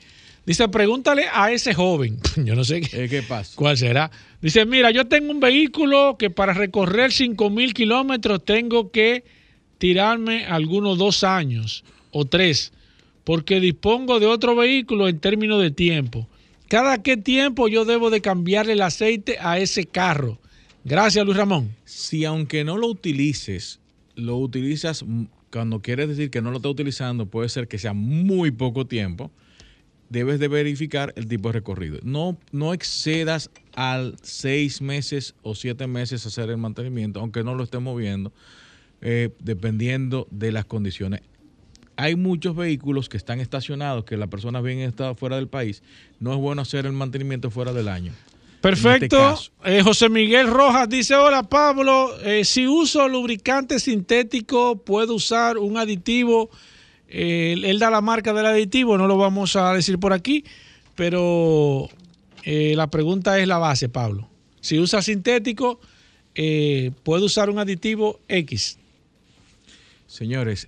Dice, 0.51 0.67
pregúntale 0.67 1.27
a 1.33 1.53
ese 1.53 1.75
joven. 1.75 2.19
Yo 2.45 2.57
no 2.57 2.65
sé 2.65 2.81
qué, 2.81 3.09
¿Qué 3.09 3.23
pasa. 3.23 3.53
cuál 3.55 3.77
será. 3.77 4.11
Dice, 4.43 4.67
mira, 4.67 4.91
yo 4.91 5.07
tengo 5.07 5.31
un 5.31 5.39
vehículo 5.39 6.17
que 6.19 6.29
para 6.29 6.53
recorrer 6.53 7.13
5 7.13 7.51
mil 7.51 7.73
kilómetros 7.73 8.45
tengo 8.45 8.91
que 8.91 9.23
tirarme 9.79 10.47
algunos 10.47 10.99
dos 10.99 11.23
años 11.23 11.85
o 12.11 12.25
tres, 12.25 12.73
porque 13.23 13.61
dispongo 13.61 14.19
de 14.19 14.27
otro 14.27 14.57
vehículo 14.57 15.07
en 15.07 15.21
términos 15.21 15.63
de 15.63 15.71
tiempo. 15.71 16.27
¿Cada 16.67 17.01
qué 17.01 17.17
tiempo 17.17 17.69
yo 17.69 17.85
debo 17.85 18.11
de 18.11 18.21
cambiarle 18.21 18.73
el 18.73 18.83
aceite 18.83 19.37
a 19.41 19.61
ese 19.61 19.87
carro? 19.87 20.41
Gracias, 20.85 21.25
Luis 21.25 21.37
Ramón. 21.37 21.77
Si 21.85 22.25
aunque 22.25 22.65
no 22.65 22.77
lo 22.77 22.89
utilices, 22.89 23.79
lo 24.17 24.37
utilizas 24.37 25.05
cuando 25.53 25.81
quieres 25.81 26.09
decir 26.09 26.29
que 26.29 26.43
no 26.43 26.51
lo 26.51 26.57
está 26.57 26.71
utilizando, 26.71 27.27
puede 27.27 27.49
ser 27.49 27.69
que 27.69 27.79
sea 27.79 27.93
muy 27.93 28.51
poco 28.51 28.89
tiempo 28.89 29.31
debes 30.11 30.39
de 30.41 30.49
verificar 30.49 31.15
el 31.17 31.27
tipo 31.27 31.49
de 31.49 31.55
recorrido. 31.55 31.99
No, 32.03 32.37
no 32.53 32.75
excedas 32.75 33.49
al 33.75 34.17
seis 34.21 34.83
meses 34.83 35.35
o 35.43 35.55
siete 35.55 35.87
meses 35.87 36.27
hacer 36.27 36.51
el 36.51 36.59
mantenimiento, 36.59 37.21
aunque 37.21 37.43
no 37.43 37.55
lo 37.55 37.65
estés 37.65 37.81
moviendo, 37.81 38.33
eh, 39.01 39.31
dependiendo 39.39 40.27
de 40.31 40.53
las 40.53 40.67
condiciones. 40.67 41.23
Hay 41.97 42.17
muchos 42.17 42.57
vehículos 42.57 43.09
que 43.09 43.17
están 43.17 43.41
estacionados, 43.41 44.05
que 44.05 44.17
la 44.17 44.27
persona 44.27 44.61
bien 44.61 44.81
está 44.81 45.15
fuera 45.15 45.37
del 45.37 45.49
país. 45.49 45.83
No 46.19 46.33
es 46.33 46.39
bueno 46.39 46.63
hacer 46.63 46.87
el 46.87 46.93
mantenimiento 46.93 47.51
fuera 47.51 47.73
del 47.73 47.89
año. 47.89 48.13
Perfecto. 48.61 49.33
Este 49.33 49.79
eh, 49.79 49.83
José 49.83 50.09
Miguel 50.09 50.49
Rojas 50.49 50.89
dice, 50.89 51.15
hola 51.15 51.43
Pablo, 51.45 52.19
eh, 52.23 52.45
si 52.45 52.67
uso 52.67 53.09
lubricante 53.09 53.79
sintético, 53.79 54.77
¿puedo 54.77 55.15
usar 55.15 55.57
un 55.57 55.79
aditivo? 55.79 56.51
Eh, 57.11 57.57
él 57.65 57.79
da 57.79 57.91
la 57.91 58.01
marca 58.01 58.33
del 58.33 58.47
aditivo, 58.47 58.97
no 58.97 59.07
lo 59.07 59.17
vamos 59.17 59.57
a 59.57 59.73
decir 59.75 59.99
por 59.99 60.13
aquí, 60.13 60.45
pero 60.95 61.89
la 62.45 62.87
pregunta 62.91 63.39
es 63.39 63.47
la 63.47 63.59
base, 63.59 63.89
Pablo. 63.89 64.29
Si 64.61 64.79
usa 64.79 65.03
sintético, 65.03 65.81
¿puede 66.35 67.25
usar 67.25 67.51
un 67.51 67.59
aditivo 67.59 68.21
X? 68.29 68.79
Señores, 70.07 70.67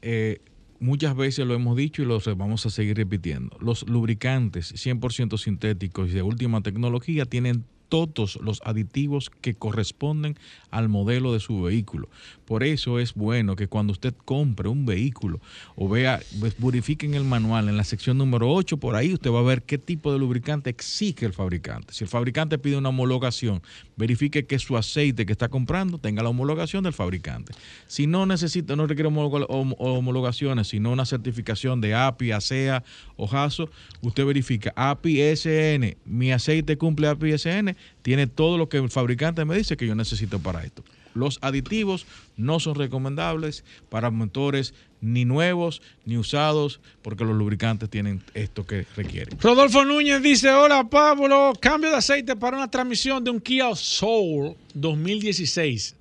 muchas 0.83 1.17
veces 1.17 1.47
lo 1.47 1.55
hemos 1.55 1.77
dicho 1.77 2.03
y 2.03 2.07
lo 2.07 2.21
vamos 2.37 2.67
a 2.67 2.71
seguir 2.71 2.97
repitiendo. 2.97 3.57
Los 3.61 3.89
lubricantes 3.89 4.75
100% 4.75 5.39
sintéticos 5.39 6.11
y 6.11 6.13
de 6.13 6.23
última 6.23 6.61
tecnología 6.61 7.25
tienen 7.25 7.65
todos 7.93 8.39
los 8.41 8.63
aditivos 8.65 9.31
que 9.43 9.53
corresponden 9.53 10.39
al 10.71 10.89
modelo 10.89 11.35
de 11.35 11.41
su 11.41 11.61
vehículo. 11.61 12.09
Por 12.47 12.65
eso 12.65 12.99
es 12.99 13.13
bueno 13.13 13.55
que 13.55 13.69
cuando 13.69 13.93
usted 13.93 14.15
compre 14.25 14.71
un 14.71 14.87
vehículo 14.87 15.43
o 15.77 15.91
vea, 15.91 16.19
pues, 16.41 16.55
verifique 16.57 17.05
en 17.05 17.13
el 17.13 17.25
manual, 17.25 17.69
en 17.69 17.77
la 17.77 17.85
sección 17.85 18.17
número 18.17 18.51
8, 18.51 18.79
por 18.79 18.97
ahí 18.97 19.13
usted 19.13 19.31
va 19.31 19.41
a 19.41 19.43
ver 19.43 19.63
qué 19.65 19.77
tipo 19.77 20.11
de 20.11 20.19
lubricante 20.19 20.71
exige 20.71 21.27
el 21.27 21.35
fabricante. 21.35 21.93
Si 21.93 22.03
el 22.03 22.09
fabricante 22.09 22.57
pide 22.57 22.79
una 22.79 22.89
homologación, 22.89 23.61
verifique 23.99 24.47
que 24.47 24.59
su 24.59 24.79
aceite 24.79 25.27
que 25.27 25.33
está 25.33 25.51
comprando 25.51 25.99
tenga 25.99 26.23
la 26.23 26.31
homologación 26.31 26.85
del 26.85 26.95
fabricante. 26.95 27.53
Si 27.89 28.07
no 28.07 28.25
necesita, 28.25 28.75
no 28.75 28.87
requiere 28.87 29.11
homologaciones, 29.11 30.69
sino 30.69 30.93
una 30.93 31.05
certificación 31.05 31.83
de 31.83 31.95
API, 31.95 32.33
ASEA 32.33 32.85
o 33.17 33.27
JASO, 33.27 33.69
usted 34.01 34.25
verifica 34.25 34.73
API 34.77 35.37
SN, 35.37 35.99
mi 36.07 36.33
aceite 36.33 36.79
cumple 36.79 37.09
API 37.09 37.37
SN, 37.37 37.77
tiene 38.03 38.27
todo 38.27 38.59
lo 38.59 38.69
que 38.69 38.79
el 38.79 38.91
fabricante 38.91 39.45
me 39.45 39.57
dice 39.57 39.77
que 39.77 39.87
yo 39.87 39.95
necesito 39.95 40.39
para 40.39 40.65
esto. 40.65 40.85
Los 41.15 41.39
aditivos 41.43 42.07
no 42.37 42.59
son 42.59 42.75
recomendables 42.75 43.65
para 43.91 44.11
motores 44.11 44.75
ni 45.01 45.25
nuevos 45.25 45.83
ni 46.05 46.17
usados 46.17 46.81
porque 47.03 47.25
los 47.25 47.37
lubricantes 47.37 47.91
tienen 47.91 48.23
esto 48.35 48.65
que 48.65 48.87
requieren. 48.97 49.39
Rodolfo 49.41 49.85
Núñez 49.85 50.23
dice, 50.23 50.51
hola 50.51 50.89
Pablo, 50.89 51.53
cambio 51.61 51.91
de 51.91 51.97
aceite 51.97 52.37
para 52.37 52.57
una 52.57 52.71
transmisión 52.71 53.23
de 53.23 53.31
un 53.31 53.41
Kia 53.41 53.75
Soul 53.75 54.57
2016. 54.75 55.97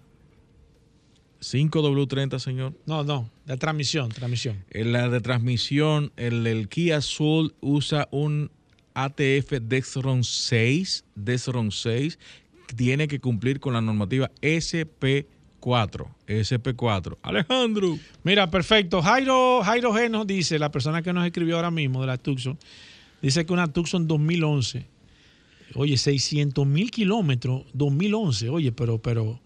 5W30, 1.41 2.37
señor. 2.37 2.73
No, 2.85 3.03
no, 3.03 3.27
de 3.45 3.57
transmisión, 3.57 4.09
transmisión. 4.09 4.63
En 4.69 4.91
la 4.91 5.09
de 5.09 5.21
transmisión, 5.21 6.11
el, 6.15 6.45
el 6.45 6.69
Kia 6.69 7.01
Soul 7.01 7.55
usa 7.61 8.07
un 8.11 8.51
ATF 8.93 9.51
Dexron 9.61 10.23
6, 10.23 11.05
Dexron 11.15 11.71
6, 11.71 12.19
tiene 12.75 13.07
que 13.07 13.19
cumplir 13.19 13.59
con 13.59 13.73
la 13.73 13.81
normativa 13.81 14.31
SP4. 14.41 15.25
SP4. 16.27 17.17
Alejandro. 17.21 17.97
Mira, 18.23 18.49
perfecto. 18.49 19.01
Jairo, 19.01 19.61
Jairo 19.63 19.93
G 19.93 20.09
nos 20.09 20.27
dice, 20.27 20.59
la 20.59 20.71
persona 20.71 21.01
que 21.01 21.13
nos 21.13 21.25
escribió 21.25 21.57
ahora 21.57 21.71
mismo 21.71 22.01
de 22.01 22.07
la 22.07 22.17
Tucson, 22.17 22.57
dice 23.21 23.45
que 23.45 23.53
una 23.53 23.71
Tucson 23.71 24.07
2011, 24.07 24.85
oye, 25.75 25.97
600 25.97 26.65
mil 26.65 26.91
kilómetros, 26.91 27.63
2011, 27.73 28.49
oye, 28.49 28.71
pero, 28.71 29.01
pero, 29.01 29.39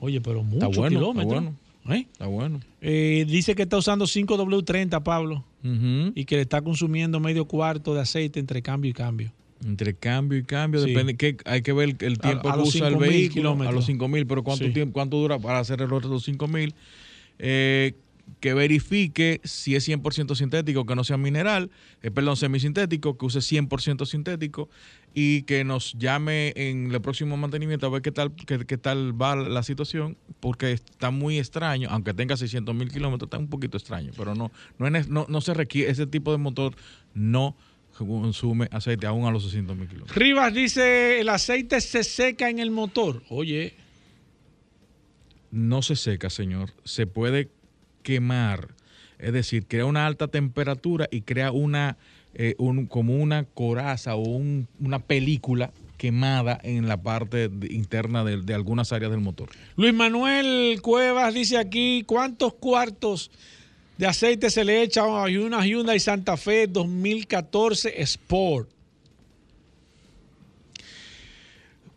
oye, 0.00 0.20
pero 0.20 0.42
muchos 0.42 0.88
kilómetros. 0.88 1.18
Está 1.18 1.24
bueno. 1.24 1.56
¿Eh? 1.88 2.06
Está 2.12 2.26
bueno. 2.26 2.60
Eh, 2.80 3.24
dice 3.28 3.54
que 3.54 3.62
está 3.62 3.78
usando 3.78 4.04
5W30, 4.04 5.02
Pablo, 5.02 5.44
y 5.62 6.24
que 6.24 6.36
le 6.36 6.42
está 6.42 6.62
consumiendo 6.62 7.20
medio 7.20 7.44
cuarto 7.44 7.94
de 7.94 8.00
aceite 8.00 8.40
entre 8.40 8.62
cambio 8.62 8.90
y 8.90 8.94
cambio. 8.94 9.32
Entre 9.64 9.94
cambio 9.94 10.38
y 10.38 10.42
cambio, 10.42 10.80
depende 10.80 11.16
que 11.16 11.36
hay 11.44 11.60
que 11.60 11.72
ver 11.72 11.96
el 12.00 12.18
tiempo 12.18 12.52
que 12.52 12.60
usa 12.60 12.88
el 12.88 12.96
vehículo 12.96 13.58
a 13.60 13.72
los 13.72 13.84
5000, 13.86 14.26
pero 14.26 14.42
cuánto 14.42 14.72
tiempo 14.72 14.94
cuánto 14.94 15.18
dura 15.18 15.38
para 15.38 15.58
hacer 15.58 15.82
el 15.82 15.92
otro 15.92 16.08
de 16.08 16.14
los 16.14 16.24
5000. 16.24 16.74
Eh, 17.38 17.94
que 18.38 18.54
verifique 18.54 19.40
si 19.44 19.74
es 19.74 19.88
100% 19.88 20.36
sintético, 20.36 20.86
que 20.86 20.94
no 20.94 21.02
sea 21.02 21.16
mineral, 21.16 21.70
eh, 22.02 22.10
perdón, 22.10 22.36
semisintético, 22.36 23.18
que 23.18 23.26
use 23.26 23.40
100% 23.40 24.06
sintético 24.06 24.68
y 25.14 25.42
que 25.42 25.64
nos 25.64 25.94
llame 25.94 26.52
en 26.56 26.92
el 26.92 27.00
próximo 27.00 27.36
mantenimiento 27.36 27.86
a 27.86 27.90
ver 27.90 28.02
qué 28.02 28.12
tal, 28.12 28.32
qué, 28.34 28.78
tal 28.78 29.20
va 29.20 29.34
la 29.34 29.62
situación, 29.62 30.16
porque 30.38 30.72
está 30.72 31.10
muy 31.10 31.38
extraño, 31.38 31.88
aunque 31.90 32.14
tenga 32.14 32.36
600 32.36 32.74
mil 32.74 32.90
kilómetros, 32.90 33.26
está 33.26 33.38
un 33.38 33.48
poquito 33.48 33.76
extraño, 33.76 34.12
pero 34.16 34.34
no, 34.34 34.52
no, 34.78 35.26
no, 35.28 35.40
se 35.40 35.54
requiere, 35.54 35.90
ese 35.90 36.06
tipo 36.06 36.30
de 36.32 36.38
motor 36.38 36.74
no 37.14 37.56
consume 37.96 38.68
aceite 38.70 39.06
aún 39.06 39.26
a 39.26 39.30
los 39.30 39.42
600 39.42 39.76
mil 39.76 39.88
kilómetros. 39.88 40.16
Rivas 40.16 40.54
dice, 40.54 41.20
el 41.20 41.28
aceite 41.28 41.80
se 41.80 42.04
seca 42.04 42.48
en 42.48 42.58
el 42.60 42.70
motor. 42.70 43.22
Oye. 43.28 43.74
No 45.50 45.82
se 45.82 45.96
seca, 45.96 46.30
señor. 46.30 46.70
Se 46.84 47.06
puede 47.06 47.50
quemar, 48.02 48.74
es 49.18 49.32
decir, 49.32 49.66
crea 49.66 49.84
una 49.84 50.06
alta 50.06 50.28
temperatura 50.28 51.08
y 51.10 51.22
crea 51.22 51.52
una, 51.52 51.98
eh, 52.34 52.54
como 52.88 53.16
una 53.16 53.44
coraza 53.44 54.14
o 54.16 54.22
una 54.22 54.98
película 55.00 55.72
quemada 55.96 56.58
en 56.62 56.88
la 56.88 57.02
parte 57.02 57.50
interna 57.68 58.24
de, 58.24 58.40
de, 58.40 58.54
algunas 58.54 58.92
áreas 58.92 59.10
del 59.10 59.20
motor. 59.20 59.50
Luis 59.76 59.92
Manuel 59.92 60.80
Cuevas 60.80 61.34
dice 61.34 61.58
aquí, 61.58 62.04
¿cuántos 62.06 62.54
cuartos 62.54 63.30
de 63.98 64.06
aceite 64.06 64.48
se 64.48 64.64
le 64.64 64.82
echa 64.82 65.02
a 65.02 65.24
una 65.24 65.66
Hyundai 65.66 66.00
Santa 66.00 66.38
Fe 66.38 66.66
2014 66.66 68.00
Sport? 68.02 68.79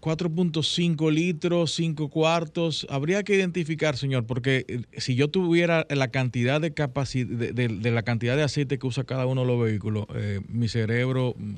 4.5 0.03 1.11
litros, 1.13 1.73
5 1.75 2.09
cuartos. 2.09 2.85
Habría 2.89 3.23
que 3.23 3.35
identificar, 3.35 3.95
señor, 3.95 4.25
porque 4.25 4.65
eh, 4.67 4.81
si 4.97 5.15
yo 5.15 5.29
tuviera 5.29 5.87
la 5.89 6.09
cantidad 6.09 6.59
de 6.59 6.73
capacidad, 6.73 7.53
de, 7.53 7.91
la 7.91 8.03
cantidad 8.03 8.35
de 8.35 8.43
aceite 8.43 8.77
que 8.77 8.85
usa 8.85 9.05
cada 9.05 9.25
uno 9.25 9.41
de 9.41 9.47
los 9.47 9.63
vehículos, 9.63 10.05
eh, 10.13 10.41
mi 10.49 10.67
cerebro 10.67 11.35
mm, 11.37 11.53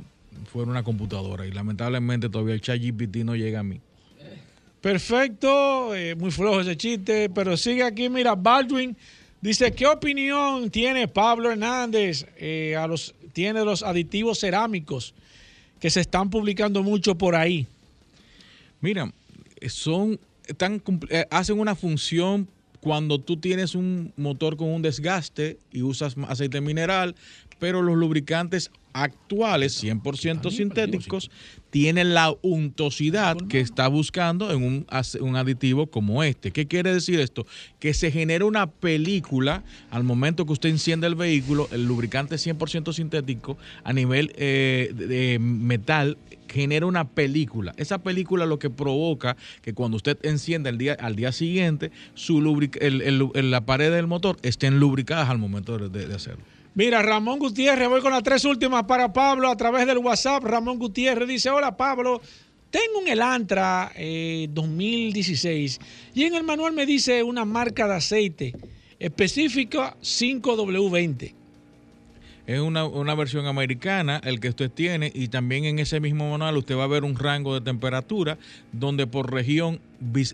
fuera 0.45 0.69
una 0.69 0.83
computadora 0.83 1.47
y 1.47 1.51
lamentablemente 1.51 2.29
todavía 2.29 2.53
el 2.53 2.61
chat 2.61 2.79
no 2.79 3.35
llega 3.35 3.61
a 3.61 3.63
mí. 3.63 3.81
Perfecto, 4.79 5.95
eh, 5.95 6.13
muy 6.13 6.29
flojo 6.29 6.61
ese 6.61 6.77
chiste, 6.77 7.31
pero 7.31 7.57
sigue 7.57 7.81
aquí, 7.81 8.09
mira, 8.09 8.35
Baldwin 8.35 8.95
dice, 9.41 9.71
¿qué 9.73 9.87
opinión 9.87 10.69
tiene 10.69 11.07
Pablo 11.07 11.49
Hernández 11.49 12.27
a 12.77 12.85
los, 12.85 13.15
tiene 13.33 13.65
los 13.65 13.81
aditivos 13.81 14.39
cerámicos 14.39 15.15
que 15.79 15.89
se 15.89 16.01
están 16.01 16.29
publicando 16.29 16.83
mucho 16.83 17.17
por 17.17 17.35
ahí? 17.35 17.67
Mira, 18.85 19.11
son 19.67 20.19
eh, 21.09 21.25
hacen 21.31 21.59
una 21.59 21.73
función 21.73 22.47
cuando 22.81 23.19
tú 23.19 23.37
tienes 23.37 23.73
un 23.73 24.13
motor 24.15 24.57
con 24.57 24.69
un 24.69 24.83
desgaste 24.83 25.57
y 25.71 25.81
usas 25.81 26.15
aceite 26.27 26.61
mineral, 26.61 27.15
pero 27.59 27.81
los 27.81 27.95
lubricantes 27.95 28.71
actuales, 28.93 29.83
100% 29.83 30.51
sintéticos, 30.51 31.29
tienen 31.69 32.13
la 32.13 32.33
untosidad 32.41 33.35
que 33.49 33.59
está 33.59 33.89
buscando 33.89 34.51
en 34.51 34.63
un, 34.63 34.87
un, 35.19 35.35
aditivo 35.35 35.87
como 35.87 36.23
este. 36.23 36.51
¿Qué 36.51 36.65
quiere 36.65 36.93
decir 36.93 37.19
esto? 37.19 37.45
Que 37.79 37.93
se 37.93 38.09
genera 38.09 38.45
una 38.45 38.67
película 38.67 39.63
al 39.91 40.05
momento 40.05 40.45
que 40.45 40.53
usted 40.53 40.69
enciende 40.69 41.07
el 41.07 41.15
vehículo, 41.15 41.67
el 41.73 41.85
lubricante 41.85 42.35
100% 42.35 42.93
sintético 42.93 43.57
a 43.83 43.91
nivel 43.91 44.31
eh, 44.37 44.93
de 44.95 45.39
metal 45.39 46.17
genera 46.47 46.85
una 46.85 47.09
película. 47.09 47.73
Esa 47.75 47.97
película 47.97 48.45
lo 48.45 48.59
que 48.59 48.69
provoca 48.69 49.35
que 49.61 49.73
cuando 49.73 49.97
usted 49.97 50.17
enciende 50.23 50.69
el 50.69 50.77
día, 50.77 50.95
al 50.99 51.17
día 51.17 51.33
siguiente, 51.33 51.91
su 52.13 52.39
el, 52.79 53.51
la 53.51 53.65
pared 53.65 53.91
del 53.91 54.07
motor 54.07 54.37
estén 54.41 54.79
lubricadas 54.79 55.29
al 55.29 55.37
momento 55.37 55.77
de, 55.77 56.13
hacerlo. 56.13 56.43
Mira, 56.75 57.01
Ramón 57.01 57.39
Gutiérrez, 57.39 57.87
voy 57.87 58.01
con 58.01 58.11
las 58.11 58.21
tres 58.21 58.43
últimas 58.43 58.83
para 58.83 59.13
Pablo 59.13 59.49
a 59.49 59.55
través 59.55 59.87
del 59.87 59.99
WhatsApp. 59.99 60.43
Ramón 60.43 60.77
Gutiérrez 60.77 61.25
dice, 61.25 61.49
hola 61.49 61.77
Pablo, 61.77 62.21
tengo 62.69 62.99
un 62.99 63.07
Elantra 63.07 63.93
2016 64.49 65.77
eh, 65.79 65.85
y 66.13 66.23
en 66.23 66.35
el 66.35 66.43
manual 66.43 66.73
me 66.73 66.85
dice 66.85 67.23
una 67.23 67.45
marca 67.45 67.87
de 67.87 67.93
aceite 67.93 68.53
específica 68.99 69.95
5W20 70.01 71.33
es 72.47 72.59
una, 72.59 72.85
una, 72.85 73.15
versión 73.15 73.47
americana 73.47 74.19
el 74.23 74.41
que 74.41 74.49
usted 74.49 74.69
tiene 74.69 75.11
y 75.15 75.29
también 75.29 75.63
en 75.65 75.79
ese 75.79 76.01
mismo 76.01 76.29
manual 76.29 76.57
usted 76.57 76.75
va 76.75 76.83
a 76.83 76.87
ver 76.87 77.05
un 77.05 77.15
rango 77.15 77.53
de 77.53 77.61
temperatura 77.61 78.37
donde 78.73 79.07
por 79.07 79.31
región 79.31 79.79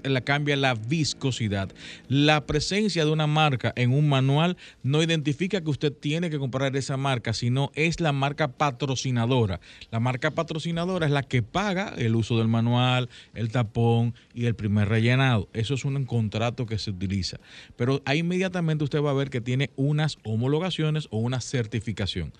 la 0.03 0.21
cambia 0.21 0.55
la 0.55 0.75
viscosidad. 0.75 1.71
La 2.07 2.45
presencia 2.45 3.05
de 3.05 3.11
una 3.11 3.27
marca 3.27 3.73
en 3.75 3.93
un 3.93 4.09
manual 4.09 4.57
no 4.83 5.01
identifica 5.01 5.61
que 5.61 5.69
usted 5.69 5.93
tiene 5.93 6.29
que 6.29 6.39
comprar 6.39 6.75
esa 6.75 6.97
marca, 6.97 7.33
sino 7.33 7.71
es 7.75 7.99
la 7.99 8.11
marca 8.11 8.49
patrocinadora. 8.49 9.59
La 9.91 9.99
marca 9.99 10.31
patrocinadora 10.31 11.05
es 11.05 11.11
la 11.11 11.23
que 11.23 11.41
paga 11.43 11.93
el 11.97 12.15
uso 12.15 12.37
del 12.37 12.47
manual, 12.47 13.09
el 13.33 13.51
tapón 13.51 14.13
y 14.33 14.45
el 14.45 14.55
primer 14.55 14.89
rellenado. 14.89 15.49
Eso 15.53 15.73
es 15.73 15.85
un 15.85 16.05
contrato 16.05 16.65
que 16.65 16.77
se 16.77 16.91
utiliza. 16.91 17.39
Pero 17.75 18.01
ahí 18.05 18.19
inmediatamente 18.19 18.83
usted 18.83 19.01
va 19.01 19.11
a 19.11 19.15
ver 19.15 19.29
que 19.29 19.41
tiene 19.41 19.71
unas 19.75 20.17
homologaciones 20.23 21.07
o 21.11 21.17
una 21.17 21.41
certificación. 21.41 22.33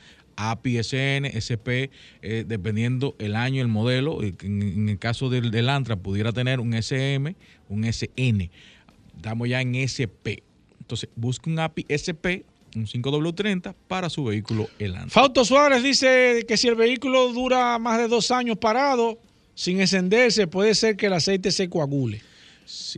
API 0.49 0.80
SN, 0.84 1.26
SP, 1.38 1.91
eh, 2.22 2.43
dependiendo 2.47 3.15
el 3.19 3.35
año, 3.35 3.61
el 3.61 3.68
modelo. 3.68 4.23
En, 4.23 4.89
el 4.89 4.97
caso 4.97 5.30
del, 5.30 5.51
del, 5.51 5.69
Antra 5.69 5.95
pudiera 5.95 6.31
tener 6.31 6.59
un 6.59 6.73
SM, 6.73 7.35
un 7.69 7.84
SN. 7.85 8.49
Estamos 9.15 9.47
ya 9.47 9.61
en 9.61 9.76
SP. 9.76 10.41
Entonces, 10.80 11.09
busque 11.15 11.49
un 11.49 11.59
API 11.59 11.85
SP, 11.88 12.43
un 12.76 12.88
5W30 12.88 13.76
para 13.88 14.09
su 14.09 14.23
vehículo 14.23 14.68
el 14.80 14.95
Antra. 14.95 15.09
Fausto 15.09 15.45
Suárez 15.45 15.84
dice 15.84 16.45
que 16.47 16.57
si 16.57 16.68
el 16.68 16.76
vehículo 16.76 17.31
dura 17.34 17.77
más 17.80 17.99
de 17.99 18.07
dos 18.07 18.31
años 18.31 18.57
parado, 18.57 19.19
sin 19.53 19.80
encenderse, 19.80 20.47
puede 20.47 20.73
ser 20.76 20.97
que 20.97 21.07
el 21.07 21.13
aceite 21.13 21.51
se 21.51 21.69
coagule. 21.69 22.22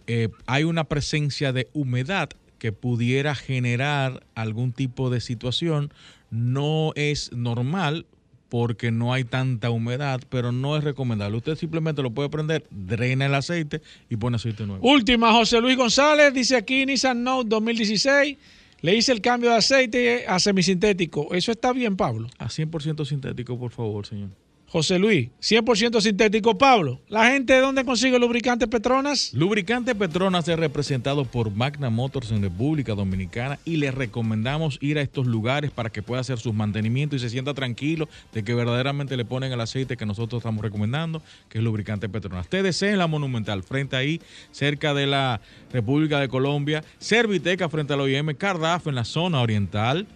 Eh, 0.07 0.29
hay 0.45 0.63
una 0.63 0.83
presencia 0.85 1.51
de 1.51 1.67
humedad 1.73 2.29
que 2.59 2.71
pudiera 2.71 3.35
generar 3.35 4.25
algún 4.35 4.71
tipo 4.71 5.09
de 5.09 5.19
situación. 5.19 5.93
No 6.33 6.93
es 6.95 7.31
normal 7.31 8.07
porque 8.49 8.89
no 8.91 9.13
hay 9.13 9.23
tanta 9.23 9.69
humedad, 9.69 10.19
pero 10.29 10.51
no 10.51 10.75
es 10.75 10.83
recomendable. 10.83 11.37
Usted 11.37 11.55
simplemente 11.55 12.01
lo 12.01 12.09
puede 12.09 12.29
prender, 12.29 12.65
drena 12.71 13.27
el 13.27 13.35
aceite 13.35 13.83
y 14.09 14.15
pone 14.15 14.37
aceite 14.37 14.65
nuevo. 14.65 14.83
Última, 14.87 15.31
José 15.31 15.61
Luis 15.61 15.77
González 15.77 16.33
dice 16.33 16.55
aquí 16.55 16.87
Nissan 16.87 17.23
Note 17.23 17.49
2016. 17.49 18.37
Le 18.81 18.95
hice 18.95 19.11
el 19.11 19.21
cambio 19.21 19.51
de 19.51 19.57
aceite 19.57 20.25
a 20.27 20.39
semisintético. 20.39 21.35
¿Eso 21.35 21.51
está 21.51 21.71
bien, 21.71 21.95
Pablo? 21.95 22.27
A 22.39 22.47
100% 22.47 23.05
sintético, 23.05 23.59
por 23.59 23.69
favor, 23.69 24.07
señor. 24.07 24.29
José 24.73 24.97
Luis, 24.97 25.29
100% 25.39 26.01
sintético. 26.01 26.57
Pablo, 26.57 26.99
¿la 27.07 27.27
gente 27.27 27.53
de 27.53 27.59
dónde 27.59 27.85
consigue 27.85 28.17
lubricante 28.17 28.67
Petronas? 28.67 29.31
Lubricante 29.31 29.93
Petronas 29.93 30.47
es 30.47 30.57
representado 30.57 31.25
por 31.25 31.51
Magna 31.51 31.91
Motors 31.91 32.31
en 32.31 32.41
República 32.41 32.95
Dominicana 32.95 33.59
y 33.65 33.75
le 33.75 33.91
recomendamos 33.91 34.79
ir 34.81 34.97
a 34.97 35.03
estos 35.03 35.27
lugares 35.27 35.69
para 35.69 35.91
que 35.91 36.01
pueda 36.01 36.21
hacer 36.21 36.39
sus 36.39 36.55
mantenimientos 36.55 37.17
y 37.17 37.19
se 37.19 37.29
sienta 37.29 37.53
tranquilo 37.53 38.09
de 38.33 38.43
que 38.43 38.55
verdaderamente 38.55 39.15
le 39.15 39.25
ponen 39.25 39.51
el 39.51 39.61
aceite 39.61 39.95
que 39.95 40.07
nosotros 40.07 40.39
estamos 40.39 40.63
recomendando, 40.63 41.21
que 41.49 41.59
es 41.59 41.63
lubricante 41.63 42.09
Petronas. 42.09 42.47
TDC 42.47 42.81
en 42.81 42.97
la 42.97 43.05
Monumental, 43.05 43.61
frente 43.61 43.95
ahí, 43.95 44.21
cerca 44.51 44.95
de 44.95 45.05
la 45.05 45.39
República 45.71 46.19
de 46.19 46.29
Colombia. 46.29 46.83
Serviteca 46.97 47.69
frente 47.69 47.93
al 47.93 48.01
OIM, 48.01 48.33
Cardaf 48.33 48.87
en 48.87 48.95
la 48.95 49.05
zona 49.05 49.39
oriental. 49.39 50.07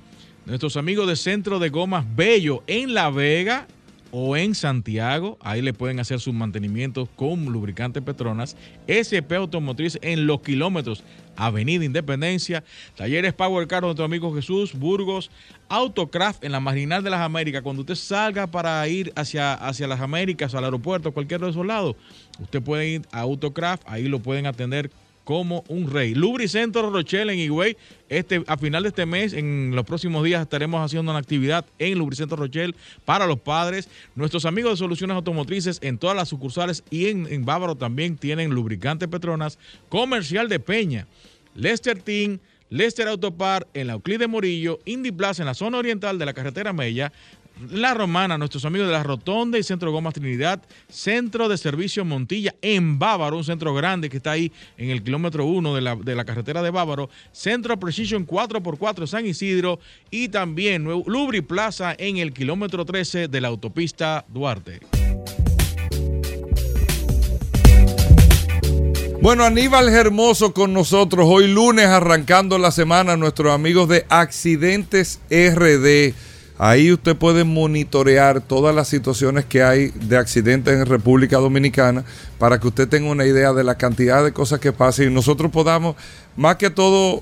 Nuestros 0.47 0.77
amigos 0.77 1.07
de 1.07 1.15
Centro 1.15 1.59
de 1.59 1.69
Gomas 1.69 2.07
Bello 2.15 2.63
en 2.65 2.95
La 2.95 3.11
Vega 3.11 3.67
o 4.11 4.37
en 4.37 4.55
Santiago, 4.55 5.37
ahí 5.41 5.61
le 5.61 5.73
pueden 5.73 5.99
hacer 5.99 6.19
sus 6.19 6.33
mantenimientos 6.33 7.09
con 7.15 7.45
lubricante 7.45 8.01
Petronas, 8.01 8.55
SP 8.87 9.35
Automotriz 9.35 9.97
en 10.01 10.27
los 10.27 10.41
kilómetros, 10.41 11.03
Avenida 11.35 11.85
Independencia, 11.85 12.63
Talleres 12.95 13.33
Power 13.33 13.67
Car, 13.67 13.83
nuestro 13.83 14.05
amigo 14.05 14.33
Jesús, 14.33 14.73
Burgos, 14.73 15.29
Autocraft 15.69 16.43
en 16.43 16.51
la 16.51 16.59
Marginal 16.59 17.03
de 17.03 17.09
las 17.09 17.21
Américas, 17.21 17.61
cuando 17.61 17.81
usted 17.81 17.95
salga 17.95 18.47
para 18.47 18.87
ir 18.87 19.11
hacia, 19.15 19.53
hacia 19.53 19.87
las 19.87 20.01
Américas, 20.01 20.55
al 20.55 20.63
aeropuerto, 20.63 21.11
cualquier 21.11 21.41
de 21.41 21.49
esos 21.49 21.65
lados, 21.65 21.95
usted 22.39 22.61
puede 22.61 22.87
ir 22.87 23.01
a 23.11 23.21
Autocraft, 23.21 23.83
ahí 23.85 24.07
lo 24.07 24.19
pueden 24.19 24.45
atender 24.45 24.89
como 25.27 25.65
un 25.67 25.91
rey. 25.91 26.15
Lubricentro 26.15 26.89
Rochelle 26.89 27.33
en 27.33 27.39
Higüey, 27.39 27.75
este, 28.07 28.45
a 28.47 28.57
final 28.57 28.83
de 28.83 28.89
este 28.89 29.05
mes, 29.05 29.33
en 29.33 29.73
los 29.75 29.83
próximos 29.83 30.23
días, 30.23 30.41
estaremos 30.41 30.79
haciendo 30.79 31.11
una 31.11 31.19
actividad 31.19 31.65
en 31.79 31.99
Lubricentro 31.99 32.37
Rochelle 32.37 32.73
para 33.03 33.27
los 33.27 33.37
padres. 33.37 33.89
Nuestros 34.15 34.45
amigos 34.45 34.71
de 34.71 34.77
Soluciones 34.77 35.15
Automotrices 35.15 35.79
en 35.81 35.97
todas 35.97 36.15
las 36.15 36.29
sucursales 36.29 36.81
y 36.89 37.07
en, 37.07 37.27
en 37.29 37.43
Bávaro 37.43 37.75
también 37.75 38.15
tienen 38.15 38.51
lubricante 38.51 39.09
Petronas, 39.09 39.59
comercial 39.89 40.47
de 40.47 40.61
Peña, 40.61 41.07
Lester 41.55 42.01
Team, 42.01 42.39
Lester 42.69 43.09
Autopar 43.09 43.67
en 43.73 43.87
la 43.87 43.93
Euclid 43.93 44.19
de 44.19 44.27
Morillo, 44.27 44.79
Indy 44.85 45.11
Plaza 45.11 45.41
en 45.43 45.47
la 45.47 45.55
zona 45.55 45.77
oriental 45.77 46.17
de 46.17 46.25
la 46.25 46.33
carretera 46.33 46.71
Mella, 46.71 47.11
la 47.71 47.93
Romana, 47.93 48.37
nuestros 48.37 48.65
amigos 48.65 48.87
de 48.87 48.93
la 48.93 49.03
Rotonda 49.03 49.57
y 49.57 49.63
Centro 49.63 49.91
Gomas 49.91 50.13
Trinidad, 50.13 50.61
Centro 50.89 51.49
de 51.49 51.57
Servicio 51.57 52.05
Montilla 52.05 52.55
en 52.61 52.99
Bávaro, 52.99 53.37
un 53.37 53.43
centro 53.43 53.73
grande 53.73 54.09
que 54.09 54.17
está 54.17 54.31
ahí 54.31 54.51
en 54.77 54.89
el 54.89 55.03
kilómetro 55.03 55.45
1 55.45 55.75
de 55.75 55.81
la, 55.81 55.95
de 55.95 56.15
la 56.15 56.25
carretera 56.25 56.61
de 56.61 56.71
Bávaro, 56.71 57.09
Centro 57.31 57.79
Precision 57.79 58.25
4x4 58.25 59.07
San 59.07 59.25
Isidro 59.25 59.79
y 60.11 60.29
también 60.29 60.83
Lubri 60.83 61.41
Plaza 61.41 61.95
en 61.97 62.17
el 62.17 62.33
kilómetro 62.33 62.85
13 62.85 63.27
de 63.27 63.41
la 63.41 63.47
autopista 63.47 64.25
Duarte. 64.27 64.79
Bueno, 69.19 69.43
Aníbal 69.43 69.89
Hermoso 69.89 70.53
con 70.53 70.73
nosotros 70.73 71.25
hoy 71.27 71.47
lunes 71.47 71.87
arrancando 71.87 72.57
la 72.59 72.71
semana, 72.71 73.17
nuestros 73.17 73.51
amigos 73.51 73.89
de 73.89 74.05
Accidentes 74.09 75.19
RD 75.29 76.13
Ahí 76.59 76.91
usted 76.91 77.15
puede 77.15 77.43
monitorear 77.43 78.41
todas 78.41 78.73
las 78.73 78.87
situaciones 78.87 79.45
que 79.45 79.61
hay 79.63 79.89
de 79.89 80.17
accidentes 80.17 80.73
en 80.73 80.85
República 80.85 81.37
Dominicana 81.37 82.03
para 82.39 82.59
que 82.59 82.67
usted 82.67 82.87
tenga 82.87 83.11
una 83.11 83.25
idea 83.25 83.53
de 83.53 83.63
la 83.63 83.77
cantidad 83.77 84.23
de 84.23 84.33
cosas 84.33 84.59
que 84.59 84.73
pasan 84.73 85.07
y 85.07 85.13
nosotros 85.13 85.51
podamos, 85.51 85.95
más 86.35 86.55
que 86.55 86.71
todo, 86.71 87.21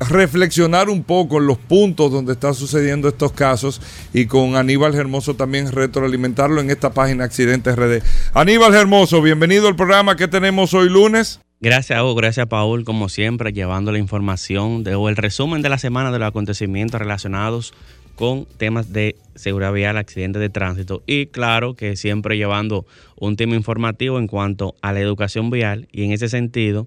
reflexionar 0.00 0.90
un 0.90 1.02
poco 1.02 1.38
en 1.38 1.46
los 1.46 1.56
puntos 1.56 2.10
donde 2.10 2.32
están 2.32 2.54
sucediendo 2.54 3.08
estos 3.08 3.32
casos 3.32 3.80
y 4.12 4.26
con 4.26 4.56
Aníbal 4.56 4.94
Hermoso 4.94 5.34
también 5.34 5.70
retroalimentarlo 5.70 6.60
en 6.60 6.70
esta 6.70 6.92
página 6.92 7.24
Accidentes 7.24 7.76
RD. 7.76 8.02
Aníbal 8.34 8.74
Hermoso, 8.74 9.22
bienvenido 9.22 9.68
al 9.68 9.76
programa 9.76 10.16
que 10.16 10.28
tenemos 10.28 10.74
hoy 10.74 10.90
lunes. 10.90 11.40
Gracias, 11.60 11.98
Hugo. 11.98 12.14
Gracias, 12.16 12.46
Paul, 12.46 12.84
como 12.84 13.08
siempre, 13.08 13.52
llevando 13.52 13.92
la 13.92 13.98
información 13.98 14.84
o 14.94 15.08
el 15.08 15.16
resumen 15.16 15.62
de 15.62 15.70
la 15.70 15.78
semana 15.78 16.10
de 16.10 16.18
los 16.18 16.28
acontecimientos 16.28 17.00
relacionados 17.00 17.72
con 18.16 18.46
temas 18.56 18.92
de 18.92 19.16
seguridad 19.34 19.72
vial, 19.72 19.96
accidentes 19.96 20.40
de 20.40 20.48
tránsito 20.48 21.02
y 21.06 21.26
claro 21.26 21.74
que 21.74 21.96
siempre 21.96 22.36
llevando 22.36 22.86
un 23.16 23.36
tema 23.36 23.54
informativo 23.54 24.18
en 24.18 24.26
cuanto 24.26 24.74
a 24.82 24.92
la 24.92 25.00
educación 25.00 25.50
vial. 25.50 25.88
Y 25.92 26.04
en 26.04 26.12
ese 26.12 26.28
sentido 26.28 26.86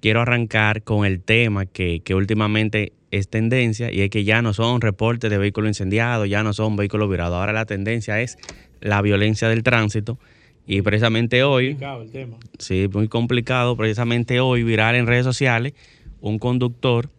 quiero 0.00 0.20
arrancar 0.20 0.82
con 0.82 1.04
el 1.04 1.20
tema 1.20 1.66
que, 1.66 2.00
que 2.04 2.14
últimamente 2.14 2.92
es 3.10 3.28
tendencia 3.28 3.92
y 3.92 4.00
es 4.00 4.10
que 4.10 4.24
ya 4.24 4.42
no 4.42 4.54
son 4.54 4.80
reportes 4.80 5.30
de 5.30 5.38
vehículos 5.38 5.68
incendiados, 5.68 6.28
ya 6.28 6.42
no 6.42 6.52
son 6.52 6.76
vehículos 6.76 7.10
virados, 7.10 7.36
ahora 7.36 7.52
la 7.52 7.66
tendencia 7.66 8.20
es 8.20 8.38
la 8.80 9.02
violencia 9.02 9.48
del 9.48 9.62
tránsito 9.62 10.18
y 10.66 10.80
precisamente 10.82 11.42
hoy, 11.42 11.76
el 11.80 12.10
tema. 12.10 12.38
sí, 12.58 12.88
muy 12.92 13.08
complicado, 13.08 13.76
precisamente 13.76 14.40
hoy 14.40 14.62
viral 14.62 14.94
en 14.94 15.06
redes 15.06 15.24
sociales, 15.24 15.74
un 16.20 16.38
conductor 16.38 17.10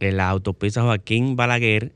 en 0.00 0.18
la 0.18 0.28
autopista 0.28 0.82
Joaquín 0.82 1.34
Balaguer 1.34 1.92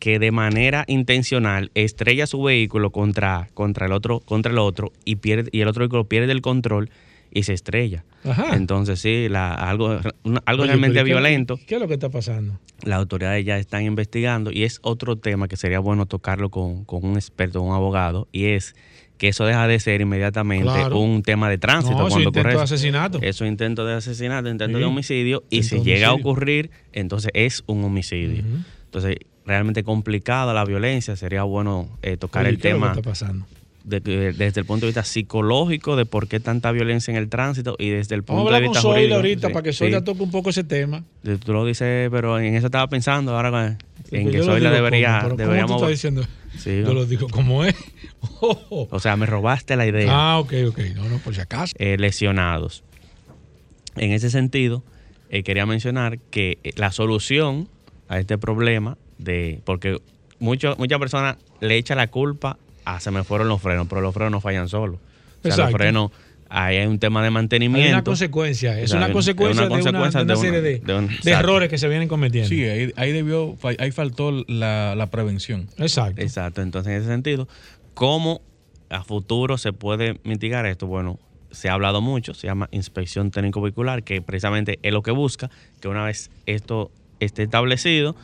que 0.00 0.18
de 0.18 0.32
manera 0.32 0.84
intencional 0.88 1.70
estrella 1.74 2.26
su 2.26 2.42
vehículo 2.42 2.90
contra, 2.90 3.48
contra 3.54 3.86
el 3.86 3.92
otro, 3.92 4.18
contra 4.20 4.50
el 4.50 4.58
otro 4.58 4.92
y 5.04 5.16
pierde, 5.16 5.50
y 5.52 5.60
el 5.60 5.68
otro 5.68 5.82
vehículo 5.82 6.04
pierde 6.04 6.32
el 6.32 6.40
control 6.40 6.90
y 7.30 7.44
se 7.44 7.52
estrella. 7.52 8.04
Entonces, 8.52 8.98
sí, 8.98 9.28
la, 9.28 9.54
algo, 9.54 10.00
algo 10.46 10.64
realmente 10.64 11.04
violento. 11.04 11.60
¿Qué 11.66 11.76
es 11.76 11.80
lo 11.80 11.86
que 11.86 11.94
está 11.94 12.08
pasando? 12.08 12.58
Las 12.82 12.98
autoridades 12.98 13.44
ya 13.44 13.58
están 13.58 13.84
investigando 13.84 14.50
y 14.50 14.64
es 14.64 14.80
otro 14.82 15.16
tema 15.16 15.46
que 15.46 15.56
sería 15.56 15.78
bueno 15.78 16.06
tocarlo 16.06 16.50
con, 16.50 16.86
un 16.88 17.14
experto, 17.14 17.62
un 17.62 17.74
abogado, 17.74 18.26
y 18.32 18.46
es 18.46 18.74
que 19.18 19.28
eso 19.28 19.44
deja 19.44 19.66
de 19.68 19.78
ser 19.80 20.00
inmediatamente 20.00 20.70
un 20.94 21.22
tema 21.22 21.50
de 21.50 21.58
tránsito 21.58 21.98
no, 21.98 22.08
cuando 22.08 22.28
intento 22.30 22.48
de 22.48 22.62
asesinato. 22.62 23.18
Eso 23.20 23.44
intento 23.44 23.84
de 23.84 23.94
asesinato, 23.94 24.48
intento 24.48 24.78
de 24.78 24.84
homicidio, 24.84 25.44
y 25.50 25.62
si 25.62 25.80
llega 25.82 26.08
a 26.08 26.14
ocurrir, 26.14 26.70
entonces 26.92 27.30
es 27.34 27.62
un 27.66 27.84
homicidio. 27.84 28.42
Entonces, 28.86 29.18
realmente 29.50 29.82
complicada 29.82 30.54
la 30.54 30.64
violencia, 30.64 31.16
sería 31.16 31.42
bueno 31.42 31.88
eh, 32.02 32.16
tocar 32.16 32.46
el 32.46 32.58
tema. 32.58 32.94
desde 33.82 34.60
el 34.60 34.64
punto 34.64 34.86
de 34.86 34.90
vista 34.90 35.02
psicológico 35.02 35.96
de 35.96 36.06
por 36.06 36.28
qué 36.28 36.38
tanta 36.38 36.70
violencia 36.70 37.10
en 37.10 37.16
el 37.16 37.28
tránsito 37.28 37.74
y 37.76 37.88
desde 37.90 38.14
el 38.14 38.22
punto 38.22 38.48
de 38.52 38.60
vista 38.60 38.80
con 38.80 38.92
jurídico. 38.92 39.16
ahorita 39.16 39.48
para 39.48 39.64
que 39.64 39.72
Zoila 39.72 40.04
toque 40.04 40.22
un 40.22 40.30
poco 40.30 40.50
ese 40.50 40.62
tema. 40.62 41.02
Tú 41.44 41.52
lo 41.52 41.66
dices, 41.66 42.08
pero 42.12 42.38
en 42.38 42.54
eso 42.54 42.66
estaba 42.66 42.86
pensando 42.86 43.36
ahora 43.36 43.76
en 44.12 44.30
que 44.30 44.40
Zoila 44.40 44.70
debería 44.70 45.22
¿cómo, 45.24 45.34
deberíamos 45.34 45.72
¿cómo 45.72 45.86
tú 45.86 45.92
estás 45.92 46.12
diciendo? 46.12 46.86
yo 46.86 46.94
lo 46.94 47.04
digo 47.06 47.28
como 47.28 47.64
es. 47.64 47.74
O 48.40 49.00
sea, 49.00 49.16
me 49.16 49.26
robaste 49.26 49.74
la 49.76 49.86
idea. 49.86 50.10
Ah, 50.12 50.38
ok, 50.38 50.52
ok. 50.68 50.78
No, 50.94 51.08
no, 51.08 51.18
por 51.18 51.34
si 51.34 51.40
acaso. 51.40 51.74
Eh, 51.78 51.96
lesionados. 51.98 52.84
En 53.96 54.12
ese 54.12 54.30
sentido, 54.30 54.84
eh, 55.30 55.42
quería 55.42 55.66
mencionar 55.66 56.18
que 56.30 56.58
la 56.76 56.92
solución 56.92 57.68
a 58.08 58.18
este 58.20 58.38
problema 58.38 58.96
de 59.20 59.60
porque 59.64 59.98
muchas 60.38 60.76
personas 60.98 61.36
le 61.60 61.76
echan 61.76 61.98
la 61.98 62.08
culpa 62.08 62.58
a 62.84 63.00
se 63.00 63.10
me 63.10 63.24
fueron 63.24 63.48
los 63.48 63.60
frenos, 63.60 63.86
pero 63.88 64.00
los 64.00 64.14
frenos 64.14 64.32
no 64.32 64.40
fallan 64.40 64.68
solos. 64.68 64.98
O 65.44 65.50
sea, 65.50 65.64
los 65.64 65.72
frenos, 65.72 66.10
ahí 66.48 66.78
hay 66.78 66.86
un 66.86 66.98
tema 66.98 67.22
de 67.22 67.30
mantenimiento. 67.30 67.86
Hay 67.86 67.92
una 67.92 68.04
consecuencia, 68.04 68.78
es 68.80 68.92
una 68.92 69.12
consecuencia, 69.12 69.68
de, 69.68 70.24
una, 70.24 70.36
serie 70.36 70.60
de, 70.60 70.82
errores 71.26 71.68
que 71.68 71.78
se 71.78 71.88
vienen 71.88 72.08
cometiendo. 72.08 72.48
Sí, 72.48 72.64
ahí, 72.64 73.12
debió, 73.12 73.56
ahí 73.78 73.90
faltó 73.90 74.32
la, 74.48 74.94
la, 74.96 75.06
prevención. 75.08 75.68
Exacto. 75.78 76.20
Exacto, 76.20 76.62
entonces 76.62 76.92
en 76.92 76.98
ese 76.98 77.08
sentido, 77.08 77.48
¿cómo 77.94 78.40
a 78.88 79.04
futuro 79.04 79.58
se 79.58 79.72
puede 79.72 80.18
mitigar 80.24 80.66
esto? 80.66 80.86
Bueno, 80.86 81.18
se 81.50 81.68
ha 81.68 81.74
hablado 81.74 82.00
mucho, 82.00 82.34
se 82.34 82.46
llama 82.46 82.68
inspección 82.72 83.30
técnico 83.30 83.60
vehicular, 83.60 84.02
que 84.02 84.22
precisamente 84.22 84.78
es 84.82 84.92
lo 84.92 85.02
que 85.02 85.10
busca, 85.10 85.50
que 85.80 85.88
una 85.88 86.04
vez 86.04 86.30
esto 86.46 86.90
esté 87.18 87.42
establecido, 87.44 88.16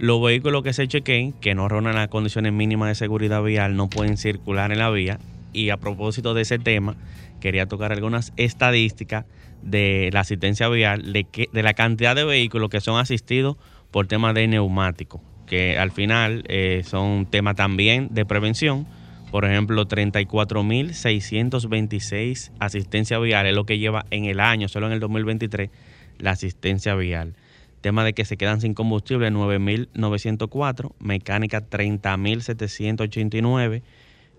Los 0.00 0.20
vehículos 0.22 0.62
que 0.62 0.72
se 0.72 0.88
chequen, 0.88 1.34
que 1.34 1.54
no 1.54 1.68
rondan 1.68 1.94
las 1.94 2.08
condiciones 2.08 2.54
mínimas 2.54 2.88
de 2.88 2.94
seguridad 2.94 3.42
vial, 3.42 3.76
no 3.76 3.90
pueden 3.90 4.16
circular 4.16 4.72
en 4.72 4.78
la 4.78 4.88
vía. 4.88 5.18
Y 5.52 5.68
a 5.68 5.76
propósito 5.76 6.32
de 6.32 6.40
ese 6.40 6.58
tema, 6.58 6.96
quería 7.38 7.66
tocar 7.66 7.92
algunas 7.92 8.32
estadísticas 8.38 9.26
de 9.60 10.08
la 10.10 10.20
asistencia 10.20 10.70
vial, 10.70 11.12
de, 11.12 11.26
la 11.52 11.74
cantidad 11.74 12.16
de 12.16 12.24
vehículos 12.24 12.70
que 12.70 12.80
son 12.80 12.98
asistidos 12.98 13.58
por 13.90 14.06
temas 14.06 14.34
de 14.34 14.48
neumático, 14.48 15.20
que 15.46 15.78
al 15.78 15.90
final 15.90 16.44
eh, 16.48 16.82
son 16.86 17.26
temas 17.26 17.56
también 17.56 18.08
de 18.10 18.24
prevención. 18.24 18.86
Por 19.30 19.44
ejemplo, 19.44 19.86
34.626 19.86 22.52
asistencia 22.58 23.18
vial 23.18 23.44
es 23.44 23.54
lo 23.54 23.66
que 23.66 23.78
lleva 23.78 24.06
en 24.10 24.24
el 24.24 24.40
año, 24.40 24.68
solo 24.68 24.86
en 24.86 24.94
el 24.94 25.00
2023, 25.00 25.68
la 26.20 26.30
asistencia 26.30 26.94
vial. 26.94 27.34
Tema 27.80 28.04
de 28.04 28.12
que 28.12 28.24
se 28.24 28.36
quedan 28.36 28.60
sin 28.60 28.74
combustible 28.74 29.30
9.904, 29.30 30.92
mecánica 30.98 31.68
30.789, 31.68 33.82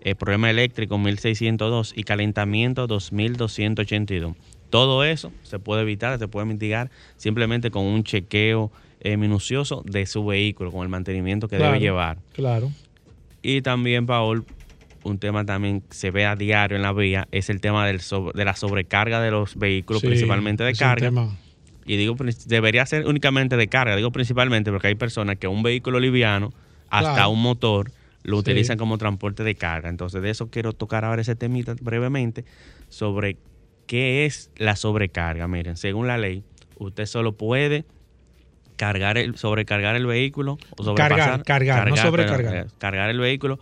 eh, 0.02 0.14
problema 0.14 0.50
eléctrico 0.50 0.96
1.602 0.96 1.92
y 1.96 2.04
calentamiento 2.04 2.86
2.282. 2.86 4.34
Todo 4.70 5.04
eso 5.04 5.32
se 5.42 5.58
puede 5.58 5.82
evitar, 5.82 6.18
se 6.18 6.28
puede 6.28 6.46
mitigar 6.46 6.90
simplemente 7.16 7.70
con 7.70 7.84
un 7.84 8.04
chequeo 8.04 8.70
eh, 9.00 9.16
minucioso 9.16 9.82
de 9.84 10.06
su 10.06 10.24
vehículo, 10.24 10.70
con 10.70 10.82
el 10.82 10.88
mantenimiento 10.88 11.48
que 11.48 11.58
debe 11.58 11.80
llevar. 11.80 12.18
Claro. 12.32 12.70
Y 13.42 13.60
también, 13.62 14.06
Paul, 14.06 14.44
un 15.02 15.18
tema 15.18 15.44
también 15.44 15.82
se 15.90 16.10
ve 16.10 16.24
a 16.24 16.36
diario 16.36 16.76
en 16.76 16.82
la 16.82 16.92
vía, 16.92 17.26
es 17.32 17.50
el 17.50 17.60
tema 17.60 17.86
del 17.86 18.00
de 18.34 18.44
la 18.44 18.54
sobrecarga 18.54 19.20
de 19.20 19.32
los 19.32 19.56
vehículos, 19.56 20.02
principalmente 20.02 20.62
de 20.62 20.74
carga. 20.74 21.10
Y 21.84 21.96
digo, 21.96 22.16
debería 22.46 22.86
ser 22.86 23.06
únicamente 23.06 23.56
de 23.56 23.68
carga, 23.68 23.96
digo 23.96 24.12
principalmente 24.12 24.70
porque 24.70 24.88
hay 24.88 24.94
personas 24.94 25.36
que 25.38 25.48
un 25.48 25.62
vehículo 25.62 26.00
liviano, 26.00 26.52
hasta 26.90 27.28
un 27.28 27.42
motor, 27.42 27.90
lo 28.22 28.36
utilizan 28.36 28.78
como 28.78 28.98
transporte 28.98 29.42
de 29.42 29.54
carga. 29.54 29.88
Entonces, 29.88 30.22
de 30.22 30.30
eso 30.30 30.48
quiero 30.50 30.72
tocar 30.72 31.04
ahora 31.04 31.22
ese 31.22 31.34
temita 31.34 31.74
brevemente 31.80 32.44
sobre 32.88 33.36
qué 33.86 34.26
es 34.26 34.50
la 34.56 34.76
sobrecarga. 34.76 35.48
Miren, 35.48 35.76
según 35.76 36.06
la 36.06 36.18
ley, 36.18 36.44
usted 36.78 37.06
solo 37.06 37.32
puede 37.36 37.84
cargar 38.76 39.18
el, 39.18 39.36
sobrecargar 39.36 39.96
el 39.96 40.06
vehículo 40.06 40.58
o 40.76 40.84
sobrepasar, 40.84 41.42
cargar, 41.42 41.44
cargar, 41.44 41.88
no 41.88 41.96
sobrecargar. 41.96 42.54
Eh, 42.54 42.66
cargar 42.78 43.10
el 43.10 43.18
vehículo 43.18 43.58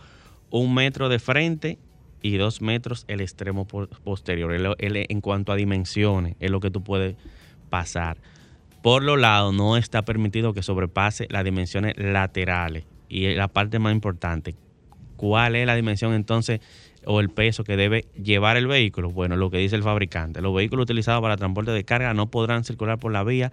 un 0.51 0.73
metro 0.73 1.09
de 1.09 1.17
frente 1.17 1.79
y 2.21 2.37
dos 2.37 2.61
metros 2.61 3.05
el 3.07 3.21
extremo 3.21 3.65
posterior. 3.65 4.75
en 4.77 5.21
cuanto 5.21 5.51
a 5.51 5.55
dimensiones, 5.55 6.35
es 6.39 6.51
lo 6.51 6.59
que 6.59 6.69
tú 6.69 6.83
puedes 6.83 7.15
pasar. 7.71 8.17
Por 8.83 9.03
lo 9.03 9.17
lado, 9.17 9.51
no 9.51 9.77
está 9.77 10.03
permitido 10.03 10.53
que 10.53 10.61
sobrepase 10.61 11.27
las 11.31 11.43
dimensiones 11.43 11.95
laterales. 11.97 12.83
Y 13.09 13.33
la 13.33 13.47
parte 13.47 13.79
más 13.79 13.93
importante, 13.93 14.55
¿cuál 15.17 15.55
es 15.55 15.65
la 15.65 15.75
dimensión 15.75 16.13
entonces 16.13 16.61
o 17.05 17.19
el 17.19 17.29
peso 17.29 17.63
que 17.63 17.75
debe 17.77 18.05
llevar 18.21 18.57
el 18.57 18.67
vehículo? 18.67 19.09
Bueno, 19.09 19.35
lo 19.35 19.49
que 19.49 19.57
dice 19.57 19.75
el 19.75 19.83
fabricante. 19.83 20.41
Los 20.41 20.53
vehículos 20.53 20.83
utilizados 20.83 21.21
para 21.21 21.37
transporte 21.37 21.71
de 21.71 21.83
carga 21.83 22.13
no 22.13 22.27
podrán 22.27 22.63
circular 22.63 22.99
por 22.99 23.11
la 23.11 23.23
vía 23.23 23.51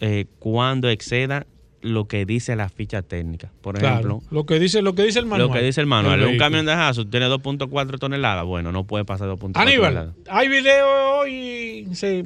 eh, 0.00 0.26
cuando 0.38 0.88
exceda 0.88 1.46
lo 1.82 2.06
que 2.06 2.24
dice 2.26 2.56
la 2.56 2.68
ficha 2.68 3.02
técnica. 3.02 3.50
Por 3.60 3.78
ejemplo, 3.78 4.22
lo 4.30 4.46
que 4.46 4.58
dice 4.58 4.82
lo 4.82 4.94
que 4.94 5.02
dice 5.04 5.18
el 5.18 5.26
manual. 5.26 5.48
Lo 5.48 5.54
que 5.54 5.62
dice 5.62 5.80
el 5.80 5.86
manual. 5.86 6.22
un 6.24 6.38
camión 6.38 6.66
de 6.66 6.72
Hasso 6.72 7.06
tiene 7.06 7.28
2.4 7.28 7.98
toneladas. 7.98 8.44
Bueno, 8.44 8.72
no 8.72 8.84
puede 8.84 9.04
pasar 9.04 9.28
2.4 9.28 9.52
Aníbal, 9.54 10.14
hay 10.28 10.48
video 10.48 11.20
hoy. 11.20 11.88
Se 11.92 12.24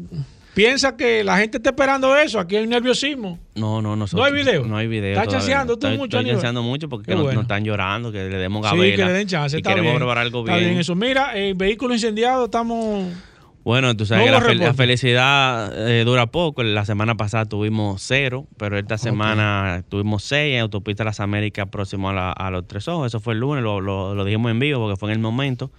piensa 0.54 0.96
que 0.96 1.24
la 1.24 1.38
gente 1.38 1.58
está 1.58 1.70
esperando 1.70 2.16
eso. 2.16 2.38
Aquí 2.38 2.56
hay 2.56 2.64
un 2.64 2.70
nerviosismo. 2.70 3.38
No, 3.54 3.82
no, 3.82 3.96
no. 3.96 4.06
No 4.12 4.24
hay 4.24 4.32
video. 4.32 4.64
No 4.64 4.76
hay 4.76 4.86
video. 4.86 5.12
Está 5.12 5.26
chanceando 5.26 5.78
tú 5.78 5.88
mucho, 5.88 6.18
Estoy 6.18 6.32
chanceando 6.32 6.62
mucho 6.62 6.88
porque 6.88 7.14
no, 7.14 7.30
están 7.30 7.64
llorando, 7.64 8.10
que 8.12 8.28
le 8.28 8.36
demos 8.36 8.62
gabela. 8.62 8.84
Sí, 8.84 8.96
que 8.96 9.04
le 9.04 9.12
den 9.12 9.26
chance. 9.26 9.58
Y 9.58 9.62
queremos 9.62 9.96
probar 9.96 10.18
algo 10.18 10.42
bien. 10.44 10.56
Está 10.56 10.66
bien 10.66 10.80
eso. 10.80 10.94
Mira, 10.94 11.36
el 11.36 11.54
vehículo 11.54 11.94
incendiado, 11.94 12.46
estamos 12.46 13.12
bueno, 13.64 13.96
tú 13.96 14.04
sabes 14.04 14.26
que 14.26 14.54
la, 14.56 14.74
felicidad 14.74 15.72
eh, 15.88 16.04
dura 16.04 16.26
poco. 16.26 16.62
La 16.62 16.84
semana 16.84 17.14
pasada 17.14 17.46
tuvimos 17.46 18.02
cero, 18.02 18.46
pero 18.58 18.78
esta 18.78 18.98
semana 18.98 19.82
tuvimos 19.88 20.22
seis 20.22 20.56
en 20.56 20.60
Autopista 20.60 21.02
Las 21.02 21.18
Américas 21.18 21.66
próximo 21.70 22.10
a, 22.10 22.50
los 22.50 22.68
tres 22.68 22.88
ojos. 22.88 23.06
Eso 23.06 23.20
fue 23.20 23.32
el 23.32 23.40
lunes, 23.40 23.64
lo, 23.64 24.22
dijimos 24.22 24.50
en 24.50 24.58
vivo 24.58 24.80
porque 24.80 24.98
fue 24.98 25.08
en 25.08 25.14
el 25.14 25.22
momento. 25.22 25.70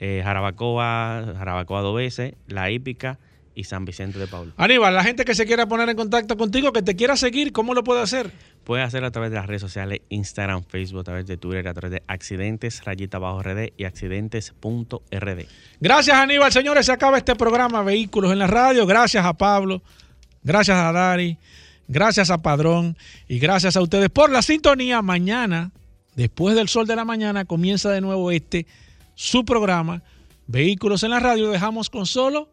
Eh, 0.00 0.22
Jarabacoa, 0.24 1.34
Jarabacoa 1.36 1.82
dos 1.82 1.96
veces, 1.96 2.34
La 2.46 2.70
Hípica 2.70 3.18
y 3.58 3.64
San 3.64 3.84
Vicente 3.84 4.20
de 4.20 4.28
Paul. 4.28 4.54
Aníbal, 4.56 4.94
la 4.94 5.02
gente 5.02 5.24
que 5.24 5.34
se 5.34 5.44
quiera 5.44 5.66
poner 5.66 5.88
en 5.88 5.96
contacto 5.96 6.36
contigo, 6.36 6.72
que 6.72 6.80
te 6.80 6.94
quiera 6.94 7.16
seguir, 7.16 7.50
¿cómo 7.50 7.74
lo 7.74 7.82
puede 7.82 8.00
hacer? 8.00 8.30
Puede 8.62 8.84
hacerlo 8.84 9.08
a 9.08 9.10
través 9.10 9.32
de 9.32 9.36
las 9.36 9.46
redes 9.46 9.60
sociales, 9.60 10.00
Instagram, 10.10 10.62
Facebook, 10.62 11.00
a 11.00 11.02
través 11.02 11.26
de 11.26 11.36
Twitter, 11.36 11.66
a 11.66 11.74
través 11.74 11.90
de 11.90 12.02
accidentes, 12.06 12.84
rayita 12.84 13.18
bajo 13.18 13.42
RD 13.42 13.72
y 13.76 13.82
accidentes.rd. 13.82 15.44
Gracias 15.80 16.16
Aníbal, 16.16 16.52
señores, 16.52 16.86
se 16.86 16.92
acaba 16.92 17.18
este 17.18 17.34
programa 17.34 17.82
Vehículos 17.82 18.30
en 18.30 18.38
la 18.38 18.46
Radio. 18.46 18.86
Gracias 18.86 19.24
a 19.24 19.34
Pablo, 19.34 19.82
gracias 20.44 20.76
a 20.76 20.92
Dari, 20.92 21.36
gracias 21.88 22.30
a 22.30 22.38
Padrón 22.40 22.96
y 23.26 23.40
gracias 23.40 23.76
a 23.76 23.82
ustedes 23.82 24.08
por 24.08 24.30
la 24.30 24.42
sintonía. 24.42 25.02
Mañana, 25.02 25.72
después 26.14 26.54
del 26.54 26.68
sol 26.68 26.86
de 26.86 26.94
la 26.94 27.04
mañana, 27.04 27.44
comienza 27.44 27.90
de 27.90 28.02
nuevo 28.02 28.30
este, 28.30 28.66
su 29.16 29.44
programa, 29.44 30.04
Vehículos 30.46 31.02
en 31.02 31.10
la 31.10 31.18
Radio. 31.18 31.50
Dejamos 31.50 31.90
con 31.90 32.06
solo 32.06 32.52